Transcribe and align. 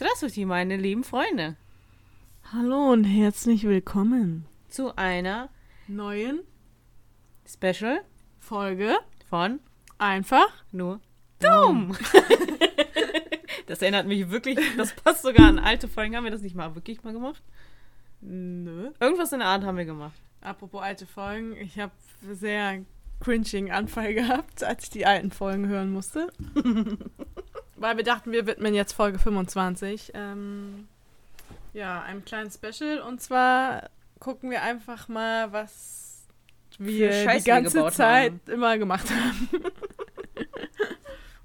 Здравствуйте, 0.00 0.46
meine 0.46 0.76
lieben 0.76 1.04
Freunde, 1.04 1.56
Hallo 2.52 2.92
und 2.92 3.04
herzlich 3.04 3.64
willkommen. 3.64 4.46
zu 4.68 4.96
einer 4.96 5.48
Neuen 5.88 6.40
Special 7.46 8.00
Folge 8.40 8.96
von 9.28 9.60
einfach 9.98 10.48
Nur 10.72 11.00
Dumm. 11.40 11.96
das 13.66 13.82
erinnert 13.82 14.06
mich 14.06 14.30
wirklich, 14.30 14.58
das 14.76 14.94
passt 14.94 15.22
sogar 15.22 15.48
an 15.48 15.58
alte 15.58 15.86
Folgen. 15.88 16.16
Haben 16.16 16.24
wir 16.24 16.30
das 16.30 16.42
nicht 16.42 16.56
mal 16.56 16.74
wirklich 16.74 17.02
mal 17.04 17.12
gemacht? 17.12 17.42
Nö. 18.20 18.90
Irgendwas 19.00 19.32
in 19.32 19.38
der 19.40 19.48
Art 19.48 19.64
haben 19.64 19.76
wir 19.78 19.84
gemacht. 19.84 20.18
Apropos 20.40 20.82
alte 20.82 21.06
Folgen, 21.06 21.56
ich 21.56 21.78
habe 21.78 21.92
sehr 22.32 22.84
cringing 23.20 23.70
Anfall 23.70 24.14
gehabt, 24.14 24.62
als 24.64 24.84
ich 24.84 24.90
die 24.90 25.06
alten 25.06 25.30
Folgen 25.30 25.68
hören 25.68 25.90
musste. 25.92 26.32
Weil 27.81 27.97
wir 27.97 28.03
dachten, 28.03 28.31
wir 28.31 28.45
widmen 28.45 28.73
jetzt 28.73 28.93
Folge 28.93 29.17
25. 29.19 30.11
Ähm, 30.13 30.87
ja, 31.73 32.01
einem 32.03 32.23
kleinen 32.23 32.51
Special. 32.51 32.99
Und 33.01 33.21
zwar 33.21 33.89
gucken 34.19 34.51
wir 34.51 34.61
einfach 34.61 35.07
mal, 35.07 35.51
was 35.51 36.25
wir 36.77 37.09
die 37.09 37.25
wir 37.27 37.41
ganze 37.41 37.77
gebaut 37.77 37.93
Zeit 37.93 38.31
haben. 38.33 38.51
immer 38.53 38.77
gemacht 38.77 39.09
haben. 39.09 39.49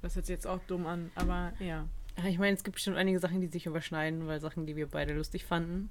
das 0.02 0.14
hört 0.14 0.26
sich 0.26 0.34
jetzt 0.34 0.46
auch 0.46 0.60
dumm 0.66 0.86
an, 0.86 1.10
aber 1.14 1.52
ja. 1.58 1.86
Ich 2.26 2.38
meine, 2.38 2.54
es 2.56 2.64
gibt 2.64 2.74
bestimmt 2.76 2.96
einige 2.96 3.18
Sachen, 3.18 3.40
die 3.42 3.46
sich 3.48 3.66
überschneiden, 3.66 4.26
weil 4.26 4.40
Sachen, 4.40 4.66
die 4.66 4.74
wir 4.76 4.86
beide 4.86 5.12
lustig 5.14 5.44
fanden. 5.44 5.90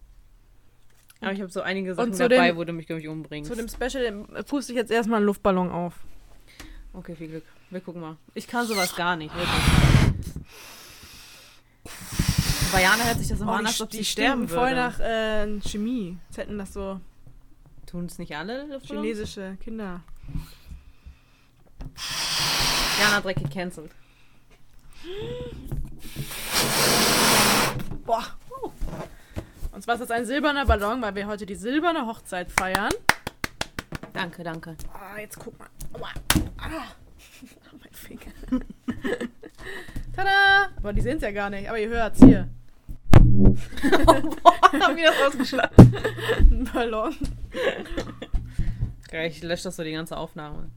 Aber 1.22 1.32
ich 1.32 1.40
habe 1.41 1.52
so 1.52 1.62
einige 1.62 1.94
Sachen 1.96 2.18
dabei, 2.18 2.48
dem- 2.50 2.58
wo 2.58 2.64
du 2.64 2.74
mich, 2.74 2.88
glaube 2.88 3.02
ich, 3.02 3.08
umbringst. 3.08 3.50
Zu 3.52 3.55
dem 3.55 3.68
Special 3.70 4.26
puste 4.48 4.74
ich 4.74 4.77
jetzt 4.77 4.91
erstmal 4.91 5.18
einen 5.18 5.26
Luftballon 5.27 5.70
auf. 5.72 6.00
Okay, 6.98 7.16
viel 7.16 7.27
Glück. 7.27 7.44
Wir 7.70 7.81
gucken 7.81 8.02
mal. 8.02 8.16
Ich 8.34 8.48
kann 8.48 8.66
sowas 8.67 8.95
gar 8.95 9.16
nicht, 9.16 9.34
wirklich. 9.35 9.52
Bei 12.71 12.81
Jana 12.81 13.04
hört 13.04 13.18
sich 13.20 13.27
das 13.27 13.40
immer 13.40 13.52
Oh, 13.52 13.55
an, 13.55 13.62
die, 13.62 13.68
als 13.68 13.81
ob 13.81 13.90
die 13.90 13.98
sie 13.98 14.05
sterben 14.05 14.48
voll 14.48 14.70
würde. 14.70 14.76
nach 14.76 14.99
äh, 14.99 15.59
Chemie. 15.62 16.18
Jetzt 16.29 16.37
hätten 16.37 16.57
das 16.57 16.74
so 16.74 16.99
Tun 17.85 18.05
es 18.05 18.18
nicht 18.18 18.35
alle? 18.35 18.79
Chinesische 18.84 19.57
Kinder. 19.63 20.02
Jana 22.99 23.21
Dreck 23.21 23.37
gecancelt. 23.37 23.91
Boah. 28.05 28.24
Und 29.71 29.82
zwar 29.84 29.96
ist 29.96 30.02
das 30.02 30.12
ein 30.12 30.26
silberner 30.26 30.65
Ballon, 30.65 31.02
weil 31.02 31.15
wir 31.15 31.27
heute 31.27 31.46
die 31.46 31.55
silberne 31.55 32.05
Hochzeit 32.07 32.49
feiern. 32.52 32.91
Danke, 34.16 34.44
danke. 34.44 34.76
Ah, 34.94 35.20
jetzt 35.20 35.38
guck 35.38 35.60
mal. 35.60 35.68
Aua. 35.94 36.10
Ah. 36.58 36.88
mein 37.74 37.91
Finger. 37.91 38.32
Tada! 40.16 40.70
Aber 40.77 40.94
die 40.94 41.02
sehen 41.02 41.18
es 41.18 41.24
ja 41.24 41.32
gar 41.32 41.49
nicht. 41.49 41.68
Aber 41.68 41.77
ihr 41.77 41.90
hört's 41.90 42.20
hier. 42.20 42.48
Boah, 43.12 44.71
haben 44.71 44.96
wir 44.96 45.12
das 45.12 45.27
ausgeschlagen. 45.27 45.76
Ein 46.40 46.70
Ballon. 46.74 47.16
Ich 49.26 49.43
lösche 49.43 49.63
das 49.66 49.76
so 49.76 49.84
die 49.84 49.91
ganze 49.91 50.16
Aufnahme. 50.18 50.70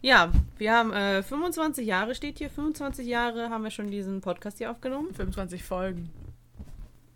Ja, 0.00 0.30
wir 0.56 0.72
haben 0.72 0.92
äh, 0.92 1.22
25 1.22 1.86
Jahre, 1.86 2.14
steht 2.14 2.38
hier. 2.38 2.48
25 2.50 3.06
Jahre 3.06 3.50
haben 3.50 3.64
wir 3.64 3.70
schon 3.70 3.90
diesen 3.90 4.20
Podcast 4.20 4.58
hier 4.58 4.70
aufgenommen. 4.70 5.12
25 5.14 5.62
Folgen. 5.62 6.10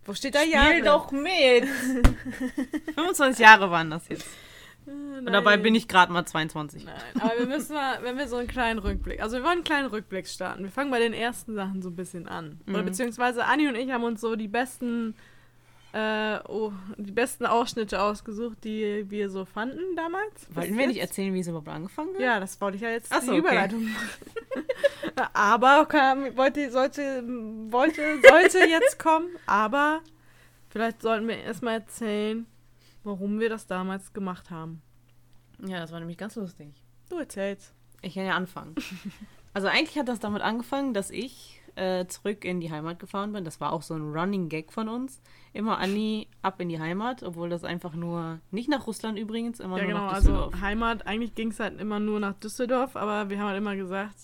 Wo 0.04 0.14
steht 0.14 0.34
da 0.34 0.40
Spiel 0.40 0.52
Jahre? 0.52 0.82
doch 0.82 1.12
mit! 1.12 1.64
25 2.94 3.38
Jahre 3.38 3.70
waren 3.70 3.90
das 3.90 4.08
jetzt. 4.08 4.26
Und 4.86 5.26
dabei 5.32 5.56
bin 5.56 5.74
ich 5.74 5.86
gerade 5.88 6.12
mal 6.12 6.24
22. 6.24 6.84
Nein, 6.84 6.94
aber 7.20 7.38
wir 7.38 7.46
müssen 7.46 7.74
mal, 7.74 8.02
wenn 8.02 8.18
wir 8.18 8.26
so 8.28 8.36
einen 8.36 8.48
kleinen 8.48 8.78
Rückblick, 8.80 9.22
also 9.22 9.36
wir 9.36 9.42
wollen 9.44 9.58
einen 9.58 9.64
kleinen 9.64 9.86
Rückblick 9.88 10.26
starten. 10.26 10.64
Wir 10.64 10.70
fangen 10.70 10.90
bei 10.90 10.98
den 10.98 11.12
ersten 11.12 11.54
Sachen 11.54 11.82
so 11.82 11.90
ein 11.90 11.96
bisschen 11.96 12.26
an. 12.26 12.60
Oder 12.68 12.82
Mhm. 12.82 12.86
beziehungsweise 12.86 13.44
Anni 13.44 13.68
und 13.68 13.76
ich 13.76 13.90
haben 13.90 14.02
uns 14.04 14.20
so 14.20 14.34
die 14.34 14.48
besten, 14.48 15.14
äh, 15.92 16.38
oh, 16.48 16.72
die 16.96 17.12
besten 17.12 17.46
Ausschnitte 17.46 18.00
ausgesucht, 18.02 18.64
die 18.64 19.04
wir 19.08 19.30
so 19.30 19.44
fanden 19.44 19.94
damals. 19.94 20.48
Wollten 20.54 20.76
wir 20.76 20.86
nicht 20.88 20.96
jetzt. 20.96 21.10
erzählen, 21.10 21.32
wie 21.34 21.40
es 21.40 21.46
überhaupt 21.46 21.68
angefangen 21.68 22.14
hat? 22.14 22.20
Ja, 22.20 22.40
das 22.40 22.60
wollte 22.60 22.76
ich 22.76 22.82
ja 22.82 22.90
jetzt 22.90 23.12
Ach 23.12 23.20
so, 23.22 23.32
die 23.32 23.38
okay. 23.40 23.48
Überleitung 23.50 23.84
machen. 23.84 24.08
aber 25.34 25.86
kam, 25.86 26.36
wollte, 26.36 26.70
sollte, 26.70 27.22
wollte, 27.70 28.02
sollte 28.28 28.58
jetzt 28.68 28.98
kommen, 28.98 29.28
aber 29.46 30.00
vielleicht 30.70 31.02
sollten 31.02 31.28
wir 31.28 31.36
erstmal 31.38 31.74
erzählen, 31.74 32.46
warum 33.04 33.40
wir 33.40 33.48
das 33.48 33.66
damals 33.66 34.12
gemacht 34.12 34.50
haben. 34.50 34.82
Ja, 35.64 35.80
das 35.80 35.92
war 35.92 36.00
nämlich 36.00 36.18
ganz 36.18 36.36
lustig. 36.36 36.68
Du 37.08 37.18
erzählst. 37.18 37.74
Ich 38.00 38.14
kann 38.14 38.24
ja 38.26 38.34
anfangen. 38.36 38.74
Also 39.54 39.68
eigentlich 39.68 39.98
hat 39.98 40.08
das 40.08 40.18
damit 40.18 40.40
angefangen, 40.40 40.94
dass 40.94 41.10
ich 41.10 41.60
äh, 41.74 42.06
zurück 42.06 42.44
in 42.46 42.60
die 42.60 42.70
Heimat 42.70 42.98
gefahren 42.98 43.34
bin. 43.34 43.44
Das 43.44 43.60
war 43.60 43.72
auch 43.72 43.82
so 43.82 43.92
ein 43.92 44.12
Running 44.12 44.48
Gag 44.48 44.72
von 44.72 44.88
uns. 44.88 45.20
Immer 45.52 45.76
Anni 45.78 46.28
ab 46.40 46.58
in 46.60 46.70
die 46.70 46.80
Heimat, 46.80 47.22
obwohl 47.22 47.50
das 47.50 47.62
einfach 47.62 47.92
nur, 47.94 48.40
nicht 48.50 48.70
nach 48.70 48.86
Russland 48.86 49.18
übrigens, 49.18 49.60
immer 49.60 49.76
Ja, 49.76 49.82
nur 49.82 49.92
genau, 49.92 50.06
nach 50.06 50.14
also 50.14 50.30
Düsseldorf. 50.30 50.60
Heimat, 50.62 51.06
eigentlich 51.06 51.34
ging 51.34 51.50
es 51.50 51.60
halt 51.60 51.78
immer 51.78 52.00
nur 52.00 52.18
nach 52.18 52.32
Düsseldorf, 52.34 52.96
aber 52.96 53.28
wir 53.28 53.38
haben 53.38 53.48
halt 53.48 53.58
immer 53.58 53.76
gesagt, 53.76 54.16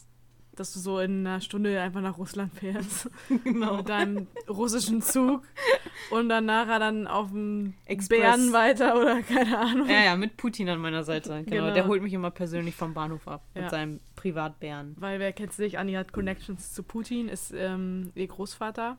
dass 0.58 0.72
du 0.72 0.78
so 0.78 0.98
in 1.00 1.26
einer 1.26 1.40
Stunde 1.40 1.80
einfach 1.80 2.00
nach 2.00 2.18
Russland 2.18 2.52
fährst. 2.54 3.10
genau. 3.44 3.76
mit 3.78 3.88
deinem 3.88 4.26
russischen 4.48 5.02
Zug 5.02 5.42
und 6.10 6.28
dann 6.28 6.46
nachher 6.46 6.78
dann 6.78 7.06
auf 7.06 7.30
dem 7.30 7.74
Express. 7.86 8.20
Bären 8.20 8.52
weiter 8.52 8.96
oder 9.00 9.22
keine 9.22 9.58
Ahnung. 9.58 9.88
Ja, 9.88 10.04
ja, 10.04 10.16
mit 10.16 10.36
Putin 10.36 10.68
an 10.68 10.80
meiner 10.80 11.04
Seite. 11.04 11.44
Genau. 11.44 11.62
Genau. 11.64 11.74
Der 11.74 11.86
holt 11.86 12.02
mich 12.02 12.12
immer 12.12 12.30
persönlich 12.30 12.74
vom 12.74 12.94
Bahnhof 12.94 13.26
ab 13.28 13.42
Ja. 13.54 13.62
mit 13.62 13.70
seinem 13.70 14.00
Privatbären. 14.16 14.94
Weil 14.98 15.18
wer 15.20 15.32
kennt's 15.32 15.58
nicht, 15.58 15.78
Anni 15.78 15.92
hat 15.94 16.12
Connections 16.12 16.72
zu 16.74 16.82
Putin, 16.82 17.28
ist 17.28 17.52
ähm, 17.56 18.10
ihr 18.14 18.26
Großvater. 18.26 18.98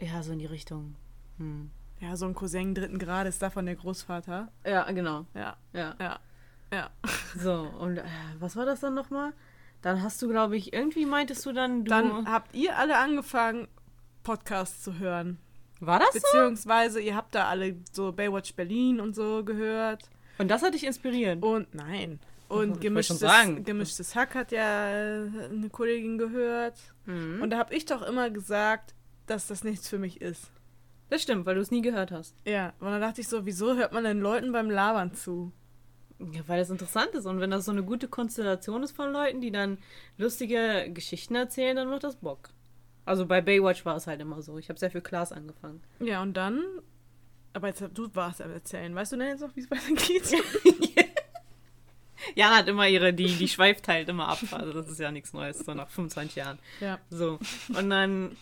Ja, 0.00 0.22
so 0.22 0.32
in 0.32 0.38
die 0.38 0.46
Richtung. 0.46 0.96
Hm. 1.38 1.70
Ja, 2.00 2.16
so 2.16 2.26
ein 2.26 2.34
Cousin 2.34 2.74
dritten 2.74 2.98
Grades, 2.98 3.38
davon 3.38 3.66
der 3.66 3.76
Großvater. 3.76 4.50
Ja, 4.66 4.90
genau. 4.90 5.26
Ja, 5.34 5.56
Ja. 5.72 5.94
ja, 6.00 6.18
ja. 6.72 6.90
So, 7.38 7.68
und 7.78 7.98
äh, 7.98 8.02
was 8.40 8.56
war 8.56 8.66
das 8.66 8.80
dann 8.80 8.94
nochmal? 8.94 9.32
Dann 9.82 10.02
hast 10.02 10.22
du, 10.22 10.28
glaube 10.28 10.56
ich, 10.56 10.72
irgendwie 10.72 11.06
meintest 11.06 11.44
du 11.44 11.52
dann, 11.52 11.84
du. 11.84 11.90
Dann 11.90 12.30
habt 12.30 12.54
ihr 12.54 12.78
alle 12.78 12.96
angefangen, 12.98 13.68
Podcasts 14.22 14.82
zu 14.82 14.98
hören. 14.98 15.38
war 15.80 15.98
das 15.98 16.12
so? 16.12 16.20
Beziehungsweise 16.20 17.00
ihr 17.00 17.16
habt 17.16 17.34
da 17.34 17.48
alle 17.48 17.76
so 17.92 18.12
Baywatch 18.12 18.54
Berlin 18.54 19.00
und 19.00 19.14
so 19.14 19.44
gehört. 19.44 20.08
Und 20.38 20.48
das 20.48 20.62
hat 20.62 20.74
dich 20.74 20.84
inspiriert. 20.84 21.42
Und 21.42 21.74
nein. 21.74 22.20
Und 22.48 22.80
gemischtes, 22.80 23.24
gemischtes 23.64 24.14
Hack 24.14 24.34
hat 24.34 24.52
ja 24.52 24.90
äh, 24.90 25.28
eine 25.50 25.70
Kollegin 25.70 26.18
gehört. 26.18 26.78
Mhm. 27.06 27.40
Und 27.42 27.50
da 27.50 27.58
habe 27.58 27.74
ich 27.74 27.86
doch 27.86 28.02
immer 28.02 28.28
gesagt, 28.30 28.94
dass 29.26 29.46
das 29.46 29.64
nichts 29.64 29.88
für 29.88 29.98
mich 29.98 30.20
ist. 30.20 30.50
Das 31.08 31.22
stimmt, 31.22 31.46
weil 31.46 31.54
du 31.54 31.60
es 31.60 31.70
nie 31.70 31.82
gehört 31.82 32.10
hast. 32.10 32.36
Ja, 32.46 32.74
und 32.78 32.88
dann 32.88 33.00
dachte 33.00 33.20
ich 33.20 33.28
so, 33.28 33.46
wieso 33.46 33.74
hört 33.74 33.92
man 33.92 34.04
den 34.04 34.20
Leuten 34.20 34.52
beim 34.52 34.70
Labern 34.70 35.14
zu? 35.14 35.52
Ja, 36.32 36.42
weil 36.46 36.58
das 36.58 36.70
interessant 36.70 37.10
ist. 37.14 37.26
Und 37.26 37.40
wenn 37.40 37.50
das 37.50 37.64
so 37.64 37.72
eine 37.72 37.82
gute 37.82 38.08
Konstellation 38.08 38.82
ist 38.82 38.94
von 38.94 39.12
Leuten, 39.12 39.40
die 39.40 39.50
dann 39.50 39.78
lustige 40.18 40.88
Geschichten 40.92 41.34
erzählen, 41.34 41.76
dann 41.76 41.88
macht 41.88 42.04
das 42.04 42.16
Bock. 42.16 42.50
Also 43.04 43.26
bei 43.26 43.40
Baywatch 43.40 43.84
war 43.84 43.96
es 43.96 44.06
halt 44.06 44.20
immer 44.20 44.40
so. 44.42 44.58
Ich 44.58 44.68
habe 44.68 44.78
sehr 44.78 44.90
viel 44.90 45.00
Klaas 45.00 45.32
angefangen. 45.32 45.82
Ja, 46.00 46.22
und 46.22 46.36
dann. 46.36 46.62
Aber 47.54 47.68
jetzt 47.68 47.82
du 47.94 48.08
warst 48.14 48.40
am 48.40 48.52
Erzählen. 48.52 48.94
Weißt 48.94 49.12
du 49.12 49.16
denn 49.16 49.28
jetzt 49.28 49.40
noch, 49.40 49.54
wie 49.56 49.60
es 49.60 49.70
weitergeht? 49.70 50.32
Jana 52.36 52.58
hat 52.58 52.68
immer 52.68 52.86
ihre, 52.88 53.12
die, 53.12 53.26
die 53.34 53.48
schweift 53.48 53.88
halt 53.88 54.08
immer 54.08 54.28
ab. 54.28 54.38
Also 54.52 54.72
das 54.72 54.88
ist 54.88 55.00
ja 55.00 55.10
nichts 55.10 55.32
Neues, 55.32 55.58
so 55.58 55.74
nach 55.74 55.88
25 55.90 56.36
Jahren. 56.36 56.58
ja. 56.80 56.98
So. 57.10 57.38
Und 57.76 57.90
dann 57.90 58.36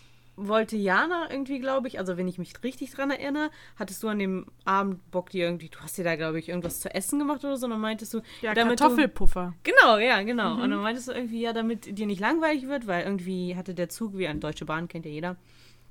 wollte 0.48 0.76
Jana 0.76 1.30
irgendwie, 1.30 1.58
glaube 1.58 1.88
ich, 1.88 1.98
also 1.98 2.16
wenn 2.16 2.28
ich 2.28 2.38
mich 2.38 2.52
richtig 2.62 2.90
dran 2.92 3.10
erinnere, 3.10 3.50
hattest 3.76 4.02
du 4.02 4.08
an 4.08 4.18
dem 4.18 4.46
Abend 4.64 5.10
Bock 5.10 5.30
dir 5.30 5.44
irgendwie, 5.44 5.68
du 5.68 5.78
hast 5.80 5.98
dir 5.98 6.04
da, 6.04 6.16
glaube 6.16 6.38
ich, 6.38 6.48
irgendwas 6.48 6.80
zu 6.80 6.94
essen 6.94 7.18
gemacht 7.18 7.44
oder 7.44 7.56
so, 7.56 7.66
und 7.66 7.72
dann 7.72 7.80
meintest 7.80 8.14
du, 8.14 8.20
Ja, 8.42 8.54
damit 8.54 8.78
Kartoffelpuffer. 8.78 9.54
Du, 9.62 9.72
genau, 9.72 9.98
ja, 9.98 10.22
genau. 10.22 10.54
Und 10.54 10.70
dann 10.70 10.80
meintest 10.80 11.08
du 11.08 11.12
irgendwie, 11.12 11.40
ja, 11.40 11.52
damit 11.52 11.98
dir 11.98 12.06
nicht 12.06 12.20
langweilig 12.20 12.68
wird, 12.68 12.86
weil 12.86 13.04
irgendwie 13.04 13.56
hatte 13.56 13.74
der 13.74 13.88
Zug, 13.88 14.16
wie 14.16 14.28
eine 14.28 14.40
Deutsche 14.40 14.64
Bahn 14.64 14.88
kennt 14.88 15.04
ja 15.06 15.10
jeder, 15.10 15.36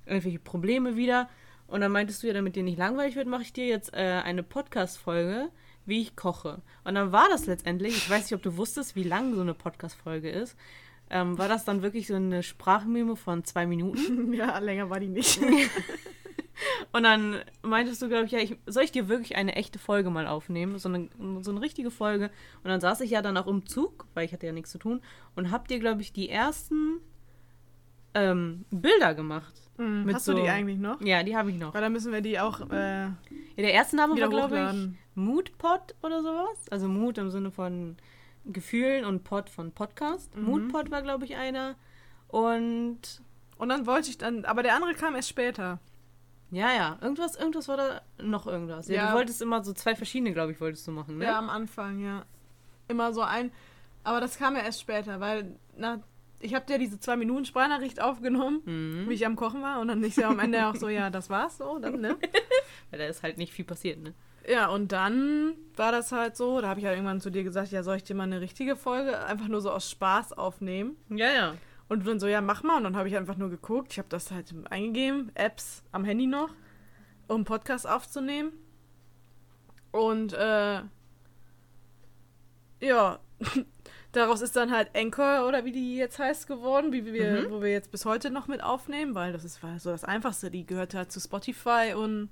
irgendwelche 0.05 0.39
Probleme 0.39 0.95
wieder. 0.95 1.29
Und 1.67 1.81
dann 1.81 1.91
meintest 1.91 2.23
du 2.23 2.27
ja, 2.27 2.33
damit 2.33 2.55
dir 2.55 2.63
nicht 2.63 2.79
langweilig 2.79 3.15
wird, 3.15 3.27
mache 3.27 3.43
ich 3.43 3.53
dir 3.53 3.67
jetzt 3.67 3.93
äh, 3.93 4.21
eine 4.23 4.41
Podcast-Folge, 4.41 5.49
wie 5.85 6.01
ich 6.01 6.15
koche. 6.15 6.61
Und 6.83 6.95
dann 6.95 7.11
war 7.11 7.27
das 7.29 7.45
letztendlich, 7.45 7.95
ich 7.95 8.09
weiß 8.09 8.23
nicht, 8.23 8.33
ob 8.33 8.41
du 8.41 8.57
wusstest, 8.57 8.95
wie 8.95 9.03
lang 9.03 9.35
so 9.35 9.41
eine 9.41 9.53
Podcast-Folge 9.53 10.29
ist, 10.29 10.55
ähm, 11.09 11.37
war 11.37 11.47
das 11.47 11.65
dann 11.65 11.81
wirklich 11.81 12.07
so 12.07 12.15
eine 12.15 12.43
Sprachmemo 12.43 13.15
von 13.15 13.43
zwei 13.43 13.65
Minuten. 13.65 14.33
Ja, 14.39 14.57
länger 14.59 14.89
war 14.89 14.99
die 14.99 15.07
nicht. 15.09 15.39
Und 16.91 17.03
dann 17.03 17.37
meintest 17.61 18.01
du, 18.01 18.09
glaube 18.09 18.25
ich, 18.25 18.31
ja, 18.31 18.39
ich, 18.39 18.57
soll 18.65 18.83
ich 18.83 18.91
dir 18.91 19.07
wirklich 19.07 19.37
eine 19.37 19.55
echte 19.55 19.79
Folge 19.79 20.09
mal 20.09 20.27
aufnehmen? 20.27 20.77
So 20.77 20.89
eine, 20.89 21.07
so 21.41 21.51
eine 21.51 21.61
richtige 21.61 21.89
Folge. 21.89 22.31
Und 22.63 22.69
dann 22.69 22.81
saß 22.81 22.99
ich 23.01 23.11
ja 23.11 23.21
dann 23.21 23.37
auch 23.37 23.47
im 23.47 23.65
Zug, 23.65 24.07
weil 24.13 24.25
ich 24.25 24.33
hatte 24.33 24.45
ja 24.45 24.51
nichts 24.51 24.71
zu 24.71 24.77
tun, 24.77 25.01
und 25.35 25.51
hab 25.51 25.67
dir, 25.69 25.79
glaube 25.79 26.01
ich, 26.01 26.11
die 26.11 26.29
ersten 26.29 26.99
ähm, 28.13 28.65
Bilder 28.71 29.13
gemacht. 29.15 29.53
Mit 29.77 30.13
Hast 30.15 30.25
so- 30.25 30.33
du 30.33 30.41
die 30.41 30.49
eigentlich 30.49 30.79
noch? 30.79 30.99
Ja, 31.01 31.23
die 31.23 31.37
habe 31.37 31.51
ich 31.51 31.57
noch. 31.57 31.73
Weil 31.73 31.81
dann 31.81 31.93
müssen 31.93 32.11
wir 32.11 32.19
die 32.21 32.37
auch 32.39 32.59
äh, 32.69 33.03
Ja, 33.03 33.15
der 33.55 33.71
erste 33.71 33.95
Name 33.95 34.19
war, 34.19 34.27
glaube 34.29 34.69
ich. 34.73 34.89
Moodpod 35.15 35.95
oder 36.03 36.21
sowas. 36.21 36.65
Also 36.69 36.89
Mood 36.89 37.17
im 37.17 37.29
Sinne 37.29 37.51
von 37.51 37.95
Gefühlen 38.45 39.05
und 39.05 39.23
Pod 39.23 39.49
von 39.49 39.71
Podcast. 39.71 40.35
Mhm. 40.35 40.43
Moodpod 40.45 40.91
war, 40.91 41.01
glaube 41.01 41.25
ich, 41.25 41.35
einer. 41.35 41.75
Und 42.27 42.99
Und 43.57 43.69
dann 43.69 43.85
wollte 43.85 44.09
ich 44.09 44.17
dann, 44.17 44.45
aber 44.45 44.63
der 44.63 44.75
andere 44.75 44.93
kam 44.93 45.15
erst 45.15 45.29
später. 45.29 45.79
Ja, 46.51 46.71
ja. 46.73 46.97
Irgendwas, 47.01 47.35
irgendwas 47.35 47.67
war 47.67 47.77
da 47.77 48.01
noch 48.21 48.47
irgendwas. 48.47 48.87
Ja, 48.87 48.95
Ja. 48.95 49.07
du 49.11 49.17
wolltest 49.17 49.41
immer 49.41 49.63
so 49.63 49.73
zwei 49.73 49.95
verschiedene, 49.95 50.31
glaube 50.33 50.51
ich, 50.53 50.61
wolltest 50.61 50.87
du 50.87 50.91
machen, 50.91 51.17
ne? 51.17 51.25
Ja, 51.25 51.37
am 51.37 51.49
Anfang, 51.49 51.99
ja. 51.99 52.25
Immer 52.87 53.13
so 53.13 53.21
ein. 53.21 53.51
Aber 54.03 54.21
das 54.21 54.37
kam 54.37 54.55
ja 54.55 54.61
erst 54.63 54.79
später, 54.81 55.19
weil 55.19 55.55
na, 55.75 56.01
ich 56.39 56.55
habe 56.55 56.65
dir 56.65 56.79
diese 56.79 56.99
zwei 56.99 57.17
Minuten 57.17 57.43
Sprachnachricht 57.45 58.01
aufgenommen, 58.01 58.61
Mhm. 58.65 59.09
wie 59.09 59.13
ich 59.13 59.25
am 59.25 59.35
Kochen 59.35 59.61
war. 59.61 59.79
Und 59.81 59.89
dann 59.89 60.01
ist 60.03 60.17
ja 60.17 60.29
am 60.29 60.39
Ende 60.39 60.65
auch 60.67 60.75
so, 60.75 60.87
ja, 60.87 61.09
das 61.09 61.29
war's 61.29 61.57
so, 61.57 61.77
dann, 61.79 61.99
ne? 61.99 62.15
Weil 62.91 62.99
da 62.99 63.05
ist 63.05 63.21
halt 63.23 63.37
nicht 63.37 63.51
viel 63.53 63.65
passiert, 63.65 63.99
ne? 64.01 64.13
Ja, 64.49 64.67
und 64.67 64.91
dann 64.91 65.53
war 65.75 65.91
das 65.91 66.11
halt 66.11 66.35
so, 66.35 66.59
da 66.59 66.69
habe 66.69 66.79
ich 66.79 66.85
halt 66.87 66.95
irgendwann 66.97 67.21
zu 67.21 67.29
dir 67.29 67.43
gesagt, 67.43 67.71
ja, 67.71 67.83
soll 67.83 67.97
ich 67.97 68.03
dir 68.03 68.15
mal 68.15 68.23
eine 68.23 68.41
richtige 68.41 68.75
Folge 68.75 69.23
einfach 69.25 69.47
nur 69.47 69.61
so 69.61 69.71
aus 69.71 69.89
Spaß 69.91 70.33
aufnehmen? 70.33 70.95
Ja, 71.09 71.31
ja. 71.31 71.55
Und 71.87 72.07
dann 72.07 72.19
so, 72.19 72.27
ja, 72.27 72.41
mach 72.41 72.63
mal. 72.63 72.77
Und 72.77 72.83
dann 72.83 72.95
habe 72.97 73.07
ich 73.07 73.15
einfach 73.15 73.37
nur 73.37 73.49
geguckt. 73.49 73.91
Ich 73.91 73.99
habe 73.99 74.09
das 74.09 74.31
halt 74.31 74.53
eingegeben, 74.71 75.31
Apps 75.35 75.83
am 75.91 76.03
Handy 76.03 76.25
noch, 76.27 76.49
um 77.27 77.45
Podcast 77.45 77.87
aufzunehmen. 77.87 78.51
Und 79.91 80.33
äh, 80.33 80.81
ja, 82.81 83.19
daraus 84.11 84.41
ist 84.41 84.55
dann 84.55 84.71
halt 84.71 84.89
Anchor 84.95 85.47
oder 85.47 85.65
wie 85.65 85.71
die 85.71 85.97
jetzt 85.97 86.19
heißt 86.19 86.47
geworden, 86.47 86.91
wie 86.91 87.05
wir, 87.05 87.43
Mhm. 87.43 87.51
wo 87.51 87.61
wir 87.61 87.71
jetzt 87.71 87.91
bis 87.91 88.05
heute 88.05 88.29
noch 88.31 88.47
mit 88.47 88.63
aufnehmen, 88.63 89.15
weil 89.15 89.31
das 89.33 89.43
ist 89.43 89.61
war 89.63 89.79
so 89.79 89.89
das 89.91 90.03
Einfachste. 90.03 90.49
Die 90.51 90.65
gehört 90.65 90.93
halt 90.93 91.11
zu 91.11 91.19
Spotify 91.19 91.93
und 91.95 92.29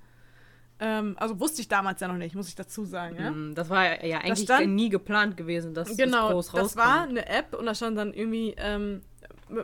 ähm, 0.79 1.15
also 1.19 1.39
wusste 1.39 1.62
ich 1.62 1.68
damals 1.68 2.00
ja 2.01 2.07
noch 2.07 2.18
nicht, 2.18 2.35
muss 2.35 2.47
ich 2.50 2.56
dazu 2.56 2.85
sagen, 2.85 3.15
ja. 3.19 3.31
Mhm, 3.31 3.56
Das 3.56 3.69
war 3.69 4.03
ja, 4.06 4.19
eigentlich 4.19 4.45
stand- 4.45 4.74
nie 4.75 4.89
geplant 4.89 5.35
gewesen, 5.38 5.74
dass 5.74 5.95
Genau, 5.97 6.25
das 6.27 6.33
groß 6.33 6.45
das 6.51 6.56
rauskommt. 6.77 6.85
war 6.85 7.03
eine 7.03 7.27
App 7.27 7.53
und 7.56 7.65
da 7.65 7.74
stand 7.75 7.97
dann 7.97 8.13
irgendwie, 8.13 8.53
ähm, 8.57 9.01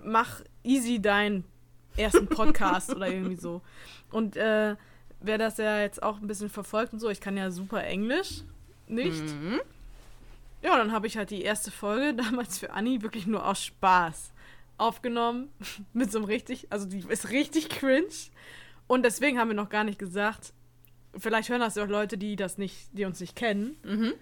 mach 0.04 0.42
easy 0.64 1.02
deinen 1.02 1.44
ersten 1.98 2.28
Podcast 2.28 2.96
oder 2.96 3.08
irgendwie 3.08 3.36
so. 3.36 3.62
Und 4.12 4.36
äh, 4.38 4.76
wer 5.20 5.38
das 5.38 5.58
ja 5.58 5.80
jetzt 5.82 6.02
auch 6.02 6.20
ein 6.20 6.28
bisschen 6.28 6.50
verfolgt 6.50 6.94
und 6.94 7.00
so, 7.00 7.10
ich 7.10 7.22
kann 7.22 7.38
ja 7.38 7.52
super 7.52 7.84
Englisch, 7.84 8.42
nicht? 8.88 9.22
Mhm. 9.22 9.60
Ja, 10.64 10.78
dann 10.78 10.92
habe 10.94 11.08
ich 11.08 11.18
halt 11.18 11.30
die 11.30 11.42
erste 11.42 11.70
Folge 11.72 12.14
damals 12.24 12.58
für 12.58 12.72
Anni 12.74 13.02
wirklich 13.02 13.28
nur 13.28 13.46
aus 13.48 13.64
Spaß 13.64 14.32
aufgenommen. 14.78 15.50
Mit 15.94 16.12
so 16.12 16.18
einem 16.18 16.26
richtig, 16.26 16.68
also 16.72 16.88
die 16.88 17.04
ist 17.08 17.30
richtig 17.30 17.70
cringe. 17.70 18.08
Und 18.88 19.04
deswegen 19.06 19.38
haben 19.40 19.50
wir 19.50 19.56
noch 19.56 19.70
gar 19.70 19.84
nicht 19.84 20.00
gesagt, 20.00 20.54
vielleicht 21.18 21.50
hören 21.50 21.62
das 21.62 21.76
ja 21.76 21.84
auch 21.84 21.88
Leute, 21.90 22.18
die 22.18 22.36
das 22.36 22.58
nicht, 22.58 22.90
die 22.94 23.06
uns 23.06 23.20
nicht 23.20 23.36
kennen, 23.36 23.78
Mhm. 23.84 24.14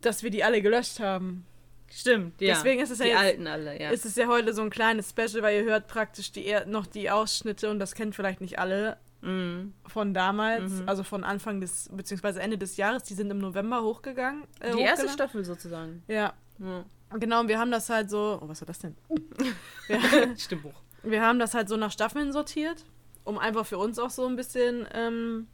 dass 0.00 0.22
wir 0.22 0.30
die 0.30 0.44
alle 0.44 0.60
gelöscht 0.62 1.00
haben. 1.00 1.46
Stimmt, 1.90 2.40
ja. 2.40 2.54
Deswegen 2.54 2.80
ist 2.82 2.90
es 2.90 2.98
ja 2.98 3.04
die 3.04 3.10
jetzt- 3.10 3.20
alten 3.20 3.46
alle, 3.46 3.80
ja. 3.80 3.90
Es 3.90 4.04
ist 4.04 4.16
ja 4.16 4.26
heute 4.26 4.52
so 4.52 4.62
ein 4.62 4.70
kleines 4.70 5.10
Special, 5.10 5.42
weil 5.42 5.58
ihr 5.60 5.64
hört 5.64 5.86
praktisch 5.86 6.32
die, 6.32 6.52
noch 6.66 6.86
die 6.86 7.10
Ausschnitte 7.10 7.70
und 7.70 7.78
das 7.78 7.94
kennt 7.94 8.14
vielleicht 8.14 8.40
nicht 8.40 8.58
alle 8.58 8.96
Mhm. 9.22 9.72
von 9.86 10.12
damals, 10.12 10.72
Mhm. 10.72 10.88
also 10.88 11.02
von 11.04 11.24
Anfang 11.24 11.60
des, 11.60 11.88
beziehungsweise 11.92 12.40
Ende 12.42 12.58
des 12.58 12.76
Jahres, 12.76 13.04
die 13.04 13.14
sind 13.14 13.30
im 13.30 13.38
November 13.38 13.82
hochgegangen. 13.82 14.42
Äh, 14.60 14.72
Die 14.74 14.80
erste. 14.82 15.08
Staffel 15.08 15.44
sozusagen. 15.44 16.02
Ja, 16.08 16.34
Ja. 16.58 16.84
genau, 17.18 17.40
und 17.40 17.48
wir 17.48 17.58
haben 17.58 17.70
das 17.70 17.88
halt 17.88 18.10
so, 18.10 18.38
oh, 18.42 18.48
was 18.48 18.60
war 18.60 18.66
das 18.66 18.80
denn? 18.80 18.96
wir, 19.88 20.36
Stimmbuch. 20.36 20.74
wir 21.02 21.22
haben 21.22 21.38
das 21.38 21.54
halt 21.54 21.68
so 21.68 21.76
nach 21.76 21.90
Staffeln 21.92 22.32
sortiert, 22.32 22.84
um 23.24 23.38
einfach 23.38 23.64
für 23.66 23.78
uns 23.78 23.98
auch 23.98 24.10
so 24.10 24.26
ein 24.26 24.36
bisschen, 24.36 24.86
ähm, 24.92 25.46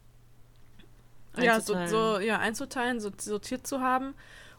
ja, 1.36 1.60
so, 1.60 1.74
Einzuteilen. 1.74 1.88
so, 1.88 2.18
ja, 2.20 2.38
einzuteilen, 2.38 3.00
so, 3.00 3.10
sortiert 3.18 3.66
zu 3.66 3.80
haben. 3.80 4.14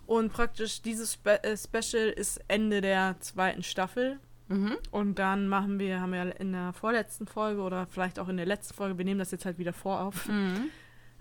Und 0.05 0.33
praktisch 0.33 0.81
dieses 0.81 1.13
Spe 1.13 1.43
äh, 1.43 1.55
Special 1.57 2.09
ist 2.09 2.39
Ende 2.47 2.81
der 2.81 3.15
zweiten 3.19 3.63
Staffel. 3.63 4.19
Mhm. 4.49 4.77
Und 4.91 5.19
dann 5.19 5.47
machen 5.47 5.79
wir, 5.79 6.01
haben 6.01 6.11
wir 6.11 6.39
in 6.39 6.51
der 6.51 6.73
vorletzten 6.73 7.25
Folge 7.27 7.61
oder 7.61 7.87
vielleicht 7.87 8.19
auch 8.19 8.27
in 8.27 8.35
der 8.37 8.45
letzten 8.45 8.73
Folge, 8.73 8.97
wir 8.97 9.05
nehmen 9.05 9.19
das 9.19 9.31
jetzt 9.31 9.45
halt 9.45 9.57
wieder 9.57 9.71
vor 9.73 10.01
auf, 10.01 10.27
Mhm. 10.27 10.65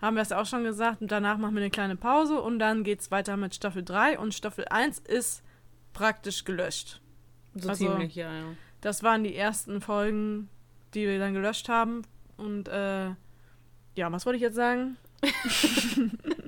haben 0.00 0.17
wir 0.17 0.23
es 0.23 0.32
auch 0.32 0.47
schon 0.47 0.64
gesagt. 0.64 1.00
Und 1.02 1.12
danach 1.12 1.38
machen 1.38 1.55
wir 1.55 1.61
eine 1.62 1.70
kleine 1.70 1.94
Pause 1.97 2.41
und 2.41 2.58
dann 2.58 2.82
geht 2.82 3.00
es 3.00 3.11
weiter 3.12 3.37
mit 3.37 3.55
Staffel 3.55 3.85
3. 3.85 4.19
Und 4.19 4.35
Staffel 4.35 4.64
1 4.69 4.99
ist 5.00 5.43
praktisch 5.93 6.44
gelöscht. 6.44 7.00
So 7.55 7.69
Also- 7.69 7.87
ziemlich, 7.87 8.14
ja, 8.17 8.32
ja. 8.32 8.44
Das 8.81 9.02
waren 9.02 9.23
die 9.25 9.37
ersten 9.37 9.81
Folgen, 9.81 10.49
die 10.94 11.06
wir 11.06 11.19
dann 11.19 11.35
gelöscht 11.35 11.69
haben. 11.69 12.02
Und 12.37 12.67
äh, 12.69 13.11
ja, 13.94 14.11
was 14.11 14.25
wollte 14.26 14.37
ich 14.38 14.43
jetzt 14.43 14.56
sagen? 14.56 14.97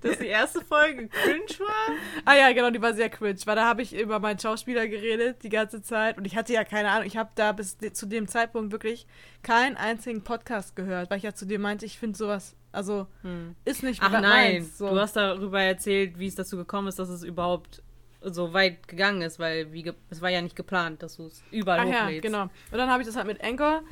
Dass 0.00 0.18
die 0.18 0.26
erste 0.26 0.60
Folge 0.60 1.08
cringe 1.08 1.58
war? 1.58 1.96
Ah 2.24 2.36
ja, 2.36 2.52
genau, 2.52 2.70
die 2.70 2.80
war 2.80 2.94
sehr 2.94 3.10
cringe, 3.10 3.38
weil 3.44 3.56
da 3.56 3.64
habe 3.66 3.82
ich 3.82 3.92
über 3.98 4.20
meinen 4.20 4.38
Schauspieler 4.38 4.86
geredet 4.86 5.42
die 5.42 5.48
ganze 5.48 5.82
Zeit 5.82 6.16
und 6.16 6.24
ich 6.26 6.36
hatte 6.36 6.52
ja 6.52 6.62
keine 6.62 6.90
Ahnung, 6.90 7.06
ich 7.06 7.16
habe 7.16 7.30
da 7.34 7.50
bis 7.52 7.76
zu 7.92 8.06
dem 8.06 8.28
Zeitpunkt 8.28 8.70
wirklich 8.70 9.06
keinen 9.42 9.76
einzigen 9.76 10.22
Podcast 10.22 10.76
gehört, 10.76 11.10
weil 11.10 11.18
ich 11.18 11.24
ja 11.24 11.34
zu 11.34 11.44
dir 11.44 11.58
meinte, 11.58 11.84
ich 11.86 11.98
finde 11.98 12.16
sowas, 12.16 12.54
also 12.70 13.08
Hm. 13.22 13.56
ist 13.64 13.82
nicht 13.82 14.00
Ach 14.00 14.10
meins, 14.12 14.22
nein, 14.22 14.70
so. 14.72 14.90
du 14.90 15.00
hast 15.00 15.16
darüber 15.16 15.60
erzählt, 15.60 16.18
wie 16.20 16.28
es 16.28 16.36
dazu 16.36 16.56
gekommen 16.56 16.86
ist, 16.86 17.00
dass 17.00 17.08
es 17.08 17.24
überhaupt 17.24 17.82
so 18.22 18.52
weit 18.52 18.86
gegangen 18.86 19.22
ist, 19.22 19.40
weil 19.40 19.72
wie 19.72 19.92
es 20.10 20.22
war 20.22 20.30
ja 20.30 20.40
nicht 20.40 20.54
geplant, 20.56 21.02
dass 21.02 21.16
du 21.16 21.26
es 21.26 21.42
überall 21.50 21.80
Ach 21.80 21.86
ja, 21.86 22.04
hochlädst. 22.04 22.22
genau. 22.22 22.42
Und 22.42 22.50
dann 22.78 22.90
habe 22.90 23.02
ich 23.02 23.08
das 23.08 23.16
halt 23.16 23.26
mit 23.26 23.42
Anchor. 23.42 23.82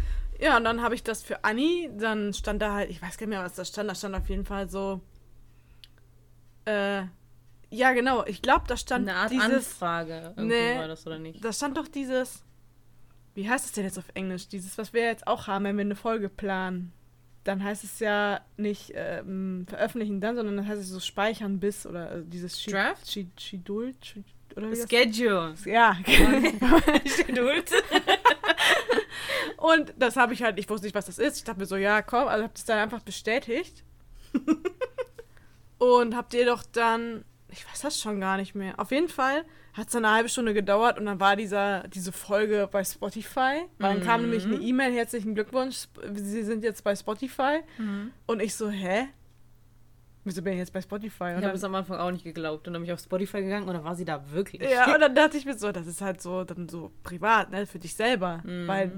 Ja, 0.40 0.56
und 0.56 0.64
dann 0.64 0.82
habe 0.82 0.94
ich 0.94 1.02
das 1.02 1.22
für 1.22 1.44
Anni. 1.44 1.90
Dann 1.96 2.32
stand 2.34 2.60
da 2.62 2.74
halt, 2.74 2.90
ich 2.90 3.00
weiß 3.00 3.16
gar 3.18 3.26
nicht 3.26 3.36
mehr, 3.36 3.44
was 3.44 3.54
da 3.54 3.64
stand. 3.64 3.90
Da 3.90 3.94
stand 3.94 4.14
auf 4.14 4.28
jeden 4.28 4.44
Fall 4.44 4.68
so. 4.68 5.00
Äh, 6.64 7.02
ja, 7.70 7.92
genau. 7.92 8.24
Ich 8.26 8.42
glaube, 8.42 8.64
da 8.66 8.76
stand 8.76 9.08
Eine 9.08 9.18
Art 9.18 9.30
dieses. 9.30 9.44
Anfrage 9.44 10.34
irgendwie 10.36 10.46
Nee. 10.56 10.78
war 10.78 10.88
das, 10.88 11.06
oder 11.06 11.18
nicht? 11.18 11.44
Da 11.44 11.52
stand 11.52 11.76
doch 11.76 11.88
dieses. 11.88 12.42
Wie 13.34 13.48
heißt 13.48 13.66
es 13.66 13.72
denn 13.72 13.84
jetzt 13.84 13.98
auf 13.98 14.08
Englisch? 14.14 14.48
Dieses, 14.48 14.78
was 14.78 14.92
wir 14.92 15.02
jetzt 15.04 15.26
auch 15.26 15.46
haben, 15.46 15.64
wenn 15.64 15.76
wir 15.76 15.82
eine 15.84 15.94
Folge 15.96 16.28
planen. 16.28 16.92
Dann 17.44 17.62
heißt 17.62 17.84
es 17.84 18.00
ja 18.00 18.40
nicht 18.56 18.92
ähm, 18.94 19.66
veröffentlichen 19.68 20.20
dann, 20.20 20.34
sondern 20.34 20.56
dann 20.56 20.66
heißt 20.66 20.80
es 20.80 20.88
so 20.88 20.98
speichern 20.98 21.60
bis 21.60 21.86
oder 21.86 22.16
äh, 22.16 22.22
dieses 22.24 22.60
Draft? 22.64 23.08
Schedule? 23.38 23.94
Oder 24.54 24.70
wie 24.70 24.76
das 24.76 24.88
Schedule. 24.88 25.54
ja, 25.64 25.96
Schedule. 27.06 27.62
Und 29.56 29.94
das 29.98 30.16
habe 30.16 30.34
ich 30.34 30.43
halt, 30.43 30.58
ich 30.58 30.69
wusste 30.69 30.87
nicht, 30.87 30.94
was 30.94 31.06
das 31.06 31.19
ist. 31.19 31.38
Ich 31.38 31.44
dachte 31.44 31.60
mir 31.60 31.66
so, 31.66 31.76
ja, 31.76 32.02
komm, 32.02 32.28
also 32.28 32.43
habe 32.44 32.52
das 32.54 32.64
dann 32.64 32.78
einfach 32.78 33.00
bestätigt. 33.02 33.82
und 35.78 36.14
habt 36.16 36.34
ihr 36.34 36.46
doch 36.46 36.62
dann, 36.72 37.25
ich 37.50 37.66
weiß 37.69 37.81
das 37.82 38.00
schon 38.00 38.20
gar 38.20 38.37
nicht 38.37 38.54
mehr. 38.54 38.75
Auf 38.78 38.90
jeden 38.90 39.08
Fall 39.08 39.44
hat 39.72 39.88
es 39.88 39.94
eine 39.96 40.10
halbe 40.10 40.28
Stunde 40.28 40.54
gedauert 40.54 40.98
und 40.98 41.04
dann 41.06 41.20
war 41.20 41.37
dieser, 41.37 41.87
diese 41.88 42.12
Folge 42.12 42.69
bei 42.70 42.82
Spotify. 42.84 43.64
Weil 43.78 43.94
dann 43.96 44.02
kam 44.02 44.22
Mhm. 44.22 44.31
nämlich 44.31 44.44
eine 44.46 44.56
E-Mail, 44.56 44.93
herzlichen 44.93 45.34
Glückwunsch, 45.34 45.87
Sie 46.14 46.43
sind 46.44 46.64
jetzt 46.64 46.82
bei 46.82 46.96
Spotify. 46.96 47.60
Und 48.26 48.41
ich 48.41 48.55
so, 48.55 48.70
hä? 48.70 49.08
Wieso 50.26 50.42
bin 50.42 50.54
ich 50.54 50.58
jetzt 50.58 50.72
bei 50.72 50.80
Spotify? 50.82 51.24
Und 51.34 51.38
Ich 51.38 51.44
habe 51.44 51.54
es 51.54 51.62
am 51.62 51.74
Anfang 51.76 51.98
auch 51.98 52.10
nicht 52.10 52.24
geglaubt 52.24 52.66
und 52.66 52.72
dann 52.74 52.82
bin 52.82 52.88
ich 52.88 52.92
auf 52.92 52.98
Spotify 53.00 53.42
gegangen 53.42 53.68
und 53.68 53.74
dann 53.74 53.84
war 53.84 53.94
sie 53.94 54.04
da 54.04 54.30
wirklich. 54.32 54.60
ja, 54.62 54.92
und 54.94 55.00
dann 55.00 55.14
dachte 55.14 55.36
ich 55.36 55.44
mir 55.44 55.56
so, 55.56 55.70
das 55.70 55.86
ist 55.86 56.00
halt 56.00 56.20
so, 56.20 56.42
dann 56.42 56.68
so 56.68 56.90
privat, 57.04 57.50
ne, 57.52 57.64
für 57.64 57.78
dich 57.78 57.94
selber. 57.94 58.42
Mhm. 58.44 58.66
Weil 58.66 58.92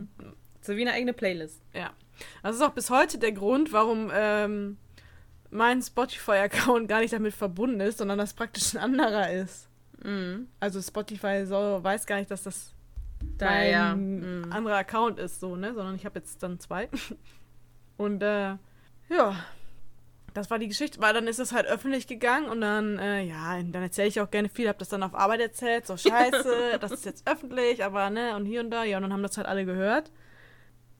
So 0.62 0.75
wie 0.75 0.80
eine 0.80 0.92
eigene 0.92 1.12
Playlist. 1.12 1.62
Ja. 1.75 1.90
Das 2.42 2.56
ist 2.56 2.62
auch 2.62 2.73
bis 2.73 2.88
heute 2.88 3.18
der 3.18 3.32
Grund, 3.32 3.73
warum 3.75 4.11
ähm, 4.12 4.78
mein 5.50 5.82
Spotify-Account 5.82 6.88
gar 6.88 7.00
nicht 7.00 7.12
damit 7.12 7.35
verbunden 7.35 7.80
ist, 7.80 7.99
sondern 7.99 8.18
das 8.18 8.32
praktisch 8.35 8.75
ein 8.75 8.78
anderer 8.78 9.30
ist. 9.30 9.68
Mhm. 10.02 10.49
Also 10.61 10.80
Spotify 10.80 11.44
so, 11.44 11.78
weiß 11.82 12.06
gar 12.06 12.16
nicht, 12.16 12.30
dass 12.30 12.42
das 12.42 12.73
Da, 13.37 13.47
mein 13.47 13.70
ja. 13.70 13.94
Mhm. 13.94 14.47
anderer 14.50 14.76
Account 14.76 15.18
ist, 15.18 15.40
so, 15.40 15.56
ne? 15.56 15.75
Sondern 15.75 15.94
ich 15.94 16.06
habe 16.06 16.18
jetzt 16.18 16.42
dann 16.42 16.58
zwei. 16.58 16.88
Und 17.99 18.23
äh, 18.23 18.56
ja, 19.11 19.37
das 20.38 20.50
war 20.50 20.59
die 20.59 20.68
Geschichte. 20.68 21.00
Weil 21.00 21.12
dann 21.14 21.26
ist 21.28 21.38
es 21.38 21.52
halt 21.52 21.66
öffentlich 21.66 22.07
gegangen 22.07 22.49
und 22.49 22.61
dann, 22.61 22.99
äh, 22.99 23.23
ja, 23.23 23.61
dann 23.62 23.83
erzähle 23.83 24.09
ich 24.09 24.21
auch 24.21 24.30
gerne 24.30 24.49
viel, 24.49 24.68
habe 24.68 24.78
das 24.78 24.88
dann 24.88 25.02
auf 25.02 25.14
Arbeit 25.14 25.40
erzählt, 25.40 25.87
so 25.87 25.97
scheiße, 25.97 26.78
das 26.80 26.92
ist 26.92 27.04
jetzt 27.04 27.28
öffentlich, 27.28 27.85
aber 27.85 28.11
ne, 28.11 28.35
und 28.37 28.47
hier 28.47 28.61
und 28.61 28.71
da, 28.71 28.85
ja, 28.85 28.97
und 28.97 29.02
dann 29.04 29.12
haben 29.12 29.23
das 29.23 29.37
halt 29.37 29.47
alle 29.47 29.64
gehört. 29.66 30.11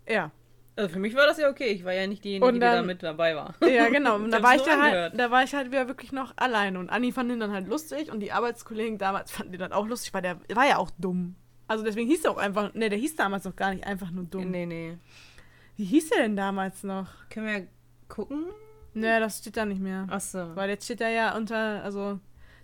Ja, 0.09 0.30
Also 0.76 0.90
für 0.90 0.99
mich 1.00 1.14
war 1.14 1.26
das 1.26 1.38
ja 1.38 1.49
okay. 1.50 1.68
Ich 1.68 1.85
war 1.85 1.92
ja 1.92 2.07
nicht 2.07 2.25
diejenige, 2.25 2.47
Und 2.47 2.54
die 2.54 2.61
dann- 2.61 2.76
da 2.76 2.83
mit 2.83 3.02
dabei 3.02 3.35
war. 3.37 3.54
Ja, 3.68 3.88
genau. 3.88 4.14
Und 4.16 4.30
da 4.30 4.42
war 4.42 4.54
ich 4.54 4.64
ja 4.64 4.80
halt, 4.80 5.18
da 5.18 5.30
war 5.30 5.42
ich 5.45 5.54
halt 5.54 5.68
wieder 5.68 5.87
wirklich 5.88 6.12
noch 6.12 6.33
alleine. 6.37 6.78
Und 6.78 6.88
Anni 6.90 7.12
fand 7.12 7.30
ihn 7.33 7.40
dann 7.40 7.52
halt 7.52 7.66
lustig 7.68 8.11
und 8.12 8.21
die 8.21 8.33
Arbeitskollegen 8.33 8.97
damals 8.99 9.30
fanden 9.33 9.52
den 9.52 9.61
dann 9.61 9.73
auch 9.73 9.87
lustig, 9.87 10.14
weil 10.14 10.23
der 10.23 10.38
war 10.54 10.66
ja 10.66 10.76
auch 10.78 10.90
dumm. 10.99 11.35
Also 11.66 11.85
deswegen 11.85 12.09
hieß 12.09 12.25
er 12.25 12.30
auch 12.30 12.38
einfach, 12.38 12.73
ne, 12.75 12.88
der 12.88 12.99
hieß 12.99 13.16
damals 13.16 13.45
noch 13.45 13.54
gar 13.57 13.75
nicht 13.75 13.85
einfach 13.87 14.11
nur 14.11 14.25
dumm. 14.25 14.50
Nee, 14.50 14.64
nee. 14.66 14.97
Wie 15.76 15.85
hieß 15.85 16.11
er 16.12 16.23
denn 16.23 16.35
damals 16.37 16.83
noch? 16.83 17.09
Können 17.28 17.47
wir 17.47 17.66
gucken? 18.09 18.47
Ne, 19.00 19.21
das 19.21 19.38
steht 19.38 19.57
da 19.57 19.64
nicht 19.64 19.81
mehr. 19.81 20.07
Achso. 20.11 20.55
Weil 20.57 20.71
jetzt 20.71 20.85
steht 20.85 21.00
da 21.00 21.09
ja 21.09 21.37
unter, 21.37 21.83
also 21.83 22.19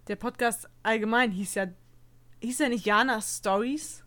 der 0.09 0.17
Podcast 0.17 0.69
allgemein 0.83 1.31
hieß 1.31 1.55
ja, 1.55 1.67
hieß 2.41 2.59
ja 2.59 2.69
nicht 2.69 2.85
Jana 2.87 3.21
Stories? 3.21 4.03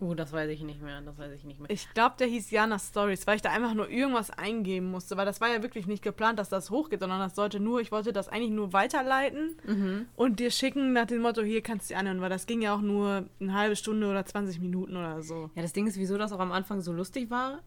Oh, 0.00 0.14
das 0.14 0.32
weiß 0.32 0.50
ich 0.50 0.62
nicht 0.62 0.82
mehr. 0.82 1.00
Das 1.02 1.16
weiß 1.16 1.30
ich 1.32 1.44
nicht 1.44 1.60
mehr. 1.60 1.70
Ich 1.70 1.88
glaube, 1.94 2.16
der 2.18 2.26
hieß 2.26 2.50
Jana 2.50 2.76
Stories, 2.80 3.24
weil 3.28 3.36
ich 3.36 3.42
da 3.42 3.50
einfach 3.50 3.72
nur 3.74 3.88
irgendwas 3.88 4.30
eingeben 4.32 4.90
musste, 4.90 5.16
weil 5.16 5.26
das 5.26 5.40
war 5.40 5.48
ja 5.48 5.62
wirklich 5.62 5.86
nicht 5.86 6.02
geplant, 6.02 6.40
dass 6.40 6.48
das 6.48 6.70
hochgeht, 6.70 6.98
sondern 6.98 7.20
das 7.20 7.36
sollte 7.36 7.60
nur, 7.60 7.80
ich 7.80 7.92
wollte 7.92 8.12
das 8.12 8.28
eigentlich 8.28 8.50
nur 8.50 8.72
weiterleiten 8.72 9.56
Mhm. 9.64 10.06
und 10.16 10.40
dir 10.40 10.50
schicken 10.50 10.92
nach 10.92 11.06
dem 11.06 11.22
Motto, 11.22 11.42
hier 11.42 11.62
kannst 11.62 11.88
du 11.88 11.94
dir 11.94 12.00
anhören, 12.00 12.20
weil 12.20 12.30
das 12.30 12.46
ging 12.46 12.62
ja 12.62 12.74
auch 12.74 12.80
nur 12.80 13.26
eine 13.40 13.54
halbe 13.54 13.76
Stunde 13.76 14.08
oder 14.10 14.26
20 14.26 14.58
Minuten 14.58 14.96
oder 14.96 15.22
so. 15.22 15.50
Ja, 15.54 15.62
das 15.62 15.72
Ding 15.72 15.86
ist, 15.86 15.96
wieso 15.98 16.18
das 16.18 16.32
auch 16.32 16.40
am 16.40 16.50
Anfang 16.50 16.80
so 16.80 16.92
lustig 16.92 17.30
war. 17.30 17.60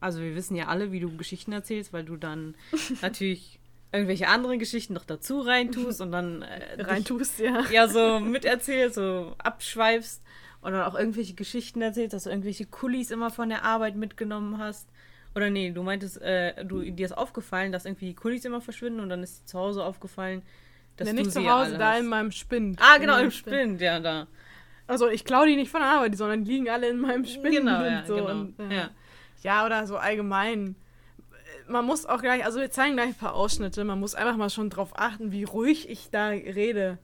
Also 0.00 0.20
wir 0.20 0.34
wissen 0.34 0.56
ja 0.56 0.66
alle, 0.68 0.92
wie 0.92 1.00
du 1.00 1.14
Geschichten 1.16 1.52
erzählst, 1.52 1.92
weil 1.92 2.04
du 2.04 2.16
dann 2.16 2.54
natürlich 3.02 3.58
irgendwelche 3.92 4.28
anderen 4.28 4.58
Geschichten 4.58 4.94
noch 4.94 5.04
dazu 5.04 5.40
reintust 5.40 6.00
und 6.00 6.12
dann 6.12 6.42
äh, 6.42 6.82
Rein 6.82 6.98
dich- 6.98 7.06
tust, 7.06 7.38
ja. 7.38 7.64
ja 7.72 7.88
so 7.88 8.20
miterzählst, 8.20 8.94
so 8.94 9.34
abschweifst 9.38 10.22
und 10.62 10.72
dann 10.72 10.82
auch 10.82 10.94
irgendwelche 10.94 11.34
Geschichten 11.34 11.82
erzählst, 11.82 12.12
dass 12.12 12.24
du 12.24 12.30
irgendwelche 12.30 12.66
Kulis 12.66 13.10
immer 13.10 13.30
von 13.30 13.48
der 13.48 13.64
Arbeit 13.64 13.96
mitgenommen 13.96 14.58
hast. 14.58 14.88
Oder 15.34 15.48
nee, 15.50 15.70
du 15.70 15.82
meintest, 15.82 16.20
äh, 16.22 16.64
du, 16.64 16.82
dir 16.82 17.06
ist 17.06 17.16
aufgefallen, 17.16 17.72
dass 17.72 17.84
irgendwie 17.84 18.06
die 18.06 18.14
Kulis 18.14 18.44
immer 18.44 18.60
verschwinden 18.60 19.00
und 19.00 19.08
dann 19.08 19.22
ist 19.22 19.42
dir 19.42 19.46
zu 19.46 19.58
Hause 19.58 19.84
aufgefallen, 19.84 20.42
dass 20.96 21.06
ja, 21.08 21.14
du 21.14 21.20
nicht 21.20 21.32
zu 21.32 21.40
ja 21.40 21.60
Hause, 21.60 21.78
da 21.78 21.92
hast. 21.92 22.00
in 22.00 22.06
meinem 22.06 22.32
Spind. 22.32 22.78
Ah, 22.82 22.98
genau, 22.98 23.14
im 23.14 23.20
meinem 23.20 23.30
Spind, 23.30 23.80
ja, 23.80 24.00
da. 24.00 24.26
Also 24.86 25.08
ich 25.08 25.24
klaue 25.24 25.46
die 25.46 25.56
nicht 25.56 25.70
von 25.70 25.80
der 25.80 25.90
Arbeit, 25.90 26.16
sondern 26.16 26.44
die 26.44 26.50
liegen 26.52 26.68
alle 26.68 26.88
in 26.88 26.98
meinem 26.98 27.24
Spind. 27.24 27.54
Genau, 27.54 27.78
und 27.78 27.84
ja, 27.86 28.04
so. 28.06 28.14
genau. 28.16 28.30
Und, 28.30 28.58
äh, 28.58 28.74
ja. 28.76 28.90
Ja, 29.42 29.64
oder 29.66 29.86
so 29.86 29.96
allgemein. 29.96 30.76
Man 31.66 31.84
muss 31.84 32.06
auch 32.06 32.20
gleich, 32.20 32.44
also 32.44 32.60
wir 32.60 32.70
zeigen 32.70 32.94
gleich 32.96 33.08
ein 33.08 33.14
paar 33.14 33.34
Ausschnitte, 33.34 33.84
man 33.84 33.98
muss 34.00 34.14
einfach 34.14 34.36
mal 34.36 34.50
schon 34.50 34.70
drauf 34.70 34.90
achten, 34.94 35.32
wie 35.32 35.44
ruhig 35.44 35.88
ich 35.88 36.10
da 36.10 36.28
rede. 36.28 36.98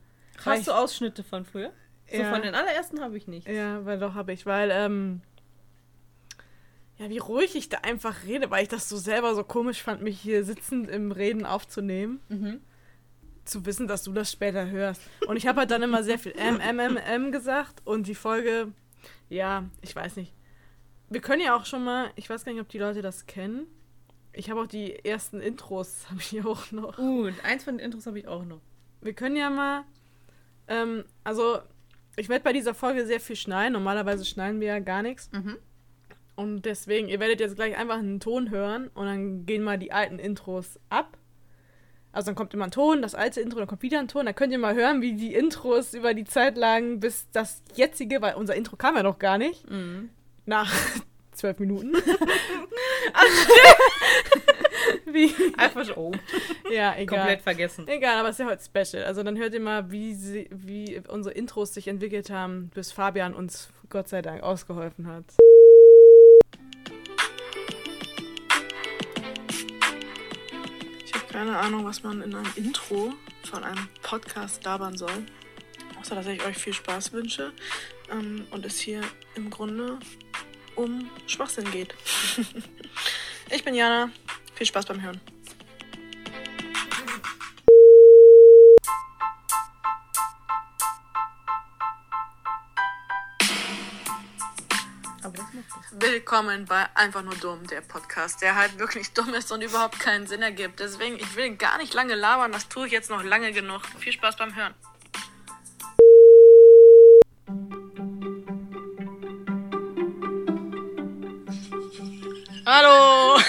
Hast 0.45 0.67
du 0.67 0.73
Ausschnitte 0.73 1.23
von 1.25 1.45
früher? 1.45 1.73
So 2.11 2.19
Ja. 2.23 2.33
von 2.33 2.43
den 2.43 2.55
allerersten 2.55 3.01
habe 3.01 3.17
ich 3.17 3.27
nicht. 3.27 3.49
ich, 3.49 3.55
Ja, 3.57 3.85
weil 3.85 3.99
doch 3.99 4.15
habe 4.15 4.33
ich, 4.33 4.45
weil, 4.47 4.71
ähm, 4.73 5.23
ja, 6.99 7.11
wie 7.11 7.19
ruhig 7.19 7.55
ich 7.57 7.69
da 7.69 7.79
einfach 7.79 8.25
rede, 8.25 8.51
weil 8.51 8.63
ich 8.63 8.69
das 8.69 8.89
so 8.89 8.97
selber 8.97 9.35
so 9.35 9.45
komisch 9.45 9.83
fand, 9.83 10.03
mich 10.03 10.19
hier 10.21 10.45
sitzend 10.45 10.89
im 10.89 11.13
Reden 11.13 11.45
aufzunehmen. 11.45 12.21
Mhm. 12.29 12.61
Zu 13.45 13.65
wissen, 13.67 13.87
dass 13.87 14.03
du 14.03 14.13
das 14.13 14.33
später 14.33 14.69
hörst. 14.71 15.01
Und 15.29 15.37
ich 15.37 15.47
habe 15.47 15.61
halt 15.61 15.71
dann 15.71 15.83
immer 15.83 16.03
sehr 16.03 16.19
viel 16.19 16.33
M, 16.33 16.59
M, 16.59 16.79
M, 16.81 16.97
M 16.97 17.33
gesagt 17.33 17.83
und 17.85 18.07
die 18.09 18.15
Folge, 18.15 18.73
ja, 19.29 19.65
ich 19.83 19.95
weiß 19.95 20.17
nicht. 20.17 20.33
Wir 21.09 21.21
können 21.21 21.43
ja 21.43 21.57
auch 21.57 21.67
schon 21.67 21.85
mal, 21.85 22.11
ich 22.17 22.29
weiß 22.29 22.45
gar 22.45 22.53
nicht, 22.53 22.61
ob 22.61 22.69
die 22.69 22.79
Leute 22.79 23.03
das 23.03 23.27
kennen. 23.27 23.67
Ich 24.33 24.51
habe 24.51 24.61
auch 24.61 24.67
die 24.67 25.05
ersten 25.05 25.41
Intros, 25.41 26.07
habe 26.11 26.21
ich 26.21 26.45
auch 26.45 26.71
noch. 26.73 26.99
Uh, 26.99 27.27
und 27.27 27.45
eins 27.45 27.65
von 27.65 27.79
den 27.79 27.85
Intros 27.85 28.07
habe 28.07 28.19
ich 28.19 28.29
auch 28.29 28.45
noch. 28.45 28.61
Wir 29.01 29.13
können 29.13 29.37
ja 29.37 29.51
mal, 29.51 29.85
ähm, 30.69 31.05
also 31.25 31.59
ich 32.17 32.29
werde 32.29 32.43
bei 32.43 32.53
dieser 32.53 32.75
Folge 32.75 33.07
sehr 33.07 33.21
viel 33.21 33.37
schneiden. 33.37 33.75
Normalerweise 33.75 34.25
schneiden 34.25 34.61
wir 34.61 34.69
ja 34.69 34.79
gar 34.79 35.03
nichts. 35.03 35.31
Mhm. 35.33 35.59
Und 36.35 36.63
deswegen, 36.63 37.09
ihr 37.09 37.21
werdet 37.21 37.41
jetzt 37.41 37.57
gleich 37.57 37.77
einfach 37.77 37.99
einen 37.99 38.21
Ton 38.21 38.51
hören 38.51 38.89
und 38.89 39.07
dann 39.07 39.47
gehen 39.47 39.63
mal 39.63 39.79
die 39.79 39.93
alten 39.93 40.19
Intros 40.19 40.79
ab. 40.91 41.17
Also 42.13 42.27
dann 42.27 42.35
kommt 42.35 42.55
immer 42.55 42.65
ein 42.65 42.71
Ton, 42.71 43.03
das 43.03 43.15
alte 43.15 43.41
Intro, 43.41 43.59
dann 43.59 43.69
kommt 43.69 43.83
wieder 43.83 43.99
ein 43.99 44.09
Ton. 44.09 44.27
Dann 44.27 44.35
könnt 44.35 44.53
ihr 44.53 44.59
mal 44.59 44.75
hören, 44.75 45.03
wie 45.03 45.15
die 45.15 45.35
Intros 45.35 45.95
über 45.95 46.15
die 46.15 46.25
Zeit 46.25 46.57
lagen 46.57 47.01
bis 47.01 47.31
das 47.33 47.63
jetzige, 47.75 48.23
weil 48.23 48.35
unser 48.35 48.55
Intro 48.55 48.77
kam 48.77 48.97
ja 48.97 49.03
noch 49.03 49.19
gar 49.19 49.39
nicht. 49.39 49.69
Mhm. 49.69 50.11
Nach 50.47 50.73
zwölf 51.33 51.59
Minuten. 51.59 51.93
wie? 55.07 55.35
Einfach 55.57 55.85
so, 55.85 55.97
oh, 55.97 56.13
Ja, 56.71 56.95
egal. 56.97 57.19
komplett 57.19 57.43
vergessen. 57.43 57.87
Egal, 57.89 58.19
aber 58.19 58.29
es 58.29 58.37
ist 58.39 58.47
ja 58.47 58.47
heute 58.47 58.63
special. 58.65 59.05
Also 59.05 59.23
dann 59.25 59.37
hört 59.37 59.53
ihr 59.55 59.61
mal, 59.61 59.91
wie, 59.91 60.15
sie, 60.15 60.49
wie 60.53 61.03
unsere 61.09 61.35
Intros 61.35 61.75
sich 61.75 61.89
entwickelt 61.89 62.31
haben, 62.31 62.71
bis 62.75 62.93
Fabian 62.93 63.35
uns 63.35 63.71
Gott 63.91 64.09
sei 64.09 64.23
Dank 64.23 64.43
ausgeholfen 64.43 65.09
hat. 65.09 65.25
Ich 71.05 71.13
habe 71.15 71.25
keine 71.33 71.59
Ahnung, 71.59 71.85
was 71.85 72.03
man 72.03 72.23
in 72.23 72.35
einem 72.35 72.53
Intro 72.57 73.13
von 73.45 73.65
einem 73.65 73.89
Podcast 74.03 74.65
labern 74.65 74.97
soll. 74.97 75.27
Außer, 76.01 76.15
dass 76.15 76.27
ich 76.27 76.45
euch 76.45 76.57
viel 76.57 76.73
Spaß 76.73 77.13
wünsche 77.13 77.53
ähm, 78.13 78.47
und 78.51 78.65
es 78.65 78.79
hier 78.79 79.01
im 79.35 79.51
Grunde 79.51 79.99
um 80.77 81.11
Schwachsinn 81.27 81.71
geht. 81.71 81.95
ich 83.51 83.65
bin 83.65 83.75
Jana. 83.75 84.11
Viel 84.55 84.67
Spaß 84.67 84.87
beim 84.87 85.03
Hören. 85.03 85.21
Willkommen 95.99 96.67
bei 96.67 96.87
Einfach 96.95 97.23
nur 97.23 97.35
dumm, 97.37 97.67
der 97.67 97.81
Podcast, 97.81 98.43
der 98.43 98.55
halt 98.55 98.79
wirklich 98.79 99.13
dumm 99.13 99.35
ist 99.35 99.51
und 99.51 99.63
überhaupt 99.63 99.99
keinen 99.99 100.27
Sinn 100.27 100.43
ergibt. 100.43 100.81
Deswegen, 100.81 101.17
ich 101.17 101.37
will 101.37 101.57
gar 101.57 101.79
nicht 101.79 101.95
lange 101.95 102.15
labern, 102.15 102.53
das 102.53 102.69
tue 102.69 102.87
ich 102.87 102.93
jetzt 102.93 103.11
noch 103.11 103.23
lange 103.23 103.53
genug. 103.53 103.83
Viel 103.99 104.13
Spaß 104.13 104.37
beim 104.37 104.55
Hören. 104.55 104.75
Hallo! 112.67 113.39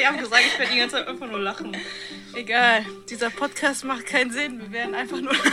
Ich 0.00 0.06
habe 0.06 0.18
gesagt, 0.18 0.42
ich 0.46 0.58
werde 0.58 0.72
die 0.72 0.78
ganze 0.78 0.96
Zeit 0.96 1.08
einfach 1.08 1.26
nur 1.26 1.40
lachen. 1.40 1.76
Egal, 2.34 2.84
dieser 3.10 3.30
Podcast 3.30 3.84
macht 3.84 4.06
keinen 4.06 4.30
Sinn. 4.30 4.60
Wir 4.60 4.72
werden 4.72 4.94
einfach 4.94 5.20
nur 5.20 5.34
lachen. 5.34 5.52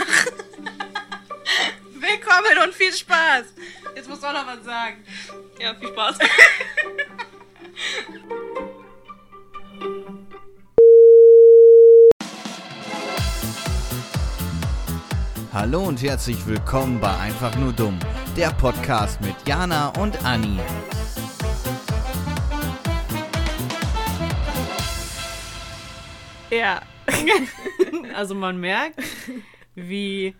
Willkommen 1.94 2.64
und 2.64 2.72
viel 2.72 2.92
Spaß. 2.92 3.44
Jetzt 3.94 4.08
muss 4.08 4.22
auch 4.22 4.32
noch 4.32 4.46
was 4.46 4.64
sagen. 4.64 5.04
Ja, 5.60 5.74
viel 5.74 5.88
Spaß. 5.88 6.18
Hallo 15.52 15.84
und 15.84 16.02
herzlich 16.02 16.46
willkommen 16.46 17.00
bei 17.00 17.16
Einfach 17.16 17.54
nur 17.56 17.72
dumm, 17.72 17.98
der 18.36 18.50
Podcast 18.50 19.18
mit 19.22 19.34
Jana 19.48 19.88
und 19.98 20.22
Anni. 20.24 20.58
Ja. 26.50 26.82
Also 28.14 28.34
man 28.34 28.58
merkt, 28.58 28.98
wie, 29.74 30.34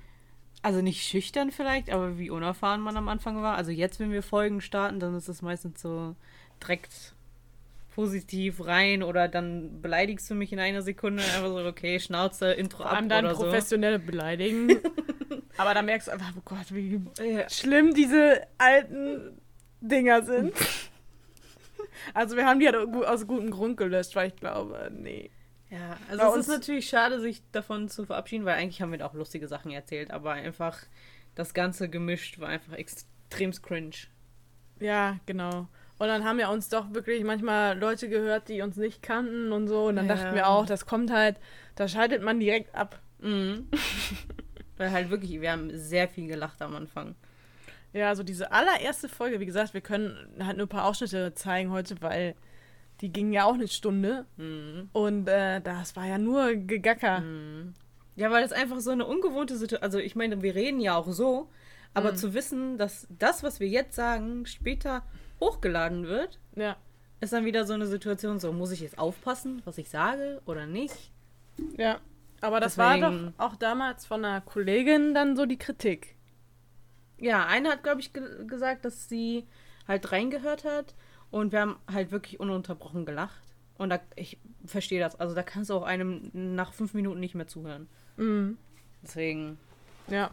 also 0.63 0.81
nicht 0.81 1.03
schüchtern 1.07 1.51
vielleicht, 1.51 1.91
aber 1.91 2.19
wie 2.19 2.31
unerfahren 2.31 2.81
man 2.81 2.97
am 2.97 3.09
Anfang 3.09 3.43
war. 3.43 3.55
Also 3.55 3.71
jetzt, 3.71 4.01
wenn 4.01 4.11
wir 4.13 4.23
Folgen 4.23 4.63
starten, 4.63 4.99
dann 4.99 5.15
ist 5.15 5.29
es 5.29 5.43
meistens 5.43 5.83
so 5.83 6.17
direkt 6.63 7.15
positiv 7.95 8.65
rein 8.65 9.03
oder 9.03 9.29
dann 9.29 9.83
beleidigst 9.83 10.31
du 10.31 10.35
mich 10.35 10.53
in 10.55 10.59
einer 10.59 10.81
Sekunde 10.81 11.23
einfach 11.23 11.49
so, 11.49 11.59
okay, 11.67 12.01
Schnauze, 12.01 12.53
Intro 12.53 12.79
Vor 12.79 12.91
ab 12.91 12.97
allem 12.97 13.09
dann 13.11 13.27
oder 13.27 13.35
so. 13.35 13.43
professionelle 13.45 13.99
beleidigen. 13.99 14.79
Aber 15.59 15.75
da 15.75 15.83
merkst 15.83 16.09
du 16.09 16.13
einfach, 16.13 16.33
oh 16.37 16.43
Gott, 16.45 16.73
wie 16.75 17.01
Ja. 17.19 17.49
schlimm 17.49 17.95
diese 17.95 18.47
alten 18.59 19.41
Dinger 19.81 20.23
sind. 20.23 20.53
Also 22.15 22.37
wir 22.37 22.47
haben 22.47 22.61
die 22.61 22.67
halt 22.69 22.77
aus 22.77 23.27
gutem 23.27 23.51
Grund 23.51 23.77
gelöscht, 23.79 24.15
weil 24.17 24.29
ich 24.29 24.37
glaube, 24.37 24.91
nee. 24.93 25.31
Ja, 25.71 25.97
Bei 26.09 26.13
also 26.13 26.25
es 26.25 26.35
uns- 26.37 26.49
ist 26.49 26.53
natürlich 26.53 26.89
schade, 26.89 27.21
sich 27.21 27.43
davon 27.53 27.89
zu 27.89 28.05
verabschieden, 28.05 28.45
weil 28.45 28.55
eigentlich 28.57 28.81
haben 28.83 28.93
wir 28.93 29.05
auch 29.05 29.15
lustige 29.15 29.49
Sachen 29.49 29.71
erzählt, 29.73 30.11
aber 30.11 30.33
einfach 30.33 30.79
das 31.35 31.55
Ganze 31.55 31.89
gemischt 31.89 32.39
war 32.39 32.49
einfach 32.49 32.75
extrem 32.75 33.51
cringe. 33.53 33.97
Ja, 34.79 35.19
genau. 35.27 35.69
Und 35.99 36.07
dann 36.09 36.25
haben 36.25 36.39
ja 36.39 36.49
uns 36.51 36.69
doch 36.69 36.93
wirklich 36.93 37.25
manchmal 37.25 37.79
Leute 37.79 38.09
gehört, 38.11 38.49
die 38.49 38.61
uns 38.61 38.77
nicht 38.77 39.03
kannten 39.03 39.53
und 39.53 39.67
so. 39.67 39.87
Und 39.87 39.97
dann 39.97 40.07
Ja. 40.07 40.15
dachten 40.17 40.35
wir 40.35 40.49
auch, 40.49 40.67
das 40.67 40.87
kommt 40.87 41.11
halt, 41.11 41.37
da 41.77 41.89
schaltet 41.89 42.23
man 42.23 42.39
direkt 42.41 42.75
ab. 42.75 43.01
Mhm. 43.21 43.69
weil 44.77 44.91
halt 44.91 45.11
wirklich, 45.11 45.41
wir 45.41 45.53
haben 45.53 45.71
sehr 45.77 46.09
viel 46.09 46.27
gelacht 46.27 46.61
am 46.63 46.75
Anfang. 46.75 47.15
Ja, 47.93 48.09
also 48.09 48.23
diese 48.23 48.53
allererste 48.53 49.09
Folge, 49.09 49.41
wie 49.41 49.47
gesagt, 49.47 49.73
wir 49.75 49.81
können 49.81 50.17
halt 50.41 50.57
nur 50.59 50.67
ein 50.67 50.71
paar 50.71 50.85
Ausschnitte 50.85 51.33
zeigen 51.35 51.71
heute, 51.71 51.97
weil 52.03 52.35
die 53.01 53.11
ging 53.13 53.33
ja 53.33 53.45
auch 53.45 53.55
eine 53.55 53.69
Stunde. 53.69 54.27
Mhm. 54.37 54.89
Und 54.93 55.29
äh, 55.29 55.61
das 55.61 55.97
war 55.97 56.07
ja 56.07 56.19
nur 56.19 56.55
Gegacker. 56.55 57.23
Ja, 58.17 58.31
weil 58.31 58.43
das 58.43 58.53
einfach 58.53 58.81
so 58.81 58.91
eine 58.91 59.05
ungewohnte 59.07 59.57
Situation, 59.57 59.83
also 59.83 59.99
ich 59.99 60.17
meine, 60.17 60.43
wir 60.43 60.55
reden 60.55 60.81
ja 60.81 60.97
auch 60.97 61.11
so, 61.11 61.49
aber 61.95 62.13
Mhm. 62.13 62.17
zu 62.17 62.35
wissen, 62.35 62.79
dass 62.79 63.07
das, 63.11 63.43
was 63.43 63.61
wir 63.61 63.69
jetzt 63.69 63.95
sagen, 63.95 64.47
später 64.47 65.03
hochgeladen 65.41 66.07
wird, 66.07 66.39
Ja. 66.55 66.77
ist 67.21 67.33
dann 67.33 67.45
wieder 67.45 67.65
so 67.67 67.75
eine 67.75 67.87
Situation, 67.87 68.39
so 68.41 68.53
muss 68.53 68.71
ich 68.73 68.81
jetzt 68.81 68.99
aufpassen, 68.99 69.61
was 69.65 69.77
ich 69.79 69.89
sage 69.91 70.41
oder 70.47 70.67
nicht? 70.67 71.11
Ja. 71.77 71.99
Aber 72.41 72.61
das 72.61 72.77
war 72.79 72.97
Deswegen- 72.99 73.33
doch 73.39 73.45
auch 73.45 73.57
damals 73.57 74.07
von 74.07 74.25
einer 74.25 74.41
Kollegin 74.41 75.15
dann 75.15 75.37
so 75.37 75.47
die 75.47 75.57
Kritik. 75.59 76.17
Ja, 77.19 77.47
eine 77.47 77.71
hat, 77.71 77.83
glaube 77.83 78.01
ich, 78.01 78.13
ge 78.13 78.23
gesagt, 78.47 78.85
dass 78.85 79.09
sie 79.09 79.47
halt 79.89 80.13
reingehört 80.13 80.65
hat 80.65 80.95
und 81.31 81.53
wir 81.53 81.61
haben 81.61 81.77
halt 81.91 82.11
wirklich 82.11 82.39
ununterbrochen 82.41 83.07
gelacht. 83.07 83.41
Und 83.79 83.91
da, 83.91 84.01
ich 84.17 84.39
verstehe 84.65 85.01
das. 85.01 85.19
Also 85.19 85.35
da 85.35 85.43
kannst 85.43 85.71
du 85.71 85.75
auch 85.75 85.83
einem 85.83 86.31
nach 86.33 86.73
fünf 86.73 86.93
Minuten 86.95 87.21
nicht 87.21 87.35
mehr 87.35 87.47
zuhören. 87.47 87.89
Mhm. 88.17 88.59
Deswegen, 89.03 89.59
Ja. 90.09 90.31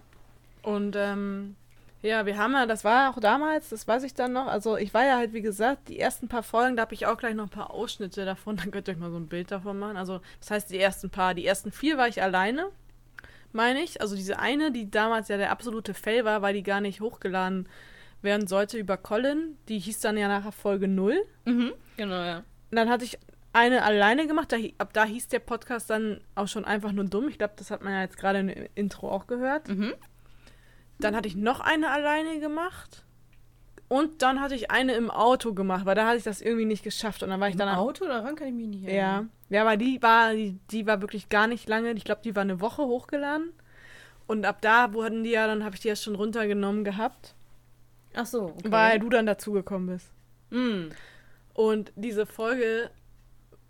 Und 0.62 0.96
ähm, 0.98 1.56
ja, 2.04 2.26
wir 2.26 2.38
haben 2.38 2.52
ja, 2.52 2.66
das 2.66 2.84
war 2.84 3.10
auch 3.10 3.20
damals, 3.20 3.70
das 3.70 3.88
weiß 3.88 4.04
ich 4.04 4.14
dann 4.14 4.34
noch. 4.34 4.48
Also 4.48 4.76
ich 4.76 4.94
war 4.94 5.06
ja 5.06 5.16
halt, 5.16 5.32
wie 5.32 5.42
gesagt, 5.42 5.88
die 5.88 5.98
ersten 5.98 6.28
paar 6.28 6.44
Folgen, 6.44 6.76
da 6.76 6.82
habe 6.82 6.94
ich 6.94 7.06
auch 7.06 7.18
gleich 7.18 7.34
noch 7.34 7.46
ein 7.46 7.50
paar 7.50 7.72
Ausschnitte 7.72 8.26
davon. 8.26 8.58
Dann 8.58 8.72
könnt 8.72 8.90
ihr 8.90 8.94
euch 8.94 9.00
mal 9.00 9.10
so 9.10 9.18
ein 9.18 9.30
Bild 9.30 9.52
davon 9.52 9.80
machen. 9.80 9.96
Also 9.96 10.20
das 10.42 10.52
heißt, 10.52 10.70
die 10.70 10.80
ersten 10.80 11.10
paar, 11.10 11.34
die 11.34 11.46
ersten 11.46 11.72
vier 11.72 11.98
war 11.98 12.10
ich 12.10 12.22
alleine, 12.22 12.68
meine 13.54 13.82
ich. 13.82 14.02
Also 14.02 14.18
diese 14.18 14.38
eine, 14.38 14.74
die 14.74 14.92
damals 14.92 15.30
ja 15.30 15.38
der 15.38 15.52
absolute 15.52 15.94
Fail 15.94 16.26
war, 16.26 16.42
weil 16.42 16.54
die 16.54 16.64
gar 16.64 16.82
nicht 16.82 17.00
hochgeladen 17.00 17.70
werden 18.22 18.48
sollte 18.48 18.78
über 18.78 18.98
Colin. 18.98 19.58
Die 19.70 19.80
hieß 19.80 20.02
dann 20.02 20.18
ja 20.18 20.28
nachher 20.28 20.52
Folge 20.52 20.90
0. 20.90 21.24
Mhm. 21.46 21.72
Genau, 21.96 22.22
ja. 22.22 22.44
Und 22.70 22.76
dann 22.76 22.90
hatte 22.90 23.06
ich 23.06 23.18
eine 23.54 23.84
alleine 23.84 24.28
gemacht. 24.28 24.52
Da, 24.52 24.58
ab 24.78 24.92
da 24.92 25.06
hieß 25.06 25.30
der 25.30 25.40
Podcast 25.40 25.90
dann 25.90 26.20
auch 26.36 26.50
schon 26.50 26.66
einfach 26.66 26.92
nur 26.92 27.06
dumm. 27.06 27.30
Ich 27.30 27.38
glaube, 27.38 27.54
das 27.56 27.72
hat 27.72 27.82
man 27.82 27.94
ja 27.94 28.02
jetzt 28.02 28.18
gerade 28.18 28.40
im 28.40 28.50
Intro 28.76 29.10
auch 29.10 29.26
gehört. 29.26 29.70
Mhm. 29.70 29.94
Dann 31.00 31.16
hatte 31.16 31.28
ich 31.28 31.36
noch 31.36 31.60
eine 31.60 31.90
alleine 31.92 32.40
gemacht. 32.40 33.04
Und 33.90 34.22
dann 34.22 34.42
hatte 34.42 34.56
ich 34.56 34.72
eine 34.72 34.94
im 34.96 35.12
Auto 35.12 35.54
gemacht, 35.54 35.86
weil 35.86 35.94
da 35.96 36.08
hatte 36.08 36.18
ich 36.18 36.24
das 36.24 36.42
irgendwie 36.42 36.66
nicht 36.66 36.84
geschafft. 36.84 37.22
Und 37.22 37.30
dann 37.30 37.40
war 37.40 37.48
ich 37.48 37.54
Im 37.56 37.60
dann 37.60 37.70
am- 37.70 37.80
Auto, 37.80 38.06
daran 38.06 38.36
kann 38.36 38.48
ich 38.48 38.54
mich 38.54 38.68
nicht 38.68 38.84
Ja. 38.84 38.90
erinnern. 38.90 39.30
Ja, 39.50 39.62
aber 39.62 39.78
die 39.78 40.02
war, 40.02 40.34
die, 40.34 40.58
die 40.72 40.88
war 40.88 41.02
wirklich 41.02 41.30
gar 41.30 41.46
nicht 41.48 41.68
lange. 41.70 41.92
Ich 41.92 42.04
glaube, 42.04 42.22
die 42.24 42.36
war 42.36 42.42
eine 42.42 42.60
Woche 42.60 42.84
hochgeladen. 42.84 43.52
Und 44.26 44.46
ab 44.46 44.60
da 44.62 44.94
wurden 44.94 45.24
die 45.24 45.32
ja, 45.32 45.46
dann 45.48 45.64
habe 45.64 45.76
ich 45.76 45.82
die 45.82 45.90
ja 45.90 45.96
schon 45.96 46.16
runtergenommen 46.16 46.84
gehabt, 46.84 47.36
Ach 48.16 48.26
so, 48.26 48.46
okay. 48.46 48.72
weil 48.72 49.00
du 49.00 49.10
dann 49.10 49.26
dazugekommen 49.26 49.88
bist. 49.96 50.12
Mm. 50.50 50.90
Und 51.54 51.92
diese 51.96 52.26
Folge, 52.26 52.90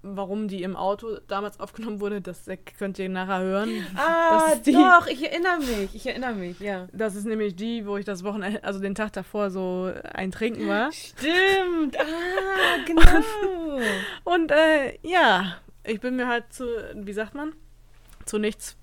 warum 0.04 0.48
die 0.48 0.62
im 0.64 0.76
Auto 0.76 1.18
damals 1.28 1.60
aufgenommen 1.60 2.00
wurde, 2.02 2.22
das 2.22 2.46
könnt 2.78 3.00
ihr 3.00 3.10
nachher 3.10 3.40
hören. 3.40 3.88
Ah, 3.96 4.54
die- 4.56 4.74
doch, 4.74 5.08
ich 5.08 5.24
erinnere 5.24 5.58
mich. 5.60 5.96
Ich 5.96 6.06
erinnere 6.06 6.34
mich, 6.34 6.60
ja. 6.60 6.88
Das 6.92 7.16
ist 7.16 7.26
nämlich 7.26 7.56
die, 7.56 7.86
wo 7.88 7.98
ich 7.98 8.06
das 8.06 8.24
Wochenende, 8.24 8.64
also 8.64 8.80
den 8.80 8.96
Tag 8.96 9.14
davor 9.14 9.50
so 9.50 9.92
ein 10.14 10.32
Trinken 10.32 10.68
war. 10.68 10.92
Stimmt. 10.92 11.98
Ah, 12.00 12.04
genau. 12.86 13.82
Und 14.26 14.52
äh, 14.52 14.98
ja, 15.02 15.58
ich 15.84 16.00
bin 16.00 16.16
mir 16.18 16.28
halt 16.28 16.52
zu, 16.54 16.66
wie 16.96 17.14
sagt 17.14 17.34
man? 17.34 17.54
Zu 18.26 18.38
nichts 18.38 18.78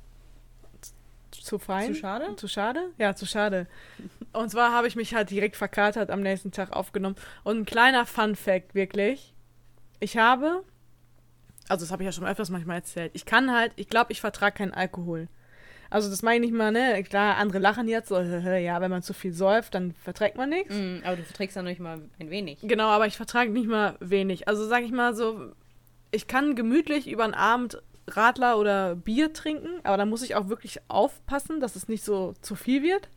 zu 1.33 1.59
fein. 1.59 1.95
Zu 1.95 2.01
schade? 2.01 2.37
Zu 2.37 2.49
schade? 2.49 2.91
Ja, 2.99 3.15
zu 3.15 3.25
schade. 3.27 3.67
Und 4.33 4.51
zwar 4.51 4.73
habe 4.73 4.87
ich 4.89 4.97
mich 4.97 5.15
halt 5.15 5.31
direkt 5.31 5.57
verkatert 5.57 6.11
am 6.11 6.21
nächsten 6.21 6.53
Tag 6.53 6.73
aufgenommen. 6.73 7.17
Und 7.45 7.59
ein 7.61 7.65
kleiner 7.65 8.05
Fun 8.07 8.37
Fact, 8.37 8.75
wirklich. 8.75 9.33
Ich 10.01 10.17
habe, 10.19 10.63
also 11.71 11.85
das 11.85 11.93
habe 11.93 12.03
ich 12.03 12.07
ja 12.07 12.13
schon 12.13 12.27
öfters 12.27 12.51
manchmal 12.51 12.77
erzählt, 12.77 13.13
ich 13.15 13.25
kann 13.25 13.53
halt, 13.53 13.73
ich 13.77 13.89
glaube, 13.89 14.13
ich 14.13 14.21
vertrage 14.21 14.57
keinen 14.57 14.75
Alkohol. 14.75 15.29
Also 15.89 16.09
das 16.09 16.23
meine 16.23 16.45
ich 16.45 16.53
nicht 16.53 16.57
mal, 16.57 16.71
ne? 16.71 17.03
Klar, 17.03 17.37
andere 17.37 17.59
lachen 17.59 17.89
jetzt 17.89 18.09
so, 18.09 18.21
ja, 18.21 18.81
wenn 18.81 18.91
man 18.91 19.03
zu 19.03 19.13
viel 19.13 19.33
säuft, 19.33 19.75
dann 19.75 19.93
verträgt 19.93 20.37
man 20.37 20.49
nichts. 20.49 20.75
Mm, 20.75 20.99
aber 21.05 21.17
du 21.17 21.25
verträgst 21.25 21.57
ja 21.57 21.63
noch 21.63 21.69
nicht 21.69 21.81
mal 21.81 22.01
ein 22.21 22.31
wenig. 22.31 22.61
Genau, 22.63 22.89
aber 22.89 23.07
ich 23.07 23.17
vertrage 23.17 23.51
nicht 23.51 23.69
mal 23.69 23.97
wenig. 24.01 24.47
Also 24.47 24.67
sag 24.67 24.85
ich 24.85 24.93
mal 24.93 25.15
so, 25.15 25.53
ich 26.13 26.29
kann 26.29 26.55
gemütlich 26.55 27.09
über 27.09 27.25
einen 27.25 27.35
Abend 27.35 27.83
Radler 28.07 28.59
oder 28.59 28.95
Bier 28.95 29.33
trinken, 29.33 29.81
aber 29.83 29.97
da 29.97 30.07
muss 30.07 30.23
ich 30.23 30.37
auch 30.37 30.49
wirklich 30.49 30.81
aufpassen, 30.89 31.61
dass 31.61 31.77
es 31.77 31.89
nicht 31.89 32.05
so 32.05 32.35
zu 32.41 32.55
viel 32.55 32.83
wird. 32.83 33.09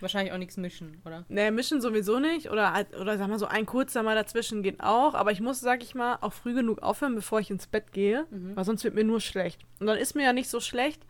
Wahrscheinlich 0.00 0.32
auch 0.32 0.38
nichts 0.38 0.56
mischen, 0.56 1.00
oder? 1.04 1.24
Ne, 1.28 1.50
mischen 1.50 1.80
sowieso 1.80 2.18
nicht. 2.18 2.50
Oder, 2.50 2.72
halt- 2.72 2.96
oder 2.98 3.18
sag 3.18 3.28
mal 3.28 3.38
so, 3.38 3.46
ein 3.46 3.66
kurzer 3.66 4.02
mal 4.02 4.14
dazwischen 4.14 4.62
geht 4.62 4.80
auch. 4.80 5.14
Aber 5.14 5.30
ich 5.32 5.40
muss, 5.40 5.60
sag 5.60 5.82
ich 5.82 5.94
mal, 5.94 6.18
auch 6.20 6.32
früh 6.32 6.54
genug 6.54 6.82
aufhören, 6.82 7.14
bevor 7.14 7.40
ich 7.40 7.50
ins 7.50 7.66
Bett 7.66 7.92
gehe. 7.92 8.26
Weil 8.54 8.64
sonst 8.64 8.84
wird 8.84 8.94
mir 8.94 9.04
nur 9.04 9.20
schlecht. 9.20 9.60
Und 9.78 9.86
dann 9.86 9.98
ist 9.98 10.14
mir 10.14 10.24
ja 10.24 10.32
nicht 10.32 10.48
so 10.48 10.60
schlecht, 10.60 11.02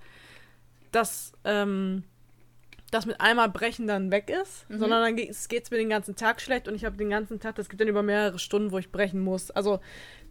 dass 0.92 1.32
ähm, 1.44 2.02
das 2.90 3.06
mit 3.06 3.20
einmal 3.20 3.48
brechen 3.48 3.86
dann 3.86 4.10
weg 4.10 4.28
ist. 4.30 4.66
Sondern 4.68 5.02
dann 5.02 5.14
geht 5.16 5.30
es 5.30 5.70
mir 5.70 5.76
den 5.78 5.88
ganzen 5.90 6.16
Tag 6.16 6.40
schlecht 6.40 6.66
und 6.66 6.74
ich 6.74 6.84
habe 6.84 6.96
den 6.96 7.10
ganzen 7.10 7.38
Tag, 7.38 7.54
das 7.54 7.68
geht 7.68 7.80
dann 7.80 7.86
über 7.88 8.02
mehrere 8.02 8.38
Stunden, 8.40 8.72
wo 8.72 8.78
ich 8.78 8.90
brechen 8.90 9.20
muss. 9.20 9.50
Also 9.52 9.78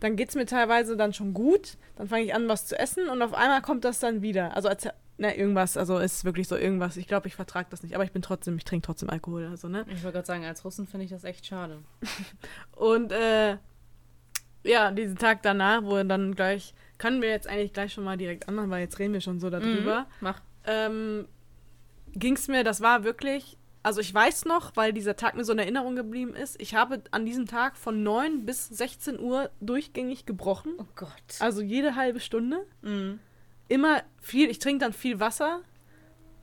dann 0.02 0.18
geht 0.18 0.30
es 0.30 0.36
mir 0.36 0.46
teilweise 0.46 0.98
dann 0.98 1.14
schon 1.14 1.34
gut. 1.34 1.78
Dann 1.96 2.08
fange 2.08 2.24
ich 2.26 2.34
an, 2.34 2.50
was 2.50 2.66
zu 2.66 2.78
essen 2.78 3.08
und 3.08 3.22
auf 3.22 3.34
einmal 3.34 3.62
kommt 3.62 3.86
das 3.86 4.00
dann 4.00 4.22
wieder. 4.22 4.56
Also 4.56 4.68
als 4.68 4.88
ne, 5.20 5.36
irgendwas, 5.38 5.78
also 5.78 5.98
ist 5.98 6.26
wirklich 6.26 6.48
so 6.48 6.56
irgendwas. 6.56 6.98
Ich 6.98 7.08
glaube, 7.08 7.28
ich 7.28 7.36
vertrage 7.36 7.68
das 7.70 7.84
nicht, 7.84 7.94
aber 7.94 8.04
ich 8.04 8.12
bin 8.12 8.22
trotzdem, 8.22 8.58
ich 8.58 8.64
trinke 8.64 8.86
trotzdem 8.86 9.10
Alkohol, 9.10 9.46
also 9.46 9.68
ne. 9.68 9.86
Ich 9.88 10.04
wollte 10.04 10.16
gerade 10.18 10.28
sagen, 10.28 10.46
als 10.46 10.64
Russen 10.66 10.88
finde 10.88 11.06
ich 11.06 11.12
das 11.12 11.24
echt 11.24 11.46
schade. 11.46 11.80
Und 12.76 13.12
äh, 13.12 13.58
ja, 14.64 14.92
diesen 14.92 15.18
Tag 15.18 15.44
danach, 15.44 15.84
wo 15.84 16.02
dann 16.04 16.36
gleich, 16.36 16.74
können 16.98 17.22
wir 17.22 17.30
jetzt 17.30 17.48
eigentlich 17.48 17.74
gleich 17.74 17.94
schon 17.94 18.04
mal 18.04 18.18
direkt 18.18 18.48
anmachen, 18.48 18.70
weil 18.70 18.82
jetzt 18.82 18.98
reden 19.00 19.14
wir 19.14 19.22
schon 19.22 19.40
so 19.40 19.50
darüber. 19.50 20.02
Mhm. 20.02 20.06
Mach. 20.22 20.42
Ähm, 20.66 21.28
Ging 22.14 22.36
es 22.36 22.48
mir, 22.48 22.64
das 22.64 22.82
war 22.82 23.04
wirklich, 23.04 23.58
also 23.84 24.02
ich 24.02 24.12
weiß 24.14 24.46
noch, 24.46 24.76
weil 24.76 24.94
dieser 24.94 25.16
Tag 25.16 25.36
mir 25.36 25.44
so 25.44 25.52
in 25.52 25.60
Erinnerung 25.60 25.96
geblieben 25.96 26.34
ist, 26.34 26.60
ich 26.60 26.74
habe 26.74 27.04
an 27.12 27.26
diesem 27.26 27.46
Tag 27.46 27.78
von 27.78 28.02
9 28.02 28.46
bis 28.46 28.68
16 28.68 29.20
Uhr 29.20 29.52
durchgängig 29.62 30.26
gebrochen. 30.26 30.74
Oh 30.80 30.88
Gott. 30.96 31.12
Also 31.40 31.62
jede 31.62 31.96
halbe 31.96 32.20
Stunde. 32.20 32.66
Mm. 32.82 33.20
Immer 33.70 34.04
viel, 34.20 34.50
ich 34.50 34.60
trinke 34.60 34.84
dann 34.84 34.94
viel 34.94 35.20
Wasser, 35.20 35.62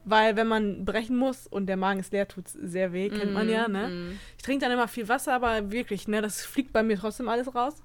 weil 0.07 0.37
wenn 0.37 0.47
man 0.47 0.85
brechen 0.85 1.17
muss 1.17 1.47
und 1.47 1.67
der 1.67 1.77
Magen 1.77 2.01
ist 2.01 2.13
leer, 2.13 2.29
tut 2.29 2.47
es 2.47 2.53
sehr 2.53 2.93
weh, 2.93 3.11
kennt 3.11 3.35
man 3.35 3.49
ja, 3.49 3.67
ne? 3.67 3.89
Mm. 3.89 4.19
Ich 4.37 4.45
trinke 4.45 4.65
dann 4.65 4.73
immer 4.73 4.87
viel 4.87 5.09
Wasser, 5.09 5.35
aber 5.35 5.73
wirklich, 5.73 6.07
ne, 6.07 6.23
das 6.23 6.47
fliegt 6.47 6.73
bei 6.73 6.85
mir 6.85 6.97
trotzdem 6.97 7.29
alles 7.29 7.53
raus. 7.55 7.83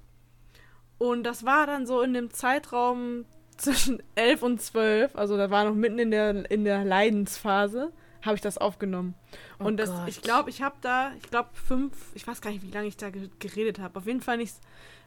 Und 0.98 1.24
das 1.24 1.44
war 1.44 1.66
dann 1.66 1.84
so 1.84 2.00
in 2.00 2.14
dem 2.14 2.30
Zeitraum 2.30 3.24
zwischen 3.56 4.00
11 4.14 4.42
und 4.42 4.62
12, 4.62 5.16
also 5.16 5.36
da 5.36 5.50
war 5.50 5.64
noch 5.64 5.74
mitten 5.74 5.98
in 5.98 6.12
der, 6.12 6.48
in 6.48 6.64
der 6.64 6.84
Leidensphase, 6.84 7.92
habe 8.22 8.36
ich 8.36 8.40
das 8.40 8.56
aufgenommen. 8.56 9.16
Oh 9.58 9.64
und 9.64 9.78
das, 9.78 9.90
Gott. 9.90 10.06
ich 10.06 10.22
glaube, 10.22 10.50
ich 10.50 10.62
habe 10.62 10.76
da, 10.80 11.10
ich 11.20 11.28
glaube, 11.28 11.48
fünf, 11.54 11.92
ich 12.14 12.24
weiß 12.24 12.40
gar 12.40 12.52
nicht, 12.52 12.62
wie 12.62 12.70
lange 12.70 12.86
ich 12.86 12.96
da 12.96 13.10
ge 13.10 13.30
geredet 13.40 13.80
habe. 13.80 13.98
Auf 13.98 14.06
jeden 14.06 14.20
Fall 14.20 14.36
nicht, 14.36 14.54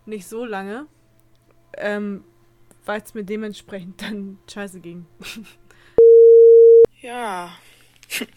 nicht 0.05 0.27
so 0.27 0.43
lange, 0.43 0.87
ähm, 1.77 2.25
weil 2.85 3.01
es 3.01 3.13
mir 3.13 3.23
dementsprechend 3.23 4.01
dann 4.01 4.37
scheiße 4.51 4.79
ging. 4.79 5.05
Ja. 7.01 7.57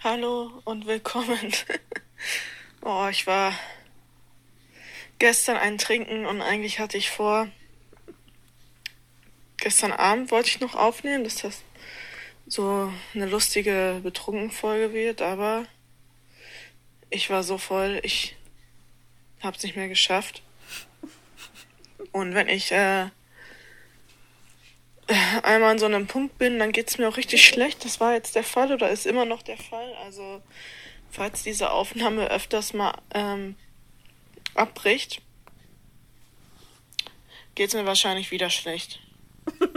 Hallo 0.00 0.62
und 0.64 0.86
willkommen. 0.86 1.52
oh, 2.82 3.08
ich 3.10 3.26
war 3.26 3.52
gestern 5.18 5.56
ein 5.56 5.78
Trinken 5.78 6.24
und 6.26 6.40
eigentlich 6.40 6.78
hatte 6.78 6.96
ich 6.96 7.10
vor, 7.10 7.48
gestern 9.58 9.92
Abend 9.92 10.30
wollte 10.30 10.48
ich 10.48 10.60
noch 10.60 10.74
aufnehmen, 10.74 11.24
dass 11.24 11.36
das 11.36 11.62
so 12.46 12.92
eine 13.14 13.26
lustige 13.26 14.00
Betrunken-Folge 14.02 14.94
wird, 14.94 15.20
aber 15.20 15.66
ich 17.10 17.28
war 17.28 17.42
so 17.42 17.58
voll, 17.58 18.00
ich 18.02 18.36
hab's 19.42 19.62
nicht 19.62 19.76
mehr 19.76 19.88
geschafft. 19.88 20.42
Und 22.12 22.34
wenn 22.34 22.48
ich 22.48 22.72
äh, 22.72 23.10
einmal 25.42 25.70
an 25.70 25.78
so 25.78 25.86
einem 25.86 26.06
Punkt 26.06 26.38
bin, 26.38 26.58
dann 26.58 26.72
geht's 26.72 26.98
mir 26.98 27.08
auch 27.08 27.16
richtig 27.16 27.44
schlecht. 27.44 27.84
Das 27.84 28.00
war 28.00 28.12
jetzt 28.12 28.34
der 28.34 28.44
Fall 28.44 28.72
oder 28.72 28.90
ist 28.90 29.06
immer 29.06 29.24
noch 29.24 29.42
der 29.42 29.56
Fall. 29.56 29.94
Also, 30.04 30.42
falls 31.10 31.42
diese 31.42 31.70
Aufnahme 31.70 32.30
öfters 32.30 32.74
mal 32.74 32.94
ähm, 33.14 33.56
abbricht, 34.54 35.22
geht's 37.54 37.74
mir 37.74 37.86
wahrscheinlich 37.86 38.30
wieder 38.30 38.50
schlecht. 38.50 39.00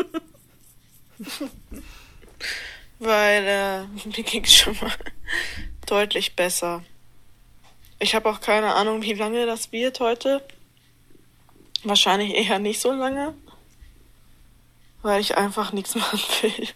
Weil 3.00 3.48
äh, 3.48 3.84
mir 4.08 4.24
ging's 4.24 4.54
schon 4.54 4.78
mal 4.82 4.92
deutlich 5.88 6.36
besser. 6.36 6.84
Ich 8.00 8.16
habe 8.16 8.30
auch 8.30 8.42
keine 8.42 8.76
Ahnung, 8.76 9.02
wie 9.02 9.14
lange 9.14 9.46
das 9.46 9.72
wird 9.72 10.00
heute. 10.00 10.46
Wahrscheinlich 11.84 12.36
eher 12.36 12.60
nicht 12.60 12.82
so 12.82 12.92
lange 12.92 13.34
weil 15.02 15.22
ich 15.22 15.38
einfach 15.38 15.72
nichts 15.74 15.96
machen 15.96 16.20
will. 16.42 16.68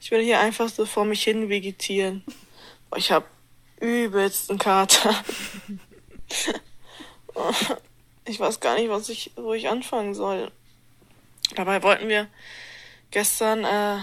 ich 0.00 0.10
will 0.10 0.22
hier 0.22 0.40
einfach 0.40 0.68
so 0.68 0.86
vor 0.86 1.04
mich 1.04 1.24
hin 1.24 1.48
vegetieren. 1.48 2.24
Ich 2.96 3.10
habe 3.10 3.26
übelsten 3.80 4.58
Kater. 4.58 5.14
ich 8.24 8.40
weiß 8.40 8.60
gar 8.60 8.76
nicht, 8.76 8.88
was 8.88 9.08
ich, 9.08 9.32
wo 9.36 9.52
ich 9.54 9.68
anfangen 9.68 10.14
soll. 10.14 10.50
Dabei 11.54 11.82
wollten 11.82 12.08
wir 12.08 12.28
gestern, 13.10 13.64
äh, 13.64 13.98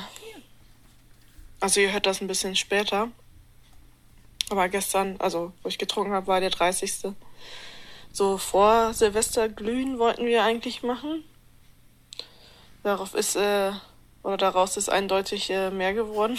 also 1.60 1.80
ihr 1.80 1.91
hört 1.91 2.06
das 2.06 2.22
ein 2.22 2.28
bisschen 2.28 2.56
später, 2.56 3.10
aber 4.50 4.69
gestern, 4.69 5.15
also 5.19 5.52
wo 5.62 5.69
ich 5.69 5.78
getrunken 5.78 6.13
habe, 6.13 6.28
war 6.28 6.39
der 6.39 6.52
30. 6.52 7.13
So 8.12 8.38
vor 8.38 8.93
Silvester 8.93 9.50
glühen 9.50 9.98
wollten 9.98 10.26
wir 10.26 10.43
eigentlich 10.43 10.84
machen. 10.84 11.24
Darauf 12.84 13.13
ist, 13.13 13.36
äh, 13.36 13.72
oder 14.24 14.38
daraus 14.38 14.78
ist 14.78 14.89
eindeutig 14.89 15.50
äh, 15.50 15.72
mehr 15.72 15.93
geworden. 15.93 16.38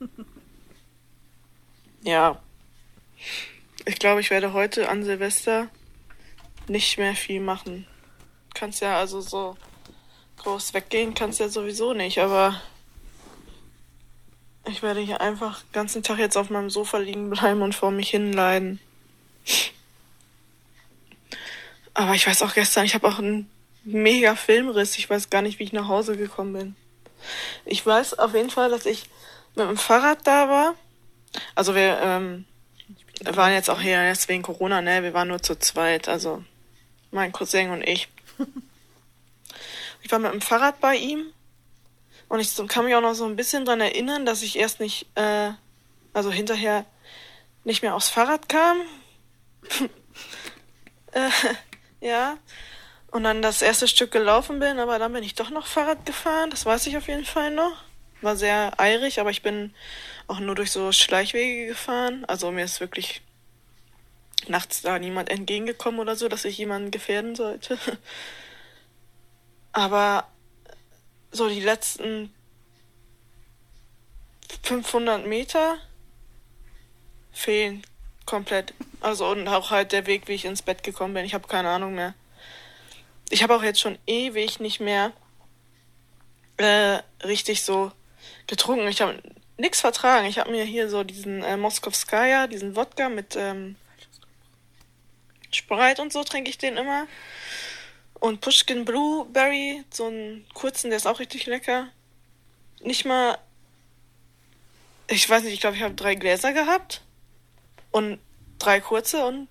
ja. 2.02 2.40
Ich 3.86 3.98
glaube, 3.98 4.20
ich 4.20 4.30
werde 4.30 4.52
heute 4.52 4.88
an 4.88 5.04
Silvester 5.04 5.68
nicht 6.68 6.98
mehr 6.98 7.14
viel 7.14 7.40
machen. 7.40 7.86
Kannst 8.54 8.80
ja 8.80 8.98
also 8.98 9.20
so 9.20 9.56
groß 10.38 10.74
weggehen, 10.74 11.14
kannst 11.14 11.40
ja 11.40 11.48
sowieso 11.48 11.94
nicht, 11.94 12.18
aber 12.18 12.60
Ich 14.66 14.82
werde 14.82 15.00
hier 15.00 15.20
einfach 15.20 15.62
den 15.62 15.72
ganzen 15.72 16.02
Tag 16.02 16.18
jetzt 16.18 16.36
auf 16.36 16.48
meinem 16.48 16.70
Sofa 16.70 16.98
liegen 16.98 17.28
bleiben 17.28 17.60
und 17.60 17.74
vor 17.74 17.90
mich 17.90 18.10
hinleiden. 18.10 18.80
Aber 21.92 22.14
ich 22.14 22.26
weiß 22.26 22.42
auch 22.42 22.54
gestern, 22.54 22.86
ich 22.86 22.94
habe 22.94 23.06
auch 23.06 23.18
einen 23.18 23.50
mega 23.84 24.34
Filmriss. 24.36 24.98
Ich 24.98 25.08
weiß 25.08 25.30
gar 25.30 25.42
nicht, 25.42 25.58
wie 25.58 25.64
ich 25.64 25.72
nach 25.72 25.88
Hause 25.88 26.16
gekommen 26.16 26.52
bin. 26.52 26.76
Ich 27.64 27.84
weiß 27.84 28.18
auf 28.18 28.34
jeden 28.34 28.50
Fall, 28.50 28.70
dass 28.70 28.86
ich 28.86 29.04
mit 29.54 29.68
dem 29.68 29.76
Fahrrad 29.76 30.26
da 30.26 30.48
war. 30.48 30.74
Also 31.54 31.74
wir 31.74 31.98
ähm, 32.00 32.44
waren 33.24 33.52
jetzt 33.52 33.70
auch 33.70 33.80
hier 33.80 34.06
jetzt 34.06 34.28
wegen 34.28 34.42
Corona, 34.42 34.82
ne? 34.82 35.02
Wir 35.02 35.14
waren 35.14 35.28
nur 35.28 35.42
zu 35.42 35.58
zweit, 35.58 36.08
also 36.08 36.44
mein 37.10 37.32
Cousin 37.32 37.70
und 37.70 37.82
ich. 37.82 38.08
Ich 40.02 40.12
war 40.12 40.18
mit 40.18 40.32
dem 40.32 40.42
Fahrrad 40.42 40.80
bei 40.80 40.96
ihm 40.96 41.32
und 42.28 42.38
ich 42.38 42.54
kann 42.68 42.84
mich 42.84 42.94
auch 42.94 43.00
noch 43.00 43.14
so 43.14 43.24
ein 43.24 43.36
bisschen 43.36 43.64
dran 43.64 43.80
erinnern, 43.80 44.26
dass 44.26 44.42
ich 44.42 44.58
erst 44.58 44.78
nicht, 44.78 45.06
äh, 45.14 45.52
also 46.12 46.30
hinterher 46.30 46.84
nicht 47.64 47.80
mehr 47.80 47.94
aufs 47.94 48.10
Fahrrad 48.10 48.50
kam. 48.50 48.82
äh, 51.12 51.30
ja. 52.06 52.36
Und 53.14 53.22
dann 53.22 53.42
das 53.42 53.62
erste 53.62 53.86
Stück 53.86 54.10
gelaufen 54.10 54.58
bin, 54.58 54.80
aber 54.80 54.98
dann 54.98 55.12
bin 55.12 55.22
ich 55.22 55.36
doch 55.36 55.50
noch 55.50 55.68
Fahrrad 55.68 56.04
gefahren. 56.04 56.50
Das 56.50 56.66
weiß 56.66 56.88
ich 56.88 56.96
auf 56.96 57.06
jeden 57.06 57.24
Fall 57.24 57.52
noch. 57.52 57.84
War 58.22 58.34
sehr 58.34 58.80
eilig, 58.80 59.20
aber 59.20 59.30
ich 59.30 59.40
bin 59.40 59.72
auch 60.26 60.40
nur 60.40 60.56
durch 60.56 60.72
so 60.72 60.90
Schleichwege 60.90 61.68
gefahren. 61.68 62.24
Also 62.24 62.50
mir 62.50 62.64
ist 62.64 62.80
wirklich 62.80 63.22
nachts 64.48 64.82
da 64.82 64.98
niemand 64.98 65.28
entgegengekommen 65.28 66.00
oder 66.00 66.16
so, 66.16 66.26
dass 66.26 66.44
ich 66.44 66.58
jemanden 66.58 66.90
gefährden 66.90 67.36
sollte. 67.36 67.78
Aber 69.72 70.26
so 71.30 71.48
die 71.48 71.60
letzten 71.60 72.34
500 74.64 75.24
Meter 75.24 75.78
fehlen 77.30 77.84
komplett. 78.26 78.74
Also 79.00 79.28
und 79.28 79.46
auch 79.46 79.70
halt 79.70 79.92
der 79.92 80.08
Weg, 80.08 80.26
wie 80.26 80.32
ich 80.32 80.46
ins 80.46 80.62
Bett 80.62 80.82
gekommen 80.82 81.14
bin. 81.14 81.24
Ich 81.24 81.34
habe 81.34 81.46
keine 81.46 81.68
Ahnung 81.68 81.94
mehr. 81.94 82.14
Ich 83.30 83.42
habe 83.42 83.54
auch 83.56 83.62
jetzt 83.62 83.80
schon 83.80 83.98
ewig 84.06 84.60
nicht 84.60 84.80
mehr 84.80 85.12
äh, 86.56 87.00
richtig 87.24 87.62
so 87.62 87.90
getrunken. 88.46 88.86
Ich 88.88 89.00
habe 89.00 89.20
nichts 89.56 89.80
vertragen. 89.80 90.26
Ich 90.26 90.38
habe 90.38 90.50
mir 90.50 90.64
hier 90.64 90.88
so 90.88 91.04
diesen 91.04 91.42
äh, 91.42 91.56
Moskowskaja, 91.56 92.46
diesen 92.46 92.76
Wodka 92.76 93.08
mit 93.08 93.36
ähm, 93.36 93.76
Sprite 95.50 96.02
und 96.02 96.12
so 96.12 96.24
trinke 96.24 96.50
ich 96.50 96.58
den 96.58 96.76
immer. 96.76 97.06
Und 98.20 98.40
Pushkin 98.40 98.84
Blueberry, 98.84 99.84
so 99.90 100.06
einen 100.06 100.46
kurzen, 100.54 100.90
der 100.90 100.96
ist 100.96 101.06
auch 101.06 101.20
richtig 101.20 101.46
lecker. 101.46 101.88
Nicht 102.80 103.04
mal, 103.04 103.38
ich 105.08 105.28
weiß 105.28 105.44
nicht, 105.44 105.54
ich 105.54 105.60
glaube, 105.60 105.76
ich 105.76 105.82
habe 105.82 105.94
drei 105.94 106.14
Gläser 106.14 106.52
gehabt 106.52 107.02
und 107.90 108.18
drei 108.58 108.80
kurze 108.80 109.24
und 109.26 109.48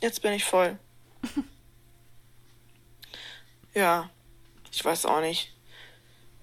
jetzt 0.00 0.22
bin 0.22 0.32
ich 0.32 0.44
voll. 0.44 0.78
ja, 3.76 4.08
ich 4.72 4.82
weiß 4.82 5.04
auch 5.04 5.20
nicht. 5.20 5.52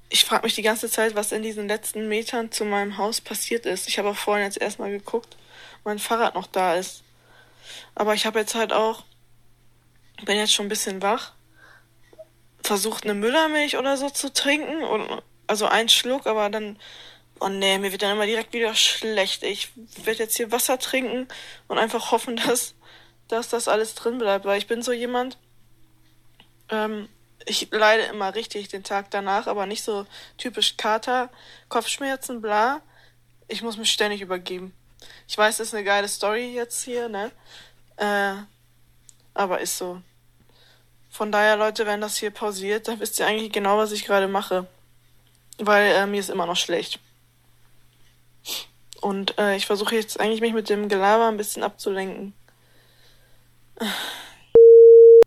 Ich 0.10 0.24
frage 0.24 0.44
mich 0.44 0.54
die 0.54 0.62
ganze 0.62 0.88
Zeit, 0.88 1.16
was 1.16 1.32
in 1.32 1.42
diesen 1.42 1.68
letzten 1.68 2.08
Metern 2.08 2.52
zu 2.52 2.64
meinem 2.64 2.98
Haus 3.00 3.22
passiert 3.22 3.66
ist. 3.66 3.90
Ich 3.90 3.98
habe 3.98 4.10
auch 4.10 4.16
vorhin 4.16 4.46
jetzt 4.46 4.62
erstmal 4.62 4.92
geguckt, 4.92 5.36
mein 5.84 5.98
Fahrrad 5.98 6.36
noch 6.36 6.46
da 6.46 6.76
ist. 6.76 7.04
Aber 7.96 8.14
ich 8.14 8.28
habe 8.28 8.40
jetzt 8.40 8.54
halt 8.54 8.72
auch, 8.72 9.04
bin 10.24 10.38
jetzt 10.38 10.54
schon 10.54 10.68
ein 10.68 10.70
bisschen 10.70 11.02
wach, 11.02 11.34
versucht 12.62 13.04
eine 13.04 13.16
Müllermilch 13.16 13.78
oder 13.78 13.98
so 13.98 14.12
zu 14.12 14.32
trinken. 14.32 14.84
Und, 14.84 15.24
also 15.48 15.66
ein 15.66 15.90
Schluck, 15.90 16.28
aber 16.28 16.52
dann, 16.52 16.78
oh 17.40 17.50
nee, 17.50 17.80
mir 17.80 17.92
wird 17.92 18.04
dann 18.04 18.12
immer 18.12 18.28
direkt 18.28 18.54
wieder 18.54 18.76
schlecht. 18.76 19.42
Ich 19.42 19.70
werde 20.04 20.20
jetzt 20.20 20.38
hier 20.38 20.52
Wasser 20.52 20.78
trinken 20.78 21.28
und 21.68 21.80
einfach 21.80 22.12
hoffen, 22.12 22.36
dass, 22.48 22.76
dass 23.28 23.50
das 23.50 23.68
alles 23.68 23.96
drin 23.96 24.20
bleibt. 24.20 24.46
Weil 24.46 24.60
ich 24.60 24.68
bin 24.68 24.84
so 24.84 24.92
jemand, 24.92 25.40
ähm, 26.70 27.10
ich 27.46 27.70
leide 27.72 28.04
immer 28.04 28.36
richtig 28.36 28.70
den 28.70 28.84
Tag 28.84 29.12
danach, 29.12 29.48
aber 29.48 29.66
nicht 29.66 29.84
so 29.84 30.06
typisch 30.38 30.78
Kater, 30.78 31.30
Kopfschmerzen, 31.70 32.42
bla. 32.42 32.82
Ich 33.48 33.62
muss 33.62 33.78
mich 33.78 33.92
ständig 33.92 34.22
übergeben. 34.22 34.74
Ich 35.28 35.38
weiß, 35.38 35.58
das 35.58 35.68
ist 35.68 35.74
eine 35.74 35.84
geile 35.84 36.08
Story 36.08 36.54
jetzt 36.54 36.84
hier, 36.84 37.10
ne? 37.10 37.32
Äh, 37.98 38.34
aber 39.34 39.62
ist 39.62 39.78
so. 39.78 40.02
Von 41.10 41.32
daher, 41.32 41.58
Leute, 41.58 41.86
wenn 41.86 42.02
das 42.02 42.18
hier 42.18 42.32
pausiert, 42.32 42.88
dann 42.88 43.00
wisst 43.00 43.20
ihr 43.20 43.28
eigentlich 43.28 43.52
genau, 43.52 43.78
was 43.78 43.92
ich 43.92 44.06
gerade 44.06 44.28
mache. 44.28 44.68
Weil 45.60 45.92
äh, 45.92 46.08
mir 46.08 46.20
ist 46.20 46.30
immer 46.30 46.46
noch 46.46 46.56
schlecht. 46.56 47.00
Und 49.02 49.38
äh, 49.38 49.56
ich 49.56 49.66
versuche 49.66 49.96
jetzt 49.96 50.20
eigentlich 50.20 50.42
mich 50.42 50.54
mit 50.54 50.70
dem 50.70 50.90
Gelaber 50.90 51.28
ein 51.28 51.38
bisschen 51.38 51.64
abzulenken. 51.64 52.34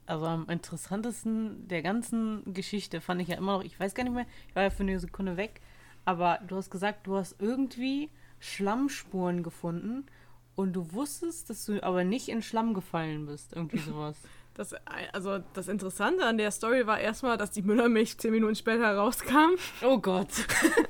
Also 0.06 0.26
am 0.26 0.48
interessantesten 0.48 1.66
der 1.68 1.82
ganzen 1.82 2.42
Geschichte 2.54 3.00
fand 3.00 3.20
ich 3.20 3.28
ja 3.28 3.36
immer 3.36 3.58
noch, 3.58 3.64
ich 3.64 3.78
weiß 3.78 3.94
gar 3.94 4.04
nicht 4.04 4.14
mehr, 4.14 4.26
ich 4.48 4.54
war 4.54 4.62
ja 4.62 4.70
für 4.70 4.84
eine 4.84 4.98
Sekunde 5.00 5.36
weg, 5.36 5.60
aber 6.04 6.38
du 6.46 6.56
hast 6.56 6.70
gesagt, 6.70 7.06
du 7.06 7.16
hast 7.16 7.36
irgendwie 7.40 8.10
Schlammspuren 8.38 9.42
gefunden 9.42 10.06
und 10.54 10.72
du 10.72 10.92
wusstest, 10.92 11.50
dass 11.50 11.66
du 11.66 11.82
aber 11.82 12.04
nicht 12.04 12.28
in 12.28 12.42
Schlamm 12.42 12.74
gefallen 12.74 13.26
bist. 13.26 13.52
Irgendwie 13.52 13.78
sowas. 13.78 14.16
Das, 14.56 14.74
also 15.12 15.40
das 15.52 15.68
Interessante 15.68 16.24
an 16.24 16.38
der 16.38 16.50
Story 16.50 16.86
war 16.86 16.98
erstmal, 16.98 17.36
dass 17.36 17.50
die 17.50 17.60
Müllermilch 17.60 18.16
zehn 18.16 18.30
Minuten 18.30 18.54
später 18.54 18.96
rauskam. 18.96 19.50
Oh 19.82 19.98
Gott. 19.98 20.30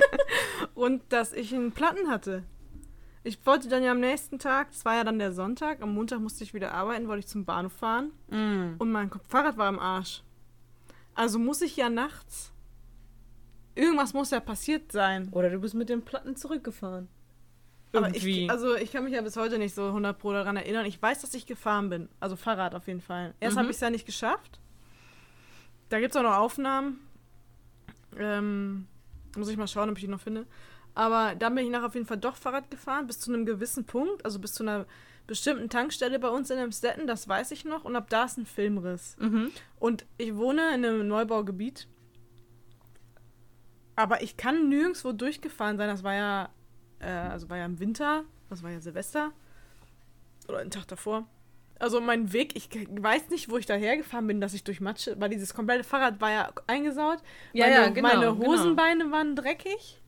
und 0.76 1.02
dass 1.08 1.32
ich 1.32 1.52
einen 1.52 1.72
Platten 1.72 2.08
hatte. 2.08 2.44
Ich 3.26 3.44
wollte 3.44 3.68
dann 3.68 3.82
ja 3.82 3.90
am 3.90 3.98
nächsten 3.98 4.38
Tag, 4.38 4.70
das 4.70 4.84
war 4.84 4.94
ja 4.94 5.02
dann 5.02 5.18
der 5.18 5.32
Sonntag, 5.32 5.82
am 5.82 5.92
Montag 5.92 6.20
musste 6.20 6.44
ich 6.44 6.54
wieder 6.54 6.72
arbeiten, 6.72 7.08
wollte 7.08 7.20
ich 7.20 7.26
zum 7.26 7.44
Bahnhof 7.44 7.72
fahren. 7.72 8.12
Mm. 8.28 8.76
Und 8.78 8.92
mein 8.92 9.10
Fahrrad 9.26 9.58
war 9.58 9.68
im 9.68 9.80
Arsch. 9.80 10.22
Also 11.16 11.40
muss 11.40 11.60
ich 11.60 11.76
ja 11.76 11.90
nachts. 11.90 12.52
Irgendwas 13.74 14.14
muss 14.14 14.30
ja 14.30 14.38
passiert 14.38 14.92
sein. 14.92 15.28
Oder 15.32 15.50
du 15.50 15.58
bist 15.58 15.74
mit 15.74 15.88
den 15.88 16.02
Platten 16.02 16.36
zurückgefahren. 16.36 17.08
Irgendwie. 17.90 18.44
Ich, 18.44 18.50
also 18.50 18.76
ich 18.76 18.92
kann 18.92 19.02
mich 19.02 19.14
ja 19.14 19.22
bis 19.22 19.36
heute 19.36 19.58
nicht 19.58 19.74
so 19.74 19.88
100 19.88 20.16
Pro 20.16 20.32
daran 20.32 20.56
erinnern. 20.56 20.86
Ich 20.86 21.02
weiß, 21.02 21.20
dass 21.20 21.34
ich 21.34 21.46
gefahren 21.46 21.88
bin. 21.88 22.08
Also 22.20 22.36
Fahrrad 22.36 22.76
auf 22.76 22.86
jeden 22.86 23.00
Fall. 23.00 23.34
Erst 23.40 23.56
mhm. 23.56 23.60
habe 23.60 23.70
ich 23.70 23.76
es 23.76 23.80
ja 23.80 23.90
nicht 23.90 24.06
geschafft. 24.06 24.60
Da 25.88 25.98
gibt 25.98 26.14
es 26.14 26.16
auch 26.16 26.22
noch 26.22 26.36
Aufnahmen. 26.36 27.00
Ähm, 28.16 28.86
muss 29.36 29.48
ich 29.48 29.56
mal 29.56 29.66
schauen, 29.66 29.90
ob 29.90 29.96
ich 29.96 30.04
die 30.04 30.10
noch 30.10 30.20
finde. 30.20 30.46
Aber 30.96 31.36
dann 31.36 31.54
bin 31.54 31.64
ich 31.64 31.70
nachher 31.70 31.86
auf 31.86 31.94
jeden 31.94 32.06
Fall 32.06 32.18
doch 32.18 32.34
Fahrrad 32.36 32.70
gefahren, 32.70 33.06
bis 33.06 33.20
zu 33.20 33.32
einem 33.32 33.46
gewissen 33.46 33.84
Punkt, 33.84 34.24
also 34.24 34.40
bis 34.40 34.54
zu 34.54 34.64
einer 34.64 34.86
bestimmten 35.28 35.68
Tankstelle 35.68 36.18
bei 36.18 36.28
uns 36.28 36.50
in 36.50 36.58
Amstetten, 36.58 37.06
das 37.06 37.28
weiß 37.28 37.52
ich 37.52 37.64
noch. 37.64 37.84
Und 37.84 37.94
ab 37.94 38.10
da 38.10 38.24
ist 38.24 38.38
ein 38.38 38.46
Filmriss. 38.46 39.16
Mhm. 39.20 39.52
Und 39.78 40.06
ich 40.18 40.34
wohne 40.36 40.74
in 40.74 40.84
einem 40.84 41.06
Neubaugebiet. 41.06 41.86
Aber 43.94 44.22
ich 44.22 44.36
kann 44.36 44.68
nirgendwo 44.68 45.12
durchgefahren 45.12 45.78
sein. 45.78 45.88
Das 45.88 46.02
war 46.02 46.14
ja 46.14 46.50
äh, 47.00 47.06
also 47.06 47.48
war 47.48 47.56
ja 47.56 47.64
im 47.64 47.78
Winter, 47.78 48.24
das 48.48 48.62
war 48.62 48.70
ja 48.70 48.80
Silvester. 48.80 49.32
Oder 50.48 50.58
einen 50.58 50.70
Tag 50.70 50.86
davor. 50.88 51.26
Also 51.78 52.00
mein 52.00 52.32
Weg, 52.32 52.56
ich 52.56 52.70
weiß 52.72 53.28
nicht, 53.28 53.50
wo 53.50 53.58
ich 53.58 53.66
dahergefahren 53.66 54.26
bin, 54.26 54.40
dass 54.40 54.54
ich 54.54 54.64
durch 54.64 54.80
Matsche, 54.80 55.20
weil 55.20 55.28
dieses 55.28 55.52
komplette 55.52 55.84
Fahrrad 55.84 56.20
war 56.20 56.30
ja 56.30 56.50
eingesaut. 56.66 57.18
Ja, 57.52 57.66
meine, 57.66 57.76
ja, 57.76 57.88
genau, 57.90 58.08
meine 58.08 58.34
genau. 58.34 58.46
Hosenbeine 58.46 59.04
genau. 59.04 59.16
waren 59.16 59.36
dreckig. 59.36 60.00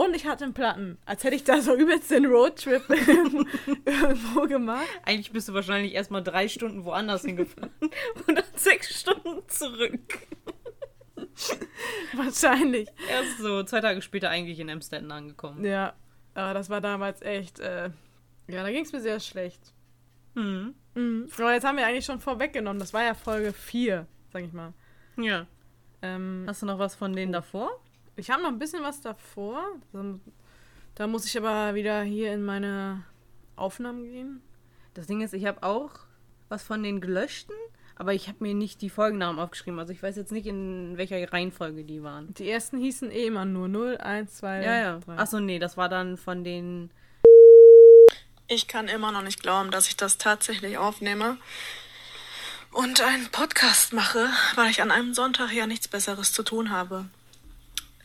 Und 0.00 0.16
ich 0.16 0.24
hatte 0.24 0.44
einen 0.44 0.54
Platten. 0.54 0.96
Als 1.04 1.24
hätte 1.24 1.36
ich 1.36 1.44
da 1.44 1.60
so 1.60 1.74
übelst 1.76 2.10
den 2.10 2.24
Roadtrip 2.24 2.88
irgendwo 3.84 4.46
gemacht. 4.46 4.86
Eigentlich 5.04 5.30
bist 5.30 5.46
du 5.50 5.52
wahrscheinlich 5.52 5.92
erstmal 5.92 6.22
drei 6.22 6.48
Stunden 6.48 6.86
woanders 6.86 7.20
hingefahren 7.20 7.70
und 8.26 8.34
dann 8.34 8.44
sechs 8.54 8.98
Stunden 8.98 9.46
zurück. 9.46 10.26
Wahrscheinlich. 12.14 12.88
Erst 13.10 13.40
so 13.40 13.62
zwei 13.64 13.82
Tage 13.82 14.00
später 14.00 14.30
eigentlich 14.30 14.58
in 14.58 14.70
Amsterdam 14.70 15.10
angekommen. 15.10 15.62
Ja, 15.66 15.92
aber 16.32 16.54
das 16.54 16.70
war 16.70 16.80
damals 16.80 17.20
echt, 17.20 17.60
äh, 17.60 17.90
ja, 18.48 18.62
da 18.62 18.70
ging 18.70 18.84
es 18.84 18.92
mir 18.94 19.02
sehr 19.02 19.20
schlecht. 19.20 19.74
Mhm. 20.32 20.76
Mhm. 20.94 21.28
Aber 21.36 21.52
jetzt 21.52 21.66
haben 21.66 21.76
wir 21.76 21.86
eigentlich 21.86 22.06
schon 22.06 22.20
vorweggenommen. 22.20 22.80
Das 22.80 22.94
war 22.94 23.04
ja 23.04 23.12
Folge 23.12 23.52
4, 23.52 24.06
sag 24.32 24.44
ich 24.44 24.52
mal. 24.54 24.72
Ja. 25.18 25.46
Ähm, 26.00 26.44
Hast 26.46 26.62
du 26.62 26.66
noch 26.66 26.78
was 26.78 26.94
von 26.94 27.12
denen 27.12 27.32
davor? 27.32 27.70
Ich 28.20 28.30
habe 28.30 28.42
noch 28.42 28.50
ein 28.50 28.58
bisschen 28.58 28.82
was 28.82 29.00
davor. 29.00 29.64
Da 30.94 31.06
muss 31.06 31.24
ich 31.24 31.36
aber 31.36 31.74
wieder 31.74 32.02
hier 32.02 32.32
in 32.32 32.44
meine 32.44 33.04
Aufnahmen 33.56 34.04
gehen. 34.04 34.42
Das 34.94 35.06
Ding 35.06 35.20
ist, 35.20 35.34
ich 35.34 35.46
habe 35.46 35.62
auch 35.62 35.90
was 36.48 36.62
von 36.62 36.82
den 36.82 37.00
gelöschten 37.00 37.54
aber 38.00 38.14
ich 38.14 38.28
habe 38.28 38.38
mir 38.40 38.54
nicht 38.54 38.80
die 38.80 38.88
Folgennamen 38.88 39.38
aufgeschrieben. 39.38 39.78
Also 39.78 39.92
ich 39.92 40.02
weiß 40.02 40.16
jetzt 40.16 40.32
nicht, 40.32 40.46
in 40.46 40.96
welcher 40.96 41.30
Reihenfolge 41.30 41.84
die 41.84 42.02
waren. 42.02 42.32
Die 42.32 42.48
ersten 42.48 42.78
hießen 42.78 43.10
eh 43.10 43.26
immer 43.26 43.44
nur 43.44 43.68
0, 43.68 43.98
1, 43.98 44.36
2, 44.36 44.62
ja, 44.62 44.78
ja. 44.78 45.00
3. 45.00 45.18
Achso, 45.18 45.38
nee, 45.38 45.58
das 45.58 45.76
war 45.76 45.90
dann 45.90 46.16
von 46.16 46.42
den. 46.42 46.90
Ich 48.48 48.68
kann 48.68 48.88
immer 48.88 49.12
noch 49.12 49.20
nicht 49.20 49.42
glauben, 49.42 49.70
dass 49.70 49.86
ich 49.86 49.98
das 49.98 50.16
tatsächlich 50.16 50.78
aufnehme 50.78 51.36
und 52.72 53.02
einen 53.02 53.28
Podcast 53.30 53.92
mache, 53.92 54.30
weil 54.54 54.70
ich 54.70 54.80
an 54.80 54.90
einem 54.90 55.12
Sonntag 55.12 55.52
ja 55.52 55.66
nichts 55.66 55.86
Besseres 55.86 56.32
zu 56.32 56.42
tun 56.42 56.70
habe. 56.70 57.04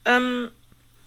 Ähm, 0.06 0.52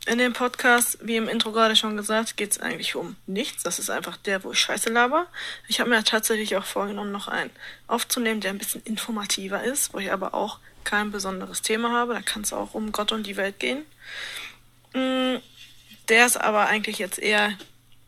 in 0.08 0.18
dem 0.18 0.32
Podcast, 0.32 0.98
wie 1.02 1.16
im 1.16 1.28
Intro 1.28 1.52
gerade 1.52 1.76
schon 1.76 1.96
gesagt, 1.96 2.36
geht 2.36 2.52
es 2.52 2.60
eigentlich 2.60 2.94
um 2.94 3.16
nichts. 3.26 3.62
Das 3.62 3.78
ist 3.78 3.90
einfach 3.90 4.16
der, 4.16 4.42
wo 4.42 4.52
ich 4.52 4.58
Scheiße 4.58 4.90
laber. 4.90 5.26
Ich 5.66 5.80
habe 5.80 5.90
mir 5.90 6.02
tatsächlich 6.02 6.56
auch 6.56 6.64
vorgenommen, 6.64 7.12
noch 7.12 7.28
einen 7.28 7.50
aufzunehmen, 7.86 8.40
der 8.40 8.52
ein 8.52 8.58
bisschen 8.58 8.82
informativer 8.84 9.62
ist, 9.62 9.92
wo 9.92 9.98
ich 9.98 10.10
aber 10.10 10.32
auch 10.32 10.60
kein 10.84 11.10
besonderes 11.10 11.60
Thema 11.60 11.92
habe. 11.92 12.14
Da 12.14 12.22
kann 12.22 12.42
es 12.42 12.54
auch 12.54 12.72
um 12.72 12.90
Gott 12.90 13.12
und 13.12 13.26
die 13.26 13.36
Welt 13.36 13.58
gehen. 13.58 13.84
Mm, 14.94 15.36
Der 16.08 16.24
ist 16.24 16.38
aber 16.38 16.66
eigentlich 16.66 16.98
jetzt 16.98 17.18
eher 17.18 17.52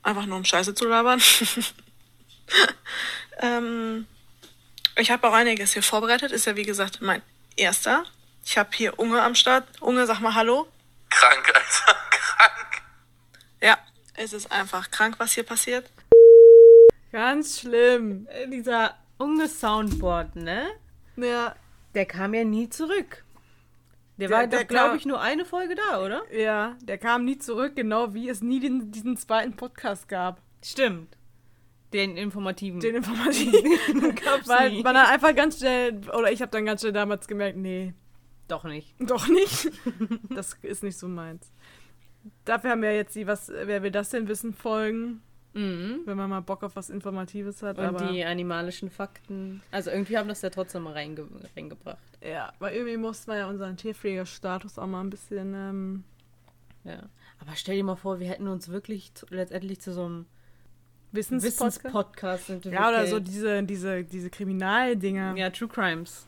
einfach 0.03 0.25
nur 0.25 0.39
um 0.39 0.47
Scheiße 0.47 0.75
zu 0.75 0.89
labern. 0.89 1.21
ähm, 3.41 4.07
ich 4.97 5.11
habe 5.11 5.29
auch 5.29 5.35
einiges 5.35 5.75
hier 5.75 5.83
vorbereitet. 5.83 6.33
Ist 6.33 6.47
ja 6.47 6.57
wie 6.57 6.63
gesagt 6.63 7.03
mein 7.03 7.21
erster. 7.57 8.05
Ich 8.47 8.57
habe 8.57 8.71
hier 8.73 8.99
Unge 8.99 9.21
am 9.21 9.35
Start. 9.35 9.69
Unge, 9.81 10.07
sag 10.07 10.21
mal 10.21 10.35
Hallo. 10.35 10.67
Krank, 11.11 11.47
Alter, 11.49 12.01
krank. 12.11 12.83
Ja, 13.61 13.79
es 14.15 14.33
ist 14.33 14.51
einfach 14.51 14.91
krank, 14.91 15.17
was 15.19 15.33
hier 15.33 15.45
passiert. 15.45 15.91
Ganz 17.13 17.61
schlimm. 17.61 18.27
Äh, 18.31 18.49
Dieser 18.49 18.95
unge 19.19 19.49
Soundboard, 19.49 20.37
ne? 20.37 20.69
Ja, 21.17 21.55
Der 21.95 22.07
kam 22.07 22.33
ja 22.35 22.45
nie 22.45 22.69
zurück. 22.69 23.25
Der, 24.17 24.29
Der- 24.29 24.37
war 24.39 24.47
der 24.47 24.61
doch, 24.61 24.69
glaube 24.69 24.97
ich, 24.97 25.07
nur 25.07 25.21
eine 25.21 25.45
Folge 25.45 25.75
da, 25.75 26.01
oder? 26.03 26.23
ja, 26.33 26.77
der 26.83 26.99
kam 26.99 27.25
nie 27.25 27.39
zurück, 27.39 27.75
genau 27.75 28.15
wie 28.15 28.29
es 28.29 28.43
nie 28.43 28.61
den, 28.61 28.93
diesen 28.93 29.17
zweiten 29.17 29.57
Podcast 29.57 30.09
gab. 30.09 30.41
Stimmt. 30.65 31.17
Den 31.93 32.17
informativen. 32.17 32.79
Den 32.81 32.97
informativen. 32.97 34.15
gab's 34.25 34.47
Weil 34.47 34.71
nie. 34.71 34.83
man 34.83 34.97
hat 34.97 35.09
einfach 35.09 35.35
ganz 35.35 35.59
schnell, 35.59 36.01
oder 36.11 36.31
ich 36.31 36.41
habe 36.43 36.53
dann 36.53 36.65
ganz 36.67 36.83
schnell 36.83 36.93
damals 36.93 37.27
gemerkt, 37.27 37.57
nee, 37.59 37.93
Doch 38.51 38.65
nicht. 38.65 38.95
doch 38.99 39.29
nicht. 39.29 39.71
das 40.35 40.57
ist 40.63 40.83
nicht 40.83 40.99
so 40.99 41.09
meins. 41.09 41.51
Dafür 42.45 42.71
haben 42.71 42.83
wir 42.83 42.95
jetzt 42.95 43.15
die, 43.17 43.27
was, 43.27 43.49
wer 43.51 43.83
will 43.83 43.91
das 43.91 44.11
denn 44.11 44.29
wissen, 44.29 44.53
Folgen, 44.53 45.23
Mhm. 45.53 46.03
wenn 46.05 46.17
man 46.17 46.31
mal 46.31 46.41
Bock 46.43 46.63
auf 46.63 46.77
was 46.77 46.91
Informatives 46.91 47.61
hat. 47.65 47.77
Und 47.79 48.09
die 48.13 48.25
animalischen 48.25 48.89
Fakten. 48.89 49.61
Also 49.73 49.91
irgendwie 49.91 50.17
haben 50.17 50.29
das 50.29 50.43
ja 50.43 50.51
trotzdem 50.51 50.85
mal 50.85 50.93
reinge 50.93 51.27
reingebracht. 51.57 51.99
Ja, 52.23 52.53
weil 52.61 52.75
irgendwie 52.77 52.97
mussten 52.97 53.33
wir 53.33 53.39
ja 53.39 53.49
unseren 53.49 53.77
Tierpflegerstatus 53.77 54.79
auch 54.79 54.87
mal 54.87 55.01
ein 55.01 55.11
bisschen, 55.11 55.55
ähm, 55.55 56.05
Ja. 56.85 57.03
Aber 57.41 57.57
stell 57.57 57.75
dir 57.75 57.83
mal 57.83 57.97
vor, 57.97 58.21
wir 58.21 58.29
hätten 58.29 58.47
uns 58.47 58.69
wirklich 58.69 59.13
zu, 59.15 59.27
letztendlich 59.31 59.81
zu 59.81 59.93
so 59.93 60.05
einem 60.05 60.27
Wissenspodcast. 61.13 62.51
Entwickelt. 62.51 62.75
Ja, 62.81 62.89
oder 62.89 63.07
so 63.07 63.19
diese, 63.19 63.63
diese, 63.65 64.05
diese 64.05 64.31
Kriminaldinger. 64.31 65.37
Ja, 65.37 65.51
True 65.51 65.69
Crimes. 65.69 66.27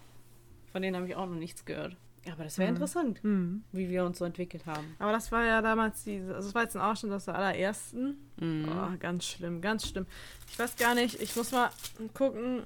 Von 0.72 0.82
denen 0.82 0.96
habe 0.96 1.06
ich 1.06 1.14
auch 1.14 1.26
noch 1.26 1.36
nichts 1.36 1.64
gehört. 1.64 1.96
Aber 2.30 2.44
das 2.44 2.56
wäre 2.58 2.70
Mhm. 2.70 2.76
interessant, 2.76 3.24
Mhm. 3.24 3.64
wie 3.72 3.88
wir 3.88 4.04
uns 4.04 4.18
so 4.18 4.24
entwickelt 4.24 4.64
haben. 4.66 4.94
Aber 5.00 5.10
das 5.12 5.32
war 5.32 5.44
ja 5.44 5.60
damals 5.60 6.04
diese, 6.04 6.34
also 6.34 6.48
das 6.48 6.54
war 6.54 6.62
jetzt 6.62 6.76
ein 6.76 6.82
Ausschnitt 6.82 7.12
aus 7.12 7.24
der 7.24 7.34
allerersten. 7.34 8.16
Mhm. 8.38 8.68
Oh, 8.68 8.96
ganz 8.98 9.26
schlimm, 9.26 9.60
ganz 9.60 9.88
schlimm. 9.88 10.06
Ich 10.50 10.58
weiß 10.58 10.76
gar 10.76 10.94
nicht, 10.94 11.20
ich 11.20 11.34
muss 11.34 11.50
mal 11.50 11.70
gucken, 12.14 12.64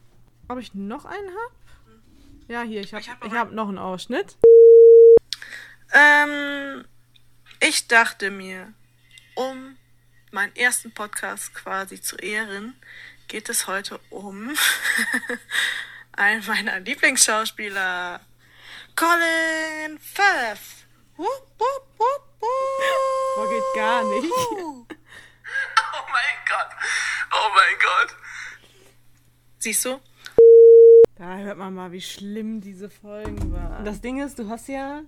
ob 0.48 0.58
ich 0.58 0.74
noch 0.74 1.04
einen 1.06 1.28
habe. 1.28 1.54
Ja, 2.48 2.62
hier, 2.62 2.80
ich 2.82 2.92
habe 2.92 3.00
Ich 3.00 3.08
ich 3.08 3.32
hab 3.32 3.48
noch 3.50 3.54
noch 3.64 3.68
einen 3.68 3.78
Ausschnitt. 3.78 4.36
Ähm, 5.92 6.84
ich 7.60 7.88
dachte 7.88 8.30
mir, 8.30 8.72
um 9.34 9.76
meinen 10.32 10.54
ersten 10.56 10.92
Podcast 10.92 11.54
quasi 11.54 12.00
zu 12.00 12.16
ehren, 12.16 12.74
geht 13.28 13.48
es 13.48 13.66
heute 13.66 13.98
um 14.10 14.50
einen 16.12 16.44
meiner 16.46 16.80
Lieblingsschauspieler, 16.80 18.20
Colin 18.96 19.98
Firth. 19.98 20.86
Wupp, 21.18 21.28
wupp, 21.58 21.84
wupp, 21.98 22.24
wupp. 22.40 23.36
Boah, 23.36 23.48
geht 23.50 23.74
gar 23.74 24.02
nicht. 24.04 24.32
Oh 24.32 24.86
mein 26.12 26.38
Gott. 26.48 26.70
Oh 27.30 27.48
mein 27.54 27.76
Gott. 27.78 28.16
Siehst 29.58 29.84
du? 29.84 30.00
Da 31.16 31.36
hört 31.36 31.58
man 31.58 31.74
mal, 31.74 31.92
wie 31.92 32.00
schlimm 32.00 32.62
diese 32.62 32.88
Folgen 32.88 33.52
waren. 33.52 33.84
Das 33.84 34.00
Ding 34.00 34.22
ist, 34.22 34.38
du 34.38 34.48
hast 34.48 34.68
ja, 34.68 35.02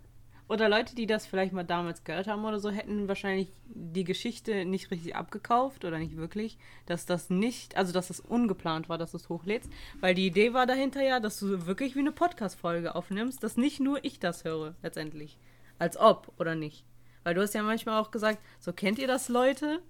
oder 0.49 0.69
Leute, 0.69 0.95
die 0.95 1.07
das 1.07 1.27
vielleicht 1.27 1.53
mal 1.53 1.65
damals 1.65 2.05
gehört 2.05 2.27
haben 2.27 2.45
oder 2.45 2.59
so, 2.59 2.71
hätten 2.71 3.07
wahrscheinlich 3.07 3.53
die 3.67 4.05
Geschichte 4.05 4.65
nicht 4.65 4.91
richtig 4.91 5.15
abgekauft 5.15 5.85
oder 5.85 5.99
nicht 5.99 6.17
wirklich, 6.17 6.59
dass 6.87 7.07
das 7.07 7.31
nicht, 7.31 7.77
also 7.77 7.93
dass 7.93 8.09
das 8.09 8.21
ungeplant 8.21 8.89
war, 8.89 8.99
dass 8.99 9.11
du 9.11 9.19
es 9.19 9.29
hochlädst, 9.29 9.71
weil 10.01 10.15
die 10.15 10.27
Idee 10.27 10.55
war 10.55 10.67
dahinter 10.67 11.03
ja, 11.03 11.21
dass 11.21 11.39
du 11.39 11.67
wirklich 11.67 11.95
wie 11.95 12.01
eine 12.01 12.13
Podcast-Folge 12.13 12.95
aufnimmst, 12.95 13.43
dass 13.43 13.57
nicht 13.57 13.81
nur 13.81 14.05
ich 14.05 14.21
das 14.21 14.45
höre, 14.45 14.75
letztendlich. 14.83 15.39
Als 15.79 15.97
ob, 15.97 16.33
oder 16.39 16.55
nicht? 16.55 16.85
Weil 17.25 17.35
du 17.35 17.43
hast 17.43 17.55
ja 17.55 17.63
manchmal 17.63 18.01
auch 18.01 18.11
gesagt, 18.11 18.39
so 18.59 18.73
kennt 18.73 18.99
ihr 18.99 19.07
das, 19.07 19.29
Leute? 19.29 19.81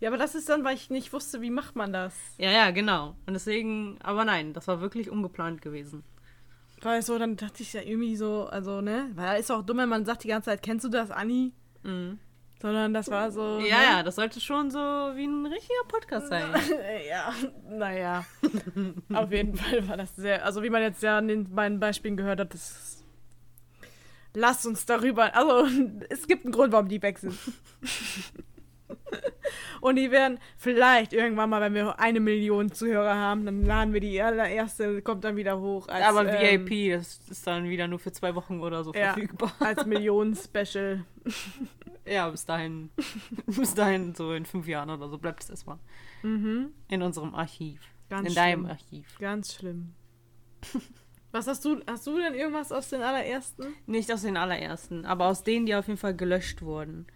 ja, 0.00 0.08
aber 0.08 0.18
das 0.18 0.34
ist 0.34 0.48
dann, 0.48 0.64
weil 0.64 0.74
ich 0.74 0.90
nicht 0.90 1.12
wusste, 1.12 1.40
wie 1.40 1.50
macht 1.50 1.76
man 1.76 1.92
das. 1.92 2.14
Ja, 2.38 2.50
ja, 2.50 2.70
genau. 2.70 3.16
Und 3.26 3.34
deswegen, 3.34 3.98
aber 4.02 4.24
nein, 4.24 4.52
das 4.52 4.68
war 4.68 4.80
wirklich 4.80 5.10
ungeplant 5.10 5.62
gewesen. 5.62 6.04
Weil 6.82 7.02
so, 7.02 7.18
dann 7.18 7.36
dachte 7.36 7.62
ich 7.62 7.72
ja 7.72 7.82
irgendwie 7.82 8.16
so, 8.16 8.46
also, 8.46 8.80
ne? 8.80 9.10
Weil 9.14 9.40
ist 9.40 9.50
auch 9.50 9.62
dumm, 9.62 9.78
wenn 9.78 9.88
man 9.88 10.04
sagt 10.04 10.24
die 10.24 10.28
ganze 10.28 10.50
Zeit, 10.50 10.62
kennst 10.62 10.84
du 10.84 10.88
das, 10.88 11.10
Anni? 11.10 11.52
Mhm. 11.82 12.18
Sondern 12.60 12.92
das 12.92 13.08
war 13.08 13.30
so. 13.30 13.60
Ja, 13.60 13.78
ne? 13.78 13.84
ja, 13.84 14.02
das 14.02 14.16
sollte 14.16 14.40
schon 14.40 14.70
so 14.70 14.78
wie 14.78 15.26
ein 15.26 15.46
richtiger 15.46 15.84
Podcast 15.86 16.28
sein. 16.28 16.46
Ja, 17.08 17.32
naja. 17.70 18.24
Auf 19.12 19.30
jeden 19.30 19.56
Fall 19.56 19.88
war 19.88 19.96
das 19.96 20.14
sehr. 20.16 20.44
Also, 20.44 20.62
wie 20.62 20.70
man 20.70 20.82
jetzt 20.82 21.02
ja 21.02 21.18
an 21.18 21.28
den 21.28 21.54
beiden 21.54 21.78
Beispielen 21.78 22.16
gehört 22.16 22.40
hat, 22.40 22.52
das. 22.52 23.04
Lasst 24.34 24.66
uns 24.66 24.86
darüber. 24.86 25.34
Also, 25.34 25.68
es 26.10 26.26
gibt 26.26 26.44
einen 26.44 26.52
Grund, 26.52 26.72
warum 26.72 26.88
die 26.88 27.00
weg 27.00 27.18
sind. 27.18 27.38
Und 29.80 29.96
die 29.96 30.10
werden 30.10 30.38
vielleicht 30.56 31.12
irgendwann 31.12 31.50
mal, 31.50 31.60
wenn 31.60 31.74
wir 31.74 31.98
eine 32.00 32.20
Million 32.20 32.72
Zuhörer 32.72 33.14
haben, 33.14 33.44
dann 33.46 33.64
laden 33.64 33.92
wir 33.92 34.00
die 34.00 34.20
allererste, 34.20 35.02
kommt 35.02 35.24
dann 35.24 35.36
wieder 35.36 35.58
hoch. 35.60 35.88
Als, 35.88 36.04
Aber 36.04 36.26
ähm, 36.40 36.68
VIP, 36.68 36.92
das 36.92 37.20
ist 37.30 37.46
dann 37.46 37.64
wieder 37.68 37.86
nur 37.88 37.98
für 37.98 38.12
zwei 38.12 38.34
Wochen 38.34 38.60
oder 38.60 38.84
so 38.84 38.92
ja, 38.94 39.12
verfügbar. 39.12 39.52
als 39.60 39.86
Millionen-Special. 39.86 41.04
Ja, 42.10 42.30
bis 42.30 42.46
dahin, 42.46 42.88
bis 43.46 43.74
dahin, 43.74 44.14
so 44.14 44.32
in 44.32 44.46
fünf 44.46 44.66
Jahren 44.66 44.88
oder 44.88 45.10
so, 45.10 45.18
bleibt 45.18 45.42
es 45.42 45.50
erstmal 45.50 45.78
Mhm. 46.22 46.72
in 46.88 47.02
unserem 47.02 47.34
Archiv. 47.34 47.82
Ganz 48.08 48.30
in 48.30 48.34
deinem 48.34 48.60
schlimm. 48.60 48.70
Archiv. 48.70 49.18
Ganz 49.18 49.54
schlimm. 49.54 49.94
Was 51.32 51.46
hast 51.46 51.66
du? 51.66 51.82
Hast 51.86 52.06
du 52.06 52.16
denn 52.16 52.32
irgendwas 52.32 52.72
aus 52.72 52.88
den 52.88 53.02
allerersten? 53.02 53.74
Nicht 53.84 54.10
aus 54.10 54.22
den 54.22 54.38
allerersten, 54.38 55.04
aber 55.04 55.26
aus 55.26 55.42
denen, 55.42 55.66
die 55.66 55.74
auf 55.74 55.86
jeden 55.86 55.98
Fall 55.98 56.16
gelöscht 56.16 56.62
wurden. 56.62 57.06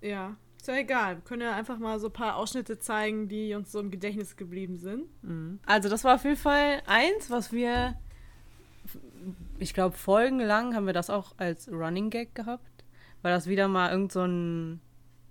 Ja. 0.00 0.36
Ist 0.68 0.74
ja 0.74 0.80
egal. 0.80 1.16
Wir 1.16 1.22
können 1.22 1.40
ja 1.40 1.54
einfach 1.54 1.78
mal 1.78 1.98
so 1.98 2.08
ein 2.08 2.12
paar 2.12 2.36
Ausschnitte 2.36 2.78
zeigen, 2.78 3.26
die 3.26 3.54
uns 3.54 3.72
so 3.72 3.80
im 3.80 3.90
Gedächtnis 3.90 4.36
geblieben 4.36 4.76
sind. 4.76 5.06
Also 5.64 5.88
das 5.88 6.04
war 6.04 6.16
auf 6.16 6.24
jeden 6.24 6.36
Fall 6.36 6.82
eins, 6.84 7.30
was 7.30 7.52
wir, 7.52 7.98
ich 9.58 9.72
glaube, 9.72 9.96
folgenlang 9.96 10.74
haben 10.74 10.84
wir 10.84 10.92
das 10.92 11.08
auch 11.08 11.32
als 11.38 11.72
Running 11.72 12.10
Gag 12.10 12.34
gehabt, 12.34 12.84
weil 13.22 13.32
das 13.32 13.46
wieder 13.46 13.66
mal 13.66 13.90
irgend 13.90 14.12
so 14.12 14.26
ein 14.26 14.82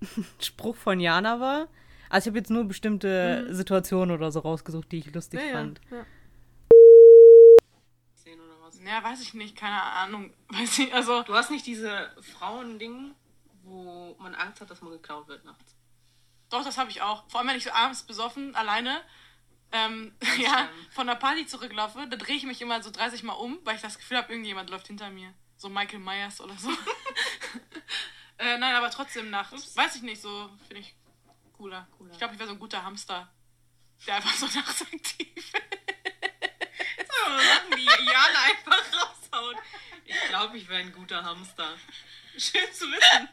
Spruch 0.40 0.76
von 0.76 1.00
Jana 1.00 1.40
war. 1.40 1.68
Also 2.10 2.30
ich 2.30 2.32
habe 2.32 2.40
jetzt 2.40 2.50
nur 2.50 2.64
bestimmte 2.64 3.54
Situationen 3.54 4.16
oder 4.16 4.32
so 4.32 4.40
rausgesucht, 4.40 4.92
die 4.92 4.98
ich 4.98 5.14
lustig 5.14 5.40
fand. 5.52 5.82
Ja. 5.92 6.04
Ja, 8.86 9.04
weiß 9.04 9.22
ich 9.22 9.34
nicht, 9.34 9.58
keine 9.58 9.84
Ahnung. 9.84 10.32
Weiß 10.48 10.80
ich, 10.80 10.94
also. 10.94 11.22
Du 11.24 11.34
hast 11.34 11.52
nicht 11.52 11.68
diese 11.68 12.10
Frauending, 12.22 13.12
wo 13.68 14.16
man 14.20 14.36
Angst 14.36 14.62
hat, 14.62 14.70
dass 14.70 14.82
man 14.82 14.92
geklaut 14.92 15.28
wird 15.28 15.46
nachts. 15.46 15.76
Doch, 16.50 16.64
das 16.64 16.78
habe 16.78 16.90
ich 16.90 17.02
auch. 17.02 17.30
Vor 17.30 17.40
allem, 17.40 17.50
wenn 17.50 17.58
ich 17.58 17.66
so 17.66 17.72
abends 17.72 18.04
besoffen, 18.04 18.56
alleine, 18.56 19.02
ähm, 19.72 20.16
ja, 20.38 20.70
von 20.92 21.08
der 21.08 21.16
Party 21.16 21.46
zurücklaufe, 21.46 22.08
da 22.08 22.18
drehe 22.18 22.36
ich 22.36 22.44
mich 22.44 22.62
immer 22.62 22.82
so 22.82 22.90
30 22.90 23.24
Mal 23.24 23.34
um, 23.34 23.60
weil 23.64 23.76
ich 23.76 23.82
das 23.82 23.98
Gefühl 23.98 24.18
habe, 24.18 24.32
irgendjemand 24.32 24.70
läuft 24.70 24.88
hinter 24.88 25.10
mir. 25.10 25.34
So 25.58 25.70
Michael 25.70 26.00
Myers 26.00 26.40
oder 26.40 26.56
so. 26.56 26.70
äh, 28.38 28.58
nein, 28.58 28.76
aber 28.76 28.92
trotzdem 28.92 29.30
nachts. 29.30 29.76
Weiß 29.76 29.96
ich 29.96 30.04
nicht, 30.04 30.22
so 30.22 30.50
finde 30.68 30.82
ich 30.82 30.96
cooler. 31.54 31.88
cooler. 31.98 32.12
Ich 32.12 32.18
glaube, 32.18 32.34
ich 32.34 32.40
wäre 32.40 32.50
so 32.50 32.56
ein 32.56 32.60
guter 32.60 32.84
Hamster, 32.84 33.28
der 34.06 34.16
einfach 34.16 34.34
so 34.34 34.46
nachts 34.60 34.82
aktiv 34.84 35.36
ist. 35.36 35.54
Sachen, 37.38 37.76
die 37.78 37.86
Jana 37.86 38.40
einfach 38.46 38.84
raushaut. 38.94 39.56
Ich 40.06 40.20
glaube, 40.30 40.58
ich 40.58 40.68
wäre 40.68 40.82
ein 40.82 40.92
guter 40.92 41.24
Hamster. 41.24 41.76
Schön 42.38 42.62
zu 42.72 42.86
wissen. 42.86 43.30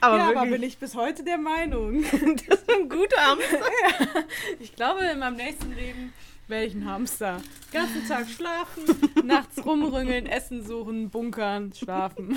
Aber 0.00 0.16
ja, 0.16 0.30
aber 0.30 0.46
bin 0.46 0.62
ich 0.62 0.78
bis 0.78 0.94
heute 0.94 1.22
der 1.22 1.36
Meinung. 1.36 2.02
das 2.48 2.60
ist 2.60 2.70
ein 2.70 2.88
guter 2.88 3.16
Hamster. 3.26 4.24
Ich 4.58 4.74
glaube, 4.74 5.04
in 5.04 5.18
meinem 5.18 5.36
nächsten 5.36 5.74
Leben 5.74 6.12
werde 6.48 6.66
ich 6.66 6.74
ein 6.74 6.86
Hamster. 6.86 7.42
Den 7.72 7.80
ganzen 7.80 8.08
Tag 8.08 8.28
schlafen, 8.28 8.84
nachts 9.26 9.62
rumrüngeln, 9.64 10.26
Essen 10.26 10.64
suchen, 10.64 11.10
bunkern, 11.10 11.72
schlafen. 11.74 12.36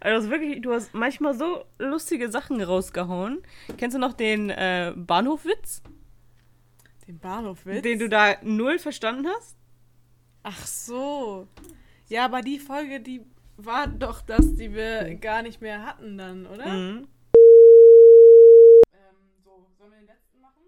Also 0.00 0.30
wirklich, 0.30 0.62
du 0.62 0.72
hast 0.72 0.94
manchmal 0.94 1.34
so 1.34 1.64
lustige 1.78 2.30
Sachen 2.30 2.60
rausgehauen. 2.62 3.42
Kennst 3.76 3.94
du 3.94 4.00
noch 4.00 4.14
den 4.14 4.48
äh, 4.50 4.92
Bahnhofwitz, 4.96 5.82
Den 7.06 7.18
Bahnhofwitz? 7.18 7.82
den 7.82 7.98
du 7.98 8.08
da 8.08 8.36
null 8.42 8.78
verstanden 8.78 9.26
hast? 9.28 9.56
Ach 10.44 10.66
so. 10.66 11.48
Ja, 12.08 12.26
aber 12.26 12.42
die 12.42 12.58
Folge, 12.58 13.00
die 13.00 13.24
war 13.56 13.86
doch 13.86 14.20
das, 14.20 14.54
die 14.56 14.72
wir 14.74 15.14
gar 15.16 15.42
nicht 15.42 15.60
mehr 15.60 15.84
hatten 15.86 16.18
dann, 16.18 16.46
oder? 16.46 16.66
Mhm. 16.66 17.08
Ähm, 18.92 19.16
so, 19.42 19.66
sollen 19.78 19.90
wir 19.92 19.98
den 20.00 20.06
letzten 20.06 20.40
machen? 20.40 20.62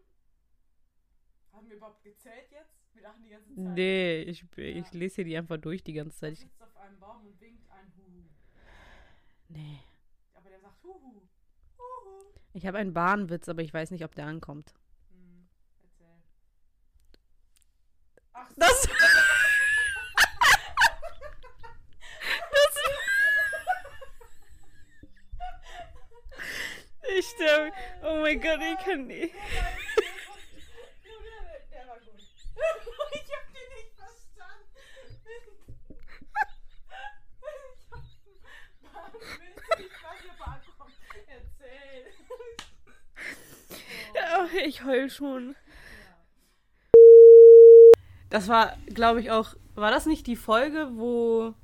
Haben 1.53 1.69
wir 1.69 1.77
überhaupt 1.77 2.03
gezählt 2.03 2.51
jetzt? 2.51 2.73
Wir 2.95 3.03
lachen 3.03 3.23
die 3.23 3.29
ganze 3.29 3.49
Zeit. 3.55 3.59
Nee, 3.59 4.23
ich, 4.23 4.45
ich 4.57 4.77
Ja. 4.87 4.99
lese 4.99 5.17
hier 5.17 5.25
die 5.25 5.37
einfach 5.37 5.59
durch 5.59 5.83
die 5.85 5.93
ganze 5.93 6.17
Zeit. 6.19 6.33
Ich, 6.33 6.41
sitzt 6.41 6.63
auf 6.63 6.75
einem 6.79 6.99
Baum 6.99 7.27
und 7.27 7.39
winkt 7.41 7.69
ein 7.71 7.93
Huhu. 7.99 8.23
nee. 9.49 9.81
Aber 10.35 10.49
der 10.49 10.61
sagt 10.61 10.83
Huhu. 10.83 11.21
Huhu. 11.79 12.25
Ich 12.55 12.67
habe 12.67 12.79
einen 12.79 12.95
Bahnwitz, 12.95 13.47
aber 13.51 13.61
ich 13.61 13.75
weiß 13.75 13.91
nicht, 13.91 14.05
ob 14.05 14.15
der 14.15 14.27
ankommt. 14.27 14.73
Hm, 15.11 15.47
erzähl. 15.83 16.17
Ach, 18.33 18.51
Das. 18.57 18.89
Ich 27.19 27.27
sterbe. 27.31 27.73
Oh 28.03 28.21
mein 28.21 28.39
Gott, 28.41 28.61
ich 28.61 28.85
kann 28.85 29.07
nicht. 29.07 29.33
Der 31.73 31.87
war 31.89 31.99
gut. 32.01 32.13
Ich 33.13 33.33
hab 33.33 33.47
den 33.55 33.69
nicht 33.75 33.93
verstanden. 33.97 34.77
Ich 38.83 38.95
hab 38.95 39.13
willst 39.15 39.63
du 39.71 39.83
nicht, 39.83 39.93
hier 40.21 40.35
beankommt? 40.39 40.95
Erzähl. 41.27 42.05
Ach, 44.31 44.53
ich 44.53 44.85
heul 44.85 45.09
schon. 45.09 45.57
Das 48.29 48.49
war, 48.49 48.77
glaube 48.89 49.21
ich, 49.21 49.31
auch. 49.31 49.55
War 49.75 49.91
das 49.91 50.05
nicht 50.05 50.27
die 50.27 50.37
Folge, 50.37 50.91
wo. 50.93 51.55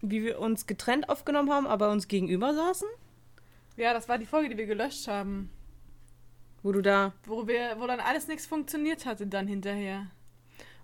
Wie 0.00 0.24
wir 0.24 0.40
uns 0.40 0.66
getrennt 0.66 1.08
aufgenommen 1.08 1.52
haben, 1.52 1.68
aber 1.68 1.90
uns 1.90 2.08
gegenüber 2.08 2.52
saßen? 2.52 2.88
Ja, 3.78 3.94
das 3.94 4.08
war 4.08 4.18
die 4.18 4.26
Folge, 4.26 4.48
die 4.48 4.56
wir 4.58 4.66
gelöscht 4.66 5.06
haben. 5.06 5.50
Wo 6.64 6.72
du 6.72 6.82
da. 6.82 7.12
Wo, 7.24 7.46
wir, 7.46 7.76
wo 7.78 7.86
dann 7.86 8.00
alles 8.00 8.26
nichts 8.26 8.44
funktioniert 8.44 9.06
hatte 9.06 9.26
dann 9.26 9.46
hinterher. 9.46 10.06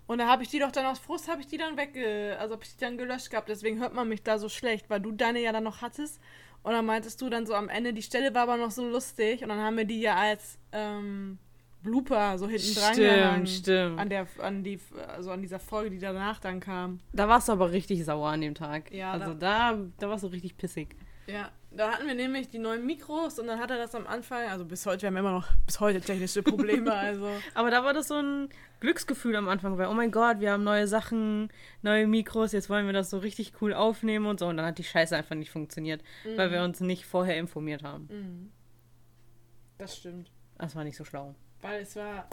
Und 0.07 0.19
da 0.19 0.27
habe 0.27 0.43
ich 0.43 0.49
die 0.49 0.59
doch 0.59 0.71
dann 0.71 0.85
aus 0.85 0.99
Frust, 0.99 1.27
habe 1.27 1.41
ich 1.41 1.47
die 1.47 1.57
dann 1.57 1.77
wegge... 1.77 2.37
Also 2.39 2.53
habe 2.53 2.63
ich 2.63 2.71
die 2.73 2.79
dann 2.79 2.97
gelöscht 2.97 3.31
gehabt. 3.31 3.49
Deswegen 3.49 3.79
hört 3.79 3.93
man 3.93 4.07
mich 4.07 4.23
da 4.23 4.37
so 4.37 4.47
schlecht, 4.47 4.89
weil 4.89 5.01
du 5.01 5.11
deine 5.11 5.41
ja 5.41 5.51
dann 5.51 5.63
noch 5.63 5.81
hattest. 5.81 6.21
Und 6.63 6.71
dann 6.71 6.85
meintest 6.85 7.21
du 7.21 7.29
dann 7.29 7.45
so 7.45 7.53
am 7.53 7.69
Ende, 7.69 7.91
die 7.91 8.01
Stelle 8.01 8.33
war 8.33 8.43
aber 8.43 8.57
noch 8.57 8.71
so 8.71 8.87
lustig. 8.87 9.43
Und 9.43 9.49
dann 9.49 9.59
haben 9.59 9.77
wir 9.77 9.85
die 9.85 9.99
ja 9.99 10.15
als 10.15 10.57
ähm, 10.71 11.37
Blooper 11.83 12.37
so 12.37 12.47
hinten 12.47 12.75
dran 12.75 12.95
gehangen. 12.95 13.47
Stimmt, 13.47 13.65
stimmt. 13.65 13.99
An, 13.99 14.09
der, 14.09 14.27
an, 14.39 14.63
die, 14.63 14.79
also 15.07 15.31
an 15.31 15.41
dieser 15.41 15.59
Folge, 15.59 15.89
die 15.89 15.99
danach 15.99 16.39
dann 16.39 16.61
kam. 16.61 16.99
Da 17.11 17.27
warst 17.27 17.49
du 17.49 17.51
aber 17.51 17.71
richtig 17.71 18.05
sauer 18.05 18.29
an 18.29 18.41
dem 18.41 18.55
Tag. 18.55 18.91
Ja, 18.93 19.11
Also 19.11 19.33
da, 19.33 19.77
da 19.99 20.09
warst 20.09 20.23
du 20.23 20.27
richtig 20.27 20.55
pissig. 20.55 20.95
Ja, 21.27 21.51
da 21.75 21.91
hatten 21.91 22.07
wir 22.07 22.15
nämlich 22.15 22.49
die 22.49 22.59
neuen 22.59 22.85
Mikros 22.85 23.37
und 23.39 23.47
dann 23.47 23.59
hat 23.59 23.69
er 23.71 23.77
das 23.77 23.93
am 23.95 24.07
Anfang, 24.07 24.47
also 24.49 24.65
bis 24.65 24.85
heute, 24.85 25.03
wir 25.03 25.07
haben 25.07 25.17
immer 25.17 25.31
noch 25.31 25.47
bis 25.65 25.79
heute 25.79 25.99
technische 26.01 26.41
Probleme, 26.43 26.93
also. 26.95 27.29
Aber 27.53 27.69
da 27.71 27.83
war 27.83 27.93
das 27.93 28.07
so 28.07 28.15
ein 28.15 28.49
Glücksgefühl 28.79 29.35
am 29.35 29.47
Anfang, 29.49 29.77
weil, 29.77 29.87
oh 29.87 29.93
mein 29.93 30.11
Gott, 30.11 30.39
wir 30.39 30.51
haben 30.51 30.63
neue 30.63 30.87
Sachen, 30.87 31.49
neue 31.81 32.07
Mikros, 32.07 32.51
jetzt 32.51 32.69
wollen 32.69 32.85
wir 32.85 32.93
das 32.93 33.09
so 33.09 33.17
richtig 33.17 33.53
cool 33.61 33.73
aufnehmen 33.73 34.25
und 34.25 34.39
so. 34.39 34.47
Und 34.47 34.57
dann 34.57 34.65
hat 34.65 34.77
die 34.77 34.83
Scheiße 34.83 35.15
einfach 35.15 35.35
nicht 35.35 35.51
funktioniert, 35.51 36.03
weil 36.35 36.51
wir 36.51 36.63
uns 36.63 36.79
nicht 36.81 37.05
vorher 37.05 37.37
informiert 37.37 37.83
haben. 37.83 38.07
Mhm. 38.11 38.51
Das 39.77 39.97
stimmt. 39.97 40.31
Das 40.57 40.75
war 40.75 40.83
nicht 40.83 40.97
so 40.97 41.03
schlau. 41.03 41.35
Weil 41.61 41.81
es 41.81 41.95
war 41.95 42.29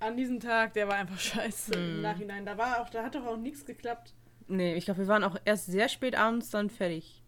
an 0.00 0.16
diesem 0.16 0.40
Tag, 0.40 0.74
der 0.74 0.88
war 0.88 0.96
einfach 0.96 1.18
scheiße 1.18 1.76
Mhm. 1.78 1.84
im 1.96 2.02
Nachhinein. 2.02 2.44
Da 2.44 2.58
war 2.58 2.80
auch, 2.82 2.90
da 2.90 3.02
hat 3.04 3.14
doch 3.14 3.24
auch 3.24 3.36
nichts 3.36 3.64
geklappt. 3.64 4.14
Nee, 4.48 4.74
ich 4.74 4.84
glaube, 4.84 5.00
wir 5.00 5.08
waren 5.08 5.24
auch 5.24 5.36
erst 5.44 5.66
sehr 5.66 5.88
spät 5.88 6.16
abends 6.16 6.50
dann 6.50 6.68
fertig. 6.68 7.21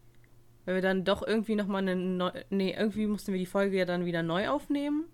Weil 0.65 0.75
wir 0.75 0.81
dann 0.81 1.03
doch 1.05 1.25
irgendwie 1.25 1.55
nochmal 1.55 1.81
eine 1.83 1.95
neu 1.95 2.31
Nee, 2.49 2.75
irgendwie 2.77 3.05
mussten 3.07 3.31
wir 3.31 3.39
die 3.39 3.45
Folge 3.45 3.77
ja 3.77 3.85
dann 3.85 4.05
wieder 4.05 4.23
neu 4.23 4.49
aufnehmen. 4.49 5.05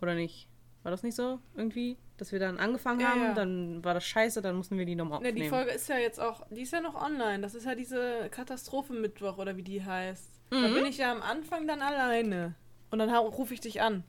Oder 0.00 0.14
nicht? 0.14 0.48
War 0.82 0.90
das 0.90 1.02
nicht 1.02 1.14
so? 1.14 1.40
Irgendwie? 1.56 1.96
Dass 2.16 2.32
wir 2.32 2.38
dann 2.38 2.58
angefangen 2.58 3.00
Ja, 3.00 3.08
haben, 3.10 3.22
ja. 3.22 3.34
dann 3.34 3.84
war 3.84 3.92
das 3.94 4.04
scheiße, 4.04 4.40
dann 4.40 4.56
mussten 4.56 4.78
wir 4.78 4.86
die 4.86 4.94
nochmal 4.94 5.20
Ne, 5.20 5.28
aufnehmen. 5.28 5.42
die 5.44 5.48
Folge 5.48 5.70
ist 5.72 5.88
ja 5.88 5.98
jetzt 5.98 6.18
auch, 6.20 6.46
die 6.50 6.62
ist 6.62 6.72
ja 6.72 6.80
noch 6.80 6.94
online. 6.94 7.40
Das 7.40 7.54
ist 7.54 7.64
ja 7.66 7.74
diese 7.74 8.28
Katastrophenmittwoch 8.30 9.38
oder 9.38 9.56
wie 9.56 9.62
die 9.62 9.84
heißt. 9.84 10.30
Da 10.50 10.56
Mhm. 10.68 10.74
bin 10.74 10.86
ich 10.86 10.98
ja 10.98 11.12
am 11.12 11.22
Anfang 11.22 11.66
dann 11.66 11.82
alleine. 11.82 12.54
Und 12.90 12.98
dann 13.00 13.10
rufe 13.14 13.52
ich 13.52 13.60
dich 13.60 13.82
an. 13.82 14.04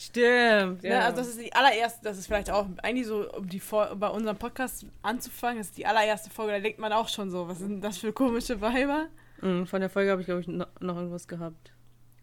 Stimmt, 0.00 0.84
Ne, 0.84 0.90
ja. 0.90 1.00
also 1.06 1.16
das 1.16 1.28
ist 1.28 1.40
die 1.40 1.52
allererste, 1.52 1.98
das 2.04 2.18
ist 2.18 2.26
vielleicht 2.26 2.50
auch 2.50 2.66
eigentlich 2.84 3.06
so, 3.08 3.28
um 3.32 3.48
die 3.48 3.58
Fol 3.58 3.88
bei 3.96 4.06
unserem 4.08 4.36
Podcast 4.36 4.86
anzufangen, 5.02 5.58
das 5.58 5.66
ist 5.68 5.76
die 5.78 5.86
allererste 5.86 6.30
Folge, 6.30 6.52
da 6.52 6.60
denkt 6.60 6.78
man 6.78 6.92
auch 6.92 7.08
schon 7.08 7.32
so, 7.32 7.48
was 7.48 7.58
sind 7.58 7.80
das 7.80 7.98
für 7.98 8.12
komische 8.12 8.60
Weiber? 8.60 9.08
Mhm, 9.40 9.66
Von 9.66 9.80
der 9.80 9.90
Folge 9.90 10.12
habe 10.12 10.20
ich, 10.20 10.26
glaube 10.26 10.40
ich, 10.42 10.46
no 10.46 10.66
noch 10.78 10.96
irgendwas 10.96 11.26
gehabt. 11.26 11.72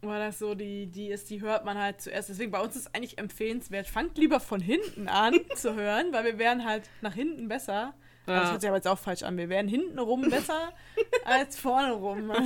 Weil 0.02 0.20
das 0.22 0.40
so 0.40 0.56
die, 0.56 0.88
die 0.88 1.08
ist, 1.10 1.30
die 1.30 1.42
hört 1.42 1.66
man 1.66 1.78
halt 1.78 2.00
zuerst. 2.00 2.30
Deswegen 2.30 2.52
bei 2.52 2.62
uns 2.62 2.76
ist 2.78 2.96
eigentlich 2.96 3.18
empfehlenswert, 3.18 3.88
fangt 3.88 4.18
lieber 4.18 4.40
von 4.40 4.62
hinten 4.62 5.10
an 5.10 5.34
zu 5.56 5.76
hören, 5.76 6.14
weil 6.14 6.24
wir 6.24 6.38
wären 6.38 6.64
halt 6.64 6.84
nach 7.02 7.14
hinten 7.14 7.50
besser. 7.50 7.94
Ja. 8.28 8.40
Das 8.40 8.52
hört 8.52 8.62
sich 8.62 8.70
aber 8.70 8.78
jetzt 8.78 8.88
auch 8.88 8.98
falsch 9.00 9.24
an. 9.24 9.36
Wir 9.38 9.50
wären 9.50 9.68
hinten 9.68 10.00
rum 10.00 10.30
besser 10.30 10.72
als 11.26 11.58
vorne 11.60 11.92
rum. 11.94 12.32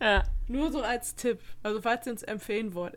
Ja. 0.00 0.24
nur 0.46 0.70
so 0.70 0.82
als 0.82 1.14
Tipp. 1.14 1.40
Also 1.62 1.80
falls 1.80 2.06
ihr 2.06 2.12
uns 2.12 2.22
empfehlen 2.22 2.74
wollt, 2.74 2.94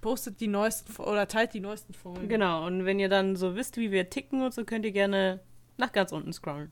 postet 0.00 0.40
die 0.40 0.46
neuesten 0.46 0.94
oder 1.02 1.26
teilt 1.26 1.54
die 1.54 1.60
neuesten 1.60 1.92
Folgen. 1.92 2.28
Genau, 2.28 2.66
und 2.66 2.84
wenn 2.84 3.00
ihr 3.00 3.08
dann 3.08 3.36
so 3.36 3.56
wisst, 3.56 3.76
wie 3.76 3.90
wir 3.90 4.08
ticken 4.10 4.42
und 4.42 4.54
so, 4.54 4.64
könnt 4.64 4.84
ihr 4.84 4.92
gerne 4.92 5.40
nach 5.76 5.92
ganz 5.92 6.12
unten 6.12 6.32
scrollen. 6.32 6.70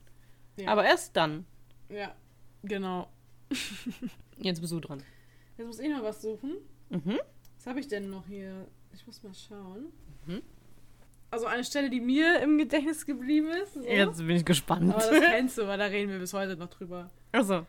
Ja. 0.57 0.69
Aber 0.69 0.85
erst 0.85 1.15
dann. 1.17 1.45
Ja, 1.89 2.15
genau. 2.63 3.09
Jetzt 4.37 4.61
bist 4.61 4.71
du 4.71 4.79
dran. 4.79 5.03
Jetzt 5.57 5.67
muss 5.67 5.79
ich 5.79 5.89
noch 5.89 6.03
was 6.03 6.21
suchen. 6.21 6.55
Mhm. 6.89 7.19
Was 7.57 7.67
habe 7.67 7.79
ich 7.79 7.87
denn 7.87 8.09
noch 8.09 8.25
hier? 8.27 8.67
Ich 8.93 9.05
muss 9.05 9.21
mal 9.23 9.33
schauen. 9.33 9.87
Mhm. 10.25 10.41
Also 11.31 11.47
eine 11.47 11.63
Stelle, 11.65 11.89
die 11.89 11.99
mir 11.99 12.39
im 12.39 12.57
Gedächtnis 12.57 13.05
geblieben 13.05 13.49
ist. 13.49 13.73
So. 13.73 13.81
Jetzt 13.81 14.19
bin 14.19 14.29
ich 14.37 14.45
gespannt. 14.45 14.93
Aber 14.93 15.01
das 15.01 15.09
kennst 15.31 15.57
du, 15.57 15.67
weil 15.67 15.77
da 15.77 15.85
reden 15.85 16.11
wir 16.11 16.19
bis 16.19 16.33
heute 16.33 16.55
noch 16.55 16.69
drüber. 16.69 17.09
Achso. 17.33 17.65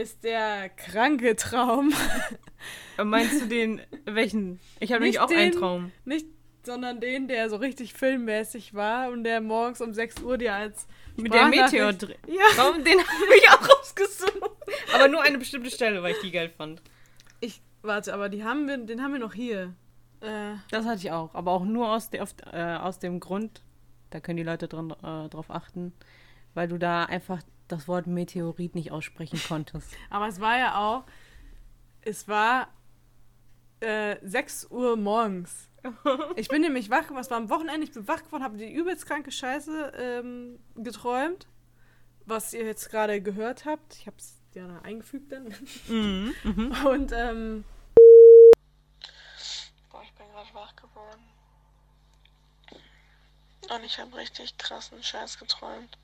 Ist 0.00 0.22
der 0.24 0.68
kranke 0.68 1.34
Traum. 1.36 1.92
Meinst 3.02 3.42
du 3.42 3.46
den, 3.46 3.80
welchen? 4.04 4.60
Ich 4.80 4.92
habe 4.92 5.02
nämlich 5.02 5.20
auch 5.20 5.28
einen 5.30 5.50
den- 5.52 5.58
Traum. 5.60 5.92
Nicht, 6.04 6.26
sondern 6.64 7.00
den, 7.00 7.28
der 7.28 7.48
so 7.50 7.56
richtig 7.56 7.94
filmmäßig 7.94 8.74
war 8.74 9.10
und 9.10 9.24
der 9.24 9.40
morgens 9.40 9.80
um 9.80 9.92
6 9.92 10.22
Uhr 10.22 10.38
dir 10.38 10.54
als 10.54 10.86
Mit 11.16 11.32
der 11.32 11.46
Meteor 11.48 11.92
drin. 11.92 12.16
Ja. 12.26 12.44
Traum, 12.54 12.84
den 12.84 12.98
habe 12.98 13.34
ich 13.36 13.48
auch 13.50 13.68
rausgesucht. 13.78 14.50
Aber 14.94 15.08
nur 15.08 15.22
eine 15.22 15.38
bestimmte 15.38 15.70
Stelle, 15.70 16.02
weil 16.02 16.12
ich 16.12 16.20
die 16.20 16.30
geil 16.30 16.50
fand. 16.56 16.82
Ich, 17.40 17.60
warte, 17.82 18.12
aber 18.14 18.28
die 18.28 18.44
haben 18.44 18.66
wir, 18.68 18.76
den 18.78 19.02
haben 19.02 19.12
wir 19.12 19.20
noch 19.20 19.34
hier. 19.34 19.74
Äh, 20.20 20.54
Das 20.70 20.84
hatte 20.84 20.98
ich 20.98 21.10
auch. 21.10 21.34
Aber 21.34 21.52
auch 21.52 21.64
nur 21.64 21.90
aus, 21.92 22.10
der, 22.10 22.22
auf, 22.22 22.34
äh, 22.52 22.74
aus 22.76 22.98
dem 22.98 23.18
Grund, 23.20 23.62
da 24.10 24.20
können 24.20 24.36
die 24.36 24.42
Leute 24.42 24.68
dran, 24.68 24.90
äh, 24.90 25.28
drauf 25.28 25.46
achten, 25.50 25.92
weil 26.54 26.68
du 26.68 26.78
da 26.78 27.04
einfach 27.04 27.40
das 27.68 27.88
Wort 27.88 28.06
Meteorit 28.06 28.74
nicht 28.74 28.90
aussprechen 28.90 29.40
konntest. 29.46 29.88
aber 30.10 30.28
es 30.28 30.40
war 30.40 30.58
ja 30.58 30.78
auch, 30.78 31.04
es 32.02 32.26
war 32.28 32.68
äh, 33.80 34.16
6 34.22 34.70
Uhr 34.70 34.96
morgens. 34.96 35.68
Ich 36.36 36.48
bin 36.48 36.62
nämlich 36.62 36.90
wach, 36.90 37.04
was 37.10 37.30
war 37.30 37.36
am 37.36 37.50
Wochenende, 37.50 37.84
ich 37.84 37.92
bin 37.92 38.06
wach 38.08 38.24
geworden, 38.24 38.42
habe 38.42 38.58
die 38.58 38.70
übelst 38.70 39.06
kranke 39.06 39.30
Scheiße 39.30 39.92
ähm, 39.96 40.58
geträumt, 40.74 41.46
was 42.26 42.52
ihr 42.52 42.66
jetzt 42.66 42.90
gerade 42.90 43.22
gehört 43.22 43.64
habt. 43.64 43.94
Ich 43.94 44.06
habe 44.06 44.16
es 44.18 44.42
ja 44.54 44.66
noch 44.66 44.82
eingefügt 44.82 45.30
dann. 45.32 45.54
mhm. 45.86 46.34
Mhm. 46.42 46.86
Und 46.86 47.12
ähm, 47.12 47.64
Boah, 49.90 50.02
ich 50.02 50.12
bin 50.14 50.26
gerade 50.28 50.52
wach 50.52 50.74
geworden. 50.74 51.22
Und 53.70 53.84
ich 53.84 53.98
habe 53.98 54.16
richtig 54.16 54.58
krassen 54.58 55.02
Scheiß 55.02 55.38
geträumt. 55.38 55.96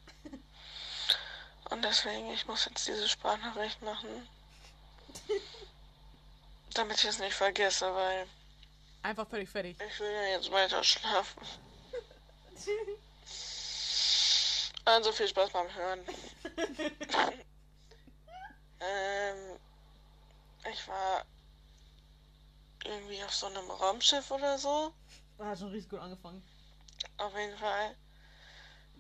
Und 1.75 1.83
deswegen, 1.83 2.31
ich 2.31 2.47
muss 2.47 2.67
jetzt 2.67 2.87
diese 2.87 3.09
Sprachnachricht 3.09 3.83
machen. 3.83 4.29
Damit 6.75 6.99
ich 6.99 7.11
es 7.11 7.19
nicht 7.19 7.35
vergesse, 7.35 7.93
weil 7.93 8.29
einfach 9.03 9.29
völlig 9.29 9.51
fertig. 9.51 9.77
ich 9.81 9.99
will 9.99 10.13
ja 10.13 10.37
jetzt 10.37 10.53
weiter 10.53 10.85
schlafen. 10.85 11.43
Also 14.87 15.13
viel 15.13 15.27
Spaß 15.29 15.49
beim 15.49 15.75
Hören. 15.75 16.01
ähm, 18.81 19.59
ich 20.71 20.87
war 20.87 21.25
irgendwie 22.85 23.25
auf 23.25 23.35
so 23.35 23.47
einem 23.47 23.71
Raumschiff 23.71 24.31
oder 24.31 24.59
so. 24.59 24.93
Hat 25.39 25.59
schon 25.59 25.71
richtig 25.71 25.89
gut 25.89 26.01
angefangen. 26.01 26.47
Auf 27.17 27.35
jeden 27.35 27.57
Fall 27.57 27.97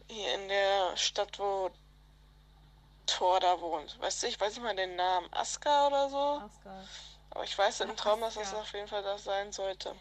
hier 0.08 0.34
in 0.36 0.48
der 0.48 0.96
Stadt, 0.96 1.38
wo 1.38 1.70
Thor 3.06 3.40
da 3.40 3.60
wohnt. 3.60 4.00
Weißt 4.00 4.22
du, 4.22 4.26
ich 4.26 4.40
weiß 4.40 4.54
nicht 4.54 4.62
mal 4.62 4.74
den 4.76 4.96
Namen. 4.96 5.32
Aska 5.32 5.86
oder 5.86 6.08
so. 6.08 6.42
Aber 7.30 7.44
ich 7.44 7.56
weiß 7.56 7.80
im 7.80 7.96
Traum, 7.96 8.20
dass 8.20 8.34
das 8.34 8.48
Aska. 8.48 8.60
auf 8.60 8.72
jeden 8.72 8.88
Fall 8.88 9.02
das 9.02 9.24
sein 9.24 9.52
sollte. 9.52 9.94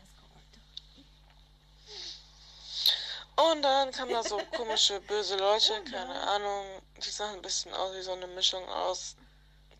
Und 3.36 3.64
dann 3.64 3.91
kamen 3.91 4.12
da 4.12 4.24
so 4.24 4.38
komische, 4.56 5.01
böse 5.01 5.38
Leute, 5.38 5.84
keine 5.86 6.20
Ahnung. 6.28 6.82
Die 6.97 7.10
sahen 7.10 7.36
ein 7.36 7.41
bisschen 7.41 7.74
aus 7.74 7.95
wie 7.95 8.01
so 8.01 8.12
eine 8.14 8.28
Mischung 8.28 8.68
aus 8.70 9.16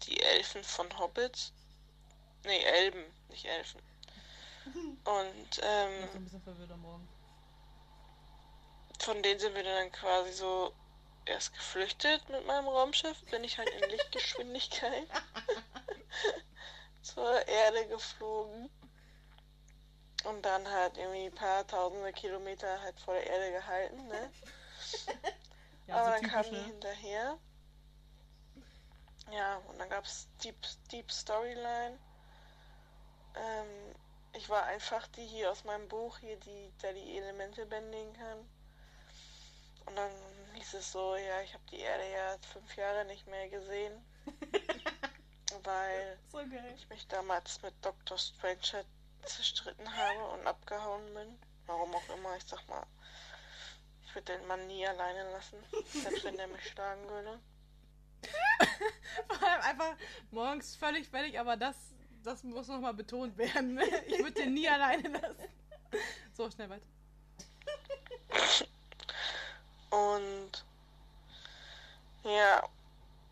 die 0.07 0.19
Elfen 0.21 0.63
von 0.63 0.97
Hobbit. 0.97 1.51
Nee, 2.45 2.63
Elben, 2.63 3.05
nicht 3.30 3.45
Elfen. 3.45 3.82
Und 4.65 5.61
ähm, 5.61 6.30
von 8.99 9.21
denen 9.21 9.39
sind 9.39 9.55
wir 9.55 9.63
dann 9.63 9.91
quasi 9.91 10.32
so 10.34 10.74
erst 11.26 11.53
geflüchtet 11.53 12.28
mit 12.30 12.45
meinem 12.45 12.67
Raumschiff. 12.67 13.24
Bin 13.26 13.43
ich 13.43 13.57
halt 13.57 13.69
in 13.69 13.89
Lichtgeschwindigkeit 13.89 15.07
zur 17.01 17.47
Erde 17.47 17.88
geflogen. 17.88 18.69
Und 20.26 20.41
dann 20.43 20.69
halt 20.69 20.97
irgendwie 20.97 21.26
ein 21.26 21.36
paar 21.36 21.67
tausende 21.67 22.13
Kilometer 22.13 22.82
halt 22.82 22.97
vor 22.99 23.13
der 23.13 23.28
Erde 23.28 23.51
gehalten, 23.51 24.07
ne? 24.07 24.32
Ja, 25.86 25.95
Aber 25.95 26.15
so 26.15 26.21
dann 26.21 26.32
kamen 26.32 26.43
typisch, 26.43 26.59
die 26.59 26.71
hinterher. 26.71 27.38
Ja, 29.32 29.57
und 29.67 29.80
dann 29.80 29.89
gab 29.89 30.05
es 30.05 30.30
Deep, 30.41 30.55
Deep 30.91 31.11
Storyline. 31.11 31.99
Ähm, 33.36 33.95
ich 34.34 34.49
war 34.49 34.63
einfach 34.63 35.07
die 35.07 35.26
hier 35.26 35.51
aus 35.51 35.63
meinem 35.63 35.88
Buch, 35.88 36.19
hier, 36.19 36.38
die, 36.38 36.71
der 36.82 36.93
die 36.93 37.17
Elemente 37.17 37.65
bändigen 37.65 38.13
kann. 38.13 38.39
Und 39.86 39.95
dann 39.97 40.11
hieß 40.54 40.74
es 40.76 40.91
so, 40.91 41.16
ja, 41.16 41.41
ich 41.41 41.54
habe 41.54 41.64
die 41.72 41.80
Erde 41.80 42.04
ja 42.12 42.38
fünf 42.51 42.76
Jahre 42.76 43.06
nicht 43.06 43.28
mehr 43.28 43.49
gesehen. 43.49 43.93
weil 45.64 46.18
So 46.32 46.39
ich 46.39 46.89
mich 46.89 47.08
damals 47.08 47.62
mit 47.62 47.74
Dr. 47.82 48.18
Stranger 48.18 48.84
zerstritten 49.24 49.95
habe 49.95 50.26
und 50.34 50.47
abgehauen 50.47 51.14
bin. 51.14 51.39
Warum 51.66 51.93
auch 51.95 52.10
immer, 52.16 52.36
ich 52.36 52.43
sag 52.45 52.68
mal, 52.68 52.86
ich 54.06 54.14
würde 54.16 54.38
den 54.38 54.47
Mann 54.47 54.68
nie 54.68 54.86
alleine 54.86 55.32
lassen, 55.32 55.58
selbst 55.93 56.24
wenn 56.24 56.38
der 56.38 56.47
mich 56.47 56.70
schlagen 56.70 57.08
würde. 57.08 57.39
Vor 59.28 59.47
allem 59.47 59.62
einfach 59.62 59.95
morgens 60.32 60.76
völlig 60.76 61.08
fertig, 61.08 61.39
aber 61.39 61.56
das, 61.56 61.76
das 62.24 62.43
muss 62.43 62.68
nochmal 62.68 62.93
betont 62.93 63.38
werden. 63.38 63.80
Ich 64.08 64.20
würde 64.20 64.34
den 64.34 64.54
nie 64.54 64.68
alleine 64.68 65.10
lassen. 65.10 65.47
So, 66.34 66.49
schnell 66.49 66.70
weiter. 66.70 66.88
Und 69.93 70.65
ja, 72.23 72.67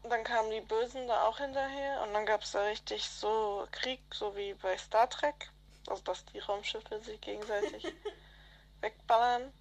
dann 0.04 0.24
kamen 0.24 0.52
die 0.52 0.62
Bösen 0.62 1.08
da 1.08 1.24
auch 1.28 1.40
hinterher 1.40 2.02
und 2.04 2.14
dann 2.14 2.26
gab 2.28 2.44
es 2.44 2.52
da 2.52 2.64
richtig 2.64 3.04
so 3.10 3.68
Krieg, 3.72 4.00
so 4.14 4.36
wie 4.36 4.54
bei 4.54 4.78
Star 4.78 5.10
Trek. 5.10 5.50
Also 5.88 6.04
dass 6.04 6.24
die 6.26 6.40
Raumschiffe 6.40 7.00
sich 7.00 7.20
gegenseitig 7.22 7.84
wegballern. 8.82 9.52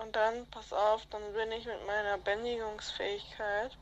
Und 0.00 0.14
dann, 0.14 0.46
pass 0.50 0.72
auf, 0.72 1.06
dann 1.06 1.32
bin 1.32 1.52
ich 1.52 1.64
mit 1.64 1.86
meiner 1.86 2.18
Bändigungsfähigkeit, 2.18 3.76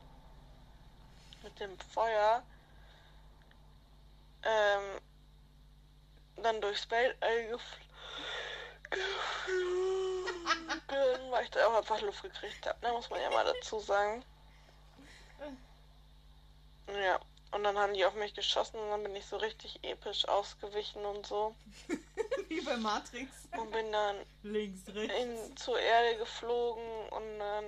mit 1.43 1.59
dem 1.59 1.77
Feuer, 1.79 2.43
ähm, 4.43 5.01
dann 6.37 6.61
durchs 6.61 6.89
Weltall 6.89 7.57
geflogen, 8.89 9.90
weil 11.29 11.43
ich 11.43 11.51
da 11.51 11.67
auch 11.67 11.77
einfach 11.77 12.01
Luft 12.01 12.23
gekriegt 12.23 12.65
habe, 12.65 12.85
ne, 12.85 12.91
muss 12.93 13.09
man 13.09 13.21
ja 13.21 13.29
mal 13.29 13.45
dazu 13.45 13.79
sagen. 13.79 14.23
Ja, 16.87 17.19
und 17.51 17.63
dann 17.63 17.77
haben 17.77 17.93
die 17.93 18.05
auf 18.05 18.15
mich 18.15 18.33
geschossen 18.33 18.79
und 18.79 18.89
dann 18.89 19.03
bin 19.03 19.15
ich 19.15 19.25
so 19.25 19.37
richtig 19.37 19.79
episch 19.83 20.27
ausgewichen 20.27 21.05
und 21.05 21.25
so. 21.25 21.55
Wie 22.47 22.61
bei 22.61 22.77
Matrix. 22.77 23.31
Und 23.57 23.71
bin 23.71 23.91
dann 23.91 24.17
Links, 24.43 24.87
rechts. 24.87 25.13
in, 25.17 25.57
zur 25.57 25.79
Erde 25.79 26.17
geflogen 26.17 27.09
und 27.09 27.39
dann. 27.39 27.65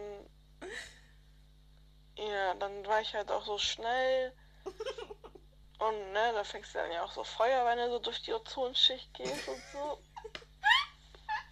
Ja, 2.17 2.53
dann 2.55 2.85
war 2.85 3.01
ich 3.01 3.13
halt 3.13 3.31
auch 3.31 3.45
so 3.45 3.57
schnell. 3.57 4.33
Und 5.79 6.13
ne, 6.13 6.31
da 6.33 6.45
fängst 6.45 6.73
du 6.73 6.77
dann 6.77 6.91
ja 6.91 7.03
auch 7.03 7.11
so 7.11 7.25
Feuer, 7.25 7.65
wenn 7.65 7.77
du 7.77 7.89
so 7.89 7.99
durch 7.99 8.21
die 8.21 8.31
Ozonschicht 8.31 9.13
gehst 9.15 9.49
und 9.49 9.61
so. 9.73 9.99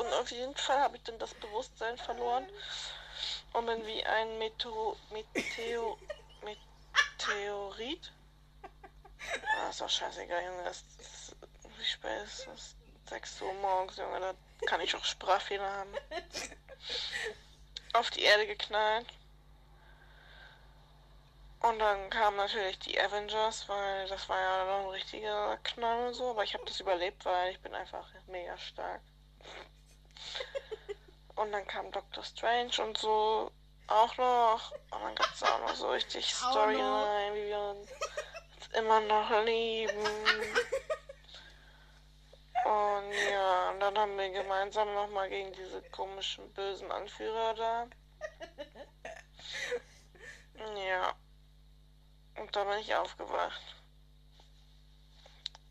Und 0.02 0.12
auf 0.14 0.32
jeden 0.32 0.56
Fall 0.56 0.80
habe 0.80 0.98
ich 0.98 1.04
dann 1.04 1.20
das 1.20 1.32
Bewusstsein 1.36 1.96
verloren 1.96 2.48
und 3.54 3.68
bin 3.68 3.86
wie 3.86 4.04
ein 4.04 4.40
Meteo, 4.40 4.98
Meteo, 5.12 5.96
Meteorit. 6.42 8.12
Ah, 9.56 9.70
ist 9.70 9.84
auch 9.84 9.90
scheißegal, 9.90 10.44
Junge. 10.44 10.64
Das, 10.64 10.84
das, 10.98 11.36
wie 11.78 11.86
spät 11.86 12.24
ist 12.24 12.48
das? 12.48 12.76
6 13.10 13.42
Uhr 13.44 13.54
morgens, 13.54 13.98
Junge. 13.98 14.20
Da 14.20 14.34
kann 14.66 14.82
ich 14.82 14.96
auch 14.96 15.06
Sprachfehler 15.06 15.70
haben. 15.70 15.94
Auf 17.94 18.10
die 18.10 18.24
Erde 18.24 18.48
geknallt. 18.48 19.06
Und 21.60 21.78
dann 21.78 22.10
kamen 22.10 22.38
natürlich 22.38 22.80
die 22.80 23.00
Avengers, 23.00 23.70
weil 23.70 24.08
das 24.08 24.28
war 24.30 24.40
ja 24.40 24.66
noch 24.66 24.86
ein 24.86 24.90
richtiger 24.90 25.58
Knall 25.58 26.08
und 26.08 26.16
so. 26.16 26.32
Aber 26.32 26.44
ich 26.44 26.56
habe 26.56 26.66
das 26.66 26.80
überlebt, 26.80 27.24
weil 27.24 27.52
ich 27.52 27.60
bin 27.60 27.76
einfach 27.76 28.08
mega 28.26 28.58
stark. 28.58 29.02
Und 31.36 31.52
dann 31.52 31.66
kam 31.66 31.92
Doctor 31.92 32.24
Strange 32.24 32.84
und 32.84 32.98
so 32.98 33.52
auch 33.88 34.18
noch. 34.18 34.72
Und 34.92 35.02
dann 35.02 35.16
gab 35.16 35.34
es 35.34 35.44
auch 35.44 35.60
noch 35.60 35.76
so 35.76 35.90
richtig. 35.90 36.34
Storyline, 36.34 37.34
wie 37.34 37.48
wir 37.48 37.60
uns 37.60 37.90
immer 38.74 39.00
noch 39.02 39.44
lieben. 39.44 40.06
Und 42.64 43.12
ja, 43.32 43.70
und 43.72 43.80
dann 43.80 43.98
haben 43.98 44.18
wir 44.18 44.30
gemeinsam 44.30 44.94
nochmal 44.94 45.30
gegen 45.30 45.52
diese 45.54 45.82
komischen 45.90 46.52
bösen 46.54 46.92
Anführer 46.92 47.54
da. 47.56 47.88
Ja. 50.76 51.16
Und 52.36 52.56
da 52.56 52.64
bin 52.64 52.80
ich 52.80 52.94
aufgewacht. 52.94 53.76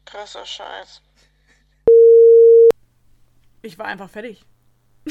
Krasser 0.05 0.45
Scheiß. 0.45 1.01
Ich 3.63 3.79
war 3.79 3.87
einfach 3.87 4.11
fertig. 4.11 4.45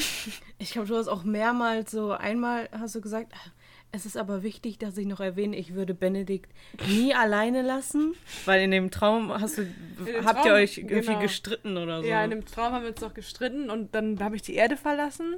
Ich 0.58 0.72
glaube, 0.72 0.88
du 0.88 0.96
hast 0.96 1.08
auch 1.08 1.24
mehrmals 1.24 1.90
so, 1.90 2.12
einmal 2.12 2.68
hast 2.70 2.94
du 2.94 3.00
gesagt, 3.00 3.32
"Ah, 3.34 3.50
es 3.92 4.04
ist 4.04 4.18
aber 4.18 4.42
wichtig, 4.42 4.78
dass 4.78 4.96
ich 4.98 5.06
noch 5.06 5.20
erwähne, 5.20 5.56
ich 5.56 5.72
würde 5.74 5.94
Benedikt 5.94 6.52
nie 6.86 7.14
alleine 7.24 7.62
lassen, 7.62 8.14
weil 8.44 8.60
in 8.62 8.70
dem 8.70 8.90
Traum 8.90 9.32
hast 9.32 9.56
du, 9.56 9.62
dem 9.64 10.24
habt 10.26 10.40
ihr 10.40 10.50
Traum, 10.50 10.52
euch 10.52 10.76
irgendwie 10.78 11.00
genau. 11.00 11.18
gestritten 11.20 11.76
oder 11.78 12.02
so. 12.02 12.08
Ja, 12.08 12.22
in 12.22 12.30
dem 12.30 12.44
Traum 12.44 12.72
haben 12.74 12.82
wir 12.82 12.90
uns 12.90 13.00
doch 13.00 13.14
gestritten 13.14 13.70
und 13.70 13.94
dann 13.94 14.20
habe 14.22 14.36
ich 14.36 14.42
die 14.42 14.54
Erde 14.54 14.76
verlassen. 14.76 15.36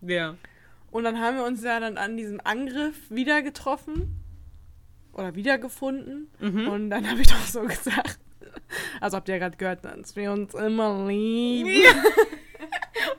ja. 0.00 0.36
Und 0.92 1.04
dann 1.04 1.18
haben 1.20 1.38
wir 1.38 1.44
uns 1.46 1.64
ja 1.64 1.80
dann 1.80 1.96
an 1.96 2.18
diesem 2.18 2.38
Angriff 2.44 3.10
wieder 3.10 3.40
getroffen. 3.42 4.22
Oder 5.14 5.34
wiedergefunden. 5.34 6.28
Mhm. 6.38 6.68
Und 6.68 6.90
dann 6.90 7.10
habe 7.10 7.22
ich 7.22 7.28
doch 7.28 7.46
so 7.46 7.62
gesagt. 7.66 8.18
Also 9.00 9.16
habt 9.16 9.26
ihr 9.30 9.36
ja 9.36 9.38
gerade 9.38 9.56
gehört, 9.56 9.84
dass 9.86 10.14
wir 10.16 10.30
uns 10.32 10.52
immer 10.54 11.06
lieben. 11.08 11.82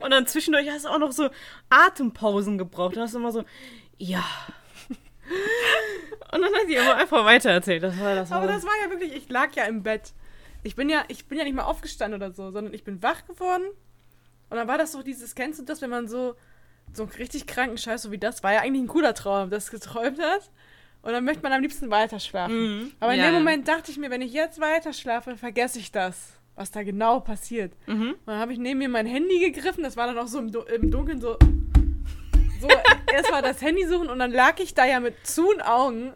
Und 0.03 0.11
dann 0.11 0.27
zwischendurch 0.27 0.69
hast 0.69 0.85
du 0.85 0.89
auch 0.89 0.99
noch 0.99 1.11
so 1.11 1.29
Atempausen 1.69 2.57
gebraucht. 2.57 2.95
Du 2.95 3.01
hast 3.01 3.13
immer 3.13 3.31
so, 3.31 3.43
ja. 3.97 4.23
Und 5.29 6.41
dann 6.41 6.53
hat 6.53 6.67
sie 6.67 6.75
immer 6.75 6.95
einfach 6.95 7.25
weitererzählt. 7.25 7.83
Das 7.83 7.99
war 7.99 8.15
das. 8.15 8.29
War 8.29 8.39
Aber 8.39 8.47
das 8.47 8.63
war 8.63 8.73
ja 8.83 8.89
wirklich, 8.89 9.13
ich 9.15 9.29
lag 9.29 9.55
ja 9.55 9.63
im 9.65 9.83
Bett. 9.83 10.13
Ich 10.63 10.75
bin 10.75 10.89
ja, 10.89 11.03
ich 11.07 11.25
bin 11.27 11.37
ja 11.37 11.43
nicht 11.43 11.55
mal 11.55 11.63
aufgestanden 11.63 12.21
oder 12.21 12.33
so, 12.33 12.51
sondern 12.51 12.73
ich 12.73 12.83
bin 12.83 13.01
wach 13.03 13.25
geworden. 13.25 13.63
Und 14.49 14.57
dann 14.57 14.67
war 14.67 14.77
das 14.77 14.91
doch 14.91 15.03
dieses, 15.03 15.35
kennst 15.35 15.59
du 15.59 15.63
das, 15.63 15.81
wenn 15.81 15.89
man 15.89 16.07
so, 16.07 16.35
so 16.91 17.03
einen 17.03 17.11
richtig 17.13 17.47
kranken 17.47 17.77
Scheiß, 17.77 18.01
so 18.03 18.11
wie 18.11 18.17
das, 18.17 18.43
war 18.43 18.53
ja 18.53 18.61
eigentlich 18.61 18.83
ein 18.83 18.87
cooler 18.87 19.13
Traum, 19.13 19.49
das 19.49 19.71
geträumt 19.71 20.19
hat. 20.21 20.49
Und 21.01 21.11
dann 21.11 21.25
möchte 21.25 21.43
man 21.43 21.51
am 21.51 21.61
liebsten 21.61 21.89
weiter 21.91 22.19
schlafen. 22.19 22.55
Mhm. 22.55 22.91
Aber 22.99 23.13
in 23.13 23.19
Ja, 23.19 23.25
dem. 23.27 23.35
Moment 23.35 23.67
dachte 23.67 23.91
ich 23.91 23.97
mir, 23.97 24.09
wenn 24.09 24.21
ich 24.21 24.31
jetzt 24.33 24.59
weiter 24.59 24.93
schlafe, 24.93 25.35
vergesse 25.37 25.79
ich 25.79 25.91
das, 25.91 26.33
was 26.55 26.71
da 26.71 26.83
genau 26.83 27.19
passiert. 27.19 27.73
Mhm. 27.87 28.15
Dann 28.25 28.39
habe 28.39 28.53
ich 28.53 28.59
neben 28.59 28.79
mir 28.79 28.89
mein 28.89 29.05
Handy 29.07 29.39
gegriffen, 29.39 29.83
das 29.83 29.97
war 29.97 30.07
dann 30.07 30.17
auch 30.17 30.27
so 30.27 30.39
im, 30.39 30.51
Du- 30.51 30.61
im 30.61 30.91
Dunkeln 30.91 31.19
so. 31.21 31.37
So, 32.61 32.67
erst 33.13 33.31
mal 33.31 33.41
das 33.41 33.61
Handy 33.61 33.85
suchen 33.85 34.09
und 34.09 34.19
dann 34.19 34.31
lag 34.31 34.59
ich 34.59 34.73
da 34.73 34.85
ja 34.85 34.99
mit 34.99 35.15
zuen 35.25 35.61
Augen 35.61 36.13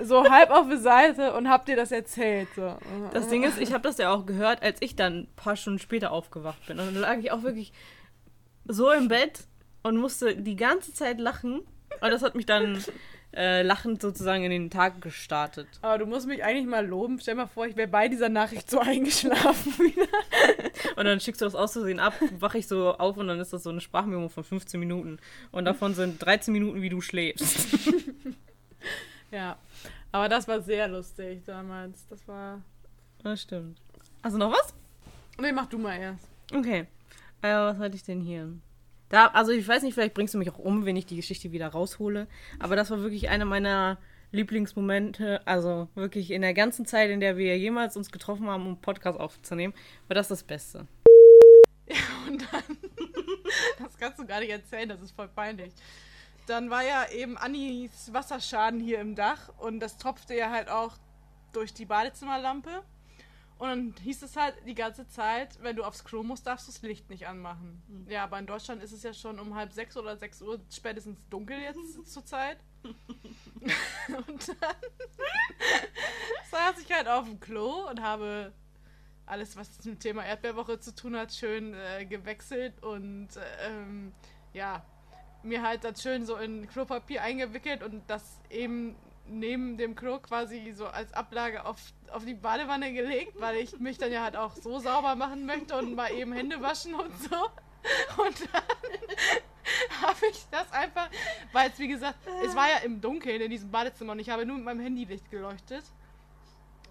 so 0.00 0.24
halb 0.28 0.50
auf 0.50 0.68
der 0.68 0.78
Seite 0.78 1.34
und 1.34 1.48
hab 1.48 1.66
dir 1.66 1.76
das 1.76 1.92
erzählt. 1.92 2.48
So. 2.56 2.76
Das 3.12 3.28
Ding 3.28 3.44
ist, 3.44 3.60
ich 3.60 3.72
habe 3.72 3.82
das 3.82 3.98
ja 3.98 4.12
auch 4.12 4.26
gehört, 4.26 4.62
als 4.62 4.78
ich 4.80 4.96
dann 4.96 5.12
ein 5.20 5.28
paar 5.36 5.54
Stunden 5.54 5.78
später 5.78 6.10
aufgewacht 6.12 6.66
bin. 6.66 6.80
Und 6.80 6.86
dann 6.86 6.96
lag 6.96 7.18
ich 7.18 7.30
auch 7.30 7.42
wirklich 7.42 7.72
so 8.64 8.90
im 8.90 9.08
Bett 9.08 9.44
und 9.82 9.96
musste 9.98 10.34
die 10.36 10.56
ganze 10.56 10.92
Zeit 10.94 11.20
lachen. 11.20 11.60
Und 12.00 12.10
das 12.10 12.22
hat 12.22 12.34
mich 12.34 12.46
dann 12.46 12.82
äh, 13.34 13.62
lachend 13.62 14.02
sozusagen 14.02 14.44
in 14.44 14.50
den 14.50 14.70
Tag 14.70 15.00
gestartet. 15.00 15.66
Aber 15.80 15.98
du 15.98 16.06
musst 16.06 16.26
mich 16.26 16.44
eigentlich 16.44 16.66
mal 16.66 16.86
loben. 16.86 17.18
Stell 17.20 17.34
mal 17.34 17.46
vor, 17.46 17.66
ich 17.66 17.76
wäre 17.76 17.88
bei 17.88 18.08
dieser 18.08 18.28
Nachricht 18.28 18.70
so 18.70 18.78
eingeschlafen 18.80 19.72
wieder. 19.78 20.06
Und 20.96 21.04
dann 21.06 21.20
schickst 21.20 21.40
du 21.40 21.46
das 21.46 21.54
auszusehen 21.54 21.98
ab, 21.98 22.14
wache 22.38 22.58
ich 22.58 22.66
so 22.66 22.92
auf 22.92 23.16
und 23.16 23.28
dann 23.28 23.40
ist 23.40 23.52
das 23.52 23.62
so 23.62 23.70
eine 23.70 23.80
Sprachmemo 23.80 24.28
von 24.28 24.44
15 24.44 24.78
Minuten. 24.78 25.18
Und 25.50 25.64
davon 25.64 25.94
sind 25.94 26.22
13 26.22 26.52
Minuten, 26.52 26.82
wie 26.82 26.88
du 26.88 27.00
schläfst. 27.00 27.78
Ja. 29.32 29.56
Aber 30.12 30.28
das 30.28 30.46
war 30.46 30.60
sehr 30.60 30.86
lustig 30.88 31.42
damals. 31.46 32.06
Das 32.08 32.28
war. 32.28 32.60
Das 33.22 33.40
stimmt. 33.42 33.80
Hast 34.22 34.34
du 34.34 34.38
noch 34.38 34.52
was? 34.52 34.74
Nee, 35.40 35.52
mach 35.52 35.66
du 35.66 35.78
mal 35.78 35.96
erst. 35.96 36.28
Okay. 36.54 36.86
Äh, 37.40 37.54
was 37.54 37.78
hatte 37.78 37.96
ich 37.96 38.04
denn 38.04 38.20
hier? 38.20 38.52
Da, 39.12 39.26
also 39.26 39.52
ich 39.52 39.68
weiß 39.68 39.82
nicht, 39.82 39.92
vielleicht 39.92 40.14
bringst 40.14 40.32
du 40.32 40.38
mich 40.38 40.50
auch 40.50 40.58
um, 40.58 40.86
wenn 40.86 40.96
ich 40.96 41.04
die 41.04 41.16
Geschichte 41.16 41.52
wieder 41.52 41.68
raushole. 41.68 42.28
Aber 42.58 42.76
das 42.76 42.90
war 42.90 43.02
wirklich 43.02 43.28
einer 43.28 43.44
meiner 43.44 43.98
Lieblingsmomente. 44.30 45.46
Also 45.46 45.90
wirklich 45.94 46.30
in 46.30 46.40
der 46.40 46.54
ganzen 46.54 46.86
Zeit, 46.86 47.10
in 47.10 47.20
der 47.20 47.36
wir 47.36 47.58
jemals 47.58 47.94
uns 47.94 48.10
getroffen 48.10 48.48
haben, 48.48 48.66
um 48.66 48.80
Podcast 48.80 49.20
aufzunehmen, 49.20 49.74
war 50.08 50.14
das 50.14 50.28
das 50.28 50.42
Beste. 50.42 50.86
Und 52.26 52.40
dann, 52.50 52.62
das 53.78 53.98
kannst 53.98 54.18
du 54.18 54.24
gar 54.24 54.40
nicht 54.40 54.50
erzählen, 54.50 54.88
das 54.88 55.02
ist 55.02 55.14
voll 55.14 55.28
peinlich. 55.28 55.74
Dann 56.46 56.70
war 56.70 56.82
ja 56.82 57.06
eben 57.10 57.36
Annis 57.36 58.14
Wasserschaden 58.14 58.80
hier 58.80 58.98
im 58.98 59.14
Dach 59.14 59.50
und 59.58 59.80
das 59.80 59.98
tropfte 59.98 60.34
ja 60.34 60.48
halt 60.48 60.70
auch 60.70 60.96
durch 61.52 61.74
die 61.74 61.84
Badezimmerlampe. 61.84 62.82
Und 63.58 63.68
dann 63.68 63.94
hieß 64.02 64.22
es 64.22 64.36
halt 64.36 64.54
die 64.66 64.74
ganze 64.74 65.06
Zeit, 65.06 65.62
wenn 65.62 65.76
du 65.76 65.84
aufs 65.84 66.04
Klo 66.04 66.22
musst, 66.22 66.46
darfst 66.46 66.66
du 66.66 66.72
das 66.72 66.82
Licht 66.82 67.08
nicht 67.10 67.28
anmachen. 67.28 68.06
Ja, 68.08 68.24
aber 68.24 68.38
in 68.38 68.46
Deutschland 68.46 68.82
ist 68.82 68.92
es 68.92 69.02
ja 69.02 69.14
schon 69.14 69.38
um 69.38 69.54
halb 69.54 69.72
sechs 69.72 69.96
oder 69.96 70.16
sechs 70.16 70.42
Uhr 70.42 70.60
spätestens 70.70 71.18
dunkel 71.30 71.58
jetzt 71.60 72.06
zur 72.12 72.24
Zeit. 72.24 72.58
und 72.82 74.48
dann 74.48 74.76
saß 76.50 76.78
ich 76.82 76.92
halt 76.92 77.06
auf 77.06 77.24
dem 77.24 77.38
Klo 77.38 77.88
und 77.88 78.02
habe 78.02 78.52
alles, 79.26 79.56
was 79.56 79.76
mit 79.78 79.84
dem 79.86 79.98
Thema 79.98 80.24
Erdbeerwoche 80.24 80.80
zu 80.80 80.94
tun 80.94 81.16
hat, 81.16 81.32
schön 81.32 81.74
äh, 81.74 82.04
gewechselt 82.04 82.82
und 82.82 83.28
äh, 83.36 83.68
ähm, 83.68 84.12
ja, 84.52 84.84
mir 85.42 85.62
halt 85.62 85.84
das 85.84 86.02
schön 86.02 86.26
so 86.26 86.36
in 86.36 86.66
Klopapier 86.66 87.22
eingewickelt 87.22 87.82
und 87.82 88.02
das 88.08 88.40
eben 88.50 88.96
neben 89.26 89.76
dem 89.76 89.94
Klo 89.94 90.18
quasi 90.18 90.72
so 90.72 90.86
als 90.86 91.12
Ablage 91.12 91.64
auf, 91.64 91.78
auf 92.10 92.24
die 92.24 92.34
Badewanne 92.34 92.92
gelegt, 92.92 93.40
weil 93.40 93.56
ich 93.56 93.78
mich 93.78 93.98
dann 93.98 94.12
ja 94.12 94.22
halt 94.22 94.36
auch 94.36 94.54
so 94.54 94.78
sauber 94.78 95.14
machen 95.14 95.46
möchte 95.46 95.76
und 95.76 95.94
mal 95.94 96.12
eben 96.12 96.32
Hände 96.32 96.60
waschen 96.60 96.94
und 96.94 97.12
so. 97.18 97.36
Und 98.22 98.48
dann 98.52 98.62
habe 100.02 100.26
ich 100.30 100.44
das 100.50 100.70
einfach, 100.72 101.08
weil 101.52 101.70
es 101.70 101.78
wie 101.78 101.88
gesagt, 101.88 102.16
es 102.44 102.54
war 102.54 102.68
ja 102.68 102.78
im 102.78 103.00
Dunkeln 103.00 103.40
in 103.40 103.50
diesem 103.50 103.70
Badezimmer 103.70 104.12
und 104.12 104.18
ich 104.18 104.30
habe 104.30 104.44
nur 104.46 104.56
mit 104.56 104.64
meinem 104.64 104.80
Handylicht 104.80 105.30
geleuchtet. 105.30 105.84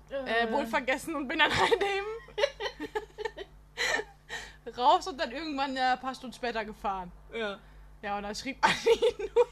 Äh, 0.09 0.51
wohl 0.51 0.67
vergessen 0.67 1.15
und 1.15 1.29
bin 1.29 1.39
dann 1.39 1.57
halt 1.57 1.81
eben 1.81 2.05
raus 4.77 5.07
und 5.07 5.17
dann 5.17 5.31
irgendwann 5.31 5.73
ja, 5.73 5.93
ein 5.93 5.99
paar 5.99 6.13
Stunden 6.13 6.35
später 6.35 6.65
gefahren. 6.65 7.09
Ja. 7.33 7.59
Ja, 8.01 8.17
und 8.17 8.23
dann 8.23 8.35
schrieb 8.35 8.57
Anni 8.61 8.99
nur 9.19 9.47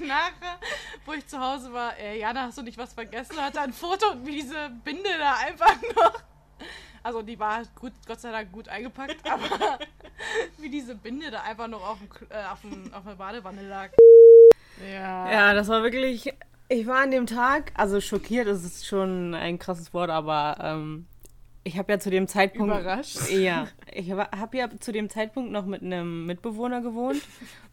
nachher, 0.00 0.58
wo 1.04 1.12
ich 1.12 1.26
zu 1.26 1.40
Hause 1.40 1.72
war, 1.72 1.98
äh, 1.98 2.18
Jana, 2.18 2.42
hast 2.42 2.58
du 2.58 2.62
nicht 2.62 2.78
was 2.78 2.94
vergessen? 2.94 3.40
Hat 3.40 3.56
ein 3.56 3.72
Foto 3.72 4.12
und 4.12 4.26
wie 4.26 4.42
diese 4.42 4.70
Binde 4.84 5.10
da 5.18 5.34
einfach 5.46 5.76
noch. 5.96 6.20
Also 7.02 7.20
die 7.20 7.38
war 7.38 7.62
gut, 7.74 7.92
Gott 8.06 8.20
sei 8.20 8.32
Dank 8.32 8.50
gut 8.50 8.68
eingepackt, 8.68 9.18
aber 9.30 9.78
wie 10.58 10.70
diese 10.70 10.94
Binde 10.94 11.30
da 11.30 11.42
einfach 11.42 11.68
noch 11.68 11.86
auf, 11.86 11.98
dem, 11.98 12.08
äh, 12.30 12.44
auf, 12.50 12.60
dem, 12.62 12.92
auf 12.94 13.04
der 13.04 13.14
Badewanne 13.14 13.68
lag. 13.68 13.90
Ja. 14.82 15.30
Ja, 15.30 15.54
das 15.54 15.68
war 15.68 15.82
wirklich. 15.82 16.32
Ich 16.68 16.86
war 16.86 17.02
an 17.02 17.10
dem 17.10 17.26
Tag, 17.26 17.72
also 17.74 18.00
schockiert 18.00 18.48
ist 18.48 18.86
schon 18.86 19.34
ein 19.34 19.58
krasses 19.58 19.92
Wort, 19.92 20.08
aber 20.08 20.56
ähm, 20.60 21.06
ich 21.64 21.78
habe 21.78 21.92
ja 21.92 21.98
zu 21.98 22.10
dem 22.10 22.28
Zeitpunkt. 22.28 22.72
Überrascht? 22.72 23.30
Ja, 23.30 23.68
ich 23.92 24.12
habe 24.12 24.56
ja 24.56 24.68
zu 24.78 24.92
dem 24.92 25.08
Zeitpunkt 25.08 25.50
noch 25.50 25.64
mit 25.64 25.82
einem 25.82 26.26
Mitbewohner 26.26 26.82
gewohnt 26.82 27.22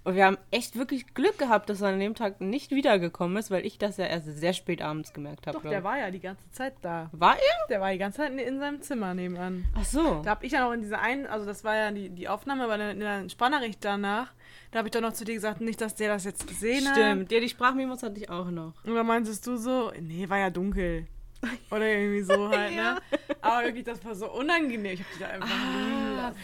und 0.03 0.15
wir 0.15 0.25
haben 0.25 0.37
echt 0.49 0.77
wirklich 0.77 1.13
Glück 1.13 1.37
gehabt, 1.37 1.69
dass 1.69 1.81
er 1.81 1.89
an 1.89 1.99
dem 1.99 2.15
Tag 2.15 2.41
nicht 2.41 2.71
wiedergekommen 2.71 3.37
ist, 3.37 3.51
weil 3.51 3.65
ich 3.65 3.77
das 3.77 3.97
ja 3.97 4.05
erst 4.05 4.25
sehr 4.25 4.53
spät 4.53 4.81
abends 4.81 5.13
gemerkt 5.13 5.45
habe. 5.45 5.59
Doch, 5.61 5.69
der 5.69 5.83
war 5.83 5.99
ja 5.99 6.09
die 6.09 6.21
ganze 6.21 6.49
Zeit 6.51 6.73
da. 6.81 7.09
War 7.11 7.35
er? 7.35 7.67
Der 7.69 7.81
war 7.81 7.91
die 7.91 7.97
ganze 7.97 8.19
Zeit 8.19 8.31
in, 8.31 8.39
in 8.39 8.59
seinem 8.59 8.81
Zimmer 8.81 9.13
nebenan. 9.13 9.65
Ach 9.75 9.85
so. 9.85 10.21
Da 10.23 10.31
habe 10.31 10.45
ich 10.45 10.53
ja 10.53 10.61
noch 10.61 10.71
in 10.71 10.81
dieser 10.81 11.01
einen, 11.01 11.27
also 11.27 11.45
das 11.45 11.63
war 11.63 11.75
ja 11.75 11.91
die, 11.91 12.09
die 12.09 12.29
Aufnahme, 12.29 12.63
aber 12.63 12.91
in 12.91 12.99
der 12.99 13.29
Sprachnachricht 13.29 13.83
danach, 13.83 14.33
da 14.71 14.79
habe 14.79 14.87
ich 14.87 14.91
doch 14.93 15.01
noch 15.01 15.13
zu 15.13 15.25
dir 15.25 15.35
gesagt, 15.35 15.59
nicht, 15.59 15.81
dass 15.81 15.95
der 15.95 16.09
das 16.09 16.23
jetzt 16.23 16.47
gesehen 16.47 16.87
hat. 16.87 16.95
Stimmt, 16.95 17.29
der 17.29 17.41
die 17.41 17.49
Sprachmemos 17.49 18.01
hatte 18.03 18.19
ich 18.19 18.29
auch 18.29 18.49
noch. 18.49 18.73
Und 18.85 18.95
dann 18.95 19.05
meintest 19.05 19.45
du 19.45 19.57
so, 19.57 19.91
nee, 19.99 20.29
war 20.29 20.39
ja 20.39 20.49
dunkel. 20.49 21.07
Oder 21.71 21.87
irgendwie 21.87 22.21
so 22.21 22.49
halt, 22.49 22.71
Ja. 22.73 22.93
ne? 22.95 23.01
Aber 23.41 23.65
wirklich, 23.65 23.83
das 23.85 24.03
war 24.05 24.15
so 24.15 24.31
unangenehm. 24.31 24.93
Ich 24.93 24.99
hab 25.01 25.09
dich 25.09 25.19
da 25.19 25.27
einfach 25.27 25.47
liegen 25.49 26.15
lassen. 26.17 26.37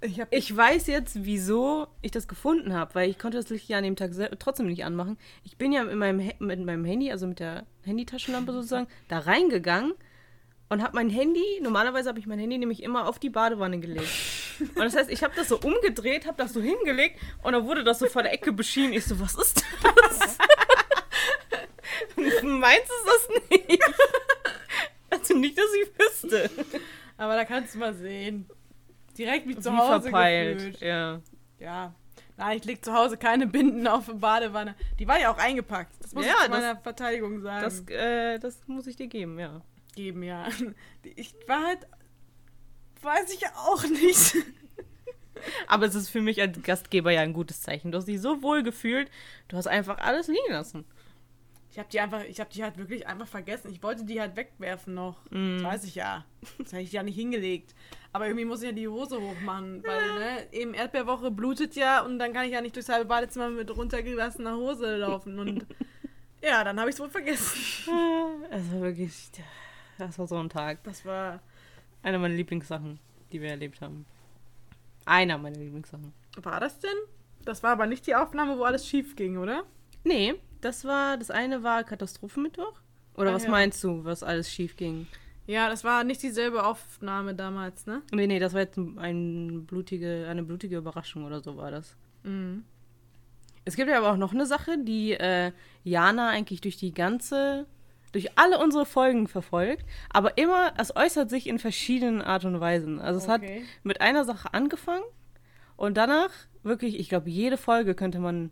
Ich 0.00 0.20
hab 0.20 0.32
Ich 0.32 0.56
weiß 0.56 0.86
jetzt, 0.86 1.24
wieso 1.24 1.88
ich 2.02 2.12
das 2.12 2.28
gefunden 2.28 2.72
habe, 2.72 2.94
weil 2.94 3.10
ich 3.10 3.18
konnte 3.18 3.36
das 3.36 3.48
Licht 3.50 3.68
ja 3.68 3.78
an 3.78 3.84
dem 3.84 3.96
Tag 3.96 4.12
trotzdem 4.38 4.66
nicht 4.66 4.84
anmachen. 4.84 5.18
Ich 5.44 5.56
bin 5.56 5.72
ja 5.72 5.82
mit 5.82 5.96
meinem, 5.96 6.18
mit 6.38 6.64
meinem 6.64 6.84
Handy, 6.84 7.10
also 7.10 7.26
mit 7.26 7.40
der 7.40 7.66
Handytaschenlampe 7.84 8.52
sozusagen, 8.52 8.86
da 9.08 9.18
reingegangen 9.18 9.94
und 10.68 10.82
habe 10.82 10.94
mein 10.94 11.10
Handy, 11.10 11.42
normalerweise 11.62 12.08
habe 12.10 12.20
ich 12.20 12.26
mein 12.26 12.38
Handy 12.38 12.58
nämlich 12.58 12.82
immer 12.82 13.08
auf 13.08 13.18
die 13.18 13.30
Badewanne 13.30 13.80
gelegt. 13.80 14.08
Und 14.60 14.78
das 14.84 14.94
heißt, 14.94 15.10
ich 15.10 15.24
habe 15.24 15.34
das 15.34 15.48
so 15.48 15.58
umgedreht, 15.58 16.26
habe 16.26 16.36
das 16.36 16.52
so 16.52 16.60
hingelegt 16.60 17.18
und 17.42 17.52
dann 17.54 17.64
wurde 17.66 17.82
das 17.82 17.98
so 17.98 18.06
vor 18.06 18.22
der 18.22 18.32
Ecke 18.32 18.52
beschienen. 18.52 18.92
Ich 18.92 19.04
so, 19.04 19.18
was 19.18 19.34
ist 19.34 19.64
das? 19.82 20.27
Meinst 22.42 22.88
du 22.90 22.94
das 23.06 23.50
nicht? 23.50 23.80
Also 25.10 25.34
nicht, 25.38 25.56
dass 25.56 25.64
ich 25.72 25.88
wüsste. 25.98 26.50
aber 27.16 27.34
da 27.34 27.46
kannst 27.46 27.74
du 27.74 27.78
mal 27.78 27.94
sehen. 27.94 28.46
Direkt 29.16 29.48
wie 29.48 29.58
zu 29.58 29.74
Hause 29.74 30.02
verpeilt. 30.02 30.58
gefühlt. 30.58 30.80
Ja. 30.82 31.22
Ja. 31.58 31.94
Nein, 32.36 32.58
ich 32.58 32.64
leg 32.66 32.84
zu 32.84 32.92
Hause 32.92 33.16
keine 33.16 33.46
Binden 33.46 33.86
auf 33.88 34.04
die 34.04 34.12
Badewanne. 34.12 34.74
Die 34.98 35.08
war 35.08 35.18
ja 35.18 35.32
auch 35.32 35.38
eingepackt. 35.38 35.94
Das 36.02 36.12
muss 36.12 36.26
Ja, 36.26 36.32
ich 36.32 36.44
zu 36.44 36.50
das- 36.50 36.60
meiner 36.60 36.76
Verteidigung 36.76 37.40
sagen. 37.40 37.64
Das, 37.64 37.80
äh, 37.88 38.38
das 38.38 38.60
muss 38.66 38.86
ich 38.86 38.96
dir 38.96 39.06
geben, 39.08 39.38
ja. 39.38 39.62
geben, 39.96 40.22
ja. 40.22 40.46
Ich 41.16 41.34
war 41.46 41.64
halt, 41.64 41.86
weiß 43.00 43.32
ich 43.32 43.46
auch 43.56 43.82
nicht. 43.84 44.36
Aber 45.68 45.86
es 45.86 45.94
ist 45.94 46.10
für 46.10 46.20
mich 46.20 46.38
als 46.40 46.62
Gastgeber 46.62 47.12
ja 47.12 47.22
ein 47.22 47.32
gutes 47.32 47.62
Zeichen. 47.62 47.92
Du 47.92 47.98
hast 47.98 48.06
dich 48.08 48.20
so 48.20 48.42
wohl 48.42 48.62
gefühlt, 48.62 49.10
du 49.48 49.56
hast 49.56 49.68
einfach 49.68 49.98
alles 49.98 50.26
liegen 50.28 50.50
lassen. 50.52 50.84
Ich 51.78 51.80
habe 51.80 51.90
die 51.92 52.00
einfach, 52.00 52.24
ich 52.24 52.40
habe 52.40 52.50
die 52.52 52.64
halt 52.64 52.76
wirklich 52.76 53.06
einfach 53.06 53.28
vergessen. 53.28 53.70
Ich 53.70 53.80
wollte 53.84 54.04
die 54.04 54.20
halt 54.20 54.34
wegwerfen 54.34 54.94
noch. 54.94 55.20
Das 55.30 55.62
weiß 55.62 55.84
ich 55.84 55.94
ja. 55.94 56.24
Das 56.58 56.72
habe 56.72 56.82
ich 56.82 56.90
ja 56.90 57.04
nicht 57.04 57.14
hingelegt. 57.14 57.72
Aber 58.12 58.26
irgendwie 58.26 58.46
muss 58.46 58.62
ich 58.62 58.66
ja 58.66 58.72
die 58.72 58.88
Hose 58.88 59.20
hochmachen, 59.20 59.84
weil 59.86 60.18
ne, 60.18 60.52
eben 60.52 60.74
Erdbeerwoche 60.74 61.30
blutet 61.30 61.76
ja 61.76 62.04
und 62.04 62.18
dann 62.18 62.32
kann 62.32 62.46
ich 62.46 62.52
ja 62.52 62.62
nicht 62.62 62.74
durchs 62.74 62.88
halbe 62.88 63.04
Badezimmer 63.04 63.50
mit 63.50 63.70
runtergelassener 63.70 64.56
Hose 64.56 64.96
laufen 64.96 65.38
und 65.38 65.66
ja, 66.42 66.64
dann 66.64 66.80
habe 66.80 66.90
ich 66.90 66.96
es 66.96 67.00
wohl 67.00 67.10
vergessen. 67.10 67.56
Es 68.50 68.72
war 68.72 68.80
wirklich, 68.80 69.30
das 69.98 70.18
war 70.18 70.26
so 70.26 70.36
ein 70.36 70.48
Tag. 70.48 70.82
Das 70.82 71.04
war, 71.04 71.38
Eine 72.02 72.18
meiner 72.18 72.34
Lieblingssachen, 72.34 72.98
die 73.30 73.40
wir 73.40 73.50
erlebt 73.50 73.80
haben. 73.80 74.04
Einer 75.04 75.38
meiner 75.38 75.58
Lieblingssachen. 75.58 76.12
war 76.42 76.58
das 76.58 76.80
denn? 76.80 76.98
Das 77.44 77.62
war 77.62 77.70
aber 77.70 77.86
nicht 77.86 78.04
die 78.08 78.16
Aufnahme, 78.16 78.58
wo 78.58 78.64
alles 78.64 78.84
schief 78.84 79.14
ging, 79.14 79.38
oder? 79.38 79.62
Nee, 80.02 80.34
das 80.60 80.84
war, 80.84 81.16
das 81.16 81.30
eine 81.30 81.62
war 81.62 81.84
Katastrophenmittwoch. 81.84 82.72
Oder 83.14 83.30
Ah, 83.30 83.34
was 83.34 83.44
ja. 83.44 83.50
meinst 83.50 83.82
du, 83.82 84.04
was 84.04 84.22
alles 84.22 84.50
schief 84.52 84.76
ging? 84.76 85.06
Ja, 85.46 85.68
das 85.70 85.82
war 85.82 86.04
nicht 86.04 86.22
dieselbe 86.22 86.64
Aufnahme 86.64 87.34
damals, 87.34 87.86
ne? 87.86 88.02
Nee, 88.12 88.26
nee, 88.26 88.38
das 88.38 88.52
war 88.52 88.60
jetzt 88.60 88.76
ein 88.76 89.64
blutige, 89.66 90.26
eine 90.28 90.42
blutige 90.42 90.76
Überraschung 90.76 91.24
oder 91.24 91.40
so 91.40 91.56
war 91.56 91.70
das. 91.70 91.96
Mhm. 92.22 92.64
Es 93.64 93.76
gibt 93.76 93.90
ja 93.90 93.98
aber 93.98 94.12
auch 94.12 94.16
noch 94.16 94.32
eine 94.32 94.46
Sache, 94.46 94.78
die 94.78 95.12
äh, 95.12 95.52
Jana 95.84 96.28
eigentlich 96.28 96.60
durch 96.60 96.76
die 96.76 96.92
ganze, 96.94 97.66
durch 98.12 98.38
alle 98.38 98.58
unsere 98.58 98.86
Folgen 98.86 99.26
verfolgt, 99.28 99.84
aber 100.10 100.38
immer, 100.38 100.72
es 100.78 100.94
äußert 100.94 101.28
sich 101.30 101.46
in 101.46 101.58
verschiedenen 101.58 102.22
Art 102.22 102.44
und 102.44 102.60
Weisen. 102.60 103.00
Also 103.00 103.18
es 103.18 103.28
Okay. 103.28 103.60
hat 103.60 103.66
mit 103.82 104.00
einer 104.00 104.24
Sache 104.24 104.52
angefangen 104.54 105.04
und 105.76 105.96
danach 105.96 106.30
wirklich, 106.62 106.98
ich 106.98 107.08
glaube, 107.08 107.28
jede 107.30 107.56
Folge 107.56 107.94
könnte 107.94 108.20
man 108.20 108.50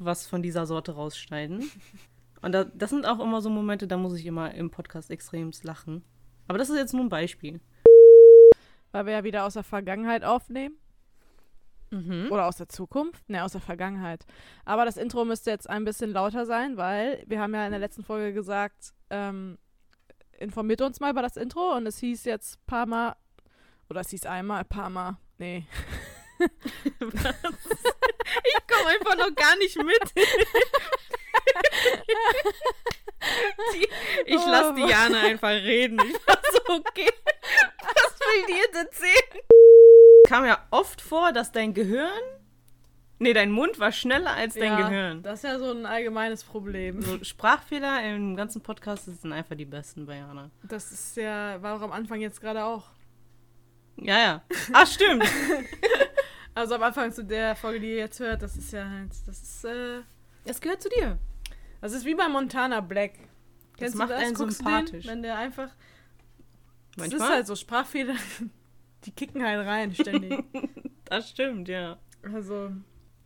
was 0.00 0.26
von 0.26 0.42
dieser 0.42 0.66
Sorte 0.66 0.92
rausschneiden. 0.92 1.70
Und 2.42 2.52
da, 2.52 2.64
das 2.64 2.90
sind 2.90 3.06
auch 3.06 3.20
immer 3.20 3.42
so 3.42 3.50
Momente, 3.50 3.86
da 3.86 3.96
muss 3.96 4.16
ich 4.18 4.24
immer 4.24 4.54
im 4.54 4.70
Podcast 4.70 5.10
extremst 5.10 5.62
lachen. 5.64 6.02
Aber 6.48 6.58
das 6.58 6.70
ist 6.70 6.76
jetzt 6.76 6.94
nur 6.94 7.04
ein 7.04 7.10
Beispiel. 7.10 7.60
Weil 8.92 9.06
wir 9.06 9.12
ja 9.12 9.24
wieder 9.24 9.44
aus 9.44 9.54
der 9.54 9.62
Vergangenheit 9.62 10.24
aufnehmen. 10.24 10.76
Mhm. 11.90 12.28
Oder 12.30 12.46
aus 12.46 12.56
der 12.56 12.68
Zukunft? 12.68 13.28
Ne, 13.28 13.44
aus 13.44 13.52
der 13.52 13.60
Vergangenheit. 13.60 14.24
Aber 14.64 14.84
das 14.84 14.96
Intro 14.96 15.24
müsste 15.24 15.50
jetzt 15.50 15.68
ein 15.68 15.84
bisschen 15.84 16.12
lauter 16.12 16.46
sein, 16.46 16.76
weil 16.76 17.22
wir 17.26 17.40
haben 17.40 17.54
ja 17.54 17.64
in 17.66 17.72
der 17.72 17.80
letzten 17.80 18.04
Folge 18.04 18.32
gesagt, 18.32 18.94
ähm, 19.10 19.58
informiert 20.38 20.80
uns 20.80 20.98
mal 21.00 21.10
über 21.10 21.22
das 21.22 21.36
Intro 21.36 21.76
und 21.76 21.86
es 21.86 21.98
hieß 21.98 22.24
jetzt 22.24 22.64
paar 22.66 22.86
Mal, 22.86 23.16
oder 23.90 24.00
es 24.00 24.10
hieß 24.10 24.24
einmal, 24.26 24.64
paar 24.64 24.88
Mal, 24.88 25.18
nee. 25.38 25.66
Ich 28.44 28.66
komme 28.66 28.90
einfach 28.90 29.16
noch 29.16 29.34
gar 29.34 29.56
nicht 29.56 29.76
mit. 29.76 30.14
Die, 33.74 33.88
ich 34.26 34.38
Oh 34.38 34.48
lasse 34.50 34.72
Mann. 34.72 34.88
Jana 34.88 35.20
einfach 35.20 35.50
reden. 35.50 36.00
Ich 36.00 36.26
war 36.26 36.38
so, 36.52 36.74
okay, 36.74 37.10
was 37.82 38.18
will 38.20 38.46
die 38.48 38.58
jetzt 38.58 38.76
erzählen? 38.76 39.42
Kam 40.26 40.44
ja 40.46 40.66
oft 40.70 41.00
vor, 41.00 41.32
dass 41.32 41.52
dein 41.52 41.74
Gehirn, 41.74 42.08
nee, 43.18 43.32
dein 43.32 43.50
Mund 43.50 43.78
war 43.78 43.92
schneller 43.92 44.32
als 44.32 44.54
dein 44.54 44.78
ja, 44.78 44.88
Gehirn. 44.88 45.22
Das 45.22 45.44
ist 45.44 45.50
ja 45.50 45.58
so 45.58 45.70
ein 45.70 45.84
allgemeines 45.86 46.44
Problem. 46.44 47.02
So, 47.02 47.22
Sprachfehler 47.22 48.02
im 48.04 48.36
ganzen 48.36 48.62
Podcast 48.62 49.04
sind 49.04 49.32
einfach 49.32 49.56
die 49.56 49.66
besten 49.66 50.06
bei 50.06 50.16
Jana. 50.16 50.50
Das 50.62 50.90
ist 50.90 51.16
ja, 51.16 51.60
war 51.62 51.76
auch 51.76 51.82
am 51.82 51.92
Anfang 51.92 52.20
jetzt 52.20 52.40
gerade 52.40 52.64
auch. 52.64 52.84
Ja, 53.96 54.18
ja. 54.18 54.42
Ach, 54.72 54.86
stimmt. 54.86 55.24
Also 56.54 56.74
am 56.74 56.82
Anfang 56.82 57.12
zu 57.12 57.24
der 57.24 57.54
Folge, 57.56 57.80
die 57.80 57.90
ihr 57.90 57.96
jetzt 57.96 58.20
hört, 58.20 58.42
das 58.42 58.56
ist 58.56 58.72
ja 58.72 58.88
halt, 58.88 59.10
das 59.26 59.40
ist, 59.42 59.64
äh, 59.64 60.00
Es 60.44 60.60
gehört 60.60 60.82
zu 60.82 60.88
dir. 60.88 61.18
das 61.80 61.92
ist 61.92 62.04
wie 62.04 62.14
bei 62.14 62.28
Montana 62.28 62.80
Black. 62.80 63.12
Kennst 63.76 63.96
macht 63.96 64.10
du 64.10 64.14
das? 64.14 64.22
einen 64.24 64.34
Guckst 64.34 64.58
sympathisch. 64.58 65.04
Den, 65.04 65.10
wenn 65.10 65.22
der 65.22 65.36
einfach, 65.38 65.68
das 66.96 67.06
ist 67.06 67.12
Manchmal. 67.12 67.28
halt 67.36 67.46
so 67.46 67.54
Sprachfehler, 67.56 68.14
die 69.04 69.12
kicken 69.12 69.42
halt 69.44 69.66
rein 69.66 69.94
ständig. 69.94 70.44
Das 71.06 71.28
stimmt, 71.28 71.68
ja. 71.68 71.98
Also, 72.22 72.70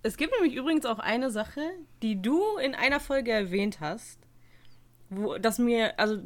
Es 0.03 0.16
gibt 0.16 0.33
nämlich 0.33 0.55
übrigens 0.57 0.87
auch 0.87 0.99
eine 0.99 1.31
Sache, 1.31 1.61
die 2.03 2.22
du 2.22 2.57
in 2.57 2.75
einer 2.75 2.99
Folge 2.99 3.31
erwähnt 3.31 3.81
hast, 3.81 4.18
wo 5.11 5.37
das 5.37 5.59
mir, 5.59 5.99
also 5.99 6.22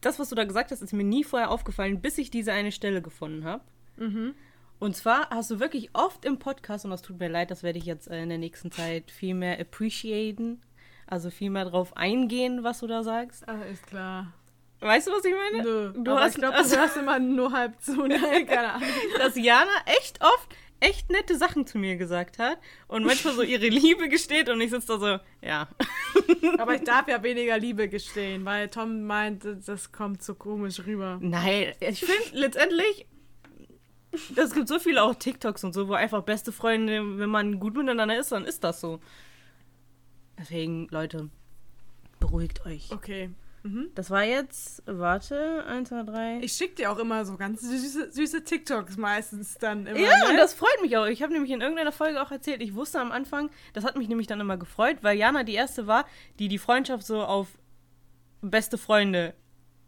das, 0.00 0.20
was 0.20 0.28
du 0.28 0.36
da 0.36 0.44
gesagt 0.44 0.70
hast, 0.70 0.80
ist 0.82 0.92
mir 0.92 1.02
nie 1.02 1.24
vorher 1.24 1.50
aufgefallen, 1.50 2.00
bis 2.00 2.16
ich 2.18 2.30
diese 2.30 2.52
eine 2.52 2.70
Stelle 2.70 3.02
gefunden 3.02 3.44
habe. 3.44 3.64
mhm. 3.96 4.34
Und 4.78 4.96
zwar 4.96 5.28
hast 5.30 5.50
du 5.50 5.58
wirklich 5.60 5.90
oft 5.92 6.24
im 6.24 6.38
Podcast, 6.38 6.84
und 6.84 6.90
das 6.92 7.02
tut 7.02 7.18
mir 7.18 7.28
leid, 7.28 7.50
das 7.50 7.62
werde 7.62 7.78
ich 7.78 7.84
jetzt 7.84 8.08
äh, 8.08 8.22
in 8.22 8.28
der 8.28 8.38
nächsten 8.38 8.70
Zeit 8.70 9.10
viel 9.10 9.34
mehr 9.34 9.58
appreciaten, 9.60 10.60
also 11.06 11.30
viel 11.30 11.50
mehr 11.50 11.64
drauf 11.64 11.96
eingehen, 11.96 12.62
was 12.62 12.80
du 12.80 12.86
da 12.86 13.02
sagst. 13.02 13.48
Ah, 13.48 13.62
ist 13.70 13.86
klar. 13.86 14.32
Weißt 14.80 15.08
du, 15.08 15.10
was 15.12 15.24
ich 15.24 15.34
meine? 15.34 15.64
Nö, 15.64 15.92
Du 15.96 16.12
hast- 16.12 16.34
ich 16.34 16.38
glaube, 16.40 16.54
also- 16.56 16.74
du 16.76 16.80
hörst 16.80 16.96
immer 16.96 17.18
nur 17.18 17.50
halb 17.52 17.80
zu. 17.80 18.06
Nein, 18.06 18.46
keine 18.46 18.74
Ahnung. 18.74 18.88
dass 19.18 19.34
Jana 19.36 19.70
echt 19.86 20.20
oft 20.22 20.48
echt 20.80 21.10
nette 21.10 21.36
Sachen 21.36 21.66
zu 21.66 21.76
mir 21.76 21.96
gesagt 21.96 22.38
hat 22.38 22.56
und 22.86 23.04
manchmal 23.04 23.34
so 23.34 23.42
ihre 23.42 23.66
Liebe 23.66 24.08
gesteht 24.08 24.48
und 24.48 24.60
ich 24.60 24.70
sitze 24.70 24.86
da 24.86 24.98
so, 25.00 25.18
ja. 25.44 25.66
Aber 26.58 26.76
ich 26.76 26.82
darf 26.84 27.08
ja 27.08 27.20
weniger 27.24 27.58
Liebe 27.58 27.88
gestehen, 27.88 28.44
weil 28.44 28.68
Tom 28.68 29.02
meint, 29.02 29.44
das 29.66 29.90
kommt 29.90 30.22
so 30.22 30.36
komisch 30.36 30.78
rüber. 30.86 31.18
Nein, 31.20 31.72
ich 31.80 31.98
finde 31.98 32.22
letztendlich, 32.38 33.06
es 34.36 34.54
gibt 34.54 34.68
so 34.68 34.78
viele 34.78 35.02
auch 35.02 35.14
TikToks 35.14 35.64
und 35.64 35.72
so, 35.72 35.88
wo 35.88 35.94
einfach 35.94 36.22
beste 36.22 36.52
Freunde, 36.52 37.18
wenn 37.18 37.30
man 37.30 37.60
gut 37.60 37.76
miteinander 37.76 38.18
ist, 38.18 38.32
dann 38.32 38.44
ist 38.44 38.64
das 38.64 38.80
so. 38.80 39.00
Deswegen, 40.38 40.88
Leute, 40.90 41.30
beruhigt 42.20 42.64
euch. 42.64 42.90
Okay. 42.92 43.30
Mhm. 43.62 43.90
Das 43.94 44.10
war 44.10 44.22
jetzt, 44.22 44.82
warte, 44.86 45.64
1, 45.66 45.88
2, 45.88 46.02
3. 46.04 46.38
Ich 46.42 46.52
schicke 46.52 46.76
dir 46.76 46.92
auch 46.92 46.98
immer 46.98 47.24
so 47.24 47.36
ganz 47.36 47.60
süße, 47.60 48.12
süße 48.12 48.44
TikToks 48.44 48.96
meistens 48.96 49.54
dann 49.58 49.86
immer. 49.86 49.98
Ja, 49.98 50.16
ne? 50.18 50.30
und 50.30 50.36
das 50.36 50.54
freut 50.54 50.80
mich 50.80 50.96
auch. 50.96 51.06
Ich 51.06 51.22
habe 51.22 51.32
nämlich 51.32 51.50
in 51.50 51.60
irgendeiner 51.60 51.92
Folge 51.92 52.22
auch 52.22 52.30
erzählt, 52.30 52.62
ich 52.62 52.74
wusste 52.74 53.00
am 53.00 53.10
Anfang, 53.10 53.50
das 53.72 53.84
hat 53.84 53.96
mich 53.96 54.08
nämlich 54.08 54.26
dann 54.26 54.40
immer 54.40 54.56
gefreut, 54.56 54.98
weil 55.02 55.18
Jana 55.18 55.42
die 55.42 55.54
erste 55.54 55.86
war, 55.86 56.06
die 56.38 56.48
die 56.48 56.58
Freundschaft 56.58 57.04
so 57.04 57.22
auf 57.22 57.48
beste 58.40 58.78
Freunde 58.78 59.34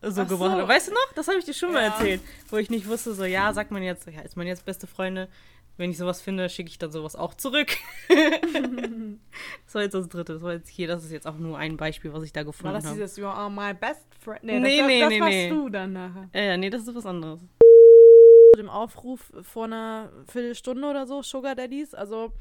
so 0.02 0.22
Ach 0.22 0.28
gebracht 0.28 0.58
so. 0.60 0.68
Weißt 0.68 0.88
du 0.88 0.92
noch? 0.92 1.12
Das 1.14 1.28
habe 1.28 1.38
ich 1.38 1.44
dir 1.44 1.54
schon 1.54 1.72
mal 1.72 1.82
Ja. 1.82 1.88
erzählt, 1.88 2.20
wo 2.48 2.56
ich 2.56 2.70
nicht 2.70 2.88
wusste, 2.88 3.14
so, 3.14 3.24
ja, 3.24 3.52
sagt 3.52 3.70
man 3.70 3.82
jetzt, 3.82 4.06
ja, 4.06 4.20
ist 4.22 4.36
man 4.36 4.46
jetzt 4.46 4.64
beste 4.64 4.86
Freunde? 4.86 5.28
Wenn 5.76 5.90
ich 5.90 5.98
sowas 5.98 6.20
finde, 6.20 6.48
schicke 6.50 6.68
ich 6.68 6.78
dann 6.78 6.92
sowas 6.92 7.16
auch 7.16 7.32
zurück. 7.34 7.68
das 8.08 9.74
war 9.74 9.82
jetzt 9.82 9.94
das 9.94 10.08
dritte. 10.08 10.34
Das 10.34 10.42
war 10.42 10.52
jetzt 10.52 10.68
hier, 10.68 10.86
das 10.88 11.04
ist 11.04 11.12
jetzt 11.12 11.26
auch 11.26 11.38
nur 11.38 11.56
ein 11.56 11.76
Beispiel, 11.76 12.12
was 12.12 12.22
ich 12.22 12.32
da 12.32 12.40
War 12.40 12.44
gefunden 12.46 12.74
das 12.74 12.84
habe. 12.84 12.96
dieses 12.96 13.16
You 13.16 13.26
are 13.26 13.50
my 13.50 13.72
best 13.72 14.04
friend? 14.22 14.42
Nee, 14.44 14.60
das, 14.60 14.62
nee, 14.62 15.00
das 15.00 15.08
nee, 15.08 15.20
warst 15.20 15.32
nee. 15.32 15.48
du 15.50 15.68
dann 15.70 15.92
nachher. 15.94 16.28
Ja, 16.34 16.40
ja, 16.42 16.56
nee, 16.56 16.68
das 16.70 16.82
ist 16.82 16.94
was 16.94 17.06
anderes. 17.06 17.40
Zu 17.40 18.58
dem 18.58 18.68
Aufruf 18.68 19.32
vor 19.42 19.64
einer 19.64 20.10
Viertelstunde 20.26 20.86
oder 20.86 21.06
so, 21.06 21.22
Sugar 21.22 21.54
Daddies. 21.54 21.94
Also, 21.94 22.32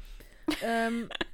ähm, 0.62 1.08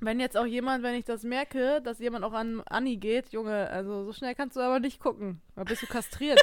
wenn 0.00 0.18
jetzt 0.18 0.36
auch 0.36 0.46
jemand, 0.46 0.82
wenn 0.82 0.94
ich 0.94 1.04
das 1.04 1.22
merke, 1.22 1.80
dass 1.82 1.98
jemand 1.98 2.24
auch 2.24 2.32
an 2.32 2.62
Anni 2.62 2.96
geht, 2.96 3.30
Junge, 3.30 3.68
also 3.70 4.04
so 4.04 4.12
schnell 4.12 4.34
kannst 4.34 4.56
du 4.56 4.60
aber 4.60 4.80
nicht 4.80 4.98
gucken. 4.98 5.40
Da 5.54 5.64
bist 5.64 5.82
du 5.82 5.86
kastriert. 5.86 6.40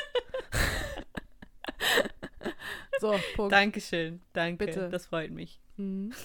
so, 3.00 3.20
Punkt. 3.36 3.52
Dankeschön, 3.52 4.22
danke. 4.34 4.66
Bitte. 4.66 4.90
Das 4.90 5.08
freut 5.08 5.32
mich. 5.32 5.60
Mhm. 5.78 6.14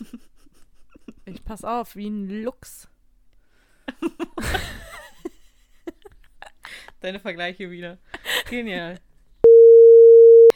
Ich 1.24 1.45
pass 1.45 1.64
auf, 1.64 1.95
wie 1.95 2.09
ein 2.09 2.43
Luchs. 2.43 2.89
Deine 7.01 7.20
Vergleiche 7.20 7.70
wieder. 7.70 7.99
Genial. 8.49 8.99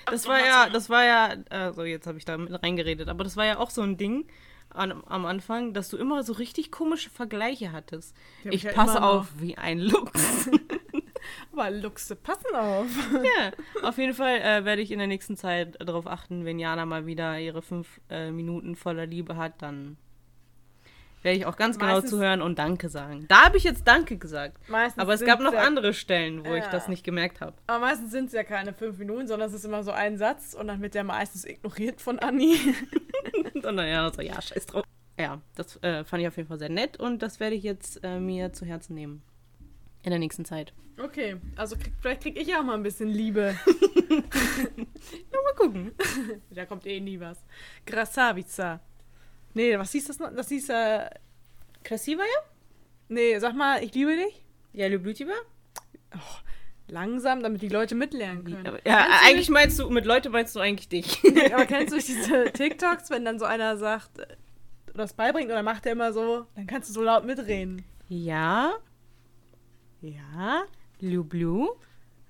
Das 0.07 0.27
war 0.27 0.45
ja, 0.45 0.68
das 0.68 0.91
war 0.91 1.05
ja, 1.05 1.37
also 1.51 1.85
jetzt 1.85 2.07
habe 2.07 2.18
ich 2.18 2.24
da 2.24 2.37
mit 2.37 2.62
reingeredet, 2.62 3.09
aber 3.09 3.24
das 3.24 3.37
war 3.37 3.45
ja 3.45 3.59
auch 3.59 3.70
so 3.70 3.83
ein 3.83 3.97
Ding 3.97 4.29
an, 4.77 5.03
am 5.07 5.27
Anfang, 5.27 5.72
dass 5.72 5.89
du 5.89 5.97
immer 5.97 6.22
so 6.22 6.33
richtig 6.35 6.70
komische 6.70 7.11
Vergleiche 7.11 7.72
hattest. 7.72 8.14
Ich 8.45 8.62
ja 8.62 8.72
passe 8.72 8.99
immer 8.99 9.01
noch. 9.01 9.20
auf 9.20 9.33
wie 9.39 9.57
ein 9.57 9.79
Luchs. 9.79 10.51
Aber 11.53 11.70
Luchse 11.70 12.16
passen 12.16 12.55
auf. 12.55 12.87
ja, 13.12 13.53
auf 13.83 13.99
jeden 13.99 14.14
Fall 14.14 14.37
äh, 14.41 14.64
werde 14.64 14.83
ich 14.83 14.91
in 14.91 14.99
der 14.99 15.09
nächsten 15.09 15.37
Zeit 15.37 15.77
darauf 15.81 16.07
achten, 16.07 16.45
wenn 16.45 16.59
Jana 16.59 16.87
mal 16.87 17.07
wieder 17.07 17.39
ihre 17.39 17.62
fünf 17.62 18.01
äh, 18.11 18.31
Minuten 18.31 18.77
voller 18.77 19.07
Liebe 19.07 19.37
hat, 19.37 19.62
dann 19.62 19.97
werde 21.27 21.39
ich 21.39 21.45
auch 21.47 21.57
ganz 21.57 21.77
genau 21.79 21.95
Meistens- 21.95 22.11
zuhören 22.11 22.41
und 22.41 22.59
Danke 22.59 22.89
sagen. 22.89 23.27
Da 23.29 23.47
habe 23.47 23.57
ich 23.57 23.64
jetzt 23.64 23.87
Danke 23.87 24.16
gesagt. 24.16 24.57
Meistens 24.68 25.03
Aber 25.03 25.12
es 25.12 25.24
gab 25.24 25.41
noch 25.41 25.53
ja, 25.53 25.61
andere 25.62 25.93
Stellen, 25.93 26.47
wo 26.47 26.55
ich 26.55 26.64
Ja. 26.64 26.70
das 26.70 26.87
nicht 26.87 27.03
gemerkt 27.03 27.41
habe. 27.41 27.55
Aber 27.66 27.81
meistens 27.81 28.12
sind 28.12 28.27
es 28.27 28.33
ja 28.33 28.45
keine 28.45 28.72
fünf 28.72 28.97
Minuten, 28.99 29.27
sondern 29.27 29.49
es 29.49 29.55
ist 29.55 29.64
immer 29.64 29.83
so 29.83 29.91
ein 29.91 30.16
Satz 30.18 30.55
und 30.55 30.68
dann 30.68 30.81
wird 30.81 30.95
der 30.95 31.03
meistens 31.03 31.45
ignoriert 31.45 32.01
von 32.01 32.18
Anni. 32.20 32.57
Und 33.55 33.64
dann 33.64 33.79
ja, 33.79 34.11
so, 34.12 34.22
ja, 34.22 34.41
scheiß 34.41 34.66
drauf. 34.66 34.85
Ja, 35.18 35.41
das 35.57 35.83
äh, 35.83 36.05
fand 36.05 36.22
ich 36.22 36.29
auf 36.29 36.37
jeden 36.37 36.49
Fall 36.49 36.59
sehr 36.59 36.68
nett 36.68 36.99
und 36.99 37.22
das 37.22 37.41
werde 37.41 37.57
ich 37.57 37.62
jetzt 37.64 38.05
äh, 38.05 38.20
mir 38.20 38.53
zu 38.53 38.64
Herzen 38.66 38.95
nehmen. 38.95 39.22
In 40.05 40.11
der 40.11 40.18
nächsten 40.20 40.45
Zeit. 40.45 40.72
Okay, 41.03 41.37
also 41.57 41.74
krieg, 41.77 41.93
vielleicht 42.01 42.22
krieg 42.22 42.39
ich 42.41 42.49
ja 42.49 42.61
auch 42.61 42.64
mal 42.64 42.74
ein 42.74 42.83
bisschen 42.83 43.09
Liebe. 43.09 43.57
Mal 44.09 45.55
gucken. 45.57 45.93
da 46.51 46.66
kommt 46.66 46.87
eh 46.87 47.01
nie 47.01 47.18
was. 47.18 47.39
Krasavica. 47.87 48.81
Nee, 49.57 49.78
was 49.78 49.90
hieß 49.92 50.07
das 50.09 50.18
noch? 50.18 50.30
Das 50.34 50.48
hieß 50.50 50.68
äh, 50.68 51.09
Krasiva 51.82 52.22
ja? 52.22 52.50
Nee, 53.09 53.38
sag 53.38 53.54
mal, 53.54 53.82
ich 53.82 53.94
liebe 53.94 54.14
dich. 54.14 54.44
Ja, 54.74 54.86
Ljubljutiva? 54.86 55.32
Langsam, 56.88 57.42
damit 57.42 57.62
die 57.62 57.70
Leute 57.70 57.94
mitlernen 57.94 58.44
können. 58.44 58.64
Ja, 58.66 58.72
ja 58.84 59.02
Kennst 59.07 59.22
du 59.22 59.26
eigentlich 59.28 59.48
meinst 59.48 59.78
du, 59.78 59.88
mit 59.90 60.04
Leute 60.04 60.28
meinst 60.28 60.54
du 60.54 60.61
eigentlich 60.61 60.88
dich. 60.90 61.22
nicht- 61.22 61.54
Aber 61.54 61.64
kennst 61.64 61.92
du 61.94 61.96
diese 61.96 62.52
TikToks, 62.52 63.09
wenn 63.09 63.24
dann 63.24 63.38
so 63.38 63.46
einer 63.46 63.78
sagt, 63.78 64.18
äh, 64.18 64.26
das 64.94 65.14
beibringt 65.14 65.50
dann 65.50 65.64
macht 65.64 65.86
er 65.86 65.92
immer 65.92 66.12
so, 66.12 66.46
dann 66.54 66.66
kannst 66.66 66.90
du 66.90 66.92
so 66.92 67.02
laut 67.02 67.24
mitreden. 67.24 67.82
ja. 68.09 68.74
Ja. 70.02 70.64
Ljublu. 71.00 71.70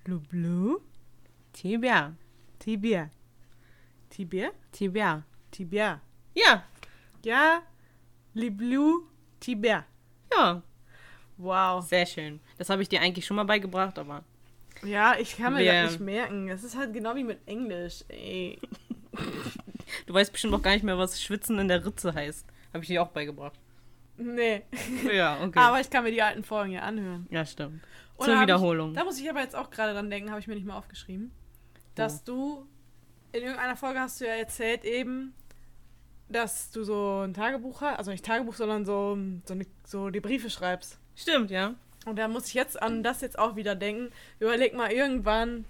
Lublu. 0.06 0.78
Tibia. 1.52 2.14
Tibia. 2.60 3.10
Tibia? 4.08 4.50
Tibia. 4.72 5.24
Tibia. 5.50 6.00
Ja. 6.34 6.62
Ja. 7.26 7.62
Liblu. 8.34 9.02
Tibia. 9.40 9.84
Ja. 10.32 10.62
Wow. 11.36 11.84
Sehr 11.84 12.06
schön. 12.06 12.38
Das 12.56 12.70
habe 12.70 12.82
ich 12.82 12.88
dir 12.88 13.00
eigentlich 13.00 13.26
schon 13.26 13.36
mal 13.36 13.42
beigebracht, 13.42 13.98
aber. 13.98 14.22
Ja, 14.84 15.16
ich 15.18 15.36
kann 15.36 15.54
mir 15.54 15.58
Wer- 15.64 15.82
das 15.82 15.92
nicht 15.92 16.02
merken. 16.02 16.46
Das 16.46 16.62
ist 16.62 16.76
halt 16.76 16.92
genau 16.92 17.16
wie 17.16 17.24
mit 17.24 17.40
Englisch, 17.46 18.04
ey. 18.06 18.60
Du 20.06 20.14
weißt 20.14 20.30
bestimmt 20.30 20.54
auch 20.54 20.62
gar 20.62 20.70
nicht 20.70 20.84
mehr, 20.84 20.98
was 20.98 21.20
Schwitzen 21.20 21.58
in 21.58 21.66
der 21.66 21.84
Ritze 21.84 22.14
heißt. 22.14 22.46
Habe 22.72 22.84
ich 22.84 22.88
dir 22.88 23.02
auch 23.02 23.08
beigebracht. 23.08 23.58
Nee. 24.18 24.62
Ja, 25.12 25.42
okay. 25.42 25.58
Aber 25.58 25.80
ich 25.80 25.90
kann 25.90 26.04
mir 26.04 26.12
die 26.12 26.22
alten 26.22 26.44
Folgen 26.44 26.72
ja 26.74 26.82
anhören. 26.82 27.26
ja, 27.30 27.44
stimmt. 27.44 27.82
Zur 28.20 28.36
hab 28.36 28.42
Wiederholung. 28.42 28.90
Ich, 28.90 28.96
da 28.98 29.04
muss 29.04 29.18
ich 29.18 29.28
aber 29.28 29.40
jetzt 29.40 29.56
auch 29.56 29.70
gerade 29.70 29.94
dran 29.94 30.08
denken, 30.10 30.30
habe 30.30 30.38
ich 30.38 30.46
mir 30.46 30.54
nicht 30.54 30.66
mal 30.66 30.76
aufgeschrieben. 30.78 31.32
Dass 31.96 32.22
du 32.22 32.66
in 33.32 33.42
irgendeiner 33.42 33.76
Folge 33.76 33.98
hast 33.98 34.20
du 34.20 34.26
ja 34.26 34.34
erzählt 34.34 34.84
eben, 34.84 35.34
dass 36.28 36.70
du 36.70 36.82
so 36.84 37.20
ein 37.24 37.34
Tagebuch 37.34 37.80
hast, 37.82 37.98
also 37.98 38.10
nicht 38.10 38.24
Tagebuch, 38.24 38.54
sondern 38.54 38.84
so, 38.84 39.16
so, 39.44 39.54
eine, 39.54 39.66
so 39.84 40.10
die 40.10 40.20
Briefe 40.20 40.50
schreibst. 40.50 40.98
Stimmt, 41.14 41.50
ja. 41.50 41.74
Und 42.04 42.18
da 42.18 42.28
muss 42.28 42.48
ich 42.48 42.54
jetzt 42.54 42.80
an 42.80 43.02
das 43.02 43.20
jetzt 43.20 43.38
auch 43.38 43.56
wieder 43.56 43.74
denken. 43.74 44.10
Überleg 44.38 44.74
mal, 44.74 44.92
irgendwann 44.92 45.64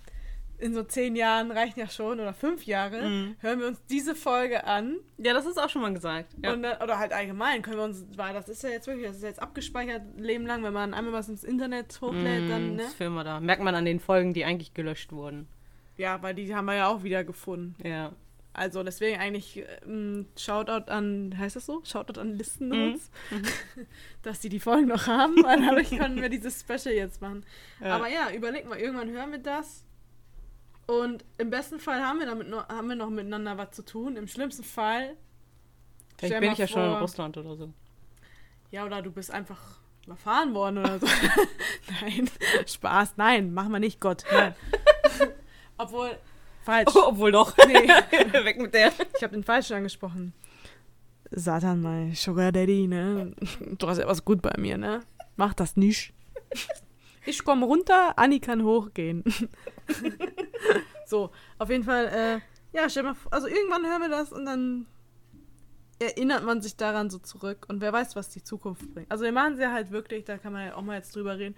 in 0.58 0.72
so 0.74 0.82
zehn 0.82 1.16
Jahren 1.16 1.50
reichen 1.50 1.78
ja 1.80 1.86
schon 1.88 2.18
oder 2.18 2.32
fünf 2.32 2.64
Jahre, 2.64 3.06
Mhm. 3.06 3.36
hören 3.40 3.60
wir 3.60 3.66
uns 3.66 3.84
diese 3.90 4.14
Folge 4.14 4.64
an 4.64 4.96
Ja, 5.18 5.34
das 5.34 5.44
ist 5.44 5.58
auch 5.60 5.68
schon 5.68 5.82
mal 5.82 5.92
gesagt. 5.92 6.34
Ja. 6.42 6.54
und 6.54 6.62
dann, 6.62 6.80
oder 6.82 6.98
halt 6.98 7.12
allgemein 7.12 7.60
können 7.60 7.76
wir 7.76 7.84
uns, 7.84 8.06
weil 8.16 8.32
das 8.32 8.48
ist 8.48 8.62
ja 8.62 8.70
jetzt 8.70 8.86
wirklich, 8.86 9.06
das 9.06 9.16
ist 9.16 9.22
jetzt 9.22 9.42
abgespeichert 9.42 10.00
Leben 10.16 10.46
lang, 10.46 10.62
wenn 10.62 10.72
man 10.72 10.94
einmal 10.94 11.12
was 11.12 11.28
ins 11.28 11.44
Internet 11.44 11.98
hochlädt, 12.00 12.50
dann, 12.50 12.72
Mm, 12.72 12.76
ne? 12.76 12.82
Das 12.84 12.94
filmen 12.94 13.16
wir 13.16 13.24
da. 13.24 13.38
Merkt 13.40 13.62
man 13.62 13.74
an 13.74 13.84
den 13.84 14.00
Folgen, 14.00 14.32
die 14.32 14.46
eigentlich 14.46 14.72
gelöscht 14.72 15.12
wurden. 15.12 15.46
Ja, 15.98 16.22
weil 16.22 16.34
die 16.34 16.54
haben 16.54 16.64
wir 16.64 16.74
ja 16.74 16.88
auch 16.88 17.02
wieder 17.02 17.22
gefunden. 17.24 17.74
Ja. 17.86 18.12
Also 18.58 18.82
deswegen 18.82 19.20
eigentlich 19.20 19.62
ähm, 19.84 20.26
Shoutout 20.34 20.90
an, 20.90 21.34
heißt 21.36 21.56
das 21.56 21.66
so? 21.66 21.82
Shoutout 21.84 22.18
an 22.18 22.38
Listennotes, 22.38 23.10
Mhm. 23.30 23.42
dass 24.22 24.40
die 24.40 24.48
die 24.48 24.60
Folgen 24.60 24.86
noch 24.88 25.06
haben, 25.06 25.36
weil 25.44 25.60
dadurch 25.60 25.90
können 25.98 26.22
wir 26.22 26.30
dieses 26.30 26.60
Special 26.60 26.94
jetzt 26.94 27.20
machen. 27.20 27.44
Ja. 27.80 27.96
Aber 27.96 28.08
ja, 28.08 28.30
überleg 28.32 28.66
mal, 28.66 28.78
irgendwann 28.78 29.10
hören 29.10 29.30
wir 29.32 29.40
das 29.40 29.84
und 30.86 31.22
im 31.36 31.50
besten 31.50 31.78
Fall 31.78 32.00
haben 32.02 32.18
wir 32.18 32.24
damit 32.26 32.48
noch, 32.48 32.66
haben 32.70 32.88
wir 32.88 32.96
noch 32.96 33.10
miteinander 33.10 33.58
was 33.58 33.72
zu 33.72 33.84
tun. 33.84 34.16
Im 34.16 34.26
schlimmsten 34.26 34.64
Fall, 34.64 35.16
Vielleicht 36.18 36.40
bin 36.40 36.52
ich 36.52 36.58
ja 36.58 36.66
schon 36.66 36.82
in 36.82 36.90
vor- 36.92 37.00
Russland 37.00 37.36
oder 37.36 37.56
so. 37.56 37.72
ja, 38.70 38.86
oder 38.86 39.02
du 39.02 39.10
bist 39.12 39.30
einfach 39.32 39.60
überfahren 40.06 40.54
worden 40.54 40.78
oder 40.78 40.98
so. 40.98 41.06
nein, 42.00 42.30
Spaß, 42.66 43.18
nein, 43.18 43.52
machen 43.52 43.72
wir 43.72 43.80
nicht, 43.80 44.00
Gott. 44.00 44.24
Obwohl, 45.76 46.16
falsch. 46.66 46.92
Oh, 46.94 47.04
obwohl 47.06 47.32
doch. 47.32 47.56
Nee. 47.66 47.74
Weg 48.44 48.60
mit 48.60 48.74
der. 48.74 48.92
Ich 49.16 49.22
habe 49.22 49.32
den 49.32 49.44
Falschen 49.44 49.76
angesprochen. 49.76 50.34
Satan, 51.30 51.80
mein 51.80 52.14
Sugar 52.14 52.52
Daddy, 52.52 52.86
ne? 52.86 53.34
Du 53.78 53.88
hast 53.88 53.98
ja 53.98 54.06
was 54.06 54.24
gut 54.24 54.42
bei 54.42 54.52
mir, 54.58 54.76
ne? 54.76 55.00
Mach 55.36 55.54
das 55.54 55.76
nicht. 55.76 56.12
Ich 57.24 57.42
komme 57.44 57.66
runter, 57.66 58.16
Anni 58.16 58.38
kann 58.38 58.62
hochgehen. 58.62 59.24
so, 61.06 61.30
auf 61.58 61.68
jeden 61.70 61.82
Fall, 61.82 62.06
äh, 62.06 62.76
ja, 62.76 62.88
stell 62.88 63.02
mal 63.02 63.14
vor, 63.14 63.32
also 63.32 63.48
irgendwann 63.48 63.84
hören 63.84 64.02
wir 64.02 64.08
das 64.08 64.32
und 64.32 64.46
dann 64.46 64.86
erinnert 65.98 66.44
man 66.44 66.62
sich 66.62 66.76
daran 66.76 67.10
so 67.10 67.18
zurück 67.18 67.66
und 67.68 67.80
wer 67.80 67.92
weiß, 67.92 68.14
was 68.14 68.28
die 68.28 68.44
Zukunft 68.44 68.94
bringt. 68.94 69.10
Also 69.10 69.24
wir 69.24 69.32
machen 69.32 69.56
sie 69.56 69.66
halt 69.66 69.90
wirklich, 69.90 70.24
da 70.24 70.38
kann 70.38 70.52
man 70.52 70.66
ja 70.66 70.76
auch 70.76 70.82
mal 70.82 70.96
jetzt 70.96 71.16
drüber 71.16 71.36
reden. 71.36 71.56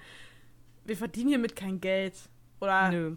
Wir 0.86 0.96
verdienen 0.96 1.28
hiermit 1.28 1.54
kein 1.54 1.80
Geld. 1.80 2.14
Oder 2.60 2.90
Nö. 2.90 3.16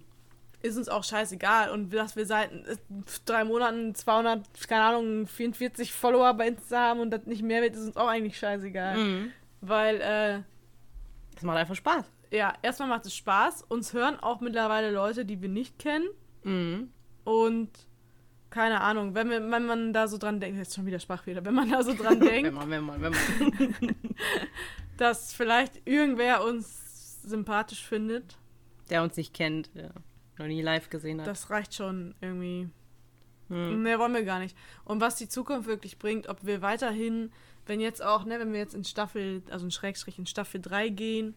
Ist 0.64 0.78
uns 0.78 0.90
auch 0.90 1.04
scheißegal. 1.04 1.70
Und 1.72 1.94
dass 1.94 2.16
wir 2.16 2.26
seit 2.26 2.52
äh, 2.52 2.78
drei 3.26 3.44
Monaten 3.44 3.94
200, 3.96 4.68
keine 4.68 4.84
Ahnung, 4.84 5.28
44 5.28 5.94
Follower 5.94 6.34
bei 6.34 6.48
Insta 6.48 6.80
haben 6.80 7.00
und 7.00 7.12
das 7.12 7.26
nicht 7.26 7.44
mehr 7.44 7.62
wird, 7.62 7.76
ist 7.76 7.86
uns 7.86 7.98
auch 7.98 8.08
eigentlich 8.08 8.38
scheißegal. 8.38 8.98
Mhm. 8.98 9.32
Weil, 9.62 9.96
äh, 10.02 10.42
Das 11.36 11.44
macht 11.44 11.58
einfach 11.58 11.76
Spaß. 11.76 12.06
ja, 12.32 12.54
erstmal 12.62 12.90
macht 12.90 13.06
es 13.06 13.16
Spaß. 13.16 13.64
Uns 13.64 13.94
hören 13.94 14.20
auch 14.20 14.42
mittlerweile 14.42 14.92
Leute, 14.92 15.26
die 15.26 15.42
wir 15.42 15.50
nicht 15.50 15.78
kennen. 15.80 16.08
Mhm. 16.44 16.90
Und 17.24 17.70
keine 18.50 18.82
Ahnung, 18.82 19.16
wenn, 19.16 19.30
wir, 19.30 19.50
wenn 19.50 19.66
man 19.66 19.94
da 19.94 20.08
so 20.08 20.18
dran 20.18 20.40
denkt, 20.42 20.58
jetzt 20.58 20.76
schon 20.76 20.86
wieder 20.86 21.00
Sprachfehler, 21.00 21.46
wenn 21.46 21.54
man 21.54 21.70
da 21.70 21.84
so 21.84 21.94
dran 21.94 22.20
Wenn 22.20 22.28
denkt, 22.28 22.54
man, 22.54 22.70
wenn 22.70 22.84
man, 22.84 23.02
wenn 23.02 23.12
man. 23.14 23.96
dass 24.98 25.34
vielleicht 25.34 25.88
irgendwer 25.88 26.44
uns 26.44 27.22
sympathisch 27.24 27.86
findet, 27.86 28.38
Der 28.90 29.04
uns 29.04 29.16
nicht 29.16 29.34
kennt, 29.34 29.70
der 29.76 29.92
noch 30.42 30.48
nie 30.48 30.62
live 30.62 30.90
gesehen 30.90 31.20
hat. 31.22 31.28
das 31.28 31.50
reicht 31.50 31.74
schon 31.76 32.16
irgendwie. 32.22 32.70
Mhm. 33.50 33.82
Mehr 33.84 34.00
wollen 34.00 34.14
wir 34.14 34.24
gar 34.24 34.40
nicht. 34.40 34.56
Und 34.86 35.02
was 35.02 35.16
die 35.16 35.28
Zukunft 35.30 35.68
wirklich 35.68 36.00
bringt, 36.00 36.28
ob 36.30 36.46
wir 36.46 36.62
weiterhin, 36.62 37.32
wenn 37.66 37.80
jetzt 37.82 38.02
auch, 38.04 38.24
ne, 38.26 38.40
wenn 38.40 38.54
wir 38.54 38.60
jetzt 38.60 38.74
in 38.76 38.84
Staffel, 38.84 39.44
also 39.50 39.66
in 39.66 39.72
Schrägstrich 39.72 40.18
in 40.18 40.26
Staffel 40.26 40.62
3 40.62 40.90
gehen 40.90 41.36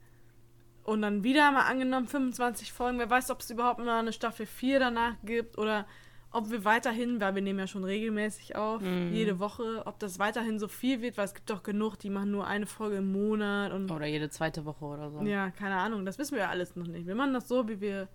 und 0.85 1.03
dann 1.03 1.25
wieder 1.25 1.51
mal 1.51 1.63
angenommen 1.67 2.07
25 2.07 2.73
Folgen, 2.73 2.99
wer 2.99 3.11
weiß, 3.11 3.31
ob 3.31 3.41
es 3.41 3.51
überhaupt 3.51 3.81
mal 3.81 3.99
eine 3.99 4.13
Staffel 4.13 4.47
4 4.47 4.79
danach 4.79 5.15
gibt 5.25 5.59
oder 5.59 5.87
ob 6.31 6.51
wir 6.51 6.65
weiterhin, 6.65 7.21
weil 7.21 7.35
wir 7.37 7.43
nehmen 7.43 7.61
ja 7.61 7.67
schon 7.69 7.85
regelmäßig 7.85 8.57
auf, 8.57 8.81
Mhm. 8.83 9.13
jede 9.13 9.39
Woche, 9.39 9.83
ob 9.87 9.99
das 10.01 10.19
weiterhin 10.19 10.59
so 10.59 10.67
viel 10.67 11.01
wird, 11.01 11.17
weil 11.17 11.27
es 11.27 11.35
gibt 11.35 11.49
doch 11.49 11.63
genug, 11.63 11.97
die 11.99 12.11
machen 12.11 12.33
nur 12.33 12.47
eine 12.47 12.67
Folge 12.67 12.97
im 12.97 13.13
Monat 13.13 13.73
und 13.73 13.89
Oder 13.91 14.07
jede 14.07 14.31
zweite 14.31 14.65
Woche 14.65 14.85
oder 14.85 15.11
so. 15.13 15.21
ja, 15.23 15.51
keine 15.51 15.77
Ahnung, 15.77 16.05
das 16.05 16.19
wissen 16.19 16.35
wir 16.35 16.43
ja 16.43 16.49
alles 16.51 16.75
noch 16.75 16.87
nicht. 16.89 17.07
Wir 17.07 17.15
machen 17.15 17.35
das 17.35 17.47
so, 17.49 17.69
wie 17.69 17.81
wir, 17.81 18.09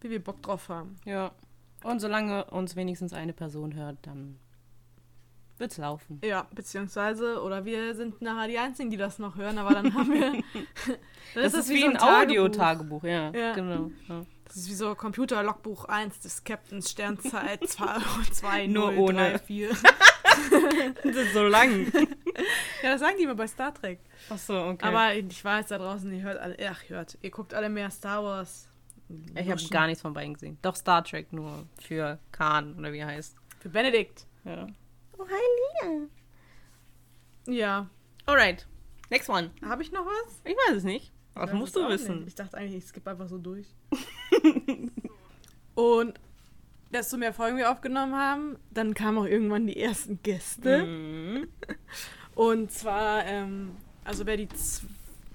wie 0.00 0.10
wir 0.10 0.22
Bock 0.22 0.42
drauf 0.42 0.68
haben. 0.68 0.96
Ja. 1.04 1.32
Und 1.82 2.00
solange 2.00 2.44
uns 2.46 2.76
wenigstens 2.76 3.12
eine 3.12 3.32
Person 3.32 3.74
hört, 3.74 3.98
dann 4.02 4.38
wird's 5.60 5.78
laufen. 5.78 6.20
Ja, 6.24 6.46
beziehungsweise, 6.54 7.42
oder 7.42 7.64
wir 7.64 7.94
sind 7.94 8.20
nachher 8.22 8.48
die 8.48 8.58
Einzigen, 8.58 8.90
die 8.90 8.96
das 8.96 9.18
noch 9.18 9.36
hören, 9.36 9.58
aber 9.58 9.74
dann 9.74 9.94
haben 9.94 10.12
wir. 10.12 10.42
Das, 11.34 11.54
ist 11.54 11.68
wie 11.68 11.82
so 11.82 11.86
ein 11.86 11.94
Tagebuch. 11.94 12.22
Audio-Tagebuch, 12.22 13.04
ja. 13.04 13.30
Ja. 13.30 13.52
Genau. 13.52 13.92
Ja. 14.08 14.26
Das 14.46 14.56
ist 14.56 14.68
wie 14.68 14.74
so 14.74 14.96
Computer-Logbuch 14.96 15.84
1 15.84 16.18
des 16.18 16.42
Captains 16.42 16.90
Sternzeit 16.90 17.60
2, 18.32 18.66
Nur 18.66 18.90
0, 18.90 18.98
ohne. 18.98 19.30
3, 19.30 19.38
4. 19.38 19.68
Das 21.04 21.16
ist 21.16 21.32
so 21.32 21.44
lang. 21.44 21.86
Ja, 22.82 22.92
das 22.92 23.00
sagen 23.00 23.14
die 23.16 23.24
immer 23.24 23.36
bei 23.36 23.46
Star 23.46 23.72
Trek. 23.72 24.00
Achso, 24.28 24.70
okay. 24.70 24.84
Aber 24.84 25.14
ich 25.14 25.44
weiß 25.44 25.68
da 25.68 25.78
draußen, 25.78 26.12
ihr 26.12 26.22
hört 26.22 26.38
alle, 26.40 26.56
ach, 26.68 26.82
hört, 26.88 27.16
ihr 27.22 27.30
guckt 27.30 27.54
alle 27.54 27.68
mehr 27.68 27.90
Star 27.90 28.24
Wars. 28.24 28.68
Ich 29.34 29.50
habe 29.50 29.62
gar 29.70 29.86
nichts 29.86 30.02
von 30.02 30.12
beiden 30.12 30.34
gesehen. 30.34 30.58
Doch 30.62 30.76
Star 30.76 31.02
Trek 31.04 31.32
nur 31.32 31.66
für 31.80 32.18
Khan 32.32 32.74
oder 32.76 32.92
wie 32.92 32.98
er 32.98 33.08
heißt. 33.08 33.36
Für 33.58 33.68
Benedikt. 33.68 34.26
Ja. 34.44 34.66
Ja. 37.46 37.90
Alright. 38.26 38.66
Next 39.10 39.28
one. 39.28 39.50
Habe 39.62 39.82
ich 39.82 39.92
noch 39.92 40.06
was? 40.06 40.40
Ich 40.44 40.54
weiß 40.54 40.76
es 40.76 40.84
nicht. 40.84 41.12
Das 41.34 41.48
weiß 41.48 41.54
musst 41.54 41.76
du 41.76 41.88
wissen. 41.88 42.18
nicht. 42.18 42.28
Ich 42.28 42.34
dachte 42.34 42.56
eigentlich, 42.56 42.76
ich 42.76 42.86
skippe 42.86 43.10
einfach 43.10 43.28
so 43.28 43.38
durch. 43.38 43.66
Und 45.74 46.20
desto 46.92 47.16
mehr 47.16 47.32
Folgen 47.32 47.56
wir 47.56 47.70
aufgenommen 47.70 48.14
haben, 48.14 48.56
dann 48.70 48.94
kamen 48.94 49.18
auch 49.18 49.26
irgendwann 49.26 49.66
die 49.66 49.80
ersten 49.80 50.22
Gäste. 50.22 50.84
Mhm. 50.84 51.48
Und 52.34 52.70
zwar, 52.70 53.24
ähm, 53.26 53.76
also 54.04 54.26
wer 54.26 54.36
die 54.36 54.48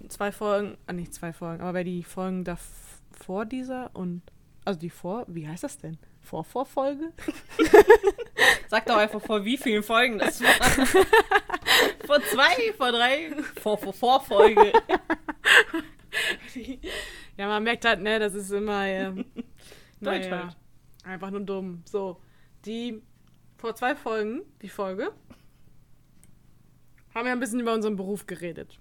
zwei 0.07 0.31
Folgen, 0.31 0.77
ah 0.87 0.93
nicht 0.93 1.13
zwei 1.13 1.33
Folgen, 1.33 1.61
aber 1.61 1.75
wer 1.75 1.83
die 1.83 2.03
Folgen 2.03 2.43
davor 2.43 2.84
dieser 3.45 3.95
und, 3.95 4.21
also 4.63 4.79
die 4.79 4.89
vor, 4.89 5.25
wie 5.27 5.47
heißt 5.47 5.63
das 5.63 5.77
denn? 5.77 5.97
Vor-Vorfolge? 6.21 7.13
Sag 8.67 8.85
doch 8.87 8.97
einfach 8.97 9.21
vor 9.21 9.45
wie 9.45 9.57
vielen 9.57 9.83
Folgen 9.83 10.17
das 10.17 10.41
war. 10.41 11.05
vor 12.05 12.21
zwei, 12.23 12.73
vor 12.73 12.91
drei, 12.91 13.31
vor, 13.61 13.77
vor, 13.77 13.93
vor 13.93 14.21
Folge. 14.21 14.71
Ja, 17.37 17.47
man 17.47 17.63
merkt 17.63 17.83
halt, 17.83 18.01
ne, 18.01 18.17
das 18.17 18.33
ist 18.33 18.49
immer, 18.51 18.85
ähm, 18.85 19.25
Deutsch 19.99 20.29
halt. 20.29 20.55
einfach 21.03 21.29
nur 21.29 21.41
dumm. 21.41 21.81
So, 21.85 22.21
die 22.65 23.01
vor 23.57 23.75
zwei 23.75 23.95
Folgen, 23.95 24.43
die 24.61 24.69
Folge, 24.69 25.11
haben 27.13 27.25
wir 27.25 27.31
ein 27.31 27.39
bisschen 27.39 27.59
über 27.59 27.73
unseren 27.73 27.95
Beruf 27.95 28.25
geredet. 28.25 28.79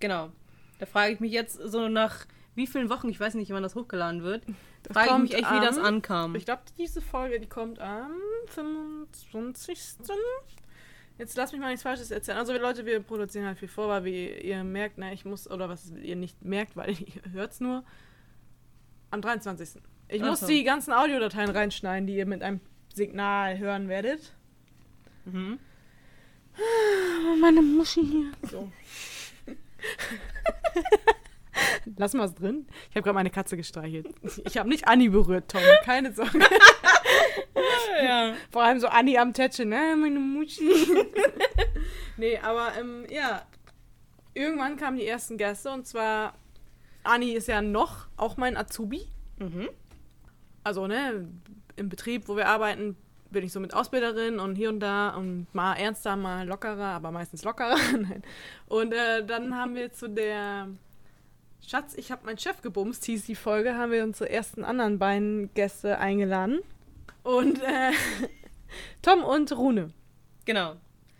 Genau. 0.00 0.32
Da 0.78 0.86
frage 0.86 1.14
ich 1.14 1.20
mich 1.20 1.32
jetzt 1.32 1.54
so 1.54 1.88
nach 1.88 2.26
wie 2.56 2.66
vielen 2.66 2.90
Wochen, 2.90 3.08
ich 3.08 3.20
weiß 3.20 3.34
nicht, 3.34 3.50
wann 3.52 3.62
das 3.62 3.74
hochgeladen 3.76 4.22
wird, 4.22 4.44
Das 4.82 4.94
frage 4.94 5.10
ich 5.12 5.18
mich 5.30 5.34
echt, 5.34 5.50
wie 5.52 5.60
das 5.64 5.78
am- 5.78 5.84
ankam. 5.84 6.34
Ich 6.34 6.44
glaube, 6.44 6.62
diese 6.76 7.00
Folge, 7.00 7.38
die 7.38 7.46
kommt 7.48 7.78
am 7.78 8.12
25. 8.46 9.78
Jetzt 11.18 11.36
lasst 11.36 11.52
mich 11.52 11.60
mal 11.62 11.68
nichts 11.68 11.82
Falsches 11.82 12.10
erzählen. 12.10 12.36
Also, 12.38 12.52
wir 12.52 12.60
Leute, 12.60 12.84
wir 12.84 13.00
produzieren 13.00 13.46
halt 13.46 13.58
viel 13.58 13.68
vor, 13.68 13.88
weil 13.88 14.04
wie 14.04 14.28
ihr 14.28 14.62
merkt, 14.64 14.98
ne, 14.98 15.14
ich 15.14 15.24
muss, 15.24 15.48
oder 15.50 15.68
was 15.68 15.90
ihr 15.90 16.16
nicht 16.16 16.44
merkt, 16.44 16.76
weil 16.76 16.90
ihr 17.00 17.32
hört 17.32 17.52
es 17.52 17.60
nur, 17.60 17.84
am 19.10 19.22
23. 19.22 19.80
Ich 20.08 20.22
Ach 20.22 20.26
muss 20.28 20.40
die 20.40 20.62
ganzen 20.64 20.92
Audiodateien 20.92 21.50
reinschneiden, 21.50 22.06
die 22.06 22.16
ihr 22.16 22.26
mit 22.26 22.42
einem 22.42 22.60
Signal 22.94 23.58
hören 23.58 23.88
werdet. 23.88 24.34
Mhm. 25.24 25.58
Oh, 26.58 27.36
meine 27.40 27.60
Muschi 27.62 28.04
hier. 28.04 28.32
So. 28.50 28.70
Lass 31.96 32.14
mal 32.14 32.24
was 32.24 32.34
drin. 32.34 32.66
Ich 32.90 32.96
habe 32.96 33.02
gerade 33.02 33.14
meine 33.14 33.30
Katze 33.30 33.56
gestreichelt. 33.56 34.08
Ich 34.44 34.58
habe 34.58 34.68
nicht 34.68 34.88
Anni 34.88 35.08
berührt, 35.08 35.50
Tom. 35.50 35.60
Keine 35.84 36.12
Sorge. 36.12 36.40
Ja. 38.02 38.34
Vor 38.50 38.62
allem 38.62 38.78
so 38.78 38.88
Anni 38.88 39.16
am 39.16 39.32
Tätschen, 39.32 39.70
ne? 39.70 39.96
Meine 39.98 40.18
Muschi. 40.18 40.70
nee, 42.18 42.38
aber 42.38 42.72
ähm, 42.78 43.06
ja. 43.08 43.42
Irgendwann 44.34 44.76
kamen 44.76 44.98
die 44.98 45.06
ersten 45.06 45.38
Gäste 45.38 45.70
und 45.70 45.86
zwar 45.86 46.34
Anni 47.04 47.32
ist 47.32 47.48
ja 47.48 47.62
noch 47.62 48.06
auch 48.16 48.36
mein 48.36 48.56
Azubi. 48.56 49.06
Mhm. 49.38 49.70
Also, 50.62 50.86
ne, 50.86 51.26
im 51.76 51.88
Betrieb, 51.88 52.28
wo 52.28 52.36
wir 52.36 52.48
arbeiten, 52.48 52.96
bin 53.30 53.44
ich 53.44 53.52
so 53.52 53.60
mit 53.60 53.74
Ausbilderin 53.74 54.38
und 54.38 54.56
hier 54.56 54.68
und 54.68 54.80
da 54.80 55.10
und 55.10 55.46
mal 55.52 55.74
ernster, 55.74 56.16
mal 56.16 56.46
lockerer, 56.46 56.86
aber 56.86 57.10
meistens 57.10 57.44
lockerer. 57.44 57.76
Und 58.66 58.92
äh, 58.92 59.24
dann 59.24 59.56
haben 59.56 59.74
wir 59.74 59.92
zu 59.92 60.08
der 60.08 60.68
Schatz, 61.64 61.94
ich 61.94 62.10
habe 62.10 62.26
meinen 62.26 62.38
Chef 62.38 62.62
gebumst, 62.62 63.04
hieß 63.04 63.26
die 63.26 63.34
Folge, 63.34 63.76
haben 63.76 63.92
wir 63.92 64.04
unsere 64.04 64.30
ersten 64.30 64.64
anderen 64.64 64.98
beiden 64.98 65.52
Gäste 65.54 65.98
eingeladen. 65.98 66.60
Und 67.22 67.60
äh, 67.62 67.92
Tom 69.02 69.24
und 69.24 69.50
Rune. 69.56 69.92
Genau. 70.44 70.76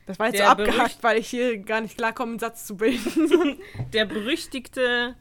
Das 0.06 0.20
war 0.20 0.26
jetzt 0.26 0.38
Der 0.38 0.46
so 0.46 0.52
abgehakt, 0.52 0.98
weil 1.02 1.18
ich 1.18 1.28
hier 1.28 1.58
gar 1.58 1.80
nicht 1.80 1.96
klarkomme, 1.96 2.32
einen 2.32 2.38
Satz 2.38 2.64
zu 2.64 2.76
bilden. 2.76 3.58
Der 3.92 4.04
berüchtigte 4.04 5.16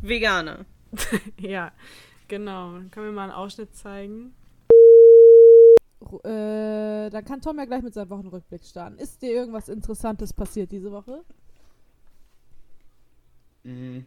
Veganer. 0.00 0.64
ja, 1.40 1.72
genau. 2.28 2.72
Dann 2.72 2.90
können 2.92 3.06
wir 3.06 3.12
mal 3.12 3.24
einen 3.24 3.32
Ausschnitt 3.32 3.74
zeigen. 3.74 4.34
Äh, 6.24 7.10
dann 7.10 7.24
kann 7.24 7.40
Tom 7.40 7.58
ja 7.58 7.64
gleich 7.64 7.82
mit 7.82 7.94
seinem 7.94 8.10
Wochenrückblick 8.10 8.64
starten. 8.64 8.98
Ist 8.98 9.22
dir 9.22 9.30
irgendwas 9.30 9.68
Interessantes 9.68 10.32
passiert 10.32 10.70
diese 10.70 10.92
Woche? 10.92 11.24
Mhm. 13.64 14.06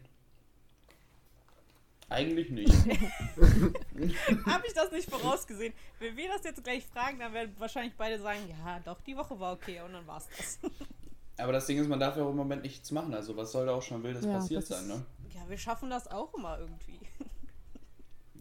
Eigentlich 2.08 2.50
nicht. 2.50 2.72
Habe 4.46 4.66
ich 4.66 4.74
das 4.74 4.92
nicht 4.92 5.10
vorausgesehen? 5.10 5.74
Wenn 5.98 6.16
wir 6.16 6.28
das 6.28 6.44
jetzt 6.44 6.62
gleich 6.62 6.86
fragen, 6.86 7.18
dann 7.18 7.32
werden 7.32 7.52
wahrscheinlich 7.58 7.94
beide 7.96 8.20
sagen, 8.20 8.38
ja, 8.48 8.78
doch, 8.84 9.00
die 9.00 9.16
Woche 9.16 9.38
war 9.40 9.54
okay 9.54 9.80
und 9.84 9.92
dann 9.92 10.06
war's 10.06 10.28
das. 10.36 10.58
Aber 11.38 11.52
das 11.52 11.66
Ding 11.66 11.78
ist, 11.78 11.88
man 11.88 12.00
darf 12.00 12.16
ja 12.16 12.22
auch 12.22 12.30
im 12.30 12.36
Moment 12.36 12.62
nichts 12.62 12.90
machen. 12.92 13.12
Also 13.12 13.36
was 13.36 13.52
soll 13.52 13.66
da 13.66 13.74
auch 13.74 13.82
schon 13.82 14.02
wildes 14.02 14.24
Ja, 14.24 14.34
passiert 14.34 14.62
das 14.62 14.68
sein, 14.68 14.86
ne? 14.86 15.04
Ja, 15.34 15.40
wir 15.48 15.58
schaffen 15.58 15.90
das 15.90 16.06
auch 16.10 16.32
immer 16.34 16.58
irgendwie. 16.58 16.98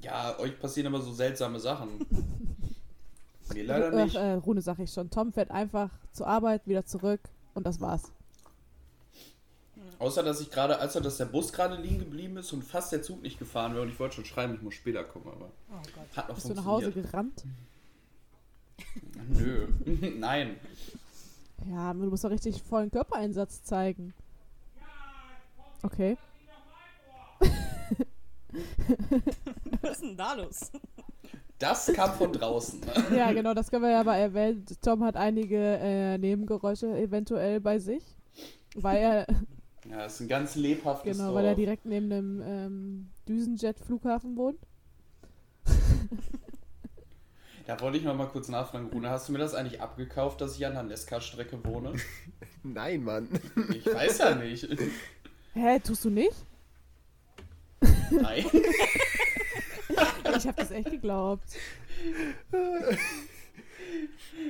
Ja, 0.01 0.38
euch 0.39 0.57
passieren 0.59 0.88
immer 0.88 1.01
so 1.01 1.11
seltsame 1.11 1.59
Sachen. 1.59 2.05
Mir 3.53 3.63
leider 3.63 3.89
Ach, 3.89 4.03
nicht. 4.05 4.16
äh, 4.16 4.34
Rune 4.34 4.61
sag 4.61 4.80
ich 4.80 4.91
schon. 4.91 5.09
Tom 5.09 5.34
fährt 5.34 5.51
einfach 5.51 5.89
zur 6.13 6.28
Arbeit, 6.28 6.68
wieder 6.68 6.86
zurück 6.86 7.22
und 7.53 7.66
das 7.66 7.82
war's. 7.82 8.11
Außer, 10.00 10.24
dass 10.24 10.41
ich 10.41 10.52
gerade, 10.52 10.80
als 10.80 10.93
dass 10.93 11.18
der 11.18 11.26
Bus 11.26 11.54
gerade 11.54 11.76
liegen 11.82 12.00
geblieben 12.00 12.38
ist 12.38 12.52
und 12.54 12.64
fast 12.64 12.91
der 12.91 13.02
Zug 13.02 13.22
nicht 13.22 13.39
gefahren 13.39 13.74
wäre 13.74 13.84
und 13.84 13.89
ich 13.89 14.00
wollte 14.00 14.16
schon 14.16 14.26
schreiben, 14.26 14.54
ich 14.56 14.62
muss 14.62 14.74
später 14.74 15.04
kommen, 15.04 15.28
aber 15.28 15.50
Oh 15.72 15.82
Gott. 15.96 16.18
hat 16.18 16.28
noch 16.30 16.36
Bist 16.36 16.50
du 16.50 16.54
nach 16.54 16.66
Hause 16.66 16.91
funktioniert. 16.91 17.12
gerannt? 17.12 17.43
Nö. 19.30 19.68
Nein. 20.18 20.58
Ja, 21.72 21.93
du 21.93 22.00
musst 22.10 22.24
doch 22.24 22.30
richtig 22.30 22.62
vollen 22.62 22.91
Körpereinsatz 22.91 23.64
zeigen. 23.64 24.14
Okay. 25.82 26.18
Was 29.82 29.91
ist 29.91 30.02
denn 30.02 30.18
da 30.18 30.34
los? 30.34 30.72
Das 31.60 31.88
kam 31.93 32.14
von 32.14 32.34
draußen. 32.34 32.80
Ne? 32.82 33.18
Ja, 33.18 33.32
genau, 33.34 33.54
das 33.54 33.70
können 33.72 33.84
wir 33.84 33.91
ja 33.91 34.04
mal 34.04 34.18
erwähnen. 34.18 34.66
Tom 34.82 35.04
hat 35.04 35.16
einige 35.16 35.58
äh, 35.58 36.18
Nebengeräusche 36.18 36.88
eventuell 36.98 37.60
bei 37.62 37.80
sich. 37.80 38.04
Weil 38.76 38.98
er, 38.98 39.28
Ja, 39.89 40.05
es 40.05 40.15
ist 40.15 40.21
ein 40.21 40.27
ganz 40.27 40.55
lebhaftes 40.55 41.17
genau, 41.17 41.29
Dorf. 41.29 41.36
weil 41.38 41.45
er 41.45 41.55
direkt 41.55 41.86
neben 41.86 42.09
dem 42.09 42.41
ähm, 42.43 43.09
Düsenjet-Flughafen 43.27 44.36
wohnt. 44.36 44.59
Da 47.67 47.79
wollte 47.81 47.97
ich 47.97 48.03
noch 48.03 48.15
mal 48.15 48.27
kurz 48.27 48.47
nachfragen, 48.47 48.89
Rune, 48.91 49.09
hast 49.09 49.27
du 49.27 49.33
mir 49.33 49.39
das 49.39 49.55
eigentlich 49.55 49.81
abgekauft, 49.81 50.39
dass 50.39 50.55
ich 50.55 50.65
an 50.65 50.73
der 50.73 50.83
Nesca-Strecke 50.83 51.63
wohne? 51.65 51.93
Nein, 52.63 53.03
Mann. 53.03 53.27
Ich 53.73 53.86
weiß 53.86 54.19
ja 54.19 54.36
nicht. 54.36 54.67
Hä, 55.53 55.79
tust 55.79 56.05
du 56.05 56.09
nicht? 56.09 56.36
Nein. 58.11 58.45
Ich 60.38 60.45
habe 60.45 60.57
das 60.57 60.71
echt 60.71 60.91
geglaubt. 60.91 61.47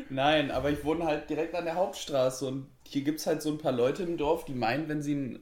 Nein, 0.10 0.52
aber 0.52 0.70
ich 0.70 0.84
wohne 0.84 1.06
halt 1.06 1.30
direkt 1.30 1.56
an 1.56 1.66
der 1.66 1.76
Hauptstraße 1.76 2.48
und 2.48 2.68
hier 2.84 3.04
gibt 3.04 3.20
es 3.20 3.28
halt 3.28 3.42
so 3.42 3.52
ein 3.52 3.58
paar 3.58 3.72
Leute 3.72 4.04
im 4.04 4.18
Dorf, 4.18 4.46
die 4.46 4.54
meinen, 4.54 4.88
wenn 4.88 5.02
sie 5.02 5.16
ein 5.16 5.40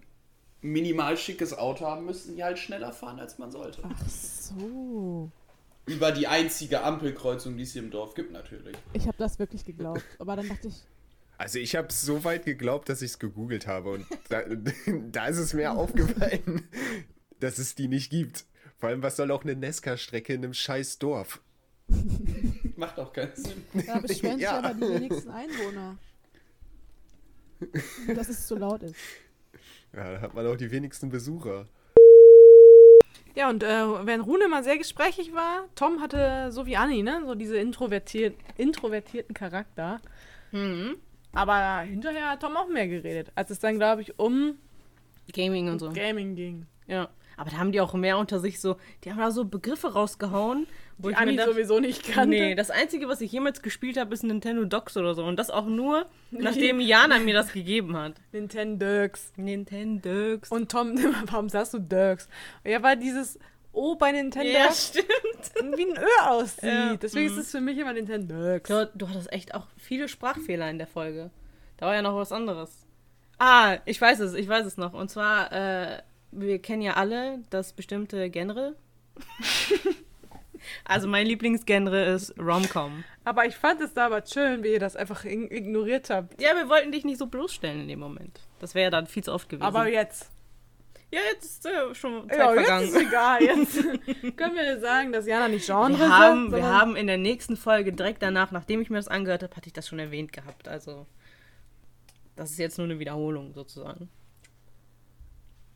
minimal 0.61 1.17
schickes 1.17 1.57
Auto 1.57 1.85
haben, 1.85 2.05
müssten 2.05 2.35
die 2.35 2.43
halt 2.43 2.57
schneller 2.57 2.91
fahren, 2.93 3.19
als 3.19 3.37
man 3.37 3.51
sollte. 3.51 3.81
Ach 3.83 4.09
so. 4.09 5.29
Über 5.85 6.11
die 6.11 6.27
einzige 6.27 6.81
Ampelkreuzung, 6.81 7.57
die 7.57 7.63
es 7.63 7.73
hier 7.73 7.83
im 7.83 7.91
Dorf 7.91 8.13
gibt, 8.13 8.31
natürlich. 8.31 8.77
Ich 8.93 9.05
habe 9.05 9.17
das 9.17 9.37
wirklich 9.39 9.65
geglaubt. 9.65 10.03
Aber 10.19 10.37
dann 10.37 10.47
dachte 10.47 10.69
ich, 10.69 10.75
Also 11.37 11.59
ich 11.59 11.75
habe 11.75 11.91
so 11.91 12.23
weit 12.23 12.45
geglaubt, 12.45 12.87
dass 12.87 13.01
ich 13.01 13.11
es 13.11 13.19
gegoogelt 13.19 13.67
habe 13.67 13.91
und 13.91 14.05
da, 14.29 14.43
da 15.11 15.27
ist 15.27 15.39
es 15.39 15.53
mir 15.53 15.73
aufgefallen, 15.73 16.67
dass 17.41 17.57
es 17.57 17.75
die 17.75 17.89
nicht 17.89 18.09
gibt. 18.09 18.45
Vor 18.77 18.89
allem, 18.89 19.03
was 19.03 19.17
soll 19.17 19.31
auch 19.31 19.43
eine 19.43 19.55
Nesca-Strecke 19.55 20.33
in 20.33 20.43
einem 20.43 20.53
scheiß 20.53 20.99
Dorf? 20.99 21.41
Macht 22.75 22.99
auch 22.99 23.13
keinen 23.13 23.35
Sinn. 23.35 23.63
da 23.85 23.99
beschweren 23.99 24.35
sich 24.37 24.43
Ja. 24.43 24.57
aber 24.59 24.73
die 24.73 24.81
wenigsten 24.81 25.29
Einwohner. 25.29 25.97
Dass 28.15 28.29
es 28.29 28.47
zu 28.47 28.55
laut 28.55 28.83
ist. 28.83 28.95
Ja, 29.93 30.13
da 30.13 30.21
hat 30.21 30.33
man 30.33 30.45
auch 30.47 30.55
die 30.57 30.71
wenigsten 30.71 31.09
Besucher. 31.09 31.67
Ja, 33.35 33.49
und 33.49 33.63
äh, 33.63 34.05
wenn 34.05 34.21
Rune 34.21 34.47
mal 34.47 34.63
sehr 34.63 34.77
gesprächig 34.77 35.33
war, 35.33 35.67
Tom 35.75 36.01
hatte, 36.01 36.51
so 36.51 36.65
wie 36.65 36.77
Anni, 36.77 37.01
ne, 37.03 37.23
so 37.25 37.35
diese 37.35 37.57
introvertiert, 37.57 38.35
introvertierten 38.57 39.33
Charakter. 39.33 39.99
Mhm. 40.51 40.97
Aber 41.31 41.79
hinterher 41.79 42.29
hat 42.29 42.41
Tom 42.41 42.55
auch 42.57 42.67
mehr 42.67 42.87
geredet, 42.87 43.31
als 43.33 43.49
es 43.49 43.59
dann, 43.59 43.77
glaube 43.77 44.01
ich, 44.03 44.19
um 44.19 44.55
Gaming 45.31 45.69
und 45.69 45.79
so. 45.79 45.91
Gaming 45.91 46.35
ging. 46.35 46.67
Ja. 46.85 47.09
Aber 47.37 47.49
da 47.49 47.57
haben 47.57 47.71
die 47.71 47.81
auch 47.81 47.95
mehr 47.95 48.19
unter 48.19 48.39
sich 48.39 48.59
so, 48.61 48.77
die 49.03 49.09
haben 49.09 49.17
da 49.17 49.31
so 49.31 49.45
Begriffe 49.45 49.93
rausgehauen, 49.93 50.67
wo 50.97 51.09
Die 51.09 51.15
Anni 51.15 51.37
sowieso 51.37 51.79
nicht 51.79 52.03
kannte. 52.03 52.29
Nee, 52.29 52.55
das 52.55 52.69
Einzige, 52.69 53.07
was 53.07 53.21
ich 53.21 53.31
jemals 53.31 53.61
gespielt 53.61 53.97
habe, 53.97 54.13
ist 54.13 54.23
Nintendo 54.23 54.65
Docs 54.65 54.97
oder 54.97 55.15
so. 55.15 55.23
Und 55.23 55.37
das 55.37 55.49
auch 55.49 55.65
nur, 55.65 56.05
nachdem 56.31 56.79
Jana 56.79 57.19
mir 57.19 57.33
das 57.33 57.51
gegeben 57.51 57.97
hat. 57.97 58.15
Nintendox. 58.31 59.33
Nintendo 59.35 60.33
Docs. 60.33 60.51
Und 60.51 60.71
Tom, 60.71 60.95
warum 61.27 61.49
sagst 61.49 61.73
du 61.73 61.79
Dirks? 61.79 62.27
Ja, 62.63 62.81
weil 62.83 62.97
dieses 62.97 63.39
O 63.71 63.95
bei 63.95 64.11
Nintendo 64.11 64.49
ja, 64.49 64.71
stimmt. 64.71 65.07
wie 65.75 65.83
ein 65.83 65.97
Ö 65.97 66.27
aussieht. 66.27 66.63
Ja, 66.63 66.95
Deswegen 66.95 67.33
mhm. 67.33 67.39
ist 67.39 67.45
es 67.45 67.51
für 67.51 67.61
mich 67.61 67.77
immer 67.77 67.93
Nintendox. 67.93 68.69
Du, 68.69 68.91
du 68.93 69.09
hattest 69.09 69.33
echt 69.33 69.55
auch 69.55 69.65
viele 69.77 70.07
Sprachfehler 70.07 70.69
in 70.69 70.77
der 70.77 70.87
Folge. 70.87 71.31
Da 71.77 71.87
war 71.87 71.95
ja 71.95 72.03
noch 72.03 72.15
was 72.15 72.31
anderes. 72.31 72.85
Ah, 73.39 73.77
ich 73.85 73.99
weiß 73.99 74.19
es, 74.19 74.35
ich 74.35 74.47
weiß 74.47 74.65
es 74.65 74.77
noch. 74.77 74.93
Und 74.93 75.09
zwar, 75.09 75.51
äh, 75.51 76.01
wir 76.31 76.59
kennen 76.59 76.83
ja 76.83 76.93
alle 76.93 77.39
das 77.49 77.73
bestimmte 77.73 78.29
Genre. 78.29 78.75
also 80.85 81.07
mein 81.07 81.25
Lieblingsgenre 81.27 82.05
ist 82.05 82.37
Rom-Com. 82.39 83.03
Aber 83.23 83.45
ich 83.45 83.55
fand 83.55 83.81
es 83.81 83.93
damals 83.93 84.31
schön, 84.33 84.63
wie 84.63 84.73
ihr 84.73 84.79
das 84.79 84.95
einfach 84.95 85.23
ig- 85.25 85.51
ignoriert 85.51 86.09
habt. 86.09 86.41
Ja, 86.41 86.55
wir 86.55 86.69
wollten 86.69 86.91
dich 86.91 87.05
nicht 87.05 87.17
so 87.19 87.27
bloßstellen 87.27 87.81
in 87.81 87.87
dem 87.87 87.99
Moment. 87.99 88.39
Das 88.59 88.75
wäre 88.75 88.85
ja 88.85 88.89
dann 88.89 89.07
viel 89.07 89.23
zu 89.23 89.31
oft 89.33 89.49
gewesen. 89.49 89.65
Aber 89.65 89.87
jetzt. 89.87 90.29
ja, 91.11 91.19
jetzt 91.31 91.43
ist 91.45 91.65
äh, 91.65 91.93
schon 91.95 92.29
Zeit 92.29 92.37
Ja, 92.39 92.53
jetzt 92.53 92.65
vergangen. 92.65 92.87
ist 92.87 92.95
egal. 92.95 93.43
Jetzt 93.43 93.75
können 94.37 94.55
wir 94.55 94.79
sagen, 94.79 95.11
dass 95.13 95.25
Jana 95.27 95.47
nicht 95.47 95.65
Genre 95.65 95.97
Wir 95.97 96.09
haben, 96.09 96.45
wir 96.45 96.59
sondern- 96.59 96.73
haben 96.73 96.95
in 96.95 97.07
der 97.07 97.17
nächsten 97.17 97.55
Folge, 97.57 97.93
direkt 97.93 98.21
danach, 98.23 98.51
nachdem 98.51 98.81
ich 98.81 98.89
mir 98.89 98.97
das 98.97 99.07
angehört 99.07 99.43
habe, 99.43 99.55
hatte 99.55 99.67
ich 99.67 99.73
das 99.73 99.87
schon 99.87 99.99
erwähnt 99.99 100.33
gehabt. 100.33 100.67
Also, 100.67 101.05
das 102.35 102.51
ist 102.51 102.57
jetzt 102.57 102.77
nur 102.77 102.85
eine 102.85 102.99
Wiederholung 102.99 103.53
sozusagen. 103.53 104.09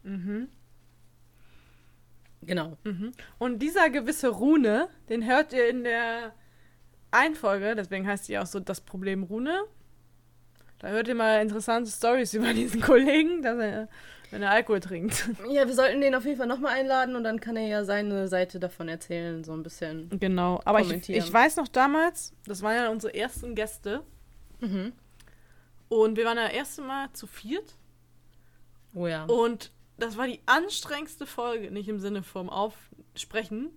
Mhm. 0.03 0.47
Genau. 2.41 2.77
Und 3.39 3.59
dieser 3.59 3.89
gewisse 3.89 4.29
Rune, 4.29 4.89
den 5.09 5.25
hört 5.25 5.53
ihr 5.53 5.69
in 5.69 5.83
der 5.83 6.33
Einfolge, 7.11 7.75
deswegen 7.75 8.07
heißt 8.07 8.27
die 8.27 8.37
auch 8.37 8.45
so 8.45 8.59
das 8.59 8.81
Problem 8.81 9.23
Rune. 9.23 9.63
Da 10.79 10.89
hört 10.89 11.07
ihr 11.07 11.15
mal 11.15 11.41
interessante 11.41 11.89
Stories 11.89 12.33
über 12.35 12.53
diesen 12.53 12.81
Kollegen, 12.81 13.41
dass 13.41 13.57
er, 13.57 13.89
wenn 14.29 14.43
er 14.43 14.51
Alkohol 14.51 14.79
trinkt. 14.79 15.29
Ja, 15.49 15.65
wir 15.65 15.73
sollten 15.73 16.01
den 16.01 16.13
auf 16.13 16.25
jeden 16.25 16.37
Fall 16.37 16.47
nochmal 16.47 16.73
einladen 16.73 17.15
und 17.15 17.23
dann 17.23 17.39
kann 17.39 17.57
er 17.57 17.67
ja 17.67 17.83
seine 17.83 18.27
Seite 18.27 18.59
davon 18.59 18.87
erzählen, 18.87 19.43
so 19.43 19.53
ein 19.53 19.63
bisschen. 19.63 20.09
Genau, 20.19 20.61
aber 20.65 20.81
ich, 20.81 21.09
ich 21.09 21.33
weiß 21.33 21.55
noch 21.55 21.67
damals, 21.67 22.33
das 22.45 22.61
waren 22.61 22.75
ja 22.75 22.89
unsere 22.89 23.13
ersten 23.15 23.55
Gäste. 23.55 24.03
Mhm. 24.59 24.93
Und 25.89 26.17
wir 26.17 26.25
waren 26.25 26.37
ja 26.37 26.45
das 26.45 26.53
erste 26.53 26.81
Mal 26.81 27.11
zu 27.13 27.27
viert. 27.27 27.75
Oh 28.93 29.07
ja. 29.07 29.25
Und 29.25 29.71
das 29.97 30.17
war 30.17 30.27
die 30.27 30.39
anstrengendste 30.45 31.25
Folge, 31.25 31.71
nicht 31.71 31.89
im 31.89 31.99
Sinne 31.99 32.23
vom 32.23 32.49
Aufsprechen, 32.49 33.69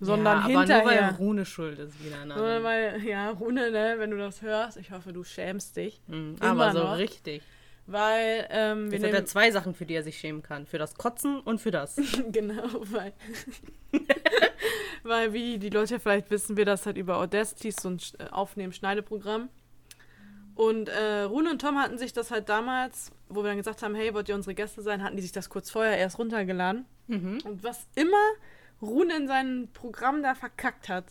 sondern 0.00 0.38
ja, 0.38 0.44
aber 0.44 0.48
nur 0.48 0.68
weil 0.68 0.82
hinterher. 0.82 1.16
Rune 1.18 1.44
schuld 1.46 1.78
ist 1.78 2.04
wieder. 2.04 2.24
Nein. 2.24 2.36
Sondern 2.36 2.62
weil, 2.62 3.04
ja, 3.04 3.30
Rune, 3.30 3.70
ne, 3.70 3.94
wenn 3.98 4.10
du 4.10 4.18
das 4.18 4.42
hörst, 4.42 4.76
ich 4.76 4.90
hoffe, 4.90 5.12
du 5.12 5.24
schämst 5.24 5.76
dich. 5.76 6.00
Mhm, 6.06 6.36
immer 6.40 6.50
aber 6.50 6.72
so 6.72 6.78
noch. 6.84 6.98
richtig. 6.98 7.42
Weil, 7.86 8.46
ähm, 8.50 8.90
wir 8.90 8.98
Jetzt 8.98 9.08
hat 9.08 9.14
er 9.14 9.26
zwei 9.26 9.50
Sachen, 9.50 9.74
für 9.74 9.84
die 9.84 9.94
er 9.94 10.02
sich 10.02 10.18
schämen 10.18 10.42
kann. 10.42 10.66
Für 10.66 10.78
das 10.78 10.94
Kotzen 10.94 11.40
und 11.40 11.60
für 11.60 11.70
das. 11.70 11.96
genau, 12.32 12.64
weil, 12.90 13.12
weil, 15.02 15.32
wie 15.34 15.58
die 15.58 15.68
Leute 15.68 16.00
vielleicht 16.00 16.30
wissen, 16.30 16.56
wir 16.56 16.64
das 16.64 16.86
halt 16.86 16.96
über 16.96 17.18
Audacity, 17.18 17.70
so 17.72 17.90
ein 17.90 18.00
äh, 18.18 18.30
Aufnehmen-Schneideprogramm. 18.30 19.50
Und 20.54 20.88
äh, 20.88 21.22
Rune 21.22 21.50
und 21.50 21.60
Tom 21.60 21.78
hatten 21.78 21.98
sich 21.98 22.12
das 22.12 22.30
halt 22.30 22.48
damals, 22.48 23.10
wo 23.28 23.42
wir 23.42 23.48
dann 23.48 23.56
gesagt 23.56 23.82
haben, 23.82 23.94
hey, 23.94 24.14
wollt 24.14 24.28
ihr 24.28 24.34
unsere 24.36 24.54
Gäste 24.54 24.82
sein, 24.82 25.02
hatten 25.02 25.16
die 25.16 25.22
sich 25.22 25.32
das 25.32 25.48
kurz 25.50 25.70
vorher 25.70 25.98
erst 25.98 26.18
runtergeladen. 26.18 26.84
Mhm. 27.08 27.40
Und 27.44 27.64
was 27.64 27.86
immer 27.96 28.16
Rune 28.80 29.16
in 29.16 29.26
seinem 29.26 29.68
Programm 29.72 30.22
da 30.22 30.34
verkackt 30.34 30.88
hat, 30.88 31.06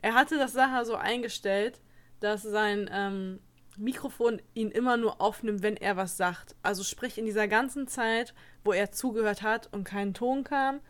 er 0.00 0.14
hatte 0.14 0.36
das 0.36 0.52
Sache 0.52 0.84
so 0.84 0.96
eingestellt, 0.96 1.80
dass 2.18 2.42
sein 2.42 2.90
ähm, 2.92 3.38
Mikrofon 3.76 4.42
ihn 4.54 4.70
immer 4.70 4.96
nur 4.96 5.20
aufnimmt, 5.20 5.62
wenn 5.62 5.76
er 5.76 5.96
was 5.96 6.16
sagt. 6.16 6.56
Also 6.62 6.82
sprich 6.82 7.18
in 7.18 7.24
dieser 7.24 7.46
ganzen 7.46 7.86
Zeit, 7.86 8.34
wo 8.64 8.72
er 8.72 8.90
zugehört 8.90 9.42
hat 9.42 9.68
und 9.72 9.84
kein 9.84 10.12
Ton 10.12 10.42
kam, 10.44 10.80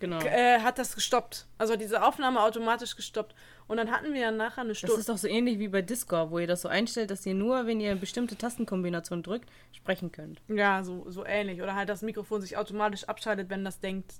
Genau. 0.00 0.18
äh, 0.18 0.58
hat 0.60 0.78
das 0.80 0.96
gestoppt. 0.96 1.46
Also 1.58 1.74
hat 1.74 1.80
diese 1.80 2.02
Aufnahme 2.02 2.42
automatisch 2.42 2.96
gestoppt. 2.96 3.36
Und 3.68 3.76
dann 3.78 3.90
hatten 3.90 4.12
wir 4.12 4.20
dann 4.22 4.36
nachher 4.36 4.60
eine 4.62 4.70
Das 4.70 4.78
Stunde. 4.78 4.96
ist 4.96 5.08
doch 5.08 5.16
so 5.18 5.28
ähnlich 5.28 5.58
wie 5.58 5.68
bei 5.68 5.82
Discord, 5.82 6.30
wo 6.30 6.38
ihr 6.38 6.46
das 6.46 6.62
so 6.62 6.68
einstellt, 6.68 7.10
dass 7.10 7.24
ihr 7.24 7.34
nur, 7.34 7.66
wenn 7.66 7.80
ihr 7.80 7.90
eine 7.92 8.00
bestimmte 8.00 8.36
Tastenkombination 8.36 9.22
drückt, 9.22 9.48
sprechen 9.72 10.12
könnt. 10.12 10.42
Ja, 10.48 10.82
so, 10.82 11.04
so 11.10 11.24
ähnlich. 11.24 11.62
Oder 11.62 11.74
halt 11.74 11.88
das 11.88 12.02
Mikrofon 12.02 12.40
sich 12.40 12.56
automatisch 12.56 13.04
abschaltet, 13.04 13.48
wenn 13.50 13.64
das 13.64 13.80
denkt, 13.80 14.12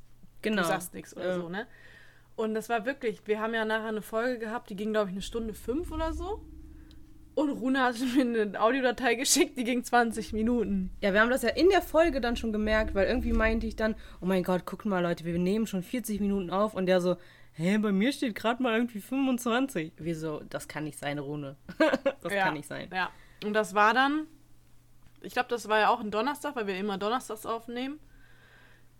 Genau. 0.42 0.62
du 0.62 0.68
sagst 0.68 0.94
nichts 0.94 1.14
oder 1.16 1.26
Ja. 1.36 1.40
so, 1.40 1.48
ne? 1.48 1.66
Und 2.34 2.54
das 2.54 2.68
war 2.70 2.86
wirklich, 2.86 3.20
wir 3.26 3.40
haben 3.40 3.52
ja 3.52 3.64
nachher 3.64 3.88
eine 3.88 4.00
Folge 4.02 4.38
gehabt, 4.38 4.70
die 4.70 4.76
ging, 4.76 4.92
glaube 4.92 5.10
ich, 5.10 5.14
eine 5.14 5.22
Stunde 5.22 5.52
fünf 5.54 5.92
oder 5.92 6.12
so. 6.14 6.40
Und 7.34 7.50
Rune 7.50 7.80
hat 7.80 7.96
mir 8.16 8.42
eine 8.42 8.60
Audiodatei 8.60 9.14
geschickt, 9.14 9.56
die 9.58 9.64
ging 9.64 9.84
20 9.84 10.32
Minuten. 10.32 10.90
Ja, 11.00 11.12
wir 11.12 11.20
haben 11.20 11.30
das 11.30 11.42
ja 11.42 11.50
in 11.50 11.68
der 11.68 11.82
Folge 11.82 12.20
dann 12.20 12.36
schon 12.36 12.52
gemerkt, 12.52 12.94
weil 12.94 13.06
irgendwie 13.06 13.32
meinte 13.32 13.66
ich 13.66 13.76
dann, 13.76 13.94
oh 14.20 14.26
mein 14.26 14.42
Gott, 14.44 14.66
guckt 14.66 14.84
mal 14.86 15.00
Leute, 15.02 15.24
wir 15.24 15.38
nehmen 15.38 15.66
schon 15.66 15.82
40 15.82 16.20
Minuten 16.20 16.50
auf 16.50 16.74
und 16.74 16.86
der 16.86 17.00
so, 17.00 17.16
hä, 17.52 17.78
bei 17.78 17.92
mir 17.92 18.12
steht 18.12 18.34
gerade 18.34 18.62
mal 18.62 18.74
irgendwie 18.74 19.00
25. 19.00 19.92
Wieso? 19.98 20.40
Das 20.50 20.68
kann 20.68 20.84
nicht 20.84 20.98
sein, 20.98 21.18
Rune. 21.18 21.56
das 22.22 22.32
ja. 22.32 22.44
kann 22.44 22.54
nicht 22.54 22.68
sein. 22.68 22.88
Ja. 22.92 23.10
Und 23.44 23.54
das 23.54 23.74
war 23.74 23.94
dann, 23.94 24.26
ich 25.20 25.32
glaube, 25.32 25.48
das 25.48 25.68
war 25.68 25.78
ja 25.78 25.88
auch 25.88 26.00
ein 26.00 26.10
Donnerstag, 26.10 26.56
weil 26.56 26.66
wir 26.66 26.76
immer 26.76 26.98
donnerstags 26.98 27.46
aufnehmen. 27.46 27.98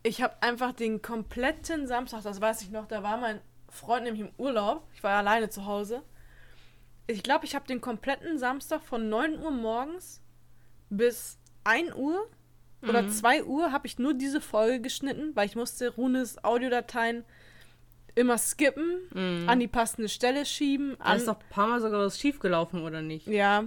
Ich 0.03 0.21
habe 0.23 0.35
einfach 0.43 0.73
den 0.73 1.01
kompletten 1.01 1.87
Samstag, 1.87 2.23
das 2.23 2.41
weiß 2.41 2.63
ich 2.63 2.71
noch, 2.71 2.87
da 2.87 3.03
war 3.03 3.19
mein 3.19 3.41
Freund 3.69 4.05
nämlich 4.05 4.23
im 4.23 4.33
Urlaub. 4.37 4.87
Ich 4.95 5.03
war 5.03 5.13
ja 5.13 5.19
alleine 5.19 5.49
zu 5.49 5.67
Hause. 5.67 6.03
Ich 7.07 7.23
glaube, 7.23 7.45
ich 7.45 7.55
habe 7.55 7.67
den 7.67 7.81
kompletten 7.81 8.39
Samstag 8.39 8.83
von 8.83 9.09
9 9.09 9.39
Uhr 9.39 9.51
morgens 9.51 10.21
bis 10.91 11.39
1 11.65 11.95
Uhr 11.95 12.29
oder 12.83 13.09
2 13.09 13.45
Uhr 13.45 13.71
habe 13.71 13.87
ich 13.87 13.99
nur 13.99 14.15
diese 14.15 14.41
Folge 14.41 14.81
geschnitten, 14.81 15.35
weil 15.35 15.47
ich 15.47 15.55
musste 15.55 15.95
Runes 15.95 16.43
Audiodateien 16.43 17.25
immer 18.15 18.39
skippen, 18.39 19.47
an 19.49 19.59
die 19.61 19.69
passende 19.69 20.09
Stelle 20.09 20.45
schieben. 20.45 20.97
Da 21.03 21.15
ist 21.15 21.29
doch 21.29 21.41
ein 21.41 21.49
paar 21.51 21.69
Mal 21.69 21.81
sogar 21.81 22.01
was 22.01 22.19
schiefgelaufen, 22.19 22.83
oder 22.83 23.03
nicht? 23.03 23.27
ja, 23.27 23.65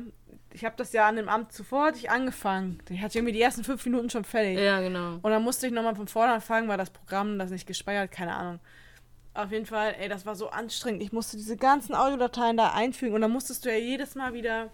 ich 0.52 0.64
habe 0.64 0.76
das 0.78 0.94
ja 0.94 1.06
an 1.06 1.18
dem 1.18 1.28
Abend 1.28 1.52
zuvor 1.52 1.88
hatte 1.88 1.98
ich 1.98 2.10
angefangen. 2.10 2.80
Ich 2.90 3.02
hatte 3.02 3.18
irgendwie 3.18 3.34
die 3.34 3.42
ersten 3.42 3.66
fünf 3.66 3.84
Minuten 3.86 4.10
schon 4.10 4.24
fertig. 4.24 4.58
Ja, 4.58 4.80
genau. 4.80 5.16
Und 5.16 5.26
dann 5.30 5.44
musste 5.44 5.68
ich 5.68 5.74
nochmal 5.74 5.96
von 5.98 6.08
vorne 6.08 6.32
anfangen, 6.32 6.70
weil 6.70 6.78
das 6.78 6.92
Programm 6.92 7.38
das 7.38 7.52
nicht 7.52 7.68
gespeichert, 7.68 8.10
keine 8.10 8.34
Ahnung. 8.34 8.60
Auf 9.34 9.52
jeden 9.52 9.66
Fall, 9.66 9.96
ey, 10.00 10.08
das 10.08 10.26
war 10.26 10.34
so 10.36 10.50
anstrengend. 10.50 11.04
Ich 11.04 11.12
musste 11.12 11.36
diese 11.36 11.58
ganzen 11.58 11.94
Audiodateien 11.94 12.56
da 12.56 12.72
einfügen 12.72 13.14
und 13.16 13.20
dann 13.22 13.32
musstest 13.32 13.66
du 13.66 13.70
ja 13.70 13.78
jedes 13.78 14.16
Mal 14.16 14.34
wieder 14.34 14.72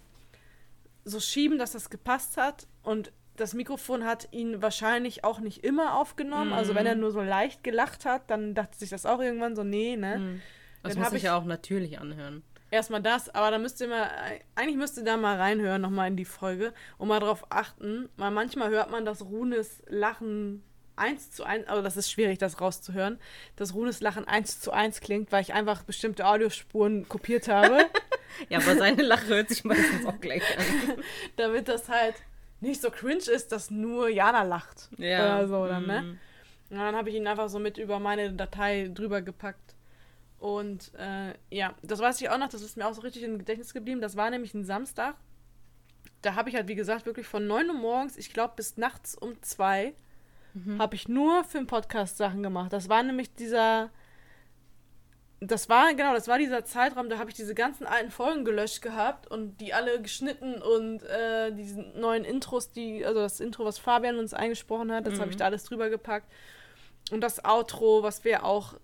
so 1.03 1.19
schieben, 1.19 1.57
dass 1.57 1.71
das 1.71 1.89
gepasst 1.89 2.37
hat. 2.37 2.67
Und 2.83 3.11
das 3.41 3.53
Mikrofon 3.53 4.05
hat 4.05 4.27
ihn 4.31 4.61
wahrscheinlich 4.61 5.23
auch 5.23 5.39
nicht 5.39 5.63
immer 5.63 5.97
aufgenommen. 5.97 6.53
Also 6.53 6.75
wenn 6.75 6.85
er 6.85 6.95
nur 6.95 7.11
so 7.11 7.21
leicht 7.21 7.63
gelacht 7.63 8.05
hat, 8.05 8.29
dann 8.29 8.53
dachte 8.53 8.77
sich 8.77 8.89
das 8.89 9.05
auch 9.05 9.19
irgendwann 9.19 9.55
so, 9.55 9.63
nee, 9.63 9.97
ne? 9.97 10.39
Das 10.83 10.93
Dann 10.93 11.03
muss 11.03 11.13
ich- 11.13 11.23
ja 11.23 11.35
auch 11.37 11.45
natürlich 11.45 11.99
anhören. 11.99 12.43
Erstmal 12.69 13.01
das, 13.01 13.27
aber 13.35 13.51
dann 13.51 13.61
müsst 13.63 13.81
ihr 13.81 13.89
mal, 13.89 14.09
eigentlich 14.55 14.77
müsst 14.77 14.97
ihr 14.97 15.03
da 15.03 15.17
mal 15.17 15.35
reinhören, 15.35 15.81
nochmal 15.81 16.07
in 16.07 16.15
die 16.15 16.23
Folge 16.23 16.73
und 16.97 17.09
mal 17.09 17.19
drauf 17.19 17.45
achten, 17.49 18.07
weil 18.15 18.31
manchmal 18.31 18.69
hört 18.69 18.89
man, 18.91 19.03
dass 19.03 19.21
Runes 19.25 19.83
Lachen 19.87 20.63
eins 20.95 21.31
zu 21.31 21.43
eins, 21.43 21.67
also 21.67 21.81
das 21.81 21.97
ist 21.97 22.09
schwierig, 22.09 22.37
das 22.37 22.61
rauszuhören, 22.61 23.19
dass 23.57 23.73
Runes 23.73 23.99
Lachen 23.99 24.25
eins 24.25 24.61
zu 24.61 24.71
eins 24.71 25.01
klingt, 25.01 25.33
weil 25.33 25.41
ich 25.41 25.53
einfach 25.53 25.83
bestimmte 25.83 26.25
Audiospuren 26.25 27.09
kopiert 27.09 27.49
habe, 27.49 27.77
Ja, 28.49 28.59
aber 28.59 28.77
seine 28.77 29.01
Lache 29.03 29.27
hört 29.27 29.49
sich 29.49 29.65
meistens 29.65 30.05
auch 30.05 30.19
gleich 30.21 30.43
an. 30.57 30.63
damit 31.35 31.67
das 31.67 31.89
halt 31.89 32.15
nicht 32.61 32.81
so 32.81 32.89
cringe 32.89 33.29
ist, 33.29 33.51
dass 33.51 33.71
nur 33.71 34.09
Jana 34.09 34.43
lacht. 34.43 34.89
Ja. 34.97 35.37
Oder 35.37 35.47
so 35.47 35.67
dann, 35.67 35.87
ne? 35.87 36.01
Mhm. 36.01 36.19
Und 36.69 36.77
dann 36.77 36.95
habe 36.95 37.09
ich 37.09 37.15
ihn 37.15 37.27
einfach 37.27 37.49
so 37.49 37.59
mit 37.59 37.77
über 37.77 37.99
meine 37.99 38.31
Datei 38.31 38.89
drüber 38.93 39.21
gepackt. 39.21 39.75
Und 40.39 40.91
äh, 40.97 41.33
ja, 41.49 41.75
das 41.83 41.99
weiß 41.99 42.21
ich 42.21 42.29
auch 42.29 42.37
noch, 42.37 42.49
das 42.49 42.61
ist 42.61 42.77
mir 42.77 42.87
auch 42.87 42.93
so 42.93 43.01
richtig 43.01 43.23
im 43.23 43.37
Gedächtnis 43.37 43.73
geblieben. 43.73 44.01
Das 44.01 44.15
war 44.15 44.29
nämlich 44.29 44.53
ein 44.53 44.63
Samstag. 44.63 45.15
Da 46.21 46.35
habe 46.35 46.49
ich 46.49 46.55
halt, 46.55 46.67
wie 46.67 46.75
gesagt, 46.75 47.05
wirklich 47.05 47.27
von 47.27 47.45
9 47.45 47.67
Uhr 47.67 47.75
morgens, 47.75 48.15
ich 48.15 48.31
glaube 48.31 48.53
bis 48.55 48.77
nachts 48.77 49.15
um 49.15 49.41
2, 49.41 49.93
habe 50.79 50.95
ich 50.95 51.07
nur 51.07 51.43
für 51.43 51.59
den 51.59 51.67
Podcast 51.67 52.17
Sachen 52.17 52.43
gemacht. 52.43 52.73
Das 52.73 52.89
war 52.89 53.03
nämlich 53.03 53.33
dieser. 53.35 53.89
Das 55.43 55.69
war, 55.69 55.91
genau, 55.95 56.13
das 56.13 56.27
war 56.27 56.37
dieser 56.37 56.65
Zeitraum, 56.65 57.09
da 57.09 57.17
habe 57.17 57.31
ich 57.31 57.35
diese 57.35 57.55
ganzen 57.55 57.87
alten 57.87 58.11
Folgen 58.11 58.45
gelöscht 58.45 58.83
gehabt 58.83 59.25
und 59.25 59.59
die 59.59 59.73
alle 59.73 59.99
geschnitten 59.99 60.61
und 60.61 61.01
äh, 61.01 61.51
diese 61.51 61.81
neuen 61.81 62.25
Intros, 62.25 62.71
die, 62.71 63.03
also 63.03 63.21
das 63.21 63.39
Intro, 63.39 63.65
was 63.65 63.79
Fabian 63.79 64.19
uns 64.19 64.35
eingesprochen 64.35 64.91
hat, 64.91 65.07
das 65.07 65.19
habe 65.19 65.31
ich 65.31 65.37
da 65.37 65.45
alles 65.45 65.63
drüber 65.63 65.89
gepackt. 65.89 66.31
Und 67.11 67.21
das 67.21 67.43
Outro, 67.43 68.03
was 68.03 68.23
wir 68.23 68.45
auch 68.45 68.75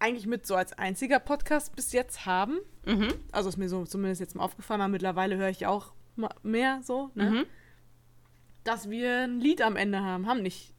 eigentlich 0.00 0.26
mit 0.26 0.46
so 0.46 0.56
als 0.56 0.72
einziger 0.72 1.20
Podcast 1.20 1.76
bis 1.76 1.92
jetzt 1.92 2.26
haben. 2.26 2.58
Mhm. 2.84 3.14
Also 3.30 3.48
ist 3.48 3.56
mir 3.56 3.68
so 3.68 3.84
zumindest 3.84 4.20
jetzt 4.20 4.34
mal 4.34 4.42
aufgefallen, 4.42 4.80
aber 4.80 4.88
mittlerweile 4.88 5.36
höre 5.36 5.50
ich 5.50 5.66
auch 5.66 5.92
mehr 6.42 6.80
so, 6.82 7.10
ne? 7.14 7.30
Mhm. 7.30 7.46
Dass 8.64 8.90
wir 8.90 9.20
ein 9.20 9.40
Lied 9.40 9.62
am 9.62 9.76
Ende 9.76 10.00
haben. 10.00 10.26
Haben 10.26 10.42
nicht. 10.42 10.74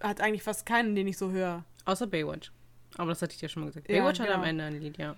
Hat 0.00 0.20
eigentlich 0.20 0.42
fast 0.42 0.64
keinen, 0.64 0.94
den 0.94 1.06
ich 1.06 1.18
so 1.18 1.30
höre. 1.30 1.64
Außer 1.84 2.06
Baywatch. 2.06 2.52
Aber 2.96 3.10
das 3.10 3.22
hatte 3.22 3.32
ich 3.34 3.38
dir 3.40 3.48
schon 3.48 3.62
mal 3.62 3.66
gesagt. 3.68 3.88
Ja, 3.88 4.00
Baywatch 4.02 4.20
hat 4.20 4.26
genau. 4.26 4.38
am 4.40 4.44
Ende 4.44 4.64
ein 4.64 4.80
Lied, 4.80 4.98
ja. 4.98 5.16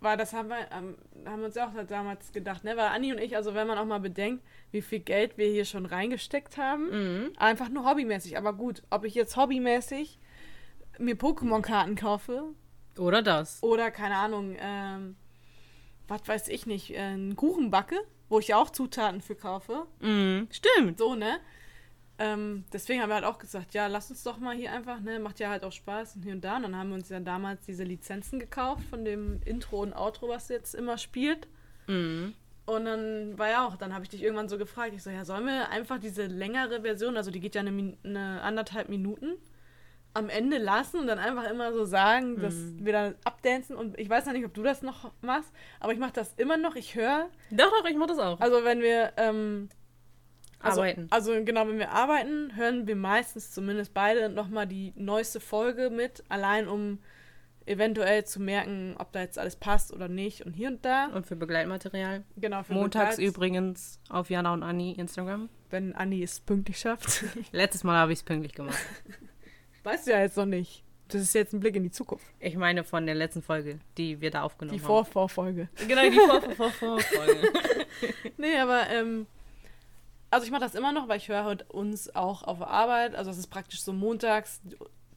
Weil 0.00 0.16
das 0.16 0.32
haben 0.32 0.48
wir, 0.48 0.58
ähm, 0.72 0.96
haben 1.26 1.40
wir 1.40 1.46
uns 1.46 1.56
ja 1.56 1.66
auch 1.66 1.72
damals 1.86 2.30
gedacht, 2.32 2.62
ne? 2.62 2.76
Weil 2.76 2.86
Anni 2.88 3.10
und 3.12 3.18
ich, 3.18 3.34
also 3.34 3.54
wenn 3.54 3.66
man 3.66 3.78
auch 3.78 3.84
mal 3.84 3.98
bedenkt, 3.98 4.44
wie 4.70 4.80
viel 4.82 5.00
Geld 5.00 5.36
wir 5.38 5.48
hier 5.48 5.64
schon 5.64 5.86
reingesteckt 5.86 6.56
haben, 6.56 6.90
Mhm. 7.24 7.32
einfach 7.36 7.68
nur 7.68 7.84
hobbymäßig. 7.88 8.38
Aber 8.38 8.52
gut, 8.52 8.82
ob 8.90 9.04
ich 9.04 9.14
jetzt 9.14 9.36
hobbymäßig 9.36 10.18
mir 10.98 11.16
Pokémon-Karten 11.16 11.96
kaufe 11.96 12.44
Oder 12.96 13.22
das. 13.22 13.60
oder, 13.62 13.90
keine 13.90 14.16
Ahnung, 14.16 14.56
ähm, 14.60 15.16
was 16.06 16.26
weiß 16.28 16.48
ich 16.48 16.66
nicht, 16.66 16.90
äh, 16.94 16.98
einen 16.98 17.34
Kuchen 17.36 17.70
backe, 17.70 17.96
wo 18.28 18.38
ich 18.38 18.48
ja 18.48 18.56
auch 18.56 18.70
Zutaten 18.70 19.20
für 19.20 19.34
kaufe. 19.34 19.86
Mhm. 20.00 20.46
Stimmt. 20.52 20.98
So, 20.98 21.14
ne? 21.16 21.38
Ähm, 22.20 22.64
deswegen 22.72 23.00
haben 23.00 23.10
wir 23.10 23.14
halt 23.14 23.24
auch 23.24 23.38
gesagt, 23.38 23.74
ja, 23.74 23.86
lass 23.86 24.10
uns 24.10 24.24
doch 24.24 24.38
mal 24.38 24.56
hier 24.56 24.72
einfach, 24.72 25.00
ne, 25.00 25.20
macht 25.20 25.38
ja 25.38 25.50
halt 25.50 25.62
auch 25.64 25.72
Spaß 25.72 26.16
und 26.16 26.22
hier 26.22 26.32
und 26.32 26.42
da. 26.42 26.56
Und 26.56 26.64
dann 26.64 26.76
haben 26.76 26.88
wir 26.90 26.96
uns 26.96 27.08
ja 27.08 27.20
damals 27.20 27.64
diese 27.64 27.84
Lizenzen 27.84 28.40
gekauft 28.40 28.82
von 28.90 29.04
dem 29.04 29.40
Intro 29.44 29.80
und 29.82 29.94
Outro, 29.94 30.28
was 30.28 30.48
jetzt 30.48 30.74
immer 30.74 30.98
spielt. 30.98 31.46
Mhm. 31.86 32.34
Und 32.66 32.84
dann 32.84 33.38
war 33.38 33.48
ja 33.48 33.66
auch, 33.66 33.76
dann 33.76 33.94
habe 33.94 34.04
ich 34.04 34.10
dich 34.10 34.22
irgendwann 34.22 34.48
so 34.48 34.58
gefragt, 34.58 34.92
ich 34.94 35.02
so, 35.02 35.10
ja, 35.10 35.24
sollen 35.24 35.46
wir 35.46 35.70
einfach 35.70 35.98
diese 35.98 36.26
längere 36.26 36.82
Version, 36.82 37.16
also 37.16 37.30
die 37.30 37.40
geht 37.40 37.54
ja 37.54 37.62
eine, 37.62 37.96
eine 38.04 38.42
anderthalb 38.42 38.88
Minuten, 38.90 39.34
am 40.12 40.28
Ende 40.28 40.58
lassen 40.58 41.00
und 41.00 41.06
dann 41.06 41.18
einfach 41.18 41.48
immer 41.48 41.72
so 41.72 41.84
sagen, 41.84 42.40
dass 42.40 42.54
wir 42.78 42.92
dann 42.92 43.14
abdancen 43.24 43.76
und 43.76 43.98
ich 43.98 44.10
weiß 44.10 44.26
ja 44.26 44.32
nicht, 44.32 44.44
ob 44.44 44.52
du 44.52 44.62
das 44.62 44.82
noch 44.82 45.12
machst, 45.22 45.52
aber 45.80 45.92
ich 45.92 45.98
mache 45.98 46.12
das 46.12 46.34
immer 46.36 46.56
noch, 46.56 46.74
ich 46.76 46.94
höre, 46.94 47.28
Doch, 47.50 47.70
doch, 47.70 47.88
ich 47.88 47.96
mach 47.96 48.06
das 48.06 48.18
auch. 48.18 48.40
also 48.40 48.64
wenn 48.64 48.80
wir 48.80 49.12
ähm, 49.16 49.68
also, 50.60 50.80
Arbeiten. 50.80 51.06
Also 51.10 51.32
genau, 51.44 51.68
wenn 51.68 51.78
wir 51.78 51.90
arbeiten, 51.90 52.56
hören 52.56 52.86
wir 52.86 52.96
meistens 52.96 53.52
zumindest 53.52 53.94
beide 53.94 54.28
nochmal 54.28 54.66
die 54.66 54.92
neueste 54.96 55.40
Folge 55.40 55.90
mit, 55.90 56.24
allein 56.28 56.68
um 56.68 56.98
eventuell 57.66 58.24
zu 58.24 58.40
merken, 58.40 58.94
ob 58.98 59.12
da 59.12 59.20
jetzt 59.20 59.38
alles 59.38 59.54
passt 59.56 59.92
oder 59.92 60.08
nicht 60.08 60.44
und 60.44 60.54
hier 60.54 60.68
und 60.68 60.84
da. 60.84 61.06
Und 61.08 61.26
für 61.26 61.36
Begleitmaterial. 61.36 62.24
Genau, 62.36 62.62
für 62.62 62.72
Montags 62.72 63.16
Begleit- 63.16 63.28
übrigens 63.28 64.00
auf 64.08 64.30
Jana 64.30 64.54
und 64.54 64.62
Anni 64.62 64.92
Instagram. 64.92 65.48
Wenn 65.70 65.94
Anni 65.94 66.22
es 66.22 66.40
pünktlich 66.40 66.78
schafft. 66.78 67.24
Letztes 67.52 67.84
Mal 67.84 67.96
habe 67.96 68.12
ich 68.12 68.20
es 68.20 68.22
pünktlich 68.22 68.54
gemacht. 68.54 68.78
weißt 69.84 70.06
du 70.06 70.12
ja 70.12 70.20
jetzt 70.20 70.36
noch 70.36 70.46
nicht. 70.46 70.82
Das 71.08 71.22
ist 71.22 71.34
jetzt 71.34 71.54
ein 71.54 71.60
Blick 71.60 71.74
in 71.76 71.82
die 71.84 71.90
Zukunft. 71.90 72.26
Ich 72.38 72.56
meine 72.56 72.84
von 72.84 73.06
der 73.06 73.14
letzten 73.14 73.40
Folge, 73.42 73.78
die 73.96 74.20
wir 74.20 74.30
da 74.30 74.42
aufgenommen 74.42 74.76
Die 74.76 74.82
haben. 74.82 74.86
Vorvorfolge. 74.88 75.68
Genau, 75.86 76.02
die 76.02 76.12
Vor 76.16 76.42
Vor 76.52 76.70
Vor 76.70 77.00
Folge. 77.00 77.52
Nee, 78.36 78.58
aber 78.58 78.88
ähm, 78.90 79.26
also 80.30 80.44
ich 80.44 80.50
mache 80.50 80.60
das 80.62 80.74
immer 80.74 80.92
noch, 80.92 81.08
weil 81.08 81.16
ich 81.18 81.28
höre 81.28 81.44
halt 81.44 81.70
uns 81.70 82.14
auch 82.14 82.42
auf 82.42 82.58
der 82.58 82.68
Arbeit. 82.68 83.14
Also 83.14 83.30
es 83.30 83.38
ist 83.38 83.48
praktisch 83.48 83.82
so 83.82 83.92
montags 83.92 84.60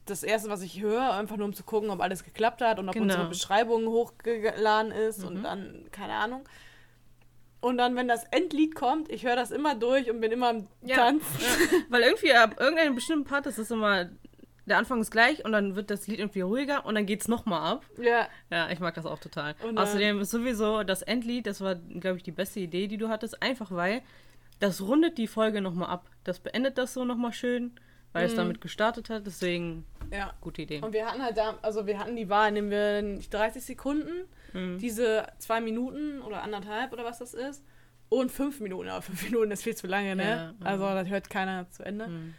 das 0.06 0.22
erste, 0.22 0.48
was 0.50 0.62
ich 0.62 0.80
höre, 0.80 1.12
einfach 1.12 1.36
nur 1.36 1.46
um 1.46 1.54
zu 1.54 1.62
gucken, 1.62 1.90
ob 1.90 2.00
alles 2.00 2.24
geklappt 2.24 2.60
hat 2.60 2.78
und 2.78 2.88
ob 2.88 2.94
Genau. 2.94 3.04
unsere 3.04 3.28
Beschreibung 3.28 3.86
hochgeladen 3.86 4.90
ist 4.90 5.22
und 5.22 5.42
dann, 5.44 5.84
keine 5.92 6.14
Ahnung. 6.14 6.42
Und 7.60 7.78
dann, 7.78 7.94
wenn 7.94 8.08
das 8.08 8.24
Endlied 8.32 8.74
kommt, 8.74 9.08
ich 9.12 9.24
höre 9.24 9.36
das 9.36 9.52
immer 9.52 9.76
durch 9.76 10.10
und 10.10 10.20
bin 10.20 10.32
immer 10.32 10.48
am 10.48 10.66
Ja. 10.82 10.96
Tanzen. 10.96 11.40
Ja, 11.40 11.78
weil 11.90 12.02
irgendwie 12.02 12.32
ab 12.32 12.56
irgendeinem 12.58 12.96
bestimmten 12.96 13.24
Part, 13.24 13.46
das 13.46 13.56
ist 13.58 13.70
immer, 13.70 14.08
der 14.66 14.78
Anfang 14.78 15.00
ist 15.00 15.12
gleich 15.12 15.44
und 15.44 15.52
dann 15.52 15.76
wird 15.76 15.88
das 15.90 16.08
Lied 16.08 16.18
irgendwie 16.18 16.40
ruhiger 16.40 16.84
und 16.84 16.96
dann 16.96 17.06
geht's 17.06 17.28
nochmal 17.28 17.74
ab. 17.74 17.84
Ja, 18.00 18.26
Ja, 18.50 18.68
ich 18.70 18.80
mag 18.80 18.94
das 18.94 19.06
auch 19.06 19.20
total. 19.20 19.54
Und, 19.62 19.78
Außerdem 19.78 20.20
ist 20.20 20.32
sowieso 20.32 20.82
das 20.82 21.02
Endlied, 21.02 21.46
das 21.46 21.60
war, 21.60 21.76
glaube 21.76 22.16
ich, 22.16 22.24
die 22.24 22.32
beste 22.32 22.58
Idee, 22.58 22.88
die 22.88 22.96
du 22.96 23.08
hattest, 23.08 23.40
einfach 23.40 23.70
weil 23.70 24.02
das 24.62 24.80
rundet 24.80 25.18
die 25.18 25.26
Folge 25.26 25.60
nochmal 25.60 25.88
ab. 25.90 26.08
Das 26.24 26.38
beendet 26.38 26.78
das 26.78 26.94
so 26.94 27.04
nochmal 27.04 27.32
schön, 27.32 27.72
weil 28.12 28.26
es 28.26 28.34
damit 28.36 28.60
gestartet 28.60 29.10
hat. 29.10 29.26
Deswegen, 29.26 29.84
ja. 30.12 30.32
gute 30.40 30.62
Idee. 30.62 30.80
Und 30.80 30.92
wir 30.92 31.04
hatten 31.06 31.20
halt 31.22 31.36
da, 31.36 31.58
also 31.62 31.86
wir 31.86 31.98
hatten 31.98 32.14
die 32.14 32.28
Wahl, 32.28 32.52
nehmen 32.52 32.70
wir 32.70 33.02
nicht 33.02 33.32
30 33.34 33.62
Sekunden, 33.64 34.26
Mhm. 34.52 34.78
diese 34.78 35.26
zwei 35.38 35.60
Minuten 35.62 36.20
oder 36.20 36.42
anderthalb 36.42 36.92
oder 36.92 37.04
was 37.04 37.18
das 37.18 37.32
ist, 37.32 37.64
und 38.10 38.30
fünf 38.30 38.60
Minuten. 38.60 38.88
Aber 38.90 39.00
fünf 39.00 39.22
Minuten 39.30 39.50
ist 39.50 39.62
viel 39.62 39.74
zu 39.74 39.86
lange, 39.86 40.14
ne? 40.14 40.28
Ja, 40.28 40.52
mhm. 40.52 40.66
Also 40.66 40.84
das 40.84 41.08
hört 41.08 41.30
keiner 41.30 41.68
zu 41.70 41.82
Ende. 41.84 42.06
Mhm. 42.08 42.34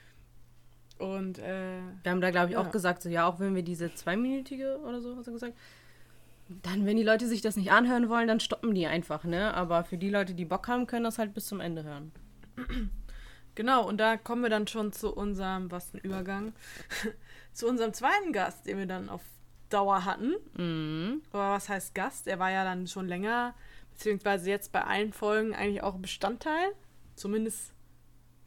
Und 1.00 1.40
äh, 1.40 1.80
Wir 2.04 2.12
haben 2.12 2.22
da, 2.22 2.30
glaube 2.32 2.48
ich, 2.50 2.54
Ja. 2.54 2.62
auch 2.62 2.72
gesagt, 2.72 3.02
so 3.02 3.10
ja, 3.10 3.28
auch 3.28 3.40
wenn 3.40 3.56
wir 3.56 3.64
diese 3.64 3.94
zweiminütige 3.94 4.78
oder 4.88 5.02
so, 5.02 5.16
hast 5.18 5.28
du 5.28 5.34
gesagt, 5.34 5.54
dann, 6.48 6.86
wenn 6.86 6.98
die 6.98 7.04
Leute 7.04 7.28
sich 7.28 7.42
das 7.42 7.56
nicht 7.56 7.72
anhören 7.72 8.10
wollen, 8.10 8.28
dann 8.28 8.40
stoppen 8.40 8.76
die 8.76 8.86
einfach, 8.86 9.24
ne? 9.24 9.54
Aber 9.54 9.84
für 9.84 9.98
die 9.98 10.10
Leute, 10.10 10.34
die 10.34 10.46
Bock 10.46 10.68
haben, 10.68 10.88
können 10.88 11.06
das 11.06 11.18
halt 11.18 11.34
bis 11.34 11.48
zum 11.48 11.60
Ende 11.60 11.84
hören. 11.84 12.12
genau, 13.56 13.88
und 13.88 13.98
da 13.98 14.18
kommen 14.18 14.44
wir 14.44 14.50
dann 14.50 14.68
schon 14.68 14.92
zu 14.92 15.14
unserem, 15.14 15.72
was 15.72 15.94
ein 15.94 16.00
Übergang, 16.00 16.54
zu 17.54 17.68
unserem 17.68 17.94
zweiten 17.94 18.34
Gast, 18.34 18.68
den 18.68 18.78
wir 18.78 18.86
dann 18.86 19.10
auf 19.10 19.22
Dauer 19.70 20.06
hatten. 20.06 20.36
Mhm. 20.58 21.22
Aber 21.32 21.52
was 21.52 21.70
heißt 21.70 21.96
Gast? 21.96 22.28
Er 22.28 22.40
war 22.40 22.52
ja 22.52 22.64
dann 22.64 22.88
schon 22.88 23.08
länger, 23.08 23.56
beziehungsweise 23.92 24.50
jetzt 24.50 24.72
bei 24.72 24.84
allen 24.84 25.14
Folgen 25.14 25.56
eigentlich 25.56 25.82
auch 25.82 25.96
Bestandteil. 25.96 26.74
Zumindest 27.16 27.74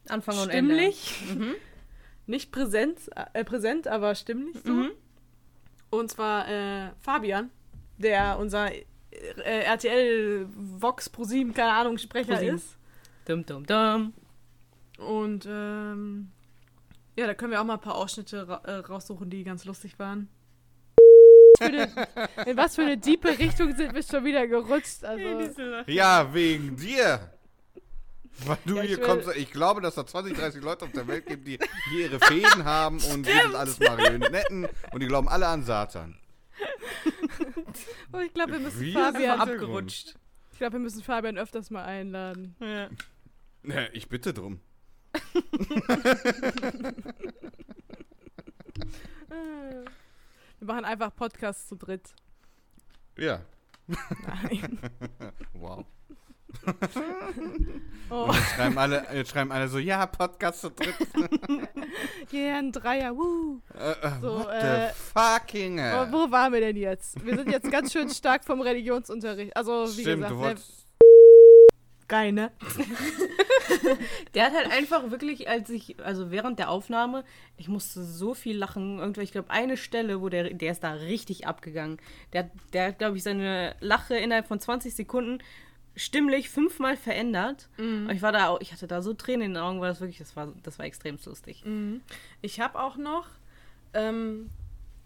Anfang 0.08 0.38
und 0.38 0.50
stimmlich. 0.50 1.24
Ende. 1.30 1.44
Mhm. 1.44 1.54
Nicht 2.26 2.50
präsent, 2.50 2.98
äh, 3.32 3.44
präsent, 3.44 3.86
aber 3.86 4.14
stimmlich 4.14 4.56
so. 4.64 4.72
Mhm. 4.72 4.90
Und 5.90 6.10
zwar 6.10 6.48
äh, 6.48 6.90
Fabian, 7.00 7.50
der 7.98 8.38
unser 8.38 8.70
äh, 8.72 8.82
RTL 9.64 10.46
Vox 10.54 11.08
Pro 11.08 11.24
7, 11.24 11.54
keine 11.54 11.72
Ahnung, 11.72 11.98
Sprecher 11.98 12.34
ProSieben. 12.34 12.56
ist. 12.56 12.76
Dum, 13.26 13.44
dum, 13.46 13.66
dum. 13.66 14.12
Und 14.98 15.46
ähm, 15.46 16.30
ja, 17.16 17.26
da 17.26 17.34
können 17.34 17.52
wir 17.52 17.60
auch 17.60 17.64
mal 17.64 17.74
ein 17.74 17.80
paar 17.80 17.96
Ausschnitte 17.96 18.46
ra 18.48 18.60
äh, 18.64 18.72
raussuchen, 18.76 19.28
die 19.30 19.42
ganz 19.44 19.64
lustig 19.64 19.98
waren. 19.98 20.28
In 21.60 22.56
was 22.56 22.74
für 22.74 22.82
eine 22.82 22.98
diepe 22.98 23.30
Richtung 23.38 23.74
sind 23.74 23.94
wir 23.94 24.02
schon 24.02 24.24
wieder 24.24 24.46
gerutscht? 24.46 25.02
Also, 25.04 25.82
Ja, 25.86 26.32
wegen 26.34 26.76
dir. 26.76 27.30
Weil 28.44 28.58
du 28.66 28.76
Ja, 28.76 28.82
ich 28.82 28.88
hier 28.90 28.98
will- 28.98 29.04
kommst. 29.06 29.34
Ich 29.36 29.50
glaube, 29.50 29.80
dass 29.80 29.94
da 29.94 30.04
20, 30.06 30.36
30 30.36 30.62
Leute 30.62 30.84
auf 30.84 30.92
der 30.92 31.08
Welt 31.08 31.24
gibt, 31.24 31.46
die 31.46 31.58
hier 31.90 32.10
ihre 32.10 32.20
Fäden 32.20 32.66
haben 32.66 32.98
und 33.10 33.26
wir 33.26 33.32
sind 33.42 33.54
alles 33.54 33.80
Marionetten 33.80 34.68
und 34.92 35.00
die 35.02 35.06
glauben 35.06 35.28
alle 35.30 35.46
an 35.46 35.62
Satan. 35.62 36.18
Oh, 38.12 38.18
ich 38.18 38.34
glaube, 38.34 38.52
wir 38.52 38.60
müssen 38.60 38.80
Wie? 38.80 38.92
Fabian. 38.92 39.40
Abgerutscht. 39.40 40.14
Ich 40.52 40.58
glaube, 40.58 40.74
wir 40.74 40.80
müssen 40.80 41.02
Fabian 41.02 41.38
öfters 41.38 41.70
mal 41.70 41.84
einladen. 41.84 42.56
Ja. 42.60 42.88
Ja, 43.64 43.88
ich 43.92 44.08
bitte 44.08 44.32
drum. 44.32 44.60
Wir 50.58 50.66
machen 50.66 50.84
einfach 50.84 51.14
Podcasts 51.14 51.68
zu 51.68 51.76
dritt. 51.76 52.14
Ja. 53.16 53.40
Nein. 53.86 54.78
Wow. 55.52 55.86
Oh, 58.08 58.28
Jetzt 58.32 58.54
schreiben 58.54 58.78
alle, 58.78 59.04
jetzt 59.12 59.30
schreiben 59.32 59.50
alle 59.50 59.66
so, 59.66 59.78
ja, 59.78 60.06
Podcast 60.06 60.60
zu 60.60 60.70
dritt. 60.70 60.94
yeah, 62.32 62.58
ein 62.58 62.70
Dreier, 62.70 63.16
wuh. 63.16 63.58
Äh, 63.74 63.90
äh, 63.90 64.20
So, 64.20 64.38
what 64.38 64.48
äh, 64.52 64.88
the 64.88 64.94
fucking 65.12 65.78
hell? 65.78 66.06
Wo, 66.12 66.26
wo 66.26 66.30
waren 66.30 66.52
wir 66.52 66.60
denn 66.60 66.76
jetzt? 66.76 67.24
Wir 67.24 67.36
sind 67.36 67.50
jetzt 67.50 67.68
ganz 67.68 67.92
schön 67.92 68.08
stark 68.08 68.44
vom 68.44 68.60
Religionsunterricht. 68.60 69.56
Also, 69.56 69.88
wie 69.96 70.02
Stimmt, 70.02 70.22
gesagt, 70.22 70.30
du 70.30 70.36
ne, 70.36 70.40
wolltest... 70.40 70.86
geil, 72.06 72.30
ne? 72.30 72.52
Der 74.34 74.44
hat 74.44 74.54
halt 74.54 74.70
einfach 74.70 75.10
wirklich, 75.10 75.48
als 75.48 75.68
ich, 75.70 75.96
also 76.04 76.30
während 76.30 76.60
der 76.60 76.70
Aufnahme, 76.70 77.24
ich 77.56 77.66
musste 77.66 78.04
so 78.04 78.34
viel 78.34 78.56
lachen. 78.56 79.00
Irgendwie, 79.00 79.22
ich 79.22 79.32
glaube, 79.32 79.50
eine 79.50 79.76
Stelle, 79.76 80.20
wo 80.20 80.28
der, 80.28 80.54
der 80.54 80.70
ist 80.70 80.84
da 80.84 80.92
richtig 80.92 81.48
abgegangen. 81.48 81.98
Der, 82.32 82.50
der 82.72 82.88
hat, 82.88 82.98
glaube 82.98 83.16
ich, 83.16 83.24
seine 83.24 83.74
Lache 83.80 84.16
innerhalb 84.16 84.46
von 84.46 84.60
20 84.60 84.94
Sekunden 84.94 85.38
stimmlich 85.96 86.50
fünfmal 86.50 86.96
verändert. 86.96 87.68
Und 88.06 88.10
ich 88.10 88.22
war 88.22 88.32
da 88.32 88.48
auch, 88.48 88.60
ich 88.60 88.72
hatte 88.72 88.86
da 88.86 89.00
so 89.02 89.14
Tränen 89.14 89.42
in 89.46 89.54
den 89.54 89.62
Augen, 89.62 89.80
weil 89.80 89.88
das 89.88 90.00
wirklich, 90.00 90.18
das 90.18 90.36
war, 90.36 90.52
das 90.62 90.78
war 90.78 90.86
extrem 90.86 91.18
lustig. 91.24 91.62
Ich 92.42 92.60
habe 92.60 92.78
auch 92.78 92.96
noch, 92.96 93.26
ähm, 93.94 94.50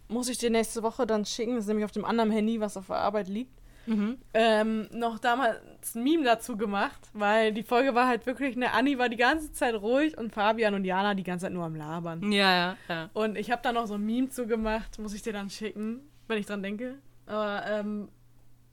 muss 0.08 0.28
ich 0.28 0.38
dir 0.38 0.50
nächste 0.50 0.82
Woche 0.82 1.06
dann 1.06 1.24
schicken, 1.24 1.54
das 1.54 1.64
ist 1.64 1.68
nämlich 1.68 1.84
auf 1.84 1.92
dem 1.92 2.04
anderen 2.04 2.30
Handy, 2.32 2.60
was 2.60 2.76
auf 2.76 2.88
der 2.88 2.96
Arbeit 2.96 3.28
liegt, 3.28 3.52
ähm, 4.34 4.88
noch 4.92 5.18
damals 5.18 5.94
ein 5.94 6.02
Meme 6.04 6.24
dazu 6.24 6.56
gemacht, 6.56 7.00
weil 7.12 7.52
die 7.52 7.62
Folge 7.62 7.94
war 7.94 8.06
halt 8.08 8.26
wirklich, 8.26 8.54
ne, 8.56 8.72
Anni 8.72 8.98
war 8.98 9.08
die 9.08 9.16
ganze 9.16 9.52
Zeit 9.52 9.74
ruhig 9.74 10.16
und 10.18 10.32
Fabian 10.32 10.74
und 10.74 10.84
Jana 10.84 11.14
die 11.14 11.22
ganze 11.22 11.46
Zeit 11.46 11.52
nur 11.52 11.64
am 11.64 11.74
Labern. 11.74 12.30
Ja, 12.30 12.54
ja, 12.54 12.76
ja. 12.88 13.10
Und 13.14 13.38
ich 13.38 13.50
habe 13.50 13.62
da 13.62 13.72
noch 13.72 13.86
so 13.86 13.94
ein 13.94 14.04
Meme 14.04 14.28
zu 14.28 14.46
gemacht, 14.46 14.98
muss 14.98 15.14
ich 15.14 15.22
dir 15.22 15.32
dann 15.32 15.48
schicken, 15.50 16.00
wenn 16.28 16.38
ich 16.38 16.46
dran 16.46 16.62
denke. 16.62 16.96
Aber 17.26 17.64
ähm, 17.66 18.08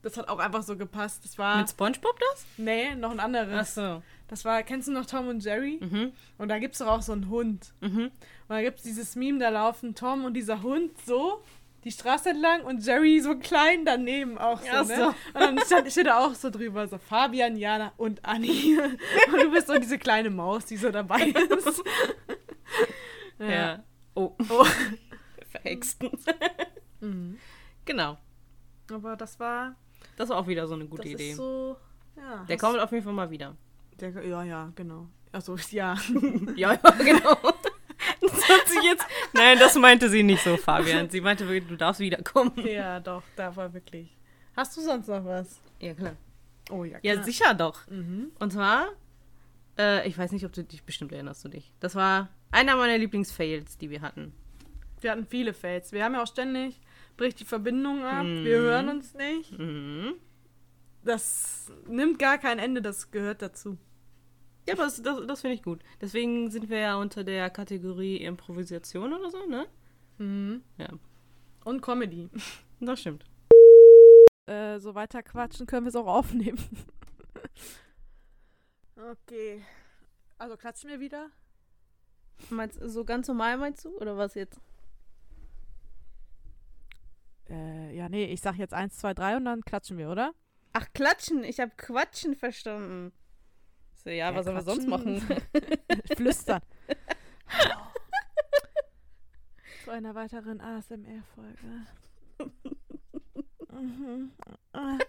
das 0.02 0.16
hat 0.16 0.28
auch 0.28 0.38
einfach 0.38 0.62
so 0.62 0.76
gepasst. 0.76 1.24
Das 1.24 1.38
war, 1.38 1.58
Mit 1.58 1.70
Spongebob 1.70 2.18
das? 2.32 2.46
nee, 2.56 2.94
noch 2.94 3.10
ein 3.10 3.20
anderes. 3.20 3.76
Ach 3.78 3.82
so. 3.98 4.02
Das 4.28 4.44
war, 4.44 4.62
kennst 4.62 4.88
du 4.88 4.92
noch 4.92 5.06
Tom 5.06 5.28
und 5.28 5.42
Jerry? 5.42 5.78
Mhm. 5.80 6.12
Und 6.36 6.48
da 6.48 6.58
gibt's 6.58 6.78
doch 6.78 6.86
auch 6.88 7.02
so 7.02 7.12
einen 7.12 7.28
Hund. 7.28 7.72
Mhm. 7.80 8.04
Und 8.04 8.12
da 8.48 8.60
gibt's 8.62 8.82
dieses 8.82 9.16
Meme, 9.16 9.38
da 9.38 9.48
laufen 9.48 9.94
Tom 9.94 10.24
und 10.24 10.34
dieser 10.34 10.62
Hund 10.62 10.92
so 11.06 11.42
die 11.84 11.92
Straße 11.92 12.30
entlang 12.30 12.62
und 12.64 12.84
Jerry 12.84 13.20
so 13.20 13.36
klein 13.36 13.84
daneben 13.84 14.36
auch 14.36 14.60
so, 14.60 14.68
Ach 14.70 14.86
ne? 14.86 14.96
so. 14.96 15.06
Und 15.06 15.14
dann 15.34 15.58
stand, 15.60 15.90
steht 15.92 16.06
da 16.06 16.18
auch 16.18 16.34
so 16.34 16.50
drüber, 16.50 16.86
so 16.88 16.98
Fabian, 16.98 17.56
Jana 17.56 17.92
und 17.96 18.24
Anni. 18.24 18.76
Und 19.32 19.42
du 19.42 19.50
bist 19.50 19.68
so 19.68 19.78
diese 19.78 19.96
kleine 19.98 20.28
Maus, 20.28 20.66
die 20.66 20.76
so 20.76 20.90
dabei 20.90 21.20
ist. 21.66 21.82
Ja. 23.38 23.84
Oh. 24.14 24.34
Oh. 24.48 24.66
Verhexten. 25.50 26.10
Mhm. 27.00 27.38
Genau. 27.84 28.18
Aber 28.92 29.16
das 29.16 29.38
war, 29.38 29.76
Das 30.18 30.28
war 30.28 30.36
auch 30.38 30.46
wieder 30.48 30.66
so 30.66 30.74
eine 30.74 30.86
gute 30.86 31.02
das 31.02 31.12
Idee. 31.12 31.30
ist 31.30 31.36
so, 31.36 31.76
ja. 32.16 32.44
Der 32.48 32.58
kommt 32.58 32.78
auf 32.78 32.90
jeden 32.92 33.04
Fall 33.04 33.12
mal 33.12 33.30
wieder. 33.30 33.56
Der, 34.00 34.10
ja, 34.26 34.42
ja, 34.42 34.72
genau. 34.74 35.08
Also, 35.32 35.56
ja. 35.70 35.96
Ja, 36.56 36.72
ja, 36.74 36.90
genau. 36.98 37.36
Das 38.20 38.48
hat 38.48 38.68
sich 38.68 38.82
jetzt. 38.82 39.04
Nein, 39.32 39.58
das 39.58 39.74
meinte 39.76 40.08
sie 40.08 40.22
nicht 40.22 40.42
so, 40.42 40.56
Fabian. 40.56 41.08
Sie 41.10 41.20
meinte 41.20 41.46
wirklich, 41.48 41.68
du 41.68 41.76
darfst 41.76 42.00
wiederkommen. 42.00 42.52
ja, 42.66 43.00
doch, 43.00 43.22
da 43.36 43.54
war 43.54 43.72
wirklich. 43.72 44.16
Hast 44.56 44.76
du 44.76 44.80
sonst 44.80 45.08
noch 45.08 45.24
was? 45.24 45.60
Ja, 45.80 45.94
klar. 45.94 46.16
Oh, 46.70 46.84
ja, 46.84 46.98
Ja, 47.02 47.22
sicher 47.22 47.54
doch. 47.54 47.86
Mhm. 47.88 48.32
Und 48.38 48.52
zwar, 48.52 48.88
äh, 49.78 50.06
ich 50.08 50.16
weiß 50.18 50.32
nicht, 50.32 50.44
ob 50.44 50.52
du 50.52 50.64
dich 50.64 50.82
bestimmt 50.84 51.12
erinnerst 51.12 51.44
du 51.44 51.48
dich. 51.48 51.72
Das 51.80 51.94
war 51.94 52.28
einer 52.50 52.76
meiner 52.76 52.98
Lieblingsfails, 52.98 53.78
die 53.78 53.90
wir 53.90 54.00
hatten. 54.00 54.32
Wir 55.00 55.12
hatten 55.12 55.26
viele 55.26 55.54
Fails. 55.54 55.92
Wir 55.92 56.04
haben 56.04 56.14
ja 56.14 56.22
auch 56.22 56.26
ständig, 56.26 56.80
bricht 57.18 57.40
die 57.40 57.44
Verbindung 57.44 58.02
ab, 58.04 58.24
Mhm. 58.24 58.44
wir 58.44 58.58
hören 58.58 58.88
uns 58.88 59.12
nicht. 59.12 59.58
Mhm. 59.58 60.14
Das 61.04 61.70
nimmt 61.86 62.18
gar 62.18 62.38
kein 62.38 62.58
Ende, 62.58 62.80
das 62.80 63.10
gehört 63.10 63.42
dazu. 63.42 63.76
Ja, 64.66 64.74
aber 64.74 64.84
das, 64.84 65.02
das, 65.02 65.26
das 65.26 65.40
finde 65.42 65.54
ich 65.56 65.62
gut. 65.62 65.80
Deswegen 66.00 66.50
sind 66.50 66.68
wir 66.70 66.78
ja 66.78 66.96
unter 66.96 67.24
der 67.24 67.50
Kategorie 67.50 68.16
Improvisation 68.18 69.12
oder 69.12 69.30
so, 69.30 69.46
ne? 69.46 69.66
Mhm. 70.18 70.62
Ja. 70.78 70.88
Und 71.64 71.82
Comedy. 71.82 72.30
Das 72.80 73.00
stimmt. 73.00 73.24
Äh, 74.46 74.78
so 74.78 74.94
weiter 74.94 75.22
quatschen 75.22 75.66
können 75.66 75.84
wir 75.86 75.88
es 75.90 75.96
auch 75.96 76.06
aufnehmen. 76.06 76.58
okay. 79.10 79.62
Also 80.38 80.56
klatschen 80.56 80.88
wir 80.90 81.00
wieder? 81.00 81.30
Meinst, 82.50 82.78
so 82.82 83.04
ganz 83.04 83.26
normal 83.28 83.58
meinst 83.58 83.84
du? 83.84 83.90
Oder 83.96 84.16
was 84.16 84.34
jetzt? 84.34 84.60
Äh, 87.50 87.94
ja, 87.96 88.08
nee, 88.08 88.24
ich 88.26 88.40
sag 88.40 88.56
jetzt 88.56 88.74
eins, 88.74 88.98
zwei, 88.98 89.14
drei 89.14 89.36
und 89.36 89.44
dann 89.44 89.62
klatschen 89.64 89.96
wir, 89.98 90.10
oder? 90.10 90.32
Ach, 90.72 90.86
klatschen. 90.92 91.44
Ich 91.44 91.60
habe 91.60 91.72
Quatschen 91.76 92.34
verstanden. 92.36 93.12
So, 93.94 94.10
ja, 94.10 94.30
Ja, 94.30 94.34
was 94.34 94.44
sollen 94.44 94.56
wir 94.56 94.62
sonst 94.62 94.86
machen? 94.86 95.20
Flüstern. 96.16 96.60
Zu 99.84 99.90
einer 99.90 100.14
weiteren 100.14 100.60
ASMR-Folge. 100.60 101.86
Mhm. 103.72 104.32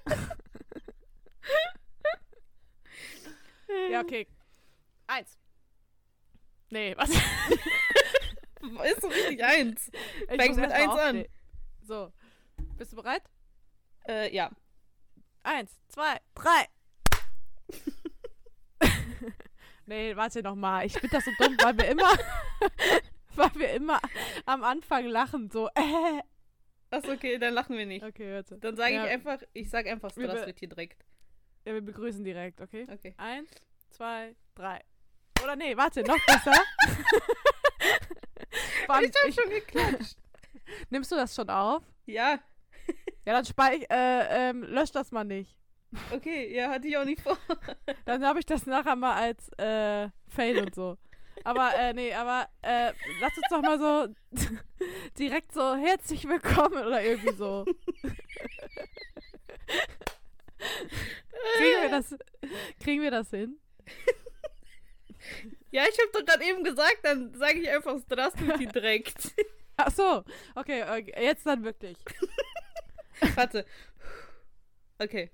ja, 3.91 4.01
okay. 4.01 4.27
Eins. 5.07 5.37
Nee, 6.69 6.95
was? 6.95 7.09
Ist 7.09 9.01
so 9.01 9.07
richtig 9.07 9.43
eins. 9.43 9.89
Ich 10.21 10.27
Fängst 10.27 10.59
muss 10.59 10.67
mit 10.67 10.71
eins 10.71 10.93
an. 10.93 11.25
So. 11.81 12.11
Bist 12.77 12.91
du 12.91 12.95
bereit? 12.97 13.23
Äh, 14.07 14.33
ja. 14.35 14.49
Eins, 15.43 15.79
zwei, 15.89 16.17
drei. 16.35 16.65
nee, 19.85 20.15
warte 20.15 20.41
noch 20.43 20.55
mal. 20.55 20.85
Ich 20.85 20.93
finde 20.93 21.09
das 21.09 21.25
so 21.25 21.31
dumm, 21.39 21.55
weil 21.61 21.77
wir 21.77 21.87
immer, 21.89 22.09
weil 23.35 23.51
wir 23.55 23.71
immer 23.73 23.99
am 24.45 24.63
Anfang 24.63 25.05
lachen. 25.05 25.49
So, 25.51 25.67
äh. 25.75 26.21
Achso, 26.91 27.11
okay, 27.11 27.37
dann 27.37 27.53
lachen 27.53 27.77
wir 27.77 27.85
nicht. 27.85 28.03
Okay, 28.03 28.33
warte. 28.33 28.57
Dann 28.57 28.75
sage 28.75 28.95
Ja. 28.95 29.05
ich 29.05 29.11
einfach, 29.11 29.39
ich 29.53 29.69
sag 29.69 29.85
einfach 29.87 30.09
Straswitz 30.11 30.59
hier 30.59 30.69
direkt. 30.69 31.05
Ja, 31.65 31.73
wir 31.73 31.81
begrüßen 31.81 32.23
direkt, 32.23 32.61
okay? 32.61 32.87
Okay. 32.91 33.13
Eins, 33.17 33.49
zwei, 33.91 34.35
drei. 34.55 34.81
Oder 35.43 35.55
nee, 35.55 35.75
warte, 35.77 36.01
noch 36.03 36.17
besser. 36.25 36.53
Allem, 38.87 39.09
Ich 39.11 39.15
hab 39.21 39.27
ich- 39.29 39.35
schon 39.35 39.49
geklatscht. 39.49 40.17
nimmst 40.89 41.11
du 41.11 41.15
das 41.15 41.35
schon 41.35 41.49
auf? 41.49 41.83
Ja, 42.11 42.39
Ja, 43.25 43.33
dann 43.33 43.45
speich, 43.45 43.83
äh, 43.89 44.49
ähm, 44.49 44.63
lösch 44.63 44.91
das 44.91 45.11
mal 45.11 45.23
nicht. 45.23 45.55
okay, 46.11 46.53
ja, 46.55 46.69
hatte 46.71 46.87
ich 46.87 46.97
auch 46.97 47.05
nicht 47.05 47.21
vor. 47.21 47.37
Dann 48.05 48.23
habe 48.25 48.39
ich 48.39 48.45
das 48.45 48.65
nachher 48.65 48.95
mal 48.95 49.15
als 49.15 49.49
äh, 49.57 50.09
Fail 50.27 50.59
und 50.59 50.73
so. 50.75 50.97
Aber, 51.43 51.73
äh, 51.75 51.93
nee, 51.93 52.13
aber 52.13 52.47
äh, 52.61 52.91
lass 53.21 53.37
uns 53.37 53.47
doch 53.49 53.61
mal 53.61 53.79
so 53.79 54.13
direkt 55.19 55.51
so 55.53 55.75
herzlich 55.75 56.27
willkommen 56.27 56.85
oder 56.85 57.01
irgendwie 57.03 57.33
so. 57.33 57.65
kriegen, 61.57 61.81
wir 61.81 61.89
das, 61.89 62.15
kriegen 62.83 63.01
wir 63.03 63.11
das 63.11 63.29
hin? 63.29 63.59
Ja, 65.71 65.83
ich 65.83 65.97
habe 65.99 66.09
doch 66.13 66.25
gerade 66.25 66.43
eben 66.43 66.63
gesagt, 66.63 66.99
dann 67.03 67.33
sage 67.35 67.59
ich 67.59 67.69
einfach 67.69 67.99
Straswitz 67.99 68.71
direkt. 68.73 69.33
Ach 69.89 69.95
so, 69.95 70.23
okay, 70.53 70.83
okay, 70.83 71.13
jetzt 71.19 71.47
dann 71.47 71.63
wirklich. 71.63 71.97
Warte. 73.35 73.65
Okay. 74.99 75.31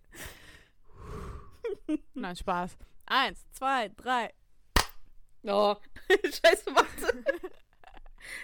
Nein, 2.13 2.35
Spaß. 2.37 2.77
Eins, 3.05 3.45
zwei, 3.51 3.89
drei. 3.89 4.33
Oh, 5.43 5.75
scheiße, 6.23 6.73
warte. 6.73 7.23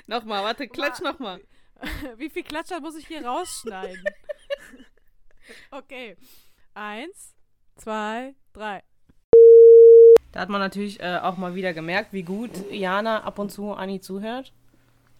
nochmal, 0.05 0.43
warte, 0.43 0.67
klatsch 0.67 0.99
nochmal. 0.99 1.39
Wie 2.17 2.29
viel 2.29 2.43
Klatscher 2.43 2.81
muss 2.81 2.97
ich 2.97 3.07
hier 3.07 3.25
rausschneiden? 3.25 4.03
okay. 5.71 6.17
Eins, 6.73 7.35
zwei, 7.77 8.35
drei. 8.51 8.83
Da 10.33 10.41
hat 10.41 10.49
man 10.49 10.59
natürlich 10.59 10.99
äh, 10.99 11.19
auch 11.21 11.37
mal 11.37 11.55
wieder 11.55 11.73
gemerkt, 11.73 12.11
wie 12.11 12.23
gut 12.23 12.51
Jana 12.69 13.23
ab 13.23 13.39
und 13.39 13.49
zu 13.49 13.71
Anni 13.71 14.01
zuhört. 14.01 14.53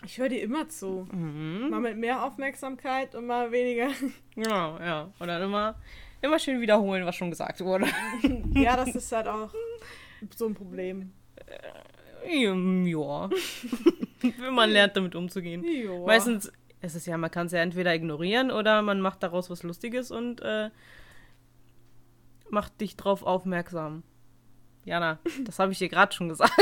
Ich 0.04 0.18
höre 0.18 0.30
dir 0.30 0.42
immer 0.42 0.68
zu. 0.68 1.08
Mhm. 1.12 1.70
Mal 1.70 1.80
mit 1.80 1.98
mehr 1.98 2.24
Aufmerksamkeit 2.24 3.16
und 3.16 3.28
mal 3.28 3.52
weniger. 3.52 3.90
Genau, 4.36 4.80
ja. 4.80 5.12
Und 5.20 5.28
dann 5.28 5.42
immer, 5.42 5.76
immer 6.22 6.40
schön 6.40 6.62
wiederholen, 6.62 7.06
was 7.06 7.16
schon 7.16 7.30
gesagt 7.30 7.60
wurde. 7.62 7.86
ja, 8.54 8.78
das 8.78 8.96
ist 8.96 9.12
halt 9.12 9.28
auch 9.28 9.54
so 10.36 10.48
ein 10.48 10.56
Problem. 10.56 11.12
Ähm, 12.24 12.88
ja. 12.88 13.30
Wenn 14.22 14.54
man 14.54 14.70
lernt, 14.70 14.96
damit 14.96 15.16
umzugehen. 15.16 15.64
Jo. 15.64 16.06
Meistens 16.06 16.52
ist 16.82 16.96
es 16.96 17.06
ja, 17.06 17.18
man 17.18 17.30
kann 17.30 17.48
es 17.48 17.52
ja 17.52 17.60
entweder 17.60 17.94
ignorieren 17.94 18.52
oder 18.52 18.82
man 18.82 19.02
macht 19.02 19.22
daraus 19.22 19.50
was 19.50 19.64
Lustiges 19.64 20.12
und 20.12 20.42
äh, 20.42 20.70
macht 22.50 22.80
dich 22.82 22.96
drauf 22.96 23.24
aufmerksam. 23.24 24.04
Jana, 24.86 25.20
das 25.44 25.60
habe 25.60 25.72
ich 25.74 25.78
dir 25.78 25.90
gerade 25.90 26.14
schon 26.14 26.30
gesagt. 26.30 26.56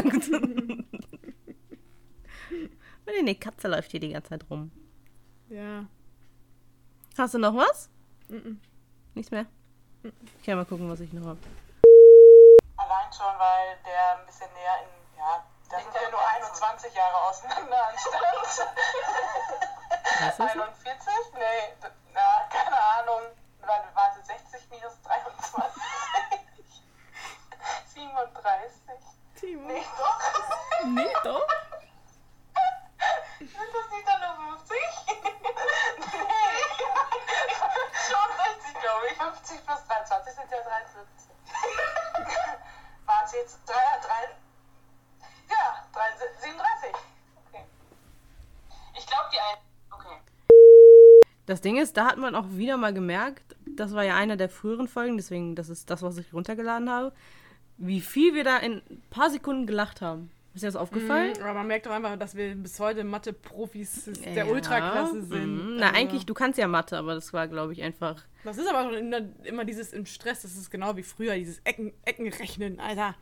Eine 3.17 3.35
Katze 3.35 3.67
läuft 3.67 3.91
hier 3.91 3.99
die 3.99 4.09
ganze 4.09 4.29
Zeit 4.29 4.45
rum. 4.49 4.71
Ja. 5.49 5.85
Hast 7.17 7.33
du 7.33 7.39
noch 7.39 7.55
was? 7.55 7.89
Mhm. 8.27 8.59
Nichts 9.15 9.31
mehr? 9.31 9.45
Ich 10.03 10.45
kann 10.45 10.55
mal 10.57 10.65
gucken, 10.65 10.89
was 10.89 10.99
ich 10.99 11.11
noch 11.11 11.25
habe. 11.25 11.39
Allein 12.77 13.11
schon, 13.11 13.37
weil 13.37 13.77
der 13.85 14.19
ein 14.19 14.25
bisschen 14.25 14.51
näher 14.53 14.83
in, 14.83 15.17
ja, 15.17 15.43
da 15.69 15.79
sind 15.79 15.93
wir 15.93 16.09
nur 16.09 16.27
21 16.27 16.93
Jahre 16.93 17.17
auseinander 17.27 17.87
anstatt 17.89 18.21
Was 20.19 20.29
ist 20.29 20.39
das? 20.39 20.51
41? 20.51 21.33
Nee, 21.33 21.89
na, 22.13 22.47
keine 22.49 22.81
Ahnung. 22.81 23.21
Warte, 23.61 23.87
warte, 23.93 24.23
60 24.23 24.69
minus 24.71 25.01
23. 25.03 25.83
37. 27.93 28.79
Timo. 29.39 29.67
Nee, 29.67 29.85
doch. 29.93 30.85
Nee, 30.85 31.13
doch. 31.23 31.47
Sind 33.39 33.51
das 33.55 33.91
nicht 33.91 34.07
dann 34.07 34.21
nur 34.21 34.57
50? 34.57 34.77
nee. 35.97 36.63
Schon 38.09 38.29
60, 38.89 38.95
glaube 38.95 39.05
ich. 39.11 39.17
50 39.17 39.65
plus 39.65 39.79
23 39.87 40.33
sind 40.33 40.51
ja 40.51 40.57
73. 40.63 41.35
Warte, 43.05 43.37
jetzt 43.37 43.59
3, 43.65 43.73
3, 43.73 43.77
ja, 45.49 45.85
3, 45.93 46.01
37. 46.41 46.89
Okay. 47.47 47.65
Ich 48.97 49.05
glaube, 49.05 49.29
die 49.31 49.39
ein. 49.39 49.57
Okay. 49.91 50.15
Das 51.45 51.61
Ding 51.61 51.77
ist, 51.77 51.97
da 51.97 52.07
hat 52.07 52.17
man 52.17 52.35
auch 52.35 52.45
wieder 52.49 52.77
mal 52.77 52.93
gemerkt, 52.93 53.55
das 53.65 53.93
war 53.93 54.03
ja 54.03 54.15
einer 54.15 54.37
der 54.37 54.49
früheren 54.49 54.87
Folgen, 54.87 55.17
deswegen, 55.17 55.55
das 55.55 55.69
ist 55.69 55.89
das, 55.89 56.03
was 56.03 56.17
ich 56.17 56.33
runtergeladen 56.33 56.89
habe, 56.89 57.11
wie 57.77 58.01
viel 58.01 58.35
wir 58.35 58.43
da 58.43 58.57
in 58.57 58.83
ein 58.89 59.03
paar 59.09 59.29
Sekunden 59.29 59.65
gelacht 59.65 60.01
haben. 60.01 60.31
Ist 60.53 60.63
dir 60.63 60.67
das 60.67 60.75
aufgefallen? 60.75 61.33
Mhm, 61.37 61.43
aber 61.43 61.53
man 61.53 61.67
merkt 61.67 61.85
doch 61.85 61.91
einfach, 61.91 62.17
dass 62.17 62.35
wir 62.35 62.55
bis 62.55 62.79
heute 62.79 63.03
Mathe-Profis 63.03 64.09
der 64.25 64.33
Ja, 64.33 64.45
Ultraklasse 64.45 65.21
sind. 65.23 65.73
mhm. 65.73 65.75
Na, 65.77 65.87
Also, 65.87 65.99
eigentlich, 65.99 66.25
du 66.25 66.33
kannst 66.33 66.57
ja 66.57 66.67
Mathe, 66.67 66.97
aber 66.97 67.13
das 67.15 67.31
war, 67.33 67.47
glaube 67.47 67.73
ich, 67.73 67.83
einfach. 67.83 68.23
Das 68.43 68.57
ist 68.57 68.67
aber 68.67 68.83
schon 68.89 68.95
immer, 68.95 69.21
immer 69.43 69.63
dieses 69.65 69.93
im 69.93 70.05
Stress, 70.05 70.41
das 70.41 70.55
ist 70.55 70.71
genau 70.71 70.95
wie 70.97 71.03
früher, 71.03 71.35
dieses 71.35 71.59
Ecken, 71.65 71.93
Eckenrechnen, 72.05 72.79
Alter. 72.79 73.15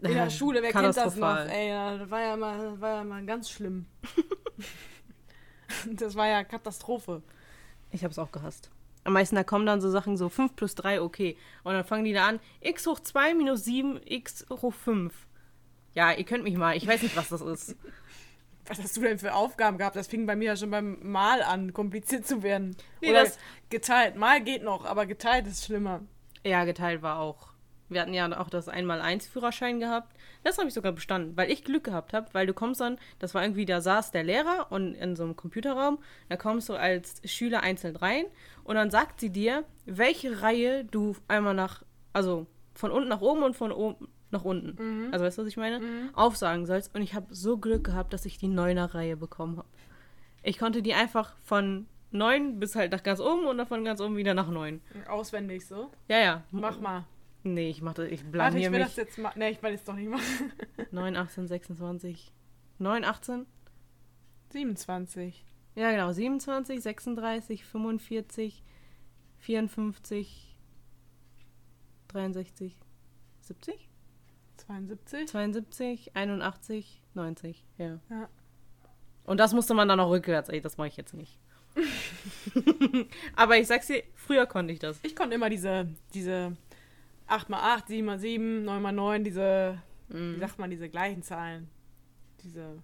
In 0.00 0.14
der 0.14 0.30
Schule, 0.30 0.62
wer 0.62 0.72
kennt 0.72 0.96
das 0.96 1.16
noch? 1.16 1.36
Ey, 1.46 1.68
das 1.98 2.10
war 2.10 2.20
ja 2.20 2.36
mal, 2.36 2.80
war 2.80 2.96
ja 2.96 3.04
mal 3.04 3.24
ganz 3.24 3.50
schlimm. 3.50 3.86
das 5.92 6.14
war 6.16 6.26
ja 6.26 6.42
Katastrophe. 6.44 7.22
Ich 7.90 8.02
habe 8.02 8.10
es 8.10 8.18
auch 8.18 8.32
gehasst. 8.32 8.70
Am 9.04 9.12
meisten, 9.12 9.36
da 9.36 9.44
kommen 9.44 9.66
dann 9.66 9.80
so 9.80 9.90
Sachen 9.90 10.16
so 10.16 10.28
5 10.28 10.56
plus 10.56 10.74
3, 10.74 11.00
okay. 11.02 11.36
Und 11.64 11.74
dann 11.74 11.84
fangen 11.84 12.04
die 12.04 12.12
da 12.12 12.26
an, 12.28 12.40
x 12.60 12.86
hoch 12.86 13.00
2 13.00 13.34
minus 13.34 13.64
7, 13.64 14.00
x 14.04 14.46
hoch 14.50 14.72
5. 14.72 15.12
Ja, 15.94 16.12
ihr 16.12 16.24
könnt 16.24 16.44
mich 16.44 16.56
mal, 16.56 16.76
ich 16.76 16.86
weiß 16.86 17.02
nicht, 17.02 17.16
was 17.16 17.28
das 17.28 17.40
ist. 17.40 17.76
Was 18.68 18.78
hast 18.80 18.96
du 18.96 19.00
denn 19.00 19.18
für 19.18 19.34
Aufgaben 19.34 19.76
gehabt? 19.76 19.96
Das 19.96 20.06
fing 20.06 20.24
bei 20.24 20.36
mir 20.36 20.44
ja 20.46 20.56
schon 20.56 20.70
beim 20.70 20.96
Mal 21.02 21.42
an, 21.42 21.72
kompliziert 21.72 22.24
zu 22.24 22.44
werden. 22.44 22.76
Nee, 23.00 23.10
Oder 23.10 23.24
das- 23.24 23.36
geteilt. 23.70 24.14
Mal 24.14 24.40
geht 24.40 24.62
noch, 24.62 24.84
aber 24.84 25.04
geteilt 25.04 25.48
ist 25.48 25.64
schlimmer. 25.64 26.02
Ja, 26.44 26.64
geteilt 26.64 27.02
war 27.02 27.18
auch. 27.18 27.48
Wir 27.88 28.00
hatten 28.00 28.14
ja 28.14 28.40
auch 28.40 28.48
das 28.48 28.68
Einmal-Eins-Führerschein 28.68 29.80
gehabt. 29.80 30.16
Das 30.44 30.58
habe 30.58 30.68
ich 30.68 30.74
sogar 30.74 30.92
bestanden, 30.92 31.36
weil 31.36 31.50
ich 31.50 31.64
Glück 31.64 31.82
gehabt 31.84 32.12
habe, 32.12 32.28
weil 32.34 32.46
du 32.46 32.54
kommst 32.54 32.80
dann, 32.80 32.98
das 33.18 33.34
war 33.34 33.42
irgendwie, 33.42 33.64
da 33.66 33.80
saß 33.80 34.12
der 34.12 34.22
Lehrer 34.22 34.68
und 34.70 34.94
in 34.94 35.16
so 35.16 35.24
einem 35.24 35.34
Computerraum, 35.34 35.98
da 36.28 36.36
kommst 36.36 36.68
du 36.68 36.74
als 36.74 37.20
Schüler 37.24 37.62
einzeln 37.64 37.96
rein 37.96 38.26
und 38.62 38.76
dann 38.76 38.90
sagt 38.92 39.18
sie 39.20 39.30
dir, 39.30 39.64
welche 39.86 40.40
Reihe 40.40 40.84
du 40.84 41.16
einmal 41.26 41.54
nach, 41.54 41.82
also 42.12 42.46
von 42.74 42.92
unten 42.92 43.08
nach 43.08 43.20
oben 43.20 43.42
und 43.42 43.56
von 43.56 43.72
oben 43.72 44.08
nach 44.32 44.44
unten, 44.44 45.12
also 45.12 45.24
weißt 45.24 45.38
du, 45.38 45.42
was 45.42 45.48
ich 45.48 45.56
meine, 45.56 45.80
aufsagen 46.14 46.66
sollst. 46.66 46.94
Und 46.94 47.02
ich 47.02 47.14
habe 47.14 47.26
so 47.34 47.58
Glück 47.58 47.84
gehabt, 47.84 48.12
dass 48.12 48.26
ich 48.26 48.38
die 48.38 48.48
neuner 48.48 48.94
Reihe 48.94 49.16
bekommen 49.16 49.58
habe. 49.58 49.68
Ich 50.42 50.58
konnte 50.58 50.82
die 50.82 50.94
einfach 50.94 51.36
von 51.42 51.86
neun 52.10 52.58
bis 52.58 52.74
halt 52.74 52.92
nach 52.92 53.02
ganz 53.02 53.20
oben 53.20 53.46
und 53.46 53.58
dann 53.58 53.66
von 53.66 53.84
ganz 53.84 54.00
oben 54.00 54.16
wieder 54.16 54.34
nach 54.34 54.48
neun. 54.48 54.80
Auswendig 55.08 55.66
so. 55.66 55.90
Ja, 56.08 56.18
ja. 56.18 56.42
Mach 56.50 56.80
mal. 56.80 57.04
Nee, 57.44 57.70
ich 57.70 57.82
mache 57.82 58.06
ich 58.06 58.20
Warte, 58.20 58.30
blamier 58.30 58.66
ich 58.66 58.72
will 58.72 58.78
mich. 58.78 58.88
das 58.88 58.96
jetzt 58.96 59.18
mal. 59.18 59.32
Ne, 59.36 59.50
ich 59.50 59.62
will 59.62 59.70
jetzt 59.72 59.88
doch 59.88 59.94
nicht 59.94 60.08
machen. 60.08 60.52
9, 60.92 61.16
18, 61.16 61.48
26. 61.48 62.32
9, 62.78 63.04
18? 63.04 63.46
27. 64.50 65.44
Ja, 65.74 65.90
genau. 65.90 66.12
27, 66.12 66.80
36, 66.80 67.64
45, 67.64 68.62
54, 69.38 70.56
63, 72.08 72.76
70, 73.40 73.88
72. 74.66 75.28
72, 75.28 76.16
81, 76.16 77.02
90. 77.14 77.64
Ja. 77.78 77.98
Ja. 78.10 78.28
Und 79.24 79.38
das 79.38 79.52
musste 79.52 79.74
man 79.74 79.88
dann 79.88 79.98
noch 79.98 80.10
rückwärts. 80.10 80.48
Ey, 80.48 80.60
das 80.60 80.76
mache 80.78 80.88
ich 80.88 80.96
jetzt 80.96 81.14
nicht. 81.14 81.38
Aber 83.36 83.56
ich 83.56 83.66
sag's 83.66 83.86
dir, 83.86 84.02
früher 84.14 84.46
konnte 84.46 84.72
ich 84.72 84.78
das. 84.78 84.98
Ich 85.02 85.16
konnte 85.16 85.34
immer 85.34 85.48
diese, 85.48 85.88
diese 86.12 86.56
8x8, 87.28 87.86
7x7, 87.88 88.64
9x9, 88.64 89.22
diese, 89.22 89.82
Mhm. 90.08 90.34
wie 90.36 90.40
sagt 90.40 90.58
man, 90.58 90.68
diese 90.70 90.88
gleichen 90.90 91.22
Zahlen. 91.22 91.68
Diese, 92.42 92.82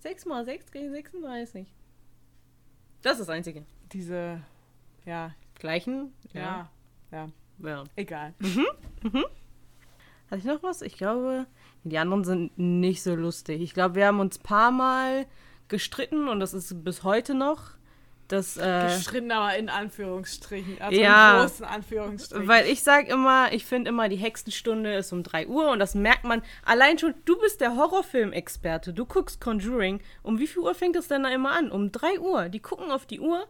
6 0.00 0.26
mal 0.26 0.44
6 0.44 0.70
gegen 0.70 0.90
36. 0.92 1.66
Das 3.02 3.14
ist 3.14 3.20
das 3.22 3.28
Einzige. 3.30 3.64
diese, 3.92 4.40
ja, 5.04 5.34
Gleichen? 5.54 6.12
ja, 6.32 6.70
ja, 7.10 7.28
ja. 7.60 7.84
egal. 7.96 8.34
Hatte 10.32 10.38
ich 10.40 10.46
noch 10.46 10.62
was? 10.62 10.80
Ich 10.80 10.96
glaube, 10.96 11.44
die 11.84 11.98
anderen 11.98 12.24
sind 12.24 12.56
nicht 12.56 13.02
so 13.02 13.14
lustig. 13.14 13.60
Ich 13.60 13.74
glaube, 13.74 13.96
wir 13.96 14.06
haben 14.06 14.18
uns 14.18 14.38
ein 14.38 14.42
paar 14.42 14.70
Mal 14.70 15.26
gestritten 15.68 16.26
und 16.26 16.40
das 16.40 16.54
ist 16.54 16.82
bis 16.84 17.04
heute 17.04 17.34
noch. 17.34 17.72
Das, 18.28 18.56
äh, 18.56 18.84
Gestritten, 18.96 19.30
aber 19.30 19.54
in 19.58 19.68
Anführungsstrichen. 19.68 20.80
Also 20.80 20.98
Ja. 20.98 21.34
in 21.34 21.40
großen 21.42 21.66
Anführungsstrichen. 21.66 22.48
weil 22.48 22.66
ich 22.66 22.82
sag 22.82 23.08
immer, 23.10 23.52
ich 23.52 23.66
finde 23.66 23.90
immer, 23.90 24.08
die 24.08 24.16
Hexenstunde 24.16 24.94
ist 24.94 25.12
um 25.12 25.22
3 25.22 25.48
Uhr 25.48 25.70
und 25.70 25.80
das 25.80 25.94
merkt 25.94 26.24
man 26.24 26.40
allein 26.64 26.98
schon. 26.98 27.12
Du 27.26 27.38
bist 27.38 27.60
der 27.60 27.76
Horrorfilm-Experte. 27.76 28.94
Du 28.94 29.04
guckst 29.04 29.38
Conjuring. 29.38 30.00
Um 30.22 30.38
wie 30.38 30.46
viel 30.46 30.62
Uhr 30.62 30.74
fängt 30.74 30.96
das 30.96 31.08
denn 31.08 31.24
da 31.24 31.28
immer 31.28 31.50
an? 31.50 31.70
Um 31.70 31.92
3 31.92 32.20
Uhr. 32.20 32.48
Die 32.48 32.60
gucken 32.60 32.90
auf 32.90 33.04
die 33.04 33.20
Uhr, 33.20 33.46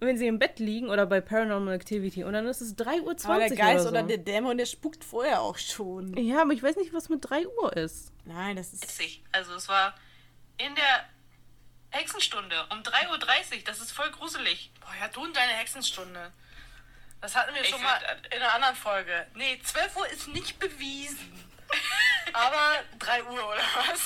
wenn 0.00 0.18
sie 0.18 0.26
im 0.26 0.38
Bett 0.38 0.58
liegen 0.58 0.90
oder 0.90 1.06
bei 1.06 1.20
Paranormal 1.20 1.74
Activity 1.74 2.24
und 2.24 2.34
dann 2.34 2.46
ist 2.46 2.60
es 2.60 2.76
3 2.76 3.00
Uhr 3.00 3.16
20 3.16 3.24
aber 3.24 3.48
der 3.48 3.56
Geist 3.56 3.86
oder, 3.86 3.90
oder, 3.90 4.00
so. 4.02 4.06
der 4.08 4.18
Dämon, 4.18 4.58
der 4.58 4.66
spukt 4.66 5.04
vorher 5.04 5.40
auch 5.40 5.56
schon. 5.56 6.16
Ja, 6.16 6.42
aber 6.42 6.52
ich 6.52 6.62
weiß 6.62 6.76
nicht, 6.76 6.92
was 6.92 7.08
mit 7.08 7.28
3 7.28 7.46
Uhr 7.46 7.76
ist. 7.76 8.12
Nein, 8.24 8.56
das 8.56 8.72
ist. 8.72 8.82
witzig. 8.82 9.22
Also 9.32 9.54
es 9.54 9.68
war 9.68 9.94
in 10.58 10.74
der 10.74 11.04
Hexenstunde 11.90 12.54
um 12.70 12.78
3.30 12.80 13.10
Uhr. 13.10 13.62
Das 13.64 13.80
ist 13.80 13.92
voll 13.92 14.10
gruselig. 14.10 14.70
Boah, 14.80 14.92
ja, 15.00 15.08
du 15.08 15.22
und 15.22 15.34
deine 15.34 15.52
Hexenstunde. 15.52 16.32
Das 17.20 17.34
hatten 17.34 17.54
wir 17.54 17.62
Ich 17.62 17.68
schon 17.68 17.82
mal 17.82 17.98
in 18.34 18.42
einer 18.42 18.54
anderen 18.54 18.76
Folge. 18.76 19.26
Nee, 19.34 19.58
12 19.62 19.96
Uhr 19.96 20.08
ist 20.08 20.28
nicht 20.28 20.58
bewiesen. 20.58 21.44
Aber 22.32 22.76
3 22.98 23.24
Uhr 23.24 23.32
oder 23.32 23.62
was? 23.76 24.00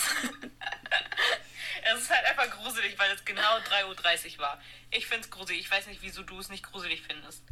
Es 1.83 2.03
ist 2.03 2.11
halt 2.11 2.25
einfach 2.27 2.51
gruselig, 2.59 2.99
weil 2.99 3.11
es 3.13 3.25
genau 3.25 3.41
3.30 3.41 4.35
Uhr 4.35 4.39
war. 4.39 4.61
Ich 4.91 5.07
finde 5.07 5.23
es 5.25 5.31
gruselig. 5.31 5.61
Ich 5.61 5.71
weiß 5.71 5.87
nicht, 5.87 6.03
wieso 6.03 6.23
du 6.23 6.39
es 6.39 6.49
nicht 6.49 6.63
gruselig 6.63 7.03
findest. 7.03 7.43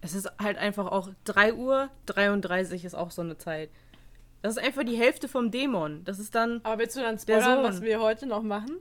Es 0.00 0.14
ist 0.14 0.30
halt 0.40 0.58
einfach 0.58 0.86
auch 0.86 1.08
3 1.24 1.54
Uhr 1.54 1.90
33 2.06 2.84
ist 2.84 2.94
auch 2.94 3.10
so 3.10 3.22
eine 3.22 3.38
Zeit. 3.38 3.70
Das 4.40 4.56
ist 4.56 4.62
einfach 4.62 4.82
die 4.84 4.96
Hälfte 4.96 5.28
vom 5.28 5.50
Dämon. 5.50 6.04
Das 6.04 6.18
ist 6.18 6.34
dann. 6.34 6.60
Aber 6.64 6.78
willst 6.78 6.96
du 6.96 7.00
dann 7.00 7.16
Der 7.16 7.40
spoilern, 7.40 7.62
was 7.62 7.80
wir 7.80 8.00
heute 8.00 8.26
noch 8.26 8.42
machen? 8.42 8.78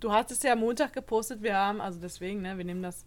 Du 0.00 0.12
hattest 0.12 0.44
ja 0.44 0.52
am 0.52 0.60
Montag 0.60 0.92
gepostet, 0.92 1.42
wir 1.42 1.56
haben, 1.56 1.80
also 1.80 1.98
deswegen, 1.98 2.42
ne, 2.42 2.56
wir 2.56 2.64
nehmen 2.64 2.82
das, 2.82 3.06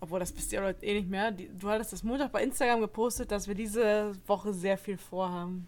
obwohl 0.00 0.20
das 0.20 0.36
wisst 0.36 0.52
ihr 0.52 0.60
Leute 0.60 0.84
eh 0.84 0.94
nicht 0.94 1.08
mehr, 1.10 1.30
die, 1.32 1.48
du 1.48 1.68
hattest 1.68 1.92
das 1.92 2.02
Montag 2.02 2.32
bei 2.32 2.42
Instagram 2.42 2.80
gepostet, 2.80 3.30
dass 3.32 3.48
wir 3.48 3.54
diese 3.54 4.12
Woche 4.26 4.52
sehr 4.52 4.78
viel 4.78 4.96
vorhaben. 4.98 5.66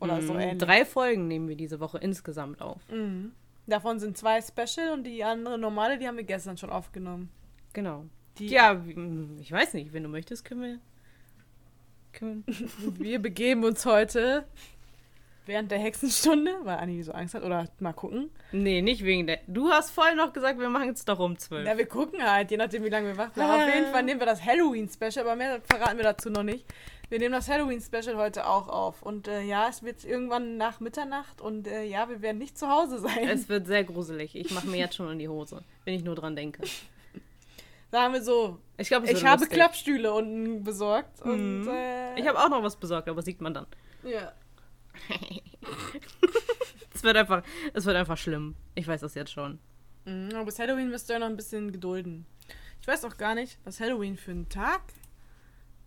Oder 0.00 0.20
so 0.22 0.34
Mhm. 0.34 0.40
ähnlich. 0.40 0.58
Drei 0.58 0.84
Folgen 0.84 1.28
nehmen 1.28 1.48
wir 1.48 1.56
diese 1.56 1.80
Woche 1.80 1.98
insgesamt 1.98 2.60
auf. 2.60 2.80
Mhm. 2.90 3.32
Davon 3.66 3.98
sind 3.98 4.18
zwei 4.18 4.40
Special 4.42 4.92
und 4.92 5.04
die 5.04 5.24
andere 5.24 5.56
normale, 5.58 5.98
die 5.98 6.06
haben 6.06 6.16
wir 6.16 6.24
gestern 6.24 6.56
schon 6.58 6.70
aufgenommen. 6.70 7.30
Genau. 7.72 8.04
Die, 8.38 8.48
Ja, 8.48 8.84
wie- 8.84 8.96
ich 9.40 9.50
weiß 9.52 9.74
nicht, 9.74 9.92
wenn 9.92 10.02
du 10.02 10.08
möchtest, 10.08 10.44
können 10.44 10.62
wir. 10.62 10.78
Können 12.12 12.44
wir 12.46 12.98
Wir 12.98 13.18
begeben 13.22 13.64
uns 13.64 13.86
heute 13.86 14.44
während 15.46 15.70
der 15.70 15.78
Hexenstunde, 15.78 16.52
weil 16.62 16.78
Anni 16.78 17.02
so 17.02 17.12
Angst 17.12 17.34
hat, 17.34 17.42
oder 17.42 17.68
mal 17.80 17.92
gucken. 17.92 18.30
nee, 18.52 18.80
nicht 18.82 19.04
wegen 19.04 19.26
der. 19.26 19.40
Du 19.46 19.70
hast 19.70 19.90
vorhin 19.90 20.16
noch 20.16 20.32
gesagt, 20.32 20.58
wir 20.58 20.68
machen 20.68 20.90
es 20.90 21.04
doch 21.04 21.18
um 21.18 21.38
12. 21.38 21.66
Ja, 21.66 21.76
wir 21.78 21.86
gucken 21.86 22.22
halt, 22.22 22.50
je 22.50 22.56
nachdem, 22.56 22.84
wie 22.84 22.88
lange 22.88 23.08
wir 23.08 23.16
wach 23.16 23.30
bleiben. 23.30 23.50
Auf 23.68 23.74
jeden 23.74 23.90
Fall 23.92 24.02
nehmen 24.02 24.20
wir 24.20 24.26
das 24.26 24.44
Halloween-Special, 24.44 25.18
aber 25.26 25.36
mehr 25.36 25.60
verraten 25.62 25.96
wir 25.96 26.04
dazu 26.04 26.30
noch 26.30 26.42
nicht. 26.42 26.64
Wir 27.10 27.18
nehmen 27.18 27.32
das 27.32 27.48
Halloween-Special 27.48 28.16
heute 28.16 28.46
auch 28.48 28.68
auf. 28.68 29.02
Und 29.02 29.28
äh, 29.28 29.42
ja, 29.42 29.68
es 29.68 29.82
wird 29.82 30.04
irgendwann 30.04 30.56
nach 30.56 30.80
Mitternacht 30.80 31.40
und 31.40 31.66
äh, 31.68 31.84
ja, 31.84 32.08
wir 32.08 32.22
werden 32.22 32.38
nicht 32.38 32.56
zu 32.58 32.68
Hause 32.68 32.98
sein. 32.98 33.28
Es 33.28 33.48
wird 33.48 33.66
sehr 33.66 33.84
gruselig. 33.84 34.34
Ich 34.34 34.50
mache 34.52 34.66
mir 34.66 34.76
jetzt 34.78 34.96
schon 34.96 35.10
in 35.12 35.18
die 35.18 35.28
Hose, 35.28 35.62
wenn 35.84 35.94
ich 35.94 36.02
nur 36.02 36.14
dran 36.14 36.34
denke. 36.34 36.62
Sagen 37.90 38.12
wir 38.14 38.22
so. 38.22 38.58
Ich 38.78 38.88
glaube, 38.88 39.08
Ich 39.08 39.24
habe 39.24 39.46
Klappstühle 39.46 40.12
unten 40.12 40.64
besorgt. 40.64 41.22
Und, 41.22 41.60
Mhm. 41.62 41.68
äh, 41.68 42.18
Ich 42.18 42.26
habe 42.26 42.38
auch 42.38 42.48
noch 42.48 42.62
was 42.62 42.74
besorgt, 42.76 43.08
aber 43.08 43.22
sieht 43.22 43.40
man 43.40 43.54
dann. 43.54 43.66
Ja. 44.02 44.32
Es 46.94 47.02
wird 47.02 47.16
einfach, 47.16 47.42
es 47.72 47.84
wird 47.84 47.96
einfach 47.96 48.16
schlimm. 48.16 48.54
Ich 48.74 48.86
weiß 48.86 49.00
das 49.00 49.14
jetzt 49.14 49.32
schon. 49.32 49.58
Mhm, 50.04 50.30
aber 50.34 50.46
bis 50.46 50.58
Halloween 50.58 50.90
müsst 50.90 51.10
ihr 51.10 51.18
noch 51.18 51.26
ein 51.26 51.36
bisschen 51.36 51.72
gedulden. 51.72 52.26
Ich 52.80 52.86
weiß 52.86 53.04
auch 53.04 53.16
gar 53.16 53.34
nicht, 53.34 53.58
was 53.64 53.80
Halloween 53.80 54.16
für 54.16 54.32
ein 54.32 54.48
Tag 54.48 54.82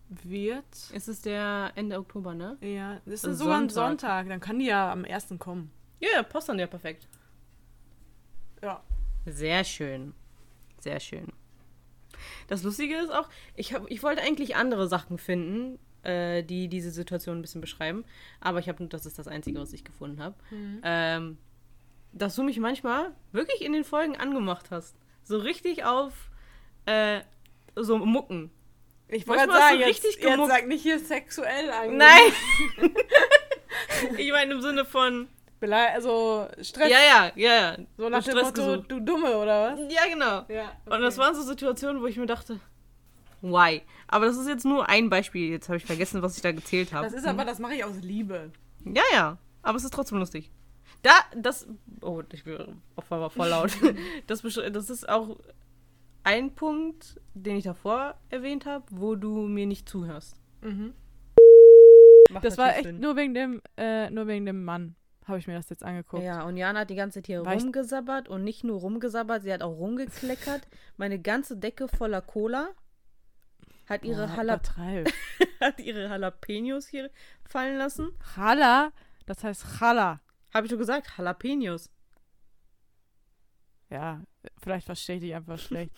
wird. 0.08 0.64
Es 0.92 1.08
ist 1.08 1.26
der 1.26 1.72
Ende 1.74 1.98
Oktober, 1.98 2.34
ne? 2.34 2.56
Ja, 2.60 3.00
das 3.04 3.14
ist 3.14 3.24
Ein 3.24 3.34
sogar 3.36 3.60
ein 3.60 3.68
Sonntag. 3.68 4.28
Dann 4.28 4.40
kann 4.40 4.58
die 4.58 4.66
ja 4.66 4.90
am 4.90 5.04
ersten 5.04 5.38
kommen. 5.38 5.70
Ja, 6.00 6.08
ja, 6.14 6.22
passt 6.22 6.48
dann 6.48 6.58
ja 6.58 6.66
perfekt. 6.66 7.08
Ja. 8.62 8.82
Sehr 9.26 9.64
schön. 9.64 10.14
Sehr 10.80 11.00
schön. 11.00 11.32
Das 12.48 12.62
Lustige 12.62 12.96
ist 12.96 13.10
auch, 13.10 13.28
ich, 13.54 13.74
hab, 13.74 13.90
ich 13.90 14.02
wollte 14.02 14.22
eigentlich 14.22 14.56
andere 14.56 14.88
Sachen 14.88 15.18
finden, 15.18 15.78
äh, 16.08 16.42
die 16.42 16.68
diese 16.68 16.90
Situation 16.90 17.38
ein 17.38 17.42
bisschen 17.42 17.60
beschreiben. 17.60 18.04
Aber 18.40 18.58
ich 18.58 18.68
habe 18.68 18.82
nur, 18.82 18.88
das 18.88 19.06
ist 19.06 19.18
das 19.18 19.28
Einzige, 19.28 19.60
was 19.60 19.72
ich 19.72 19.84
gefunden 19.84 20.22
habe. 20.22 20.34
Mhm. 20.50 20.80
Ähm, 20.82 21.38
dass 22.12 22.34
du 22.34 22.42
mich 22.42 22.58
manchmal 22.58 23.12
wirklich 23.32 23.62
in 23.62 23.72
den 23.72 23.84
Folgen 23.84 24.16
angemacht 24.16 24.70
hast. 24.70 24.96
So 25.22 25.38
richtig 25.38 25.84
auf 25.84 26.30
äh, 26.86 27.20
so 27.76 27.98
Mucken. 27.98 28.50
Ich 29.08 29.26
wollte 29.26 29.46
gerade 29.46 29.58
sagen, 29.58 29.78
jetzt, 29.80 29.88
richtig 29.88 30.16
jetzt 30.16 30.22
gemuckt. 30.22 30.50
sag 30.50 30.66
nicht 30.66 30.82
hier 30.82 30.98
sexuell 30.98 31.70
an. 31.70 31.96
Nein! 31.96 32.32
ich 34.18 34.30
meine 34.32 34.54
im 34.54 34.62
Sinne 34.62 34.84
von. 34.84 35.28
Belei 35.60 35.92
also 35.92 36.46
Stress. 36.62 36.88
Ja, 36.88 36.98
ja, 37.00 37.32
ja, 37.34 37.52
ja. 37.54 37.76
So 37.96 38.08
nach 38.08 38.22
dem 38.22 38.30
Stress 38.30 38.56
Motto, 38.56 38.76
du 38.76 39.00
Dumme, 39.00 39.36
oder 39.36 39.72
was? 39.72 39.92
Ja, 39.92 40.06
genau. 40.08 40.44
Ja. 40.48 40.72
Und 40.86 41.02
das 41.02 41.18
waren 41.18 41.34
so 41.34 41.42
Situationen, 41.42 42.00
wo 42.00 42.06
ich 42.06 42.16
mir 42.16 42.26
dachte, 42.26 42.60
why? 43.40 43.82
Aber 44.08 44.26
das 44.26 44.36
ist 44.36 44.48
jetzt 44.48 44.64
nur 44.64 44.88
ein 44.88 45.10
Beispiel. 45.10 45.50
Jetzt 45.50 45.68
habe 45.68 45.76
ich 45.76 45.84
vergessen, 45.84 46.22
was 46.22 46.36
ich 46.36 46.42
da 46.42 46.52
gezählt 46.52 46.92
habe. 46.92 47.04
Das 47.04 47.14
ist 47.14 47.26
aber, 47.26 47.44
das 47.44 47.58
mache 47.58 47.74
ich 47.74 47.84
aus 47.84 47.96
Liebe. 48.00 48.50
Ja, 48.84 49.02
ja. 49.12 49.38
Aber 49.62 49.76
es 49.76 49.84
ist 49.84 49.92
trotzdem 49.92 50.18
lustig. 50.18 50.50
Da, 51.02 51.10
das. 51.36 51.66
Oh, 52.00 52.22
ich 52.32 52.44
will 52.46 52.74
Opfer 52.96 53.20
war 53.20 53.30
voll 53.30 53.48
laut. 53.48 53.70
das, 54.26 54.42
das 54.42 54.90
ist 54.90 55.08
auch 55.08 55.38
ein 56.24 56.54
Punkt, 56.54 57.20
den 57.34 57.56
ich 57.56 57.64
davor 57.64 58.14
erwähnt 58.30 58.66
habe, 58.66 58.84
wo 58.90 59.14
du 59.14 59.46
mir 59.46 59.66
nicht 59.66 59.88
zuhörst. 59.88 60.36
Mhm. 60.62 60.94
Macht 62.30 62.44
Das 62.44 62.58
war 62.58 62.74
echt 62.76 62.84
Sinn. 62.84 63.00
nur 63.00 63.16
wegen 63.16 63.34
dem, 63.34 63.62
äh, 63.76 64.10
nur 64.10 64.26
wegen 64.26 64.44
dem 64.44 64.64
Mann, 64.64 64.96
habe 65.26 65.38
ich 65.38 65.46
mir 65.46 65.54
das 65.54 65.68
jetzt 65.70 65.82
angeguckt. 65.84 66.22
Ja, 66.22 66.44
und 66.44 66.56
Jana 66.56 66.80
hat 66.80 66.90
die 66.90 66.94
ganze 66.94 67.18
Zeit 67.20 67.26
hier 67.26 67.44
War 67.44 67.54
ich- 67.54 67.62
rumgesabbert 67.62 68.28
und 68.28 68.44
nicht 68.44 68.64
nur 68.64 68.78
rumgesabbert, 68.80 69.42
sie 69.42 69.52
hat 69.52 69.62
auch 69.62 69.76
rumgekleckert. 69.78 70.62
Meine 70.96 71.18
ganze 71.20 71.56
Decke 71.56 71.88
voller 71.88 72.20
Cola. 72.20 72.68
Hat 73.88 74.04
ihre, 74.04 74.26
Boah, 74.26 74.36
Jalap 74.36 74.68
hat 75.60 75.80
ihre 75.80 76.02
Jalapenos 76.04 76.86
hier 76.88 77.10
fallen 77.48 77.78
lassen. 77.78 78.10
Chala, 78.34 78.92
das 79.26 79.42
heißt 79.44 79.78
Chala. 79.78 80.20
Habe 80.52 80.66
ich 80.66 80.70
doch 80.70 80.78
gesagt, 80.78 81.08
Jalapenos. 81.16 81.90
Ja, 83.90 84.22
vielleicht 84.62 84.86
verstehe 84.86 85.16
ich 85.16 85.22
dich 85.22 85.34
einfach 85.34 85.58
schlecht. 85.58 85.92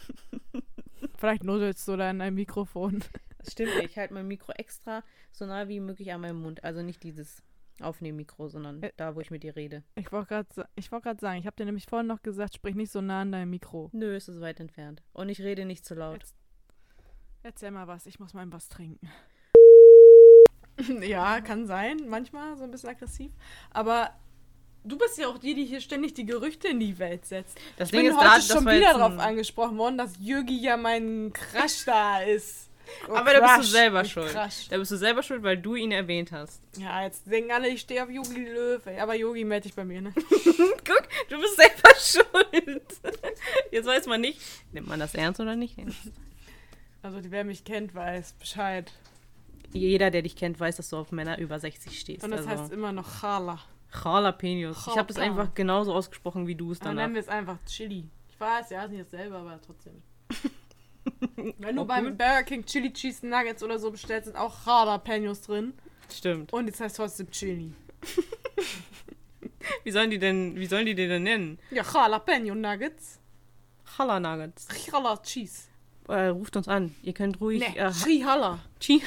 vielleicht 1.18 1.42
nudelst 1.44 1.86
du 1.88 1.96
da 1.96 2.10
in 2.10 2.20
dein 2.20 2.34
Mikrofon. 2.34 3.02
Das 3.38 3.52
stimmt. 3.52 3.72
Ich 3.82 3.96
halte 3.98 4.14
mein 4.14 4.28
Mikro 4.28 4.52
extra 4.52 5.02
so 5.32 5.46
nah 5.46 5.66
wie 5.68 5.80
möglich 5.80 6.12
an 6.12 6.20
meinem 6.20 6.40
Mund. 6.40 6.62
Also 6.62 6.82
nicht 6.82 7.02
dieses 7.02 7.42
Aufnehmmikro, 7.80 8.48
sondern 8.48 8.80
Ä- 8.82 8.92
da, 8.96 9.16
wo 9.16 9.20
ich 9.20 9.30
mit 9.30 9.42
dir 9.42 9.56
rede. 9.56 9.82
Ich 9.96 10.12
wollte 10.12 10.28
gerade 10.28 10.68
ich 10.76 10.92
wollt 10.92 11.02
sagen, 11.20 11.38
ich 11.40 11.46
habe 11.46 11.56
dir 11.56 11.64
nämlich 11.64 11.86
vorhin 11.86 12.06
noch 12.06 12.22
gesagt, 12.22 12.54
sprich 12.54 12.74
nicht 12.74 12.92
so 12.92 13.00
nah 13.00 13.22
an 13.22 13.32
dein 13.32 13.50
Mikro. 13.50 13.88
Nö, 13.92 14.14
es 14.14 14.28
ist 14.28 14.40
weit 14.40 14.60
entfernt. 14.60 15.02
Und 15.12 15.28
ich 15.30 15.40
rede 15.40 15.64
nicht 15.64 15.84
zu 15.84 15.94
laut. 15.94 16.22
Jetzt- 16.22 16.36
Erzähl 17.42 17.70
mal 17.70 17.86
was, 17.86 18.06
ich 18.06 18.20
muss 18.20 18.34
mal 18.34 18.46
was 18.52 18.68
trinken. 18.68 19.08
Ja, 21.02 21.40
kann 21.40 21.66
sein, 21.66 22.08
manchmal 22.08 22.56
so 22.56 22.64
ein 22.64 22.70
bisschen 22.70 22.88
aggressiv. 22.90 23.30
Aber 23.70 24.10
du 24.84 24.96
bist 24.96 25.18
ja 25.18 25.28
auch 25.28 25.38
die, 25.38 25.54
die 25.54 25.64
hier 25.66 25.80
ständig 25.80 26.14
die 26.14 26.24
Gerüchte 26.24 26.68
in 26.68 26.80
die 26.80 26.98
Welt 26.98 27.26
setzt. 27.26 27.58
Das 27.76 27.88
Ich 27.88 27.92
Ding 27.92 28.02
bin 28.02 28.10
ist, 28.12 28.18
heute 28.18 28.28
da, 28.48 28.54
schon 28.54 28.64
wieder 28.66 29.04
ein- 29.04 29.20
angesprochen 29.20 29.76
worden, 29.78 29.98
dass 29.98 30.12
Jürgi 30.18 30.58
ja 30.60 30.76
mein 30.76 31.32
Crush 31.32 31.84
da 31.84 32.20
ist. 32.22 32.68
Oh, 33.08 33.12
Aber 33.14 33.32
da 33.34 33.40
bist 33.40 33.52
du 33.52 33.56
Crush, 33.60 33.66
selber 33.70 34.04
schuld. 34.04 34.32
Crush. 34.32 34.68
Da 34.68 34.78
bist 34.78 34.90
du 34.90 34.96
selber 34.96 35.22
schuld, 35.22 35.42
weil 35.42 35.58
du 35.58 35.74
ihn 35.76 35.92
erwähnt 35.92 36.32
hast. 36.32 36.60
Ja, 36.78 37.02
jetzt 37.04 37.26
denken 37.30 37.52
alle, 37.52 37.68
ich 37.68 37.82
stehe 37.82 38.02
auf 38.02 38.10
Yogi 38.10 38.44
Löw. 38.46 38.84
ey. 38.86 38.98
Aber 39.00 39.14
Yogi 39.14 39.44
melde 39.44 39.64
dich 39.64 39.74
bei 39.74 39.84
mir, 39.84 40.00
ne? 40.00 40.12
Guck, 40.14 41.08
du 41.28 41.38
bist 41.40 41.56
selber 41.56 41.94
schuld. 41.98 42.82
Jetzt 43.70 43.86
weiß 43.86 44.06
man 44.06 44.22
nicht, 44.22 44.40
nimmt 44.72 44.88
man 44.88 44.98
das 44.98 45.14
ernst 45.14 45.40
oder 45.40 45.56
nicht. 45.56 45.76
Also, 47.02 47.20
die, 47.20 47.30
wer 47.30 47.44
mich 47.44 47.64
kennt, 47.64 47.94
weiß 47.94 48.34
Bescheid. 48.34 48.92
Jeder, 49.72 50.10
der 50.10 50.22
dich 50.22 50.36
kennt, 50.36 50.58
weiß, 50.58 50.76
dass 50.76 50.90
du 50.90 50.96
auf 50.96 51.12
Männer 51.12 51.38
über 51.38 51.58
60 51.58 51.98
stehst. 51.98 52.24
Und 52.24 52.32
das 52.32 52.46
also. 52.46 52.62
heißt 52.62 52.72
immer 52.72 52.92
noch 52.92 53.20
Chala. 53.20 53.58
Jalapenos. 54.04 54.86
Ich 54.86 54.96
habe 54.96 55.08
das 55.08 55.16
Jalapeno. 55.16 55.40
einfach 55.40 55.54
genauso 55.54 55.94
ausgesprochen, 55.94 56.46
wie 56.46 56.54
du 56.54 56.72
es 56.72 56.78
Dann 56.78 56.96
danach. 56.96 57.02
nennen 57.02 57.14
wir 57.14 57.20
es 57.22 57.28
einfach 57.28 57.58
Chili. 57.66 58.08
Ich 58.28 58.38
weiß, 58.38 58.70
ja, 58.70 58.84
ist 58.84 58.90
nicht 58.90 59.04
dasselbe, 59.04 59.36
aber 59.36 59.60
trotzdem. 59.64 60.02
Wenn 61.58 61.76
du 61.76 61.82
Auch 61.82 61.86
beim. 61.86 62.16
Burger 62.16 62.42
King 62.42 62.64
Chili 62.64 62.92
Cheese 62.92 63.26
Nuggets 63.26 63.62
oder 63.62 63.78
so 63.78 63.90
bestellst, 63.90 64.26
sind 64.26 64.36
auch 64.36 64.66
Jalapenos 64.66 65.42
drin. 65.42 65.74
Stimmt. 66.12 66.52
Und 66.52 66.66
jetzt 66.66 66.80
heißt 66.80 66.96
trotzdem 66.96 67.30
Chili. 67.30 67.72
Wie 69.84 69.90
sollen 69.90 70.10
die 70.10 70.18
denn, 70.18 70.56
wie 70.56 70.66
sollen 70.66 70.86
die 70.86 70.94
den 70.94 71.08
denn 71.08 71.22
nennen? 71.22 71.58
Ja, 71.70 71.82
Jalapeno 71.82 72.54
Nuggets. 72.54 73.18
Chala 73.96 74.20
Nuggets. 74.20 74.68
Jala 74.86 75.16
Cheese. 75.18 75.68
Äh, 76.10 76.28
ruft 76.28 76.56
uns 76.56 76.68
an. 76.68 76.94
Ihr 77.02 77.12
könnt 77.12 77.40
ruhig. 77.40 77.60
Nee, 77.60 77.78
äh, 77.78 77.92
Chihala. 77.92 78.58
Chi 78.80 79.02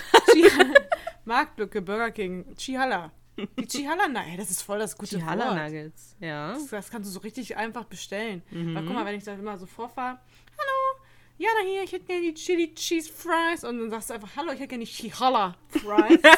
Marktlücke, 1.25 1.81
Burger 1.81 2.11
King, 2.11 2.45
Chihala. 2.55 3.11
Die 3.59 3.67
Chihala, 3.67 4.07
nein, 4.11 4.37
das 4.37 4.51
ist 4.51 4.61
voll 4.61 4.79
das 4.79 4.97
gute 4.97 5.19
Chala 5.19 5.47
Wort. 5.47 5.55
Nuggets. 5.55 6.15
Ja. 6.19 6.53
Das, 6.53 6.67
das 6.67 6.89
kannst 6.89 7.09
du 7.09 7.13
so 7.13 7.19
richtig 7.19 7.57
einfach 7.57 7.85
bestellen. 7.85 8.41
Mhm. 8.51 8.75
Weil 8.75 8.85
guck 8.85 8.93
mal, 8.93 9.05
wenn 9.05 9.15
ich 9.15 9.23
da 9.23 9.33
immer 9.33 9.57
so 9.57 9.65
vorfahre, 9.65 10.19
hallo, 10.57 11.03
Jana 11.37 11.67
hier, 11.67 11.83
ich 11.83 11.91
hätte 11.91 12.05
gerne 12.05 12.21
die 12.21 12.33
Chili 12.33 12.73
Cheese 12.75 13.11
Fries. 13.11 13.63
Und 13.63 13.79
dann 13.79 13.89
sagst 13.89 14.09
du 14.09 14.13
einfach, 14.13 14.29
hallo, 14.35 14.51
ich 14.51 14.59
hätte 14.59 14.69
gerne 14.69 14.85
die 14.85 14.91
Chihala 14.91 15.55
Fries. 15.69 16.19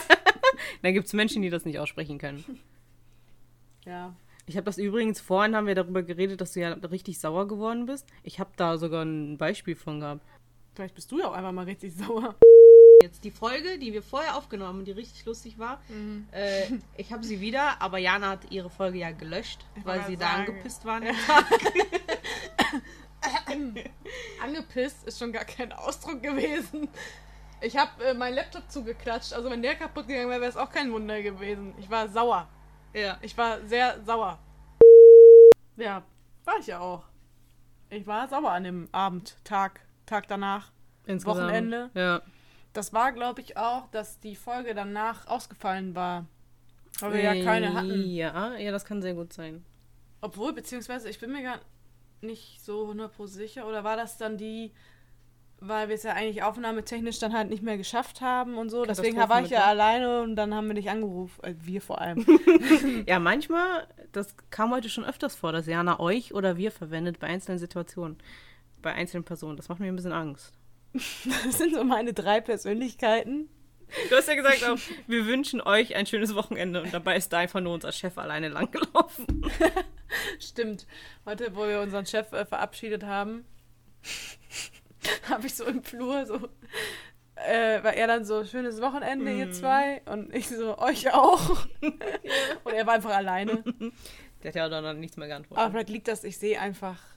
Da 0.81 0.91
gibt 0.91 1.07
es 1.07 1.13
Menschen, 1.13 1.41
die 1.41 1.49
das 1.49 1.65
nicht 1.65 1.79
aussprechen 1.79 2.17
können. 2.17 2.43
ja. 3.85 4.15
Ich 4.47 4.55
habe 4.57 4.65
das 4.65 4.77
übrigens, 4.77 5.19
vorhin 5.19 5.55
haben 5.55 5.65
wir 5.65 5.73
darüber 5.73 6.03
geredet, 6.03 6.39
dass 6.39 6.53
du 6.53 6.59
ja 6.61 6.73
richtig 6.73 7.19
sauer 7.19 7.47
geworden 7.47 7.87
bist. 7.87 8.07
Ich 8.21 8.39
habe 8.39 8.51
da 8.55 8.77
sogar 8.77 9.03
ein 9.03 9.37
Beispiel 9.39 9.75
von 9.75 9.99
gehabt. 9.99 10.21
Vielleicht 10.75 10.93
bist 10.95 11.11
du 11.11 11.19
ja 11.19 11.27
auch 11.27 11.33
einfach 11.33 11.51
mal 11.53 11.65
richtig 11.65 11.95
sauer. 11.97 12.35
Jetzt 13.01 13.23
die 13.23 13.31
Folge, 13.31 13.77
die 13.79 13.93
wir 13.93 14.01
vorher 14.03 14.35
aufgenommen 14.35 14.69
haben, 14.79 14.85
die 14.85 14.91
richtig 14.91 15.25
lustig 15.25 15.57
war. 15.59 15.81
Mhm. 15.89 16.27
Äh, 16.31 16.63
ich 16.97 17.11
habe 17.13 17.23
sie 17.23 17.39
wieder, 17.41 17.81
aber 17.81 17.97
Jana 17.97 18.29
hat 18.29 18.51
ihre 18.51 18.69
Folge 18.69 18.99
ja 18.99 19.11
gelöscht, 19.11 19.65
Ich 19.75 19.85
weil 19.85 20.03
sie 20.05 20.15
gerade 20.15 20.17
da 20.17 20.27
sagen. 20.37 20.49
angepisst 20.51 20.85
war. 20.85 21.01
Angepisst 24.41 25.07
ist 25.07 25.19
schon 25.19 25.31
gar 25.31 25.45
kein 25.45 25.71
Ausdruck 25.73 26.21
gewesen. 26.21 26.89
Ich 27.61 27.77
habe 27.77 28.03
äh, 28.03 28.13
meinen 28.13 28.35
Laptop 28.35 28.69
zugeklatscht. 28.69 29.33
Also 29.33 29.49
wenn 29.49 29.61
der 29.61 29.75
kaputt 29.75 30.07
gegangen 30.07 30.29
wäre, 30.29 30.41
wäre 30.41 30.49
es 30.49 30.57
auch 30.57 30.69
kein 30.69 30.91
Wunder 30.91 31.21
gewesen. 31.21 31.73
Ich 31.79 31.89
war 31.89 32.07
sauer. 32.09 32.47
ja. 32.93 33.17
Ich 33.21 33.37
war 33.37 33.61
sehr 33.65 34.03
sauer. 34.03 34.39
Ja, 35.77 36.03
war 36.43 36.59
ich 36.59 36.67
ja 36.67 36.79
auch. 36.79 37.03
Ich 37.89 38.05
war 38.07 38.27
sauer 38.27 38.51
an 38.51 38.63
dem 38.63 38.89
Abend, 38.91 39.37
Tag, 39.43 39.81
Tag 40.05 40.27
danach. 40.27 40.71
Insgesamt. 41.05 41.41
Wochenende. 41.41 41.89
Ja. 41.93 42.21
Das 42.73 42.93
war, 42.93 43.11
glaube 43.11 43.41
ich, 43.41 43.57
auch, 43.57 43.87
dass 43.91 44.19
die 44.19 44.35
Folge 44.35 44.73
danach 44.73 45.27
ausgefallen 45.27 45.95
war. 45.95 46.25
Weil 46.99 47.13
wir 47.13 47.21
ja 47.21 47.43
keine 47.43 47.73
hatten. 47.73 48.09
Ja, 48.09 48.55
ja, 48.55 48.71
das 48.71 48.85
kann 48.85 49.01
sehr 49.01 49.13
gut 49.13 49.33
sein. 49.33 49.63
Obwohl, 50.21 50.53
beziehungsweise, 50.53 51.09
ich 51.09 51.19
bin 51.19 51.31
mir 51.31 51.43
gar 51.43 51.59
nicht 52.21 52.63
so 52.63 52.89
100% 52.89 53.27
sicher. 53.27 53.67
Oder 53.67 53.83
war 53.83 53.97
das 53.97 54.17
dann 54.17 54.37
die, 54.37 54.71
weil 55.59 55.87
wir 55.87 55.95
es 55.95 56.03
ja 56.03 56.13
eigentlich 56.13 56.43
aufnahmetechnisch 56.43 57.19
dann 57.19 57.33
halt 57.33 57.49
nicht 57.49 57.63
mehr 57.63 57.77
geschafft 57.77 58.21
haben 58.21 58.57
und 58.57 58.69
so. 58.69 58.85
Deswegen 58.85 59.17
war 59.17 59.41
ich 59.41 59.49
ja 59.49 59.59
ne? 59.59 59.65
alleine 59.65 60.21
und 60.21 60.35
dann 60.35 60.53
haben 60.53 60.67
wir 60.67 60.75
dich 60.75 60.89
angerufen. 60.89 61.43
Äh, 61.43 61.55
wir 61.59 61.81
vor 61.81 62.01
allem. 62.01 62.25
Ja, 63.07 63.19
manchmal, 63.19 63.87
das 64.11 64.35
kam 64.49 64.71
heute 64.71 64.89
schon 64.89 65.05
öfters 65.05 65.35
vor, 65.35 65.51
dass 65.51 65.67
Jana 65.67 65.99
euch 65.99 66.33
oder 66.33 66.57
wir 66.57 66.71
verwendet 66.71 67.19
bei 67.19 67.27
einzelnen 67.27 67.59
Situationen. 67.59 68.17
Bei 68.85 68.93
einzelnen 68.93 69.23
Personen. 69.23 69.57
Das 69.57 69.67
macht 69.67 69.79
mir 69.79 69.87
ein 69.87 69.95
bisschen 69.95 70.13
Angst. 70.13 70.53
Das 71.43 71.57
sind 71.57 71.73
so 71.73 71.83
meine 71.83 72.13
drei 72.13 72.39
Persönlichkeiten. 72.39 73.49
Du 74.09 74.15
hast 74.15 74.27
ja 74.27 74.35
gesagt, 74.35 74.63
auch, 74.63 74.77
wir 75.07 75.25
wünschen 75.25 75.59
euch 75.59 75.95
ein 75.95 76.05
schönes 76.05 76.35
Wochenende 76.35 76.83
und 76.83 76.93
dabei 76.93 77.17
ist 77.17 77.33
da 77.33 77.39
einfach 77.39 77.61
nur 77.61 77.73
unser 77.73 77.91
Chef 77.91 78.15
alleine 78.19 78.49
langgelaufen. 78.49 79.25
Stimmt. 80.39 80.85
Heute, 81.25 81.55
wo 81.55 81.67
wir 81.67 81.81
unseren 81.81 82.05
Chef 82.05 82.31
äh, 82.31 82.45
verabschiedet 82.45 83.03
haben, 83.03 83.45
habe 85.29 85.47
ich 85.47 85.55
so 85.55 85.65
im 85.65 85.83
Flur 85.83 86.27
so, 86.27 86.35
äh, 87.37 87.83
war 87.83 87.93
er 87.95 88.05
dann 88.05 88.23
so, 88.23 88.45
schönes 88.45 88.81
Wochenende, 88.81 89.31
ihr 89.33 89.51
zwei. 89.51 90.03
Und 90.05 90.31
ich 90.31 90.47
so, 90.47 90.77
euch 90.77 91.11
auch. 91.11 91.65
und 91.81 92.73
er 92.73 92.85
war 92.85 92.93
einfach 92.93 93.15
alleine. 93.15 93.63
Der 94.43 94.49
hat 94.49 94.55
ja 94.55 94.67
auch 94.67 94.69
dann 94.69 94.99
nichts 94.99 95.17
mehr 95.17 95.27
geantwortet. 95.27 95.63
Aber 95.63 95.71
vielleicht 95.71 95.89
liegt 95.89 96.07
das, 96.07 96.23
ich 96.23 96.37
sehe 96.37 96.61
einfach 96.61 97.14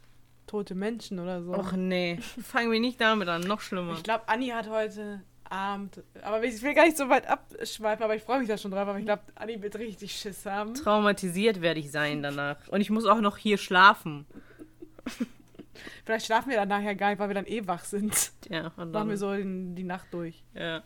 tote 0.49 0.75
Menschen 0.75 1.19
oder 1.20 1.43
so. 1.43 1.53
Och 1.55 1.73
nee, 1.73 2.19
fangen 2.43 2.73
wir 2.73 2.81
nicht 2.81 3.01
damit 3.01 3.29
an, 3.29 3.43
noch 3.43 3.61
schlimmer. 3.61 3.93
Ich 3.93 4.03
glaube, 4.03 4.29
Anni 4.29 4.49
hat 4.49 4.69
heute 4.69 5.23
Abend, 5.49 6.03
aber 6.23 6.43
ich 6.43 6.61
will 6.62 6.75
gar 6.75 6.85
nicht 6.85 6.97
so 6.97 7.09
weit 7.09 7.27
abschweifen, 7.27 8.03
aber 8.05 8.15
ich 8.16 8.23
freue 8.23 8.41
mich 8.41 8.49
da 8.49 8.59
schon 8.59 8.70
drauf, 8.70 8.89
aber 8.89 8.99
ich 8.99 9.05
glaube, 9.05 9.23
Anni 9.37 9.62
wird 9.62 9.77
richtig 9.77 10.12
Schiss 10.12 10.45
haben. 10.45 10.75
Traumatisiert 10.75 11.61
werde 11.61 11.81
ich 11.81 11.91
sein 11.91 12.23
danach. 12.23 12.57
Und 12.69 12.81
ich 12.81 12.91
muss 12.91 13.07
auch 13.07 13.20
noch 13.20 13.37
hier 13.39 13.57
schlafen. 13.57 14.27
Vielleicht 16.05 16.27
schlafen 16.27 16.51
wir 16.51 16.57
dann 16.57 16.69
nachher 16.69 16.95
gar 16.95 17.11
nicht, 17.11 17.19
weil 17.19 17.29
wir 17.29 17.35
dann 17.35 17.47
eh 17.47 17.66
wach 17.66 17.85
sind. 17.85 18.33
Ja, 18.51 18.66
und 18.69 18.77
Machen 18.77 18.93
dann, 18.93 19.09
wir 19.11 19.16
so 19.16 19.33
in 19.33 19.75
die 19.75 19.85
Nacht 19.85 20.07
durch. 20.12 20.43
ja. 20.55 20.83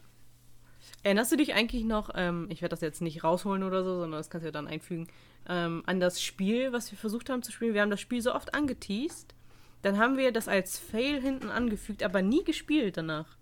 Erinnerst 1.04 1.32
du 1.32 1.36
dich 1.36 1.54
eigentlich 1.54 1.84
noch, 1.84 2.10
ähm, 2.14 2.46
ich 2.50 2.62
werde 2.62 2.70
das 2.70 2.80
jetzt 2.80 3.02
nicht 3.02 3.24
rausholen 3.24 3.62
oder 3.64 3.82
so, 3.82 3.98
sondern 4.00 4.18
das 4.18 4.30
kannst 4.30 4.44
du 4.44 4.48
ja 4.48 4.52
dann 4.52 4.68
einfügen, 4.68 5.08
ähm, 5.48 5.82
an 5.86 5.98
das 5.98 6.22
Spiel, 6.22 6.72
was 6.72 6.90
wir 6.92 6.98
versucht 6.98 7.28
haben 7.28 7.42
zu 7.42 7.50
spielen? 7.50 7.74
Wir 7.74 7.82
haben 7.82 7.90
das 7.90 8.00
Spiel 8.00 8.20
so 8.20 8.32
oft 8.34 8.54
angeteased, 8.54 9.34
dann 9.82 9.98
haben 9.98 10.16
wir 10.16 10.32
das 10.32 10.48
als 10.48 10.78
Fail 10.78 11.20
hinten 11.20 11.50
angefügt, 11.50 12.02
aber 12.02 12.22
nie 12.22 12.44
gespielt 12.44 12.96
danach. 12.96 13.36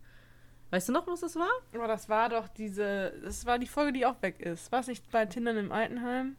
Weißt 0.71 0.89
du 0.89 0.93
noch, 0.93 1.07
was 1.07 1.21
das 1.21 1.37
war? 1.37 1.51
Aber 1.75 1.89
das 1.89 2.09
war 2.09 2.29
doch 2.29 2.49
diese, 2.49 3.13
das 3.23 3.45
war 3.45 3.59
die 3.59 3.67
Folge, 3.67 3.93
die 3.93 4.07
auch 4.07 4.23
weg 4.23 4.41
ist. 4.41 4.71
War 4.73 4.81
es 4.81 4.87
nicht 4.87 5.11
bei 5.11 5.27
Tindern 5.27 5.57
im 5.57 5.73
Altenheim? 5.73 6.37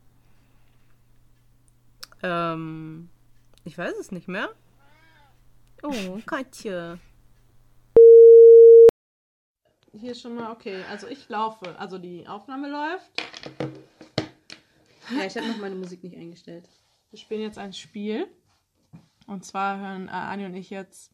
Ähm, 2.23 3.09
ich 3.65 3.77
weiß 3.77 3.93
es 3.99 4.11
nicht 4.11 4.27
mehr. 4.27 4.49
Oh, 5.83 6.19
Katja. 6.25 6.97
Hier 9.93 10.15
schon 10.15 10.35
mal, 10.35 10.51
okay. 10.51 10.83
Also 10.89 11.07
ich 11.07 11.27
laufe. 11.27 11.77
Also 11.77 11.97
die 11.97 12.25
Aufnahme 12.27 12.69
läuft. 12.69 13.11
Ja, 15.09 15.25
ich 15.25 15.35
habe 15.35 15.47
noch 15.47 15.57
meine 15.57 15.75
Musik 15.75 16.03
nicht 16.03 16.15
eingestellt. 16.15 16.69
Wir 17.09 17.19
spielen 17.19 17.41
jetzt 17.41 17.57
ein 17.57 17.73
Spiel. 17.73 18.27
Und 19.31 19.45
zwar 19.45 19.79
hören 19.79 20.09
äh, 20.09 20.11
Anni 20.11 20.45
und 20.45 20.55
ich 20.55 20.69
jetzt 20.69 21.09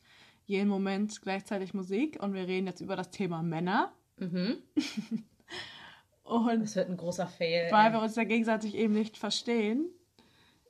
jeden 0.48 0.70
Moment 0.70 1.22
gleichzeitig 1.22 1.76
Musik 1.76 2.18
und 2.20 2.34
wir 2.34 2.48
reden 2.48 2.66
jetzt 2.66 2.82
über 2.82 2.96
das 2.96 3.12
Thema 3.12 3.44
Männer. 3.44 3.94
Mhm. 4.18 4.58
Und 6.24 6.62
Das 6.62 6.76
wird 6.76 6.90
ein 6.90 6.98
großer 6.98 7.28
Fail. 7.28 7.72
weil 7.72 7.94
wir 7.94 8.02
uns 8.02 8.18
ja 8.18 8.26
gegenseitig 8.26 8.76
eben 8.76 8.94
nicht 8.94 9.18
verstehen, 9.18 9.86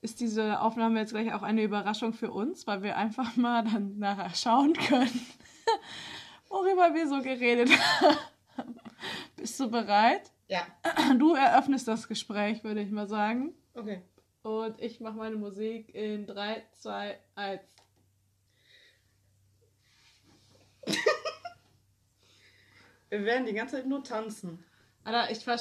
ist 0.02 0.20
diese 0.20 0.62
Aufnahme 0.62 1.00
jetzt 1.00 1.14
gleich 1.14 1.34
auch 1.34 1.42
eine 1.42 1.64
Überraschung 1.64 2.14
für 2.14 2.30
uns, 2.32 2.68
weil 2.68 2.84
wir 2.84 2.96
einfach 2.96 3.36
mal 3.38 3.64
dann 3.64 3.98
nachher 3.98 4.36
schauen 4.36 4.74
können, 4.74 5.26
worüber 6.50 6.94
wir 6.94 7.08
so 7.08 7.24
geredet 7.24 7.72
haben. 7.72 8.76
Bist 9.36 9.60
du 9.60 9.72
bereit? 9.72 10.32
Ja. 10.48 10.62
Du 11.18 11.34
eröffnest 11.34 11.88
das 11.88 12.08
Gespräch, 12.08 12.64
würde 12.64 12.82
ich 12.82 12.92
mal 12.92 13.08
sagen. 13.08 13.56
Okay. 13.74 14.04
Und 14.48 14.80
ich 14.80 15.02
mache 15.02 15.18
meine 15.18 15.36
Musik 15.36 15.94
in 15.94 16.26
3, 16.26 16.66
2, 16.72 17.20
1. 17.36 17.62
Wir 23.10 23.26
werden 23.26 23.46
die 23.46 23.52
ganze 23.52 23.76
Zeit 23.76 23.88
nur 23.88 24.06
tanzen. 24.06 24.64
Alter, 25.04 25.30
ich, 25.32 25.40
ver 25.40 25.60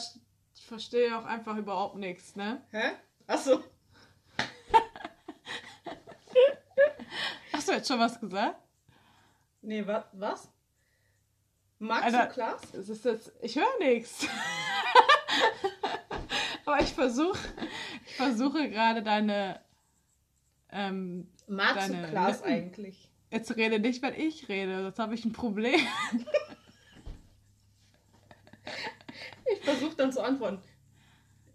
ich 0.54 0.64
verstehe 0.64 1.18
auch 1.18 1.24
einfach 1.24 1.56
überhaupt 1.56 1.96
nichts, 1.96 2.36
ne? 2.36 2.64
Hä? 2.70 2.92
Achso. 3.26 3.64
Hast 7.52 7.66
du 7.66 7.72
jetzt 7.72 7.88
schon 7.88 7.98
was 7.98 8.20
gesagt? 8.20 8.62
Nee, 9.62 9.84
wa 9.84 10.08
was? 10.12 10.48
Magst 11.80 12.04
Alter, 12.04 12.26
du 12.26 12.32
Klaas? 12.34 12.72
Es 12.72 12.88
ist 12.88 13.04
jetzt, 13.04 13.32
ich 13.42 13.56
höre 13.56 13.78
nichts. 13.80 14.28
Aber 16.64 16.80
ich 16.80 16.94
versuche, 16.94 17.36
versuche 18.16 18.68
gerade 18.70 19.02
deine, 19.02 19.60
ähm, 20.70 21.28
Magst 21.46 21.88
deine 21.90 22.02
du 22.02 22.08
Klaas 22.08 22.38
Lippen. 22.40 22.52
eigentlich? 22.52 23.10
jetzt 23.30 23.56
rede 23.56 23.78
nicht, 23.78 24.02
wenn 24.02 24.14
ich 24.14 24.48
rede, 24.48 24.82
sonst 24.82 24.98
habe 24.98 25.14
ich 25.14 25.24
ein 25.24 25.32
Problem. 25.32 25.80
Ich 29.52 29.60
versuche 29.64 29.94
dann 29.96 30.12
zu 30.12 30.22
antworten. 30.22 30.58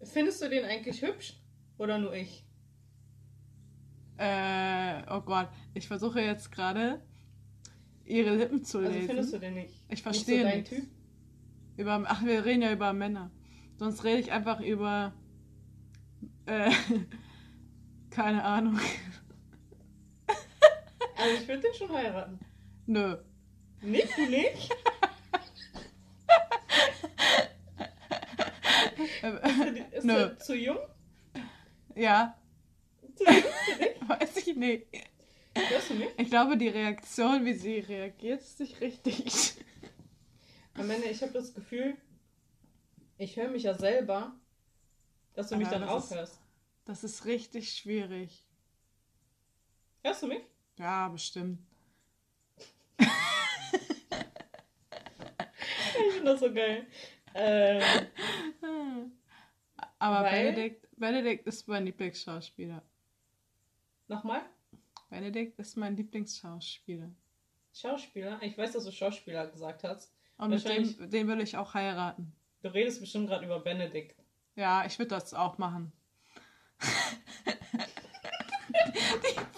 Findest 0.02 0.42
du 0.42 0.48
den 0.48 0.64
eigentlich 0.64 1.02
hübsch? 1.02 1.34
Oder 1.78 1.98
nur 1.98 2.14
ich? 2.14 2.44
Äh, 4.16 5.02
oh 5.10 5.20
Gott, 5.20 5.48
ich 5.74 5.86
versuche 5.88 6.20
jetzt 6.20 6.50
gerade 6.52 7.02
ihre 8.04 8.34
Lippen 8.36 8.64
zu 8.64 8.78
Also 8.78 8.90
lesen. 8.90 9.06
findest 9.08 9.32
du 9.34 9.38
den 9.38 9.54
nicht? 9.54 9.74
Ich 9.84 9.90
Nicht 9.90 10.02
verstehe 10.02 10.38
so 10.42 10.44
dein. 10.48 10.64
Typ? 10.64 10.86
Über, 11.76 12.02
ach, 12.06 12.24
wir 12.24 12.44
reden 12.44 12.62
ja 12.62 12.72
über 12.72 12.92
Männer. 12.92 13.30
Sonst 13.76 14.04
rede 14.04 14.20
ich 14.20 14.32
einfach 14.32 14.60
über. 14.60 15.12
Äh, 16.46 16.70
keine 18.10 18.42
Ahnung. 18.42 18.78
Also 21.16 21.34
ich 21.40 21.48
würde 21.48 21.62
den 21.62 21.74
schon 21.74 21.92
heiraten. 21.92 22.38
Nö. 22.86 23.16
Nicht? 23.80 24.16
Du 24.16 24.26
nicht? 24.26 24.70
Ist 29.92 30.04
Nö. 30.04 30.14
er 30.14 30.38
zu 30.38 30.56
jung? 30.56 30.78
Ja, 31.94 32.36
Zu 33.14 33.24
jung 33.24 33.34
für 33.34 33.78
dich? 33.78 34.08
weiß 34.08 34.36
ich 34.38 34.56
nicht. 34.56 34.86
Hörst 35.54 35.90
du 35.90 35.94
mich? 35.94 36.08
Ich 36.16 36.30
glaube, 36.30 36.56
die 36.56 36.68
Reaktion, 36.68 37.44
wie 37.44 37.52
sie 37.54 37.78
reagiert, 37.80 38.40
ist 38.40 38.58
nicht 38.60 38.80
richtig. 38.80 39.54
Am 40.74 40.90
Ende, 40.90 41.08
ich 41.08 41.22
habe 41.22 41.32
das 41.32 41.54
Gefühl, 41.54 41.96
ich 43.18 43.36
höre 43.36 43.48
mich 43.48 43.64
ja 43.64 43.74
selber, 43.74 44.34
dass 45.34 45.48
du 45.48 45.56
mich 45.56 45.66
Aber 45.68 45.78
dann 45.78 45.88
das 45.88 46.04
ist- 46.04 46.12
aufhörst. 46.12 46.40
Das 46.84 47.04
ist 47.04 47.24
richtig 47.26 47.72
schwierig. 47.72 48.44
Hörst 50.02 50.22
du 50.22 50.26
mich? 50.26 50.42
Ja, 50.78 51.08
bestimmt. 51.08 51.60
Ich 56.08 56.14
finde 56.14 56.32
das 56.32 56.40
so 56.40 56.52
geil. 56.52 56.86
Ähm, 57.34 57.82
Aber 59.98 60.24
Weil- 60.24 60.52
Benedikt, 60.52 60.88
Benedikt 60.96 61.46
ist 61.46 61.66
mein 61.68 61.84
Lieblingsschauspieler. 61.84 62.82
Nochmal? 64.08 64.42
Benedikt 65.10 65.58
ist 65.58 65.76
mein 65.76 65.96
Lieblingsschauspieler. 65.96 67.10
Schauspieler? 67.74 68.38
Ich 68.42 68.56
weiß, 68.58 68.72
dass 68.72 68.84
du 68.84 68.90
Schauspieler 68.92 69.46
gesagt 69.46 69.84
hast. 69.84 70.12
Und 70.38 70.50
mit 70.50 70.68
dem, 70.68 71.10
den 71.10 71.28
will 71.28 71.40
ich 71.40 71.56
auch 71.56 71.74
heiraten. 71.74 72.32
Du 72.62 72.68
redest 72.68 73.00
bestimmt 73.00 73.28
gerade 73.28 73.44
über 73.46 73.60
Benedikt. 73.60 74.21
Ja, 74.54 74.84
ich 74.84 74.98
würde 74.98 75.10
das 75.10 75.32
auch 75.34 75.58
machen. 75.58 75.92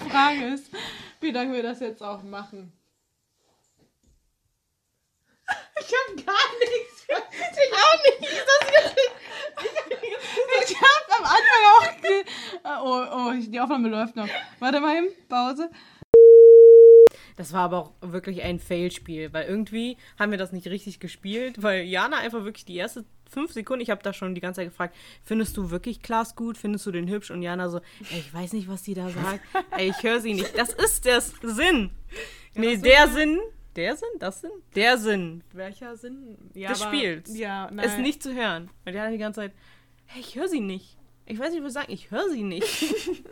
Die 0.05 0.09
Frage 0.11 0.45
ist, 0.47 0.71
wie 1.21 1.31
lange 1.31 1.53
wir 1.53 1.63
das 1.63 1.81
jetzt 1.81 2.03
auch 2.03 2.23
machen. 2.23 2.73
Ich 5.81 5.93
habe 5.93 6.23
gar 6.23 6.59
nichts. 6.59 7.07
Ich 7.09 7.73
auch 7.75 7.99
nicht. 8.05 8.33
Ich 10.67 10.81
habe 10.81 11.07
am 11.19 11.25
Anfang 11.25 11.63
auch. 11.71 11.85
Oh, 12.85 13.07
oh, 13.17 13.33
die 13.39 13.61
Aufnahme 13.61 13.89
läuft 13.89 14.17
noch. 14.17 14.29
Warte 14.59 14.81
mal 14.81 14.97
eben, 14.97 15.09
Pause. 15.29 15.71
Das 17.37 17.53
war 17.53 17.63
aber 17.63 17.79
auch 17.79 17.93
wirklich 18.01 18.43
ein 18.43 18.61
Fail-Spiel, 18.61 19.33
weil 19.33 19.47
irgendwie 19.47 19.97
haben 20.19 20.31
wir 20.31 20.39
das 20.39 20.53
nicht 20.53 20.69
richtig 20.69 21.01
gespielt, 21.01 21.63
weil 21.63 21.83
Jana 21.85 22.19
einfach 22.19 22.45
wirklich 22.45 22.65
die 22.65 22.77
erste 22.77 23.05
fünf 23.35 23.53
Sekunden, 23.53 23.83
ich 23.83 23.91
habe 23.91 24.03
da 24.03 24.13
schon 24.15 24.35
die 24.35 24.41
ganze 24.41 24.61
Zeit 24.63 24.69
gefragt, 24.71 24.97
findest 25.23 25.57
du 25.59 25.71
wirklich 25.71 26.01
Klaas 26.01 26.35
gut, 26.37 26.57
findest 26.57 26.87
du 26.87 26.93
den 26.93 27.09
hübsch? 27.09 27.31
Und 27.31 27.43
Jana 27.43 27.69
so, 27.69 27.79
ey, 28.11 28.21
ich 28.21 28.33
weiß 28.33 28.55
nicht, 28.55 28.69
was 28.69 28.83
die 28.83 28.95
da 28.95 29.11
sagt, 29.11 29.41
ey, 29.77 29.91
ich 29.91 30.03
höre 30.03 30.21
sie 30.21 30.33
nicht. 30.35 30.57
Das 30.57 30.73
ist 30.73 31.05
der 31.05 31.21
Sinn. 31.21 31.91
Nee, 32.55 32.77
der 32.79 33.09
Sinn, 33.09 33.39
der 33.77 33.97
Sinn, 33.97 34.09
das 34.21 34.41
Sinn, 34.41 34.53
der 34.75 34.97
Sinn 34.97 35.43
Welcher 35.53 35.97
Sinn? 35.97 36.39
Ja, 36.55 36.69
des 36.71 36.81
aber- 36.83 36.95
Spiels 36.97 37.37
Ja, 37.37 37.71
nein. 37.71 37.85
ist 37.87 37.99
nicht 37.99 38.23
zu 38.23 38.33
hören. 38.35 38.71
Weil 38.85 38.95
Jana 38.95 39.11
die 39.11 39.19
ganze 39.19 39.41
Zeit, 39.41 39.53
hey, 40.07 40.21
ich 40.21 40.37
höre 40.37 40.49
sie 40.49 40.61
nicht. 40.61 40.97
Ich 41.27 41.39
weiß 41.39 41.53
nicht, 41.53 41.63
was 41.63 41.71
ich 41.71 41.75
sagen, 41.75 41.93
ich 41.93 42.11
höre 42.11 42.31
sie 42.31 42.43
nicht. 42.43 42.65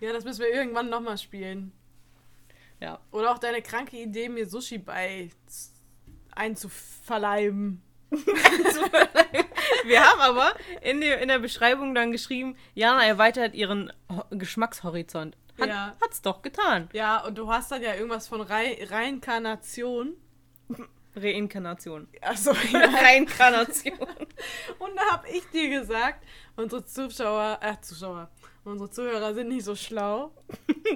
Ja, 0.00 0.14
das 0.14 0.24
müssen 0.24 0.40
wir 0.40 0.48
irgendwann 0.48 0.88
nochmal 0.88 1.18
spielen. 1.18 1.72
Ja. 2.80 2.98
Oder 3.12 3.32
auch 3.32 3.38
deine 3.38 3.60
kranke 3.60 3.98
Idee, 3.98 4.30
mir 4.30 4.46
Sushi 4.48 4.78
bei 4.78 5.28
einzuverleiben. 6.30 7.82
Wir 9.84 10.00
haben 10.04 10.20
aber 10.20 10.54
in 10.82 11.00
der, 11.00 11.20
in 11.20 11.28
der 11.28 11.38
Beschreibung 11.38 11.94
dann 11.94 12.12
geschrieben, 12.12 12.56
Jana 12.74 13.04
erweitert 13.04 13.54
ihren 13.54 13.92
Ho 14.10 14.24
Geschmackshorizont. 14.30 15.36
Hat, 15.60 15.68
Ja. 15.68 15.96
Hat's 16.02 16.22
doch 16.22 16.42
getan. 16.42 16.88
Ja, 16.92 17.24
und 17.24 17.36
du 17.38 17.48
hast 17.50 17.70
dann 17.70 17.82
ja 17.82 17.94
irgendwas 17.94 18.28
von 18.28 18.40
Re 18.40 18.76
Reinkarnation. 18.90 20.14
Reinkarnation. 21.16 22.08
Achso, 22.20 22.52
ja. 22.72 22.80
Reinkarnation. 22.86 23.98
Und 24.78 24.96
da 24.96 25.12
habe 25.12 25.28
ich 25.28 25.44
dir 25.50 25.68
gesagt, 25.80 26.24
unsere 26.56 26.84
Zuschauer, 26.84 27.58
äh, 27.62 27.74
Zuschauer, 27.80 28.30
unsere 28.64 28.90
Zuhörer 28.90 29.34
sind 29.34 29.48
nicht 29.48 29.64
so 29.64 29.74
schlau. 29.74 30.32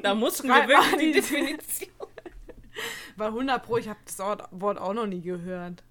da 0.02 0.14
mussten 0.14 0.48
wir 0.48 0.68
wirklich 0.68 0.90
die 0.96 1.06
die- 1.06 1.12
Definition. 1.20 1.90
Weil 3.16 3.28
100 3.28 3.62
Pro, 3.64 3.76
ich 3.76 3.88
habe 3.88 4.00
das 4.04 4.18
Wort 4.18 4.78
auch 4.78 4.94
noch 4.94 5.06
nie 5.06 5.20
gehört. 5.20 5.82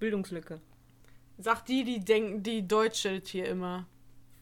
Bildungslücke. 0.00 0.60
Sagt 1.38 1.68
die, 1.68 1.84
die 1.84 2.00
denken, 2.00 2.42
die 2.42 2.66
Deutsche 2.66 3.22
hier 3.24 3.46
immer. 3.46 3.86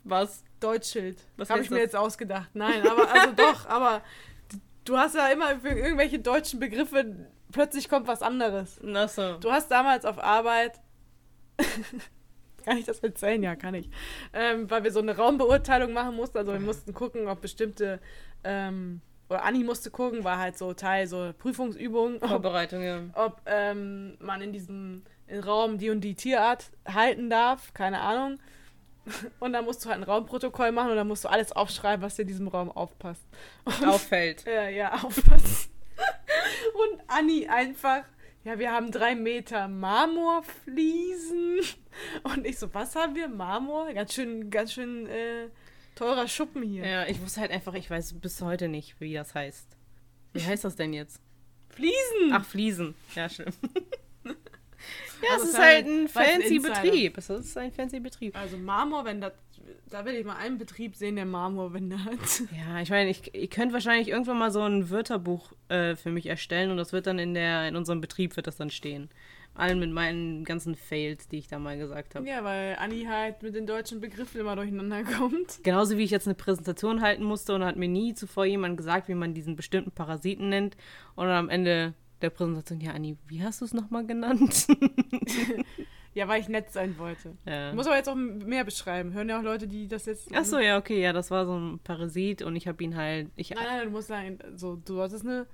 Was? 0.05 0.43
Deutschschild. 0.61 1.23
Was 1.37 1.51
Habe 1.51 1.61
ich 1.61 1.71
mir 1.71 1.77
das? 1.77 1.85
jetzt 1.85 1.97
ausgedacht. 1.97 2.51
Nein, 2.55 2.87
aber 2.89 3.13
also 3.13 3.33
doch, 3.33 3.67
aber 3.69 4.03
du 4.85 4.97
hast 4.97 5.15
ja 5.15 5.29
immer 5.29 5.61
für 5.61 5.69
irgendwelche 5.69 6.19
deutschen 6.19 6.59
Begriffe, 6.59 7.29
plötzlich 7.53 7.89
kommt 7.89 8.07
was 8.07 8.23
anderes. 8.23 8.81
Ach 8.95 9.09
so. 9.09 9.37
Du 9.39 9.51
hast 9.51 9.71
damals 9.71 10.05
auf 10.05 10.19
Arbeit. 10.19 10.81
kann 12.65 12.79
ich 12.79 12.87
das 12.87 13.01
erzählen? 13.01 13.43
Ja, 13.43 13.57
kann 13.57 13.75
ich. 13.75 13.89
Ähm, 14.33 14.71
weil 14.71 14.85
wir 14.85 14.93
so 14.93 15.01
eine 15.01 15.17
Raumbeurteilung 15.17 15.93
machen 15.93 16.17
mussten. 16.17 16.39
Also 16.39 16.53
wir 16.53 16.61
mussten 16.61 16.93
gucken, 16.95 17.29
ob 17.29 17.41
bestimmte. 17.41 18.01
Ähm, 18.45 19.01
oder 19.29 19.45
Anni 19.45 19.63
musste 19.63 19.91
gucken, 19.91 20.25
war 20.25 20.39
halt 20.39 20.57
so 20.57 20.73
Teil, 20.73 21.07
so 21.07 21.35
Prüfungsübungen, 21.37 22.19
Vorbereitung, 22.19 22.83
ja. 22.83 23.03
ob 23.13 23.43
ähm, 23.45 24.17
man 24.21 24.41
in 24.41 24.53
diesem 24.55 25.03
in 25.29 25.41
Raum 25.41 25.79
die 25.79 25.91
und 25.91 26.01
die 26.01 26.15
Tierart 26.15 26.71
halten 26.87 27.31
darf, 27.31 27.75
keine 27.75 28.01
Ahnung. 28.01 28.39
Und 29.41 29.55
dann 29.55 29.65
musst 29.65 29.85
du 29.85 29.89
halt 29.89 30.01
ein 30.01 30.05
Raumprotokoll 30.05 30.71
machen 30.71 30.91
und 30.91 30.97
dann 30.97 31.09
musst 31.09 31.25
du 31.25 31.29
alles 31.29 31.53
aufschreiben, 31.53 32.05
was 32.05 32.17
dir 32.17 32.23
in 32.23 32.29
diesem 32.29 32.49
Raum 32.49 32.71
aufpasst. 32.71 33.27
Und 33.65 33.87
Auffällt. 33.87 34.45
ja, 34.47 34.69
ja, 34.69 34.93
aufpassen. 35.03 35.71
Und 36.75 37.01
Anni 37.07 37.49
einfach, 37.49 38.05
ja, 38.45 38.59
wir 38.59 38.71
haben 38.71 38.93
drei 38.93 39.15
Meter 39.15 39.67
Marmorfliesen. 39.69 41.61
Und 42.23 42.47
ich 42.47 42.59
so, 42.59 42.73
was 42.75 42.95
haben 42.97 43.15
wir? 43.15 43.29
Marmor? 43.29 43.93
Ganz 43.95 44.15
schön, 44.15 44.51
ganz 44.51 44.75
schön 44.75 45.07
äh, 45.07 45.49
teurer 45.95 46.29
Schuppen 46.29 46.63
hier. 46.63 46.87
Ja, 46.87 47.07
ich 47.07 47.21
wusste 47.21 47.41
halt 47.41 47.51
einfach, 47.51 47.75
ich 47.75 47.91
weiß 47.91 48.21
bis 48.21 48.41
heute 48.43 48.69
nicht, 48.69 49.01
wie 49.01 49.15
das 49.15 49.35
heißt. 49.35 49.77
Wie 50.33 50.45
heißt 50.45 50.65
das 50.65 50.77
denn 50.77 50.93
jetzt? 50.93 51.21
Fliesen! 51.71 52.33
Ach, 52.33 52.45
Fliesen. 52.45 52.95
Ja, 53.15 53.29
stimmt. 53.29 53.57
Ja, 55.23 55.29
Also 55.33 55.45
es 55.45 55.51
ist 55.51 55.59
halt 55.59 55.87
war- 55.87 55.93
ein 55.93 56.09
fancy. 56.09 56.59
Betrieb. 56.59 57.19
Es 57.19 57.31
ist 57.31 57.57
ein 57.57 57.73
fancy 57.73 58.01
Betrieb. 58.01 58.37
Also 58.39 58.57
Marmor, 58.57 59.05
wenn 59.05 59.21
das, 59.21 59.33
da 59.91 60.05
will 60.05 60.15
ich 60.15 60.25
mal 60.25 60.37
einen 60.37 60.59
Betrieb 60.59 60.97
sehen, 60.97 61.17
der 61.17 61.27
Marmorwände 61.27 62.05
hat. 62.05 62.43
Ja, 62.57 62.81
ich 62.81 62.91
meine, 62.91 63.11
ich, 63.11 63.35
ich 63.35 63.51
könnte 63.51 63.73
wahrscheinlich 63.75 64.09
irgendwann 64.09 64.39
mal 64.39 64.51
so 64.51 64.63
ein 64.63 64.91
Wörterbuch 64.91 65.53
äh, 65.69 65.97
für 65.97 66.11
mich 66.11 66.27
erstellen 66.27 66.71
und 66.71 66.77
das 66.77 66.93
wird 66.93 67.07
dann 67.07 67.19
in 67.19 67.35
der 67.35 67.69
in 67.69 67.77
unserem 67.77 68.01
Betrieb 68.01 68.37
wird 68.37 68.47
das 68.47 68.57
dann 68.57 68.71
stehen. 68.71 69.09
Allen 69.55 69.81
mit 69.81 69.91
meinen 69.91 70.45
ganzen 70.45 70.77
Fails, 70.77 71.27
die 71.27 71.39
ich 71.39 71.49
da 71.49 71.59
mal 71.59 71.77
gesagt 71.77 72.15
habe. 72.15 72.25
Ja, 72.29 72.45
weil 72.45 72.77
Anni 72.79 73.07
halt 73.11 73.43
mit 73.43 73.57
den 73.57 73.67
deutschen 73.67 74.01
Begriffen 74.01 74.41
immer 74.41 74.55
durcheinander 74.55 75.03
kommt. 75.03 75.65
Genauso 75.65 75.99
wie 75.99 76.05
ich 76.05 76.13
jetzt 76.13 76.29
eine 76.29 76.37
Präsentation 76.37 77.01
halten 77.01 77.25
musste 77.25 77.55
und 77.57 77.65
hat 77.65 77.75
mir 77.75 77.89
nie 77.89 78.15
zuvor 78.15 78.45
jemand 78.45 78.77
gesagt, 78.77 79.09
wie 79.09 79.15
man 79.17 79.35
diesen 79.35 79.57
bestimmten 79.57 79.91
Parasiten 79.91 80.49
nennt. 80.49 80.77
Und 81.17 81.27
dann 81.27 81.35
am 81.37 81.49
Ende 81.49 81.95
der 82.21 82.31
Präsentation, 82.31 82.81
ja, 82.81 82.93
Anni, 82.93 83.17
wie 83.27 83.43
hast 83.43 83.61
du 83.61 83.65
es 83.65 83.75
nochmal 83.75 84.07
genannt? 84.07 84.67
Ja, 86.15 86.27
weil 86.27 86.41
ich 86.41 86.49
nett 86.49 86.73
sein 86.73 86.99
wollte. 86.99 87.37
ja. 87.47 87.69
Ich 87.69 87.77
muss 87.77 87.87
aber 87.87 87.97
jetzt 87.97 88.09
auch 88.09 88.17
mehr 88.17 88.65
beschreiben. 88.65 89.13
Hören 89.13 89.29
ja 89.29 89.39
auch 89.39 89.43
Leute, 89.43 89.69
die 89.69 89.87
das 89.87 90.07
jetzt. 90.07 90.29
Ach 90.35 90.45
so, 90.45 90.59
ja, 90.59 90.77
okay, 90.77 91.01
ja, 91.01 91.13
das 91.13 91.31
war 91.31 91.47
so 91.47 91.57
ein 91.57 91.79
Parasit 91.85 92.43
und 92.43 92.57
ich 92.57 92.67
habe 92.67 92.83
ihn 92.83 92.97
halt. 92.97 93.31
Ich, 93.37 93.51
Nein, 93.51 93.65
nein, 93.65 93.85
du 93.85 93.91
musst 93.91 94.09
sagen, 94.09 94.39
so, 94.57 94.75
du 94.75 94.95
solltest 94.95 95.25
eine. 95.25 95.47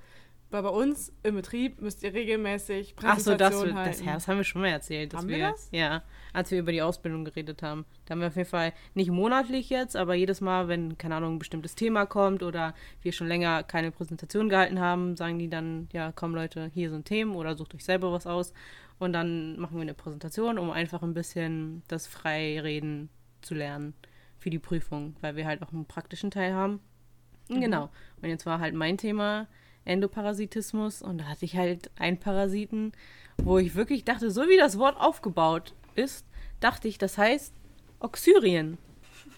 Weil 0.55 0.63
bei 0.63 0.69
uns 0.69 1.13
im 1.25 1.35
Betrieb 1.35 1.83
müsst 1.83 2.05
ihr 2.05 2.15
regelmäßig 2.15 2.95
Ach 3.03 3.19
so, 3.19 3.35
das, 3.35 3.61
das, 3.61 3.75
halten. 3.75 4.05
ja, 4.05 4.15
das 4.15 4.29
haben 4.29 4.37
wir 4.37 4.45
schon 4.45 4.61
mal 4.63 4.69
erzählt. 4.69 5.13
Dass 5.13 5.23
Haben 5.23 5.29
wir 5.29 5.51
das? 5.51 5.69
Ja, 5.73 6.05
als 6.33 6.53
wir 6.53 6.61
über 6.61 6.71
die 6.71 6.81
Ausbildung 6.81 7.25
geredet 7.25 7.61
haben. 7.65 7.85
Da 8.05 8.13
haben 8.13 8.21
wir 8.21 8.29
auf 8.29 8.37
jeden 8.37 8.49
Fall 8.49 8.73
nicht 8.95 9.11
monatlich 9.11 9.69
jetzt, 9.69 9.97
aber 9.97 10.15
jedes 10.15 10.41
Mal, 10.41 10.69
wenn, 10.69 10.97
keine 10.97 11.17
Ahnung, 11.17 11.35
ein 11.35 11.39
bestimmtes 11.41 11.75
Thema 11.75 12.07
kommt 12.07 12.45
oder 12.45 12.73
wir 13.03 13.11
schon 13.11 13.27
länger 13.27 13.65
keine 13.65 13.91
Präsentation 13.91 14.49
gehalten 14.49 14.79
haben, 14.79 15.17
sagen 15.17 15.41
die 15.41 15.51
dann, 15.51 15.89
ja, 15.93 16.13
komm 16.15 16.37
Leute, 16.37 16.71
hier 16.73 16.89
sind 16.89 17.07
Themen 17.07 17.35
oder 17.35 17.57
sucht 17.57 17.75
euch 17.75 17.85
selber 17.85 18.13
was 18.13 18.29
aus. 18.29 18.53
Und 19.01 19.13
dann 19.13 19.59
machen 19.59 19.75
wir 19.75 19.83
eine 19.83 19.95
Präsentation, 19.95 20.61
um 20.61 20.71
einfach 20.71 21.03
ein 21.03 21.15
bisschen 21.15 21.83
das 21.89 22.07
Freireden 22.07 23.09
zu 23.43 23.55
lernen 23.55 23.93
für 24.39 24.51
die 24.51 24.61
Prüfung, 24.61 25.17
weil 25.21 25.35
wir 25.35 25.47
halt 25.47 25.63
auch 25.63 25.73
einen 25.73 25.87
praktischen 25.87 26.31
Teil 26.31 26.55
haben. 26.55 26.79
Genau. 27.49 27.91
Und 28.23 28.29
jetzt 28.29 28.47
war 28.47 28.61
halt 28.61 28.75
mein 28.75 28.99
Thema 28.99 29.49
Endoparasitismus 29.85 31.03
und 31.03 31.19
da 31.19 31.25
hatte 31.25 31.45
ich 31.45 31.57
halt 31.57 31.91
einen 31.99 32.19
Parasiten, 32.19 32.93
wo 33.39 33.59
ich 33.59 33.75
wirklich 33.75 34.05
dachte, 34.05 34.31
so 34.31 34.43
wie 34.43 34.57
das 34.57 34.79
Wort 34.79 34.97
aufgebaut 34.99 35.75
ist, 35.95 36.27
dachte 36.61 36.89
ich, 36.89 36.99
das 36.99 37.19
heißt 37.19 37.53
Oxyrien. 38.01 38.79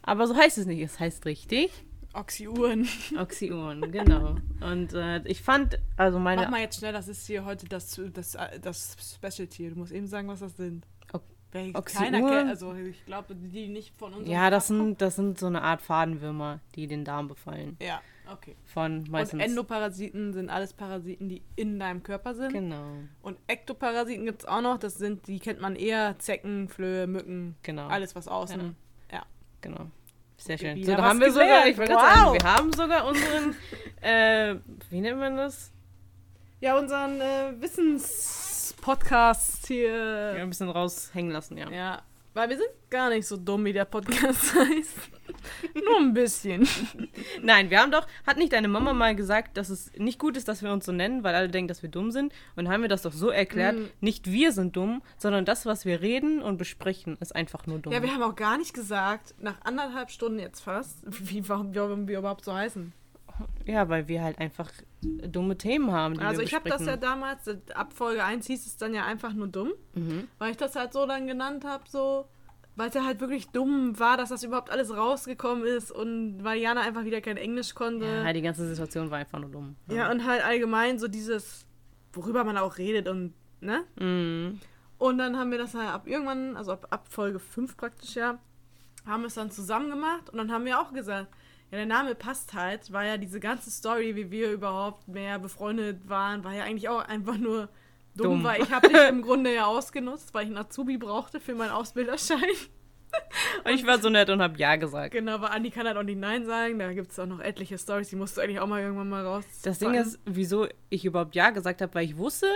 Aber 0.02 0.26
so 0.26 0.36
heißt 0.36 0.58
es 0.58 0.66
nicht, 0.66 0.80
es 0.80 1.00
heißt 1.00 1.24
richtig 1.26 1.70
Oxyuren. 2.14 2.88
Oxyuren, 3.18 3.92
genau. 3.92 4.36
Und 4.60 4.94
äh, 4.94 5.20
ich 5.26 5.42
fand, 5.42 5.78
also 5.98 6.18
meine 6.18 6.42
Mach 6.42 6.50
mal 6.50 6.60
jetzt 6.62 6.78
schnell, 6.78 6.92
das 6.94 7.08
ist 7.08 7.26
hier 7.26 7.44
heute 7.44 7.66
das, 7.66 8.00
das, 8.14 8.36
das 8.62 8.96
Specialty. 9.16 9.68
Du 9.70 9.76
musst 9.76 9.92
eben 9.92 10.06
sagen, 10.06 10.28
was 10.28 10.40
das 10.40 10.56
sind. 10.56 10.86
Ok- 11.12 11.22
Wer 11.52 11.74
Oxyuren? 11.74 12.12
keiner 12.12 12.28
kennt, 12.30 12.48
also 12.48 12.72
ich 12.74 13.04
glaube, 13.04 13.34
die 13.34 13.68
nicht 13.68 13.94
von 13.98 14.14
uns. 14.14 14.26
ja, 14.28 14.48
das 14.48 14.68
sind, 14.68 15.00
das 15.02 15.16
sind 15.16 15.38
so 15.38 15.46
eine 15.46 15.60
Art 15.62 15.82
Fadenwürmer, 15.82 16.60
die 16.74 16.86
den 16.86 17.04
Darm 17.04 17.28
befallen. 17.28 17.76
Ja, 17.82 18.00
okay. 18.32 18.56
Von 18.64 19.04
meistens. 19.10 19.42
Und 19.42 19.48
Endoparasiten 19.50 20.32
sind 20.32 20.50
alles 20.50 20.72
Parasiten, 20.72 21.28
die 21.28 21.42
in 21.56 21.78
deinem 21.78 22.02
Körper 22.02 22.34
sind. 22.34 22.52
Genau, 22.52 22.84
Und 23.22 23.38
Ektoparasiten 23.46 24.24
gibt 24.26 24.42
es 24.42 24.48
auch 24.48 24.60
noch. 24.60 24.78
Das 24.78 24.94
sind, 24.96 25.26
die 25.26 25.38
kennt 25.38 25.60
man 25.60 25.76
eher 25.76 26.18
Zecken, 26.18 26.68
Flöhe, 26.68 27.06
Mücken, 27.06 27.56
genau. 27.62 27.88
alles 27.88 28.14
was 28.14 28.28
außen. 28.28 28.76
Genau. 29.62 29.86
Sehr 30.36 30.54
Okay, 30.56 30.66
schön. 30.66 30.76
wieder 30.76 30.92
So, 30.92 30.96
da 30.98 31.02
haben 31.08 31.18
wir 31.18 31.32
sogar, 31.32 31.46
gelernt. 31.46 31.68
ich 31.70 31.78
wollte 31.78 31.92
gerade 31.92 32.14
sagen, 32.14 32.26
Wow. 32.26 32.34
wir 32.34 32.52
haben 32.52 32.72
sogar 32.74 33.06
unseren, 33.08 33.56
äh, 34.02 34.54
wie 34.90 35.00
nennt 35.00 35.18
man 35.18 35.36
das? 35.38 35.72
Ja, 36.60 36.78
unseren 36.78 37.20
äh, 37.20 37.52
Wissenspodcast 37.60 39.66
hier. 39.66 40.34
Ja, 40.36 40.42
ein 40.42 40.48
bisschen 40.50 40.68
raushängen 40.68 41.32
lassen, 41.32 41.56
ja. 41.56 41.68
Ja, 41.70 42.02
weil 42.34 42.50
wir 42.50 42.56
sind 42.58 42.68
gar 42.90 43.08
nicht 43.10 43.26
so 43.26 43.36
dumm, 43.36 43.64
wie 43.64 43.72
der 43.72 43.86
Podcast 43.86 44.54
heißt. 44.54 45.10
Nur 45.74 45.98
ein 45.98 46.12
bisschen. 46.14 46.66
Nein, 47.42 47.70
wir 47.70 47.80
haben 47.80 47.90
doch, 47.90 48.06
hat 48.26 48.36
nicht 48.36 48.52
deine 48.52 48.68
Mama 48.68 48.92
mal 48.92 49.14
gesagt, 49.16 49.56
dass 49.56 49.68
es 49.70 49.92
nicht 49.96 50.18
gut 50.18 50.36
ist, 50.36 50.48
dass 50.48 50.62
wir 50.62 50.72
uns 50.72 50.86
so 50.86 50.92
nennen, 50.92 51.22
weil 51.24 51.34
alle 51.34 51.48
denken, 51.48 51.68
dass 51.68 51.82
wir 51.82 51.90
dumm 51.90 52.10
sind? 52.10 52.32
Und 52.54 52.64
dann 52.64 52.68
haben 52.72 52.82
wir 52.82 52.88
das 52.88 53.02
doch 53.02 53.12
so 53.12 53.30
erklärt, 53.30 53.76
Mm. 53.76 53.84
nicht 54.00 54.30
wir 54.30 54.52
sind 54.52 54.76
dumm, 54.76 55.02
sondern 55.16 55.44
das, 55.44 55.66
was 55.66 55.84
wir 55.84 56.00
reden 56.00 56.42
und 56.42 56.56
besprechen, 56.56 57.16
ist 57.20 57.34
einfach 57.34 57.66
nur 57.66 57.78
dumm. 57.78 57.92
Ja, 57.92 58.02
wir 58.02 58.12
haben 58.12 58.22
auch 58.22 58.36
gar 58.36 58.58
nicht 58.58 58.74
gesagt, 58.74 59.34
nach 59.40 59.56
anderthalb 59.64 60.10
Stunden 60.10 60.38
jetzt 60.38 60.60
fast, 60.60 60.98
wie, 61.06 61.46
warum, 61.48 61.74
warum 61.74 62.08
wir 62.08 62.18
überhaupt 62.18 62.44
so 62.44 62.54
heißen. 62.54 62.92
Ja, 63.66 63.88
weil 63.90 64.08
wir 64.08 64.22
halt 64.22 64.38
einfach 64.38 64.70
dumme 65.02 65.58
Themen 65.58 65.92
haben, 65.92 66.18
Also 66.20 66.40
ich 66.40 66.54
habe 66.54 66.70
das 66.70 66.86
ja 66.86 66.96
damals, 66.96 67.46
ab 67.74 67.92
Folge 67.92 68.24
1 68.24 68.46
hieß 68.46 68.64
es 68.66 68.76
dann 68.78 68.94
ja 68.94 69.04
einfach 69.04 69.34
nur 69.34 69.48
dumm, 69.48 69.72
Mhm. 69.94 70.28
weil 70.38 70.52
ich 70.52 70.56
das 70.56 70.74
halt 70.74 70.94
so 70.94 71.04
dann 71.06 71.26
genannt 71.26 71.64
habe, 71.66 71.84
so, 71.86 72.26
weil 72.76 72.88
es 72.88 72.94
ja 72.94 73.04
halt 73.04 73.20
wirklich 73.20 73.48
dumm 73.48 73.98
war, 73.98 74.16
dass 74.16 74.28
das 74.28 74.42
überhaupt 74.42 74.70
alles 74.70 74.94
rausgekommen 74.94 75.64
ist 75.64 75.90
und 75.90 76.44
weil 76.44 76.60
Jana 76.60 76.82
einfach 76.82 77.04
wieder 77.04 77.22
kein 77.22 77.38
Englisch 77.38 77.74
konnte. 77.74 78.04
Ja, 78.04 78.32
die 78.32 78.42
ganze 78.42 78.68
Situation 78.68 79.10
war 79.10 79.18
einfach 79.18 79.38
nur 79.38 79.50
dumm. 79.50 79.76
Ja, 79.88 80.10
und 80.10 80.26
halt 80.26 80.44
allgemein 80.44 80.98
so 80.98 81.08
dieses, 81.08 81.66
worüber 82.12 82.44
man 82.44 82.58
auch 82.58 82.76
redet 82.76 83.08
und, 83.08 83.32
ne? 83.60 83.84
Mhm. 83.98 84.60
Und 84.98 85.18
dann 85.18 85.38
haben 85.38 85.50
wir 85.50 85.58
das 85.58 85.74
halt 85.74 85.88
ab 85.88 86.06
irgendwann, 86.06 86.56
also 86.56 86.72
ab, 86.72 86.86
ab 86.90 87.08
Folge 87.08 87.38
5 87.38 87.76
praktisch 87.76 88.14
ja, 88.14 88.38
haben 89.06 89.22
wir 89.22 89.28
es 89.28 89.34
dann 89.34 89.50
zusammen 89.50 89.90
gemacht 89.90 90.30
und 90.30 90.38
dann 90.38 90.52
haben 90.52 90.64
wir 90.64 90.80
auch 90.80 90.92
gesagt, 90.92 91.28
ja, 91.70 91.78
der 91.78 91.86
Name 91.86 92.14
passt 92.14 92.54
halt, 92.54 92.92
weil 92.92 93.08
ja 93.08 93.16
diese 93.16 93.40
ganze 93.40 93.70
Story, 93.70 94.14
wie 94.16 94.30
wir 94.30 94.52
überhaupt 94.52 95.08
mehr 95.08 95.38
befreundet 95.38 96.08
waren, 96.08 96.44
war 96.44 96.54
ja 96.54 96.64
eigentlich 96.64 96.88
auch 96.88 97.00
einfach 97.00 97.38
nur 97.38 97.68
dumm, 98.16 98.30
Dumm. 98.30 98.44
weil 98.44 98.62
ich 98.62 98.70
habe 98.70 98.88
dich 98.88 98.96
im 99.08 99.22
Grunde 99.22 99.54
ja 99.54 99.66
ausgenutzt, 99.66 100.32
weil 100.34 100.44
ich 100.44 100.48
einen 100.48 100.58
Azubi 100.58 100.98
brauchte 100.98 101.40
für 101.40 101.54
meinen 101.54 101.70
Ausbilderschein. 101.70 102.38
Und 103.64 103.70
ich 103.74 103.86
war 103.86 103.98
so 103.98 104.08
nett 104.08 104.30
und 104.30 104.42
hab 104.42 104.58
Ja 104.58 104.76
gesagt. 104.76 105.12
Genau, 105.12 105.40
weil 105.40 105.50
Andi 105.50 105.70
kann 105.70 105.86
halt 105.86 105.96
auch 105.96 106.02
nicht 106.02 106.18
Nein 106.18 106.44
sagen, 106.44 106.78
da 106.78 106.92
gibt 106.92 107.12
es 107.12 107.18
auch 107.18 107.26
noch 107.26 107.40
etliche 107.40 107.78
Stories, 107.78 108.08
die 108.08 108.16
musst 108.16 108.36
du 108.36 108.40
eigentlich 108.40 108.60
auch 108.60 108.66
mal 108.66 108.82
irgendwann 108.82 109.08
mal 109.08 109.24
raus. 109.24 109.44
Das 109.62 109.78
Ding 109.78 109.94
ist, 109.94 110.18
wieso 110.24 110.66
ich 110.90 111.04
überhaupt 111.04 111.34
Ja 111.34 111.50
gesagt 111.50 111.80
habe, 111.80 111.94
weil 111.94 112.04
ich 112.04 112.16
wusste, 112.16 112.46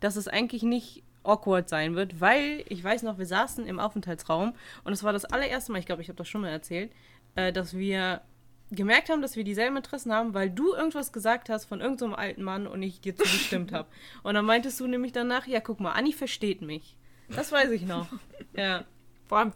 dass 0.00 0.16
es 0.16 0.28
eigentlich 0.28 0.62
nicht 0.62 1.02
awkward 1.24 1.68
sein 1.68 1.94
wird, 1.94 2.20
weil 2.20 2.64
ich 2.68 2.82
weiß 2.82 3.02
noch, 3.02 3.18
wir 3.18 3.26
saßen 3.26 3.66
im 3.66 3.78
Aufenthaltsraum 3.78 4.54
und 4.84 4.92
es 4.92 5.02
war 5.04 5.12
das 5.12 5.24
allererste 5.24 5.72
Mal, 5.72 5.78
ich 5.78 5.86
glaube, 5.86 6.00
ich 6.02 6.08
habe 6.08 6.16
das 6.16 6.28
schon 6.28 6.40
mal 6.40 6.48
erzählt, 6.50 6.90
äh, 7.34 7.52
dass 7.52 7.76
wir 7.76 8.22
gemerkt 8.70 9.08
haben, 9.08 9.22
dass 9.22 9.36
wir 9.36 9.44
dieselben 9.44 9.76
Interessen 9.76 10.12
haben, 10.12 10.34
weil 10.34 10.50
du 10.50 10.74
irgendwas 10.74 11.12
gesagt 11.12 11.48
hast 11.48 11.64
von 11.64 11.80
irgendeinem 11.80 12.14
alten 12.14 12.42
Mann 12.42 12.66
und 12.66 12.82
ich 12.82 13.00
dir 13.00 13.16
zugestimmt 13.16 13.72
habe. 13.72 13.88
Und 14.22 14.34
dann 14.34 14.44
meintest 14.44 14.78
du 14.80 14.86
nämlich 14.86 15.12
danach, 15.12 15.46
ja, 15.46 15.60
guck 15.60 15.80
mal, 15.80 15.92
Anni 15.92 16.12
versteht 16.12 16.60
mich. 16.62 16.96
Das 17.34 17.52
weiß 17.52 17.70
ich 17.70 17.82
noch. 17.82 18.06
Ja. 18.54 18.84
Vor 19.26 19.38
allem, 19.38 19.52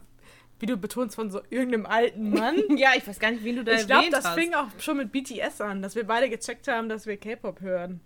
wie 0.59 0.65
du 0.67 0.77
betonst 0.77 1.15
von 1.15 1.29
so 1.31 1.41
irgendeinem 1.49 1.85
alten 1.85 2.29
Mann. 2.29 2.55
Ja, 2.77 2.91
ich 2.95 3.07
weiß 3.07 3.19
gar 3.19 3.31
nicht, 3.31 3.43
wen 3.43 3.57
du 3.57 3.63
da 3.63 3.73
Ich 3.73 3.85
glaube, 3.87 3.93
erwähnt 4.05 4.13
das 4.13 4.25
hast. 4.25 4.35
fing 4.35 4.53
auch 4.53 4.67
schon 4.79 4.97
mit 4.97 5.11
BTS 5.11 5.61
an, 5.61 5.81
dass 5.81 5.95
wir 5.95 6.05
beide 6.07 6.29
gecheckt 6.29 6.67
haben, 6.67 6.89
dass 6.89 7.05
wir 7.05 7.17
K-Pop 7.17 7.61
hören. 7.61 7.99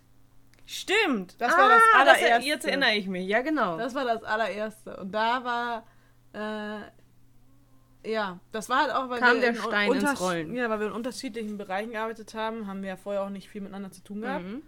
Stimmt. 0.66 1.40
Das 1.40 1.52
war 1.58 1.70
das 1.70 1.82
Ah, 1.96 2.00
allererste. 2.02 2.46
jetzt 2.48 2.66
erinnere 2.66 2.94
ich 2.96 3.08
mich. 3.08 3.28
Ja, 3.28 3.42
genau. 3.42 3.78
Das 3.78 3.96
war 3.96 4.04
das 4.06 4.24
allererste. 4.24 4.98
Und 4.98 5.12
da 5.14 5.44
war, 5.46 5.86
äh, 6.34 6.82
ja, 8.08 8.40
das 8.52 8.70
war 8.70 8.82
halt 8.84 8.92
auch, 8.94 9.10
weil 9.10 9.20
Kam 9.20 9.36
wir 9.36 9.42
der 9.42 9.50
in 9.52 9.56
Stein 9.58 9.94
ins 9.94 10.20
Rollen. 10.20 10.56
Ja, 10.56 10.70
weil 10.70 10.80
wir 10.80 10.88
in 10.88 10.94
unterschiedlichen 10.94 11.58
Bereichen 11.58 11.92
gearbeitet 11.92 12.34
haben, 12.34 12.68
haben 12.68 12.82
wir 12.82 12.90
ja 12.90 12.98
vorher 12.98 13.24
auch 13.24 13.30
nicht 13.30 13.50
viel 13.50 13.62
miteinander 13.62 13.92
zu 13.92 14.02
tun 14.04 14.22
gehabt. 14.22 14.46
Mhm. 14.46 14.62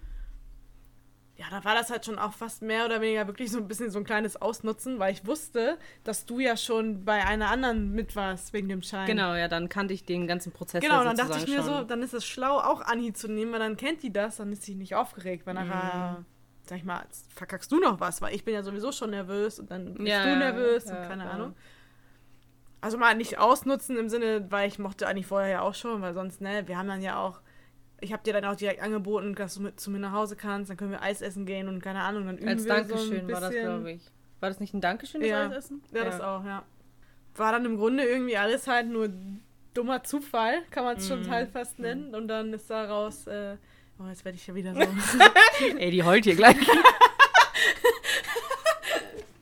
ja, 1.37 1.45
da 1.49 1.63
war 1.63 1.73
das 1.73 1.89
halt 1.89 2.03
schon 2.05 2.19
auch 2.19 2.33
fast 2.33 2.61
mehr 2.61 2.85
oder 2.85 2.99
weniger 2.99 3.25
wirklich 3.27 3.49
so 3.49 3.59
ein 3.59 3.67
bisschen 3.69 3.89
so 3.91 3.97
ein 3.99 4.03
kleines 4.03 4.41
Ausnutzen, 4.41 4.99
weil 4.99 5.13
ich 5.13 5.25
wusste, 5.25 5.77
dass 6.03 6.25
du 6.25 6.39
ja 6.39 6.57
schon 6.57 7.05
bei 7.05 7.25
einer 7.25 7.49
anderen 7.49 7.93
mit 7.93 8.15
warst 8.17 8.51
wegen 8.51 8.67
dem 8.67 8.81
Schein. 8.81 9.07
Genau, 9.07 9.33
ja, 9.35 9.47
dann 9.47 9.69
kannte 9.69 9.93
ich 9.93 10.03
den 10.03 10.27
ganzen 10.27 10.51
Prozess. 10.51 10.83
Genau, 10.83 11.01
dann 11.03 11.15
dachte 11.15 11.37
ich 11.37 11.47
mir 11.47 11.63
so, 11.63 11.77
schon. 11.77 11.87
dann 11.87 12.03
ist 12.03 12.13
es 12.13 12.25
schlau, 12.25 12.57
auch 12.59 12.81
Anni 12.81 13.13
zu 13.13 13.29
nehmen, 13.29 13.53
weil 13.53 13.59
dann 13.59 13.77
kennt 13.77 14.03
die 14.03 14.11
das, 14.11 14.35
dann 14.37 14.51
ist 14.51 14.63
sie 14.63 14.75
nicht 14.75 14.95
aufgeregt, 14.95 15.45
weil 15.47 15.53
Mhm. 15.53 15.59
nachher, 15.61 16.25
sag 16.67 16.77
ich 16.77 16.83
mal, 16.83 17.05
verkackst 17.33 17.71
du 17.71 17.79
noch 17.79 18.01
was, 18.01 18.21
weil 18.21 18.35
ich 18.35 18.43
bin 18.43 18.53
ja 18.53 18.61
sowieso 18.61 18.91
schon 18.91 19.11
nervös 19.11 19.59
und 19.59 19.71
dann 19.71 19.93
bist 19.93 20.07
Ja, 20.07 20.23
du 20.25 20.35
nervös 20.35 20.85
ja, 20.85 20.91
und 21.01 21.07
keine 21.07 21.23
ja. 21.23 21.31
Ahnung. 21.31 21.55
Also 22.81 22.97
mal 22.97 23.13
nicht 23.15 23.37
ausnutzen 23.39 23.97
im 23.97 24.07
Sinne, 24.09 24.45
weil 24.49 24.67
ich 24.69 24.79
mochte 24.79 25.07
Anni 25.07 25.23
vorher 25.23 25.49
ja 25.49 25.61
auch 25.61 25.75
schon, 25.75 26.01
weil 26.01 26.13
sonst, 26.13 26.39
ne, 26.41 26.65
wir 26.67 26.77
haben 26.77 26.87
dann 26.87 27.01
ja 27.01 27.17
auch, 27.21 27.41
ich 27.99 28.13
habe 28.13 28.23
dir 28.23 28.31
dann 28.33 28.45
auch 28.45 28.55
direkt 28.55 28.81
angeboten, 28.81 29.35
dass 29.35 29.55
du 29.55 29.61
mit 29.61 29.79
zu 29.79 29.91
mir 29.91 29.99
nach 29.99 30.13
Hause 30.13 30.35
kannst, 30.37 30.69
dann 30.69 30.77
können 30.77 30.91
wir 30.91 31.01
Eis 31.01 31.21
essen 31.21 31.45
gehen 31.45 31.67
und 31.67 31.81
keine 31.83 32.01
Ahnung, 32.01 32.25
dann 32.25 32.37
üben 32.37 32.47
Als 32.47 32.63
wir 32.63 32.73
Dankeschön 32.73 32.97
so 32.97 33.03
ein 33.15 33.27
bisschen. 33.27 33.31
war 33.33 33.41
das, 33.41 33.51
glaube 33.51 33.91
ich. 33.91 34.01
War 34.39 34.49
das 34.49 34.59
nicht 34.61 34.73
ein 34.73 34.79
Dankeschön, 34.81 35.19
das 35.21 35.29
Ja. 35.29 35.47
Eisessen? 35.47 35.83
Ja, 35.91 36.05
das 36.05 36.21
auch, 36.21 36.45
ja. 36.45 36.63
War 37.35 37.51
dann 37.51 37.65
im 37.65 37.75
Grunde 37.77 38.05
irgendwie 38.05 38.37
alles 38.37 38.67
halt 38.67 38.87
nur 38.87 39.09
dummer 39.73 40.01
Zufall, 40.03 40.61
kann 40.71 40.85
man 40.85 40.95
es 40.97 41.07
schon 41.07 41.23
Mhm. 41.23 41.29
halt 41.29 41.51
fast 41.51 41.77
nennen. 41.79 42.15
Und 42.15 42.29
dann 42.29 42.53
ist 42.53 42.69
daraus, 42.69 43.27
äh, 43.27 43.57
oh, 43.99 44.07
jetzt 44.07 44.23
werde 44.23 44.37
ich 44.37 44.47
ja 44.47 44.55
wieder 44.55 44.73
so. 44.73 44.79
Ey, 45.77 45.91
die 45.91 46.01
heult 46.03 46.23
hier 46.23 46.35
gleich. 46.35 46.55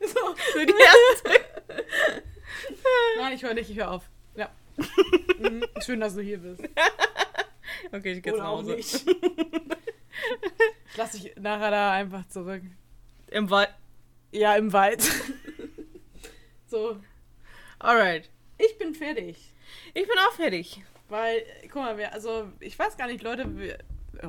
so, 0.00 0.34
Für 0.52 0.66
die 0.66 0.74
erste. 0.74 1.37
Nein, 3.28 3.36
ich 3.36 3.42
höre 3.42 3.52
nicht, 3.52 3.68
ich 3.68 3.76
höre 3.76 3.90
auf. 3.90 4.08
Ja. 4.36 4.48
Mhm, 5.38 5.62
Schön, 5.84 6.00
dass 6.00 6.14
du 6.14 6.22
hier 6.22 6.38
bist. 6.38 6.62
Okay, 7.92 8.12
ich 8.14 8.22
gehe 8.22 8.32
jetzt 8.32 8.38
nach 8.38 8.46
Hause. 8.48 8.74
nicht. 8.74 9.04
Ich 10.90 10.96
lasse 10.96 11.20
dich 11.20 11.36
nachher 11.36 11.70
da 11.70 11.92
einfach 11.92 12.26
zurück. 12.28 12.62
Im 13.30 13.50
Wald. 13.50 13.68
Ja, 14.32 14.56
im 14.56 14.72
Wald. 14.72 15.02
so, 16.66 16.98
Alright. 17.78 18.30
ich 18.56 18.78
bin 18.78 18.94
fertig. 18.94 19.52
Ich 19.92 20.08
bin 20.08 20.16
auch 20.26 20.32
fertig. 20.32 20.82
Weil, 21.10 21.44
guck 21.64 21.82
mal, 21.82 21.98
wir, 21.98 22.14
also, 22.14 22.50
ich 22.60 22.76
weiß 22.78 22.96
gar 22.96 23.06
nicht, 23.08 23.22
Leute, 23.22 23.58
wir, 23.58 23.78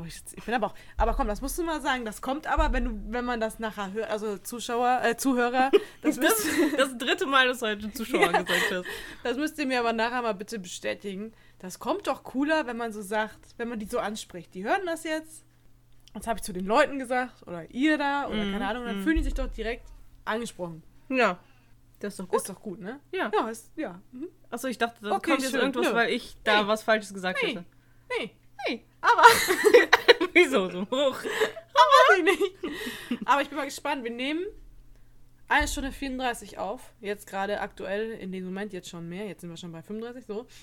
ich, 0.06 0.22
ich 0.36 0.44
bin 0.44 0.54
aber 0.56 0.68
auch, 0.68 0.76
aber 0.98 1.14
komm, 1.14 1.28
das 1.28 1.42
musst 1.42 1.58
du 1.58 1.64
mal 1.64 1.82
sagen, 1.82 2.06
das 2.06 2.22
kommt 2.22 2.48
aber, 2.48 2.72
wenn 2.74 2.86
du, 2.86 3.14
wenn 3.14 3.26
man 3.26 3.40
das 3.40 3.60
nachher 3.60 3.92
hört, 3.94 4.10
also 4.10 4.38
Zuschauer, 4.38 5.02
äh, 5.04 5.18
Zuhörer, 5.18 5.72
das, 6.02 6.20
Das, 6.20 6.46
das 6.78 6.98
dritte 6.98 7.26
Mal, 7.26 7.48
dass 7.48 7.60
du 7.60 7.68
heute 7.68 7.92
Zuschauer 7.94 8.22
Ja. 8.32 8.42
gesagt 8.42 8.72
hast. 8.72 8.86
das 9.24 9.38
müsst 9.38 9.58
ihr 9.60 9.66
mir 9.66 9.80
aber 9.80 9.94
nachher 9.94 10.22
mal 10.22 10.34
bitte 10.34 10.60
bestätigen. 10.60 11.34
Das 11.60 11.80
kommt 11.80 12.08
doch 12.08 12.24
cooler, 12.24 12.68
wenn 12.68 12.78
man 12.78 12.94
so 12.94 13.02
sagt, 13.02 13.40
wenn 13.58 13.68
man 13.70 13.80
die 13.80 13.86
so 13.88 14.00
anspricht. 14.00 14.54
Die 14.54 14.64
hören 14.64 14.82
das 14.86 15.04
jetzt, 15.04 15.44
das 16.14 16.26
habe 16.28 16.38
ich 16.40 16.44
zu 16.44 16.54
den 16.54 16.66
Leuten 16.66 17.00
gesagt, 17.00 17.46
oder 17.48 17.70
ihr 17.72 17.98
da, 17.98 18.28
oder 18.28 18.44
Mhm, 18.46 18.52
keine 18.54 18.68
Ahnung, 18.68 18.86
dann 18.86 19.00
mhm. 19.00 19.04
fühlen 19.04 19.18
die 19.18 19.24
sich 19.24 19.34
doch 19.34 19.48
direkt 19.48 19.86
angesprochen. 20.26 20.84
Ja. 21.10 21.38
Das 22.00 22.14
ist 22.14 22.20
doch 22.22 22.28
gut. 22.30 22.38
Ist 22.38 22.50
doch 22.50 22.62
gut, 22.62 22.80
ne? 22.80 23.00
Ja. 23.12 23.30
Ja, 23.34 23.50
ist, 23.50 23.74
ja. 23.76 24.00
Mhm. 24.14 24.30
Achso, 24.50 24.68
ich 24.70 24.78
dachte, 24.78 25.02
das 25.02 25.12
Okay, 25.12 25.32
kommt 25.32 25.42
jetzt 25.42 25.52
schön. 25.52 25.60
irgendwas, 25.60 25.88
Nö. 25.90 25.94
weil 25.94 26.10
ich 26.12 26.38
da 26.46 26.62
Nee. 26.64 26.68
was 26.70 26.82
Falsches 26.84 27.14
gesagt 27.14 27.40
Nee. 27.44 27.50
hätte. 27.50 27.66
Nee, 28.18 28.32
Hey. 28.66 28.86
aber 29.02 29.24
Wieso 30.34 30.70
so 30.70 30.82
hoch? 30.82 31.24
Weiß 31.24 32.18
ich 32.18 32.24
nicht. 32.24 32.44
Aber 33.26 33.42
ich 33.42 33.50
bin 33.50 33.58
mal 33.58 33.66
gespannt. 33.66 34.04
Wir 34.04 34.12
nehmen 34.12 34.46
eine 35.48 35.68
Stunde 35.68 35.92
34 35.92 36.58
auf. 36.58 36.94
Jetzt 37.02 37.28
gerade 37.28 37.62
aktuell, 37.62 38.12
in 38.12 38.32
dem 38.32 38.46
Moment 38.46 38.74
jetzt 38.74 38.90
schon 38.90 39.08
mehr. 39.10 39.26
Jetzt 39.28 39.42
sind 39.42 39.50
wir 39.50 39.58
schon 39.58 39.72
bei 39.72 39.82
35, 39.82 40.26
so. 40.26 40.46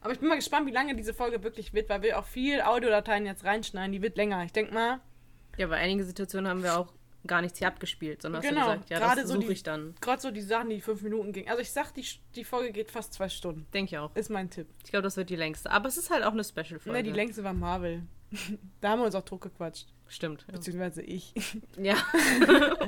Aber 0.00 0.12
ich 0.12 0.20
bin 0.20 0.28
mal 0.28 0.36
gespannt, 0.36 0.66
wie 0.66 0.72
lange 0.72 0.94
diese 0.94 1.14
Folge 1.14 1.42
wirklich 1.42 1.74
wird, 1.74 1.88
weil 1.88 2.02
wir 2.02 2.18
auch 2.18 2.26
viel 2.26 2.60
Audiodateien 2.60 3.26
jetzt 3.26 3.44
reinschneiden. 3.44 3.92
Die 3.92 4.02
wird 4.02 4.16
länger. 4.16 4.44
Ich 4.44 4.52
denke 4.52 4.72
mal, 4.72 5.00
Ja, 5.56 5.66
bei 5.66 5.76
einigen 5.76 6.04
Situationen 6.04 6.48
haben 6.48 6.62
wir 6.62 6.78
auch 6.78 6.92
gar 7.26 7.40
nichts 7.42 7.58
hier 7.58 7.68
abgespielt, 7.68 8.22
sondern 8.22 8.42
hast 8.42 8.48
Genau, 8.48 8.66
du 8.66 8.72
gesagt, 8.72 8.90
ja, 8.90 8.98
gerade 8.98 9.20
das 9.22 9.28
so 9.30 9.36
suche 9.36 9.46
die- 9.46 9.52
ich 9.52 9.62
dann. 9.62 9.94
gerade 10.00 10.20
so 10.22 10.30
die 10.30 10.40
Sachen, 10.40 10.70
die 10.70 10.80
fünf 10.80 11.02
Minuten 11.02 11.32
gingen. 11.32 11.48
Also 11.48 11.60
ich 11.62 11.70
sag, 11.70 11.92
die, 11.94 12.04
die 12.34 12.44
Folge 12.44 12.72
geht 12.72 12.90
fast 12.90 13.12
zwei 13.14 13.28
Stunden. 13.28 13.66
Denke 13.74 13.94
ich 13.94 13.98
auch. 13.98 14.14
Ist 14.16 14.30
mein 14.30 14.50
Tipp. 14.50 14.68
Ich 14.84 14.90
glaube, 14.90 15.02
das 15.04 15.16
wird 15.16 15.30
die 15.30 15.36
längste. 15.36 15.70
Aber 15.70 15.88
es 15.88 15.96
ist 15.96 16.10
halt 16.10 16.24
auch 16.24 16.32
eine 16.32 16.44
Special-Folge. 16.44 16.92
Ne, 16.92 17.02
die 17.02 17.12
längste 17.12 17.42
war 17.44 17.52
Marvel. 17.52 18.02
da 18.80 18.90
haben 18.90 19.00
wir 19.00 19.06
uns 19.06 19.14
auch 19.14 19.24
Druck 19.24 19.42
gequatscht. 19.42 19.86
Stimmt. 20.08 20.44
Ja. 20.48 20.54
Beziehungsweise 20.54 21.02
ich. 21.02 21.34
ja. 21.78 21.94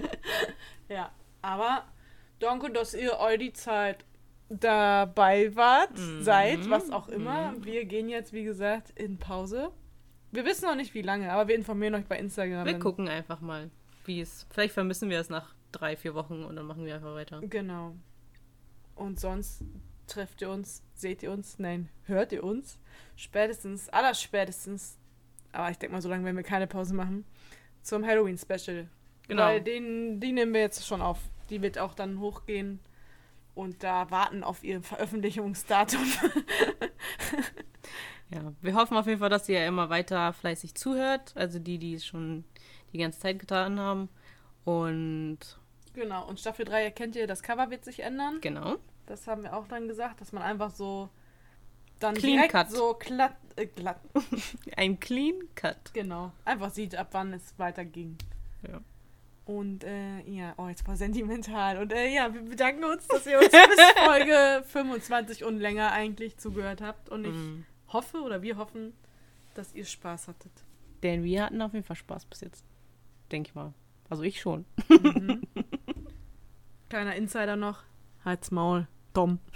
Ja, 0.88 1.10
aber 1.42 1.84
danke, 2.38 2.70
dass 2.70 2.94
ihr 2.94 3.18
all 3.20 3.36
die 3.38 3.52
Zeit 3.52 4.04
dabei 4.48 5.54
wart, 5.54 5.98
Mhm. 5.98 6.22
seid, 6.22 6.70
was 6.70 6.90
auch 6.90 7.08
immer. 7.08 7.54
Wir 7.60 7.84
gehen 7.84 8.08
jetzt, 8.08 8.32
wie 8.32 8.44
gesagt, 8.44 8.90
in 8.98 9.18
Pause. 9.18 9.70
Wir 10.32 10.44
wissen 10.46 10.64
noch 10.66 10.74
nicht, 10.74 10.94
wie 10.94 11.02
lange, 11.02 11.30
aber 11.32 11.48
wir 11.48 11.54
informieren 11.54 11.94
euch 11.94 12.06
bei 12.06 12.18
Instagram. 12.18 12.64
Wir 12.66 12.78
gucken 12.78 13.08
einfach 13.08 13.40
mal, 13.40 13.70
wie 14.08 14.20
es. 14.20 14.46
Vielleicht 14.50 14.74
vermissen 14.74 15.08
wir 15.10 15.20
es 15.20 15.28
nach 15.28 15.54
drei, 15.70 15.96
vier 15.96 16.14
Wochen 16.14 16.42
und 16.44 16.56
dann 16.56 16.66
machen 16.66 16.84
wir 16.84 16.96
einfach 16.96 17.14
weiter. 17.14 17.40
Genau. 17.42 17.94
Und 18.96 19.20
sonst 19.20 19.62
trefft 20.08 20.42
ihr 20.42 20.50
uns, 20.50 20.82
seht 20.94 21.22
ihr 21.22 21.30
uns, 21.30 21.58
nein, 21.58 21.88
hört 22.04 22.32
ihr 22.32 22.42
uns. 22.42 22.78
Spätestens, 23.14 23.88
allerspätestens, 23.90 24.98
aber 25.52 25.70
ich 25.70 25.78
denke 25.78 25.94
mal, 25.94 26.02
so 26.02 26.08
lange 26.08 26.24
werden 26.24 26.36
wir 26.36 26.42
keine 26.42 26.66
Pause 26.66 26.94
machen, 26.94 27.24
zum 27.82 28.04
Halloween-Special. 28.04 28.88
Genau. 29.28 29.42
Weil 29.42 29.60
den, 29.60 30.18
die 30.18 30.32
nehmen 30.32 30.54
wir 30.54 30.62
jetzt 30.62 30.84
schon 30.86 31.02
auf. 31.02 31.20
Die 31.50 31.62
wird 31.62 31.78
auch 31.78 31.94
dann 31.94 32.18
hochgehen 32.18 32.80
und 33.54 33.82
da 33.82 34.10
warten 34.10 34.42
auf 34.42 34.64
ihr 34.64 34.82
Veröffentlichungsdatum. 34.82 36.00
Ja, 38.30 38.52
wir 38.60 38.74
hoffen 38.74 38.96
auf 38.96 39.06
jeden 39.06 39.20
Fall, 39.20 39.30
dass 39.30 39.48
ihr 39.48 39.66
immer 39.66 39.88
weiter 39.88 40.32
fleißig 40.34 40.74
zuhört. 40.74 41.32
Also 41.34 41.58
die, 41.58 41.78
die 41.78 41.94
es 41.94 42.04
schon 42.04 42.44
die 42.92 42.98
ganze 42.98 43.18
Zeit 43.20 43.38
getan 43.38 43.78
haben. 43.80 44.08
Und 44.64 45.38
genau, 45.94 46.26
und 46.28 46.38
Staffel 46.40 46.64
3 46.64 46.84
erkennt 46.84 47.16
ihr, 47.16 47.26
das 47.26 47.42
Cover 47.42 47.70
wird 47.70 47.84
sich 47.84 48.00
ändern. 48.00 48.38
genau. 48.40 48.76
Das 49.06 49.26
haben 49.26 49.42
wir 49.42 49.56
auch 49.56 49.66
dann 49.66 49.88
gesagt, 49.88 50.20
dass 50.20 50.32
man 50.32 50.42
einfach 50.42 50.70
so 50.70 51.08
dann 51.98 52.14
Clean 52.14 52.34
direkt 52.34 52.52
Cut. 52.52 52.70
so 52.70 52.94
glatt, 52.98 53.36
äh, 53.56 53.64
glatt, 53.66 54.00
Ein 54.76 55.00
Clean 55.00 55.34
Cut. 55.54 55.94
genau, 55.94 56.30
einfach 56.44 56.70
sieht, 56.70 56.94
ab 56.94 57.08
wann 57.12 57.32
es 57.32 57.58
weiterging. 57.58 58.16
Ja. 58.70 58.80
Und 59.46 59.82
äh, 59.84 60.20
ja, 60.26 60.52
oh, 60.58 60.68
jetzt 60.68 60.86
war 60.86 60.94
sentimental. 60.96 61.78
Und 61.78 61.90
äh, 61.94 62.08
ja, 62.14 62.32
wir 62.34 62.42
bedanken 62.42 62.84
uns, 62.84 63.08
dass 63.08 63.26
ihr 63.26 63.38
uns 63.38 63.48
bis 63.48 63.80
Folge 64.04 64.62
25 64.66 65.42
und 65.44 65.58
länger 65.58 65.90
eigentlich 65.92 66.36
zugehört 66.36 66.82
habt. 66.82 67.08
Und 67.08 67.24
ich 67.24 67.32
Mhm. 67.32 67.64
hoffe 67.88 68.18
oder 68.20 68.42
wir 68.42 68.58
hoffen, 68.58 68.92
dass 69.54 69.74
ihr 69.74 69.86
Spaß 69.86 70.28
hattet. 70.28 70.52
Denn 71.02 71.24
wir 71.24 71.44
hatten 71.44 71.62
auf 71.62 71.72
jeden 71.72 71.86
Fall 71.86 71.96
Spaß 71.96 72.26
bis 72.26 72.42
jetzt. 72.42 72.62
Denke 73.32 73.50
ich 73.50 73.54
mal. 73.54 73.74
Also 74.08 74.22
ich 74.22 74.40
schon. 74.40 74.64
Kleiner 76.88 77.14
Insider 77.16 77.56
noch. 77.56 77.82
Halt's 78.24 78.50
Maul. 78.50 78.88
Tom. 79.14 79.38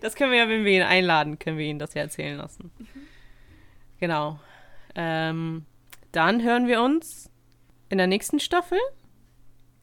Das 0.00 0.14
können 0.16 0.32
wir 0.32 0.38
ja, 0.38 0.48
wenn 0.48 0.64
wir 0.64 0.72
ihn 0.72 0.82
einladen, 0.82 1.38
können 1.38 1.58
wir 1.58 1.64
ihn 1.64 1.78
das 1.78 1.94
ja 1.94 2.02
erzählen 2.02 2.36
lassen. 2.36 2.70
Genau. 4.00 4.38
Ähm, 4.94 5.64
dann 6.12 6.42
hören 6.42 6.66
wir 6.66 6.82
uns 6.82 7.30
in 7.88 7.98
der 7.98 8.06
nächsten 8.06 8.40
Staffel. 8.40 8.78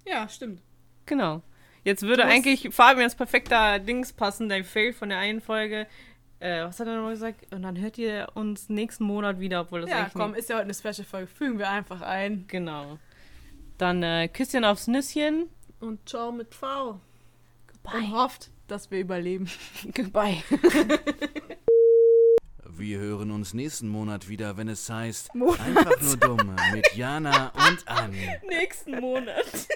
Ja, 0.05 0.29
stimmt. 0.29 0.61
Genau. 1.05 1.41
Jetzt 1.83 2.03
würde 2.03 2.25
eigentlich 2.25 2.69
Fabians 2.73 3.15
perfekter 3.15 3.79
Dings 3.79 4.13
passen, 4.13 4.49
dein 4.49 4.63
Fail 4.63 4.93
von 4.93 5.09
der 5.09 5.19
einen 5.19 5.41
Folge. 5.41 5.87
Äh, 6.45 6.63
was 6.65 6.79
hat 6.79 6.87
er 6.87 6.95
nochmal 6.95 7.13
gesagt? 7.13 7.51
Und 7.53 7.63
dann 7.63 7.79
hört 7.79 7.97
ihr 7.97 8.27
uns 8.35 8.69
nächsten 8.69 9.03
Monat 9.05 9.39
wieder, 9.39 9.61
obwohl 9.61 9.81
das 9.81 9.89
Ja, 9.89 9.99
eigentlich 10.01 10.13
komm, 10.13 10.31
nicht- 10.31 10.39
ist 10.41 10.49
ja 10.49 10.55
heute 10.57 10.65
eine 10.65 10.73
Special-Folge. 10.73 11.27
Fügen 11.27 11.57
wir 11.57 11.69
einfach 11.69 12.01
ein. 12.01 12.45
Genau. 12.47 12.99
Dann 13.77 14.03
äh, 14.03 14.27
Küsschen 14.27 14.63
aufs 14.63 14.87
Nüsschen. 14.87 15.49
Und 15.79 16.07
ciao 16.07 16.31
mit 16.31 16.53
V. 16.53 16.99
Und 17.93 18.11
hofft, 18.11 18.49
dass 18.67 18.89
wir 18.91 18.99
überleben. 18.99 19.49
Goodbye. 19.95 20.37
Wir 22.77 22.99
hören 22.99 23.31
uns 23.31 23.53
nächsten 23.53 23.87
Monat 23.87 24.27
wieder, 24.27 24.57
wenn 24.57 24.67
es 24.67 24.89
heißt 24.89 25.33
Monat. 25.33 25.59
Einfach 25.61 26.01
nur 26.01 26.17
dumm 26.17 26.55
mit 26.73 26.93
Jana 26.95 27.51
und 27.69 27.87
Anni. 27.87 28.27
Nächsten 28.47 28.99
Monat. 28.99 29.67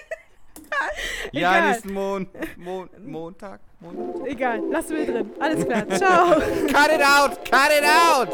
Ja, 1.32 1.50
Egal. 1.56 1.68
nächsten 1.68 1.92
Mon 1.92 2.26
Mon 2.56 2.88
Montag. 3.06 3.60
Montag. 3.80 4.26
Egal, 4.26 4.60
lassen 4.70 4.96
wir 4.96 5.06
drin. 5.06 5.30
Alles 5.38 5.64
klar, 5.64 5.88
ciao. 5.90 6.34
Cut 6.34 6.90
it 6.92 7.02
out! 7.02 7.44
Cut 7.50 7.70
it 7.70 7.84
out! 7.84 8.28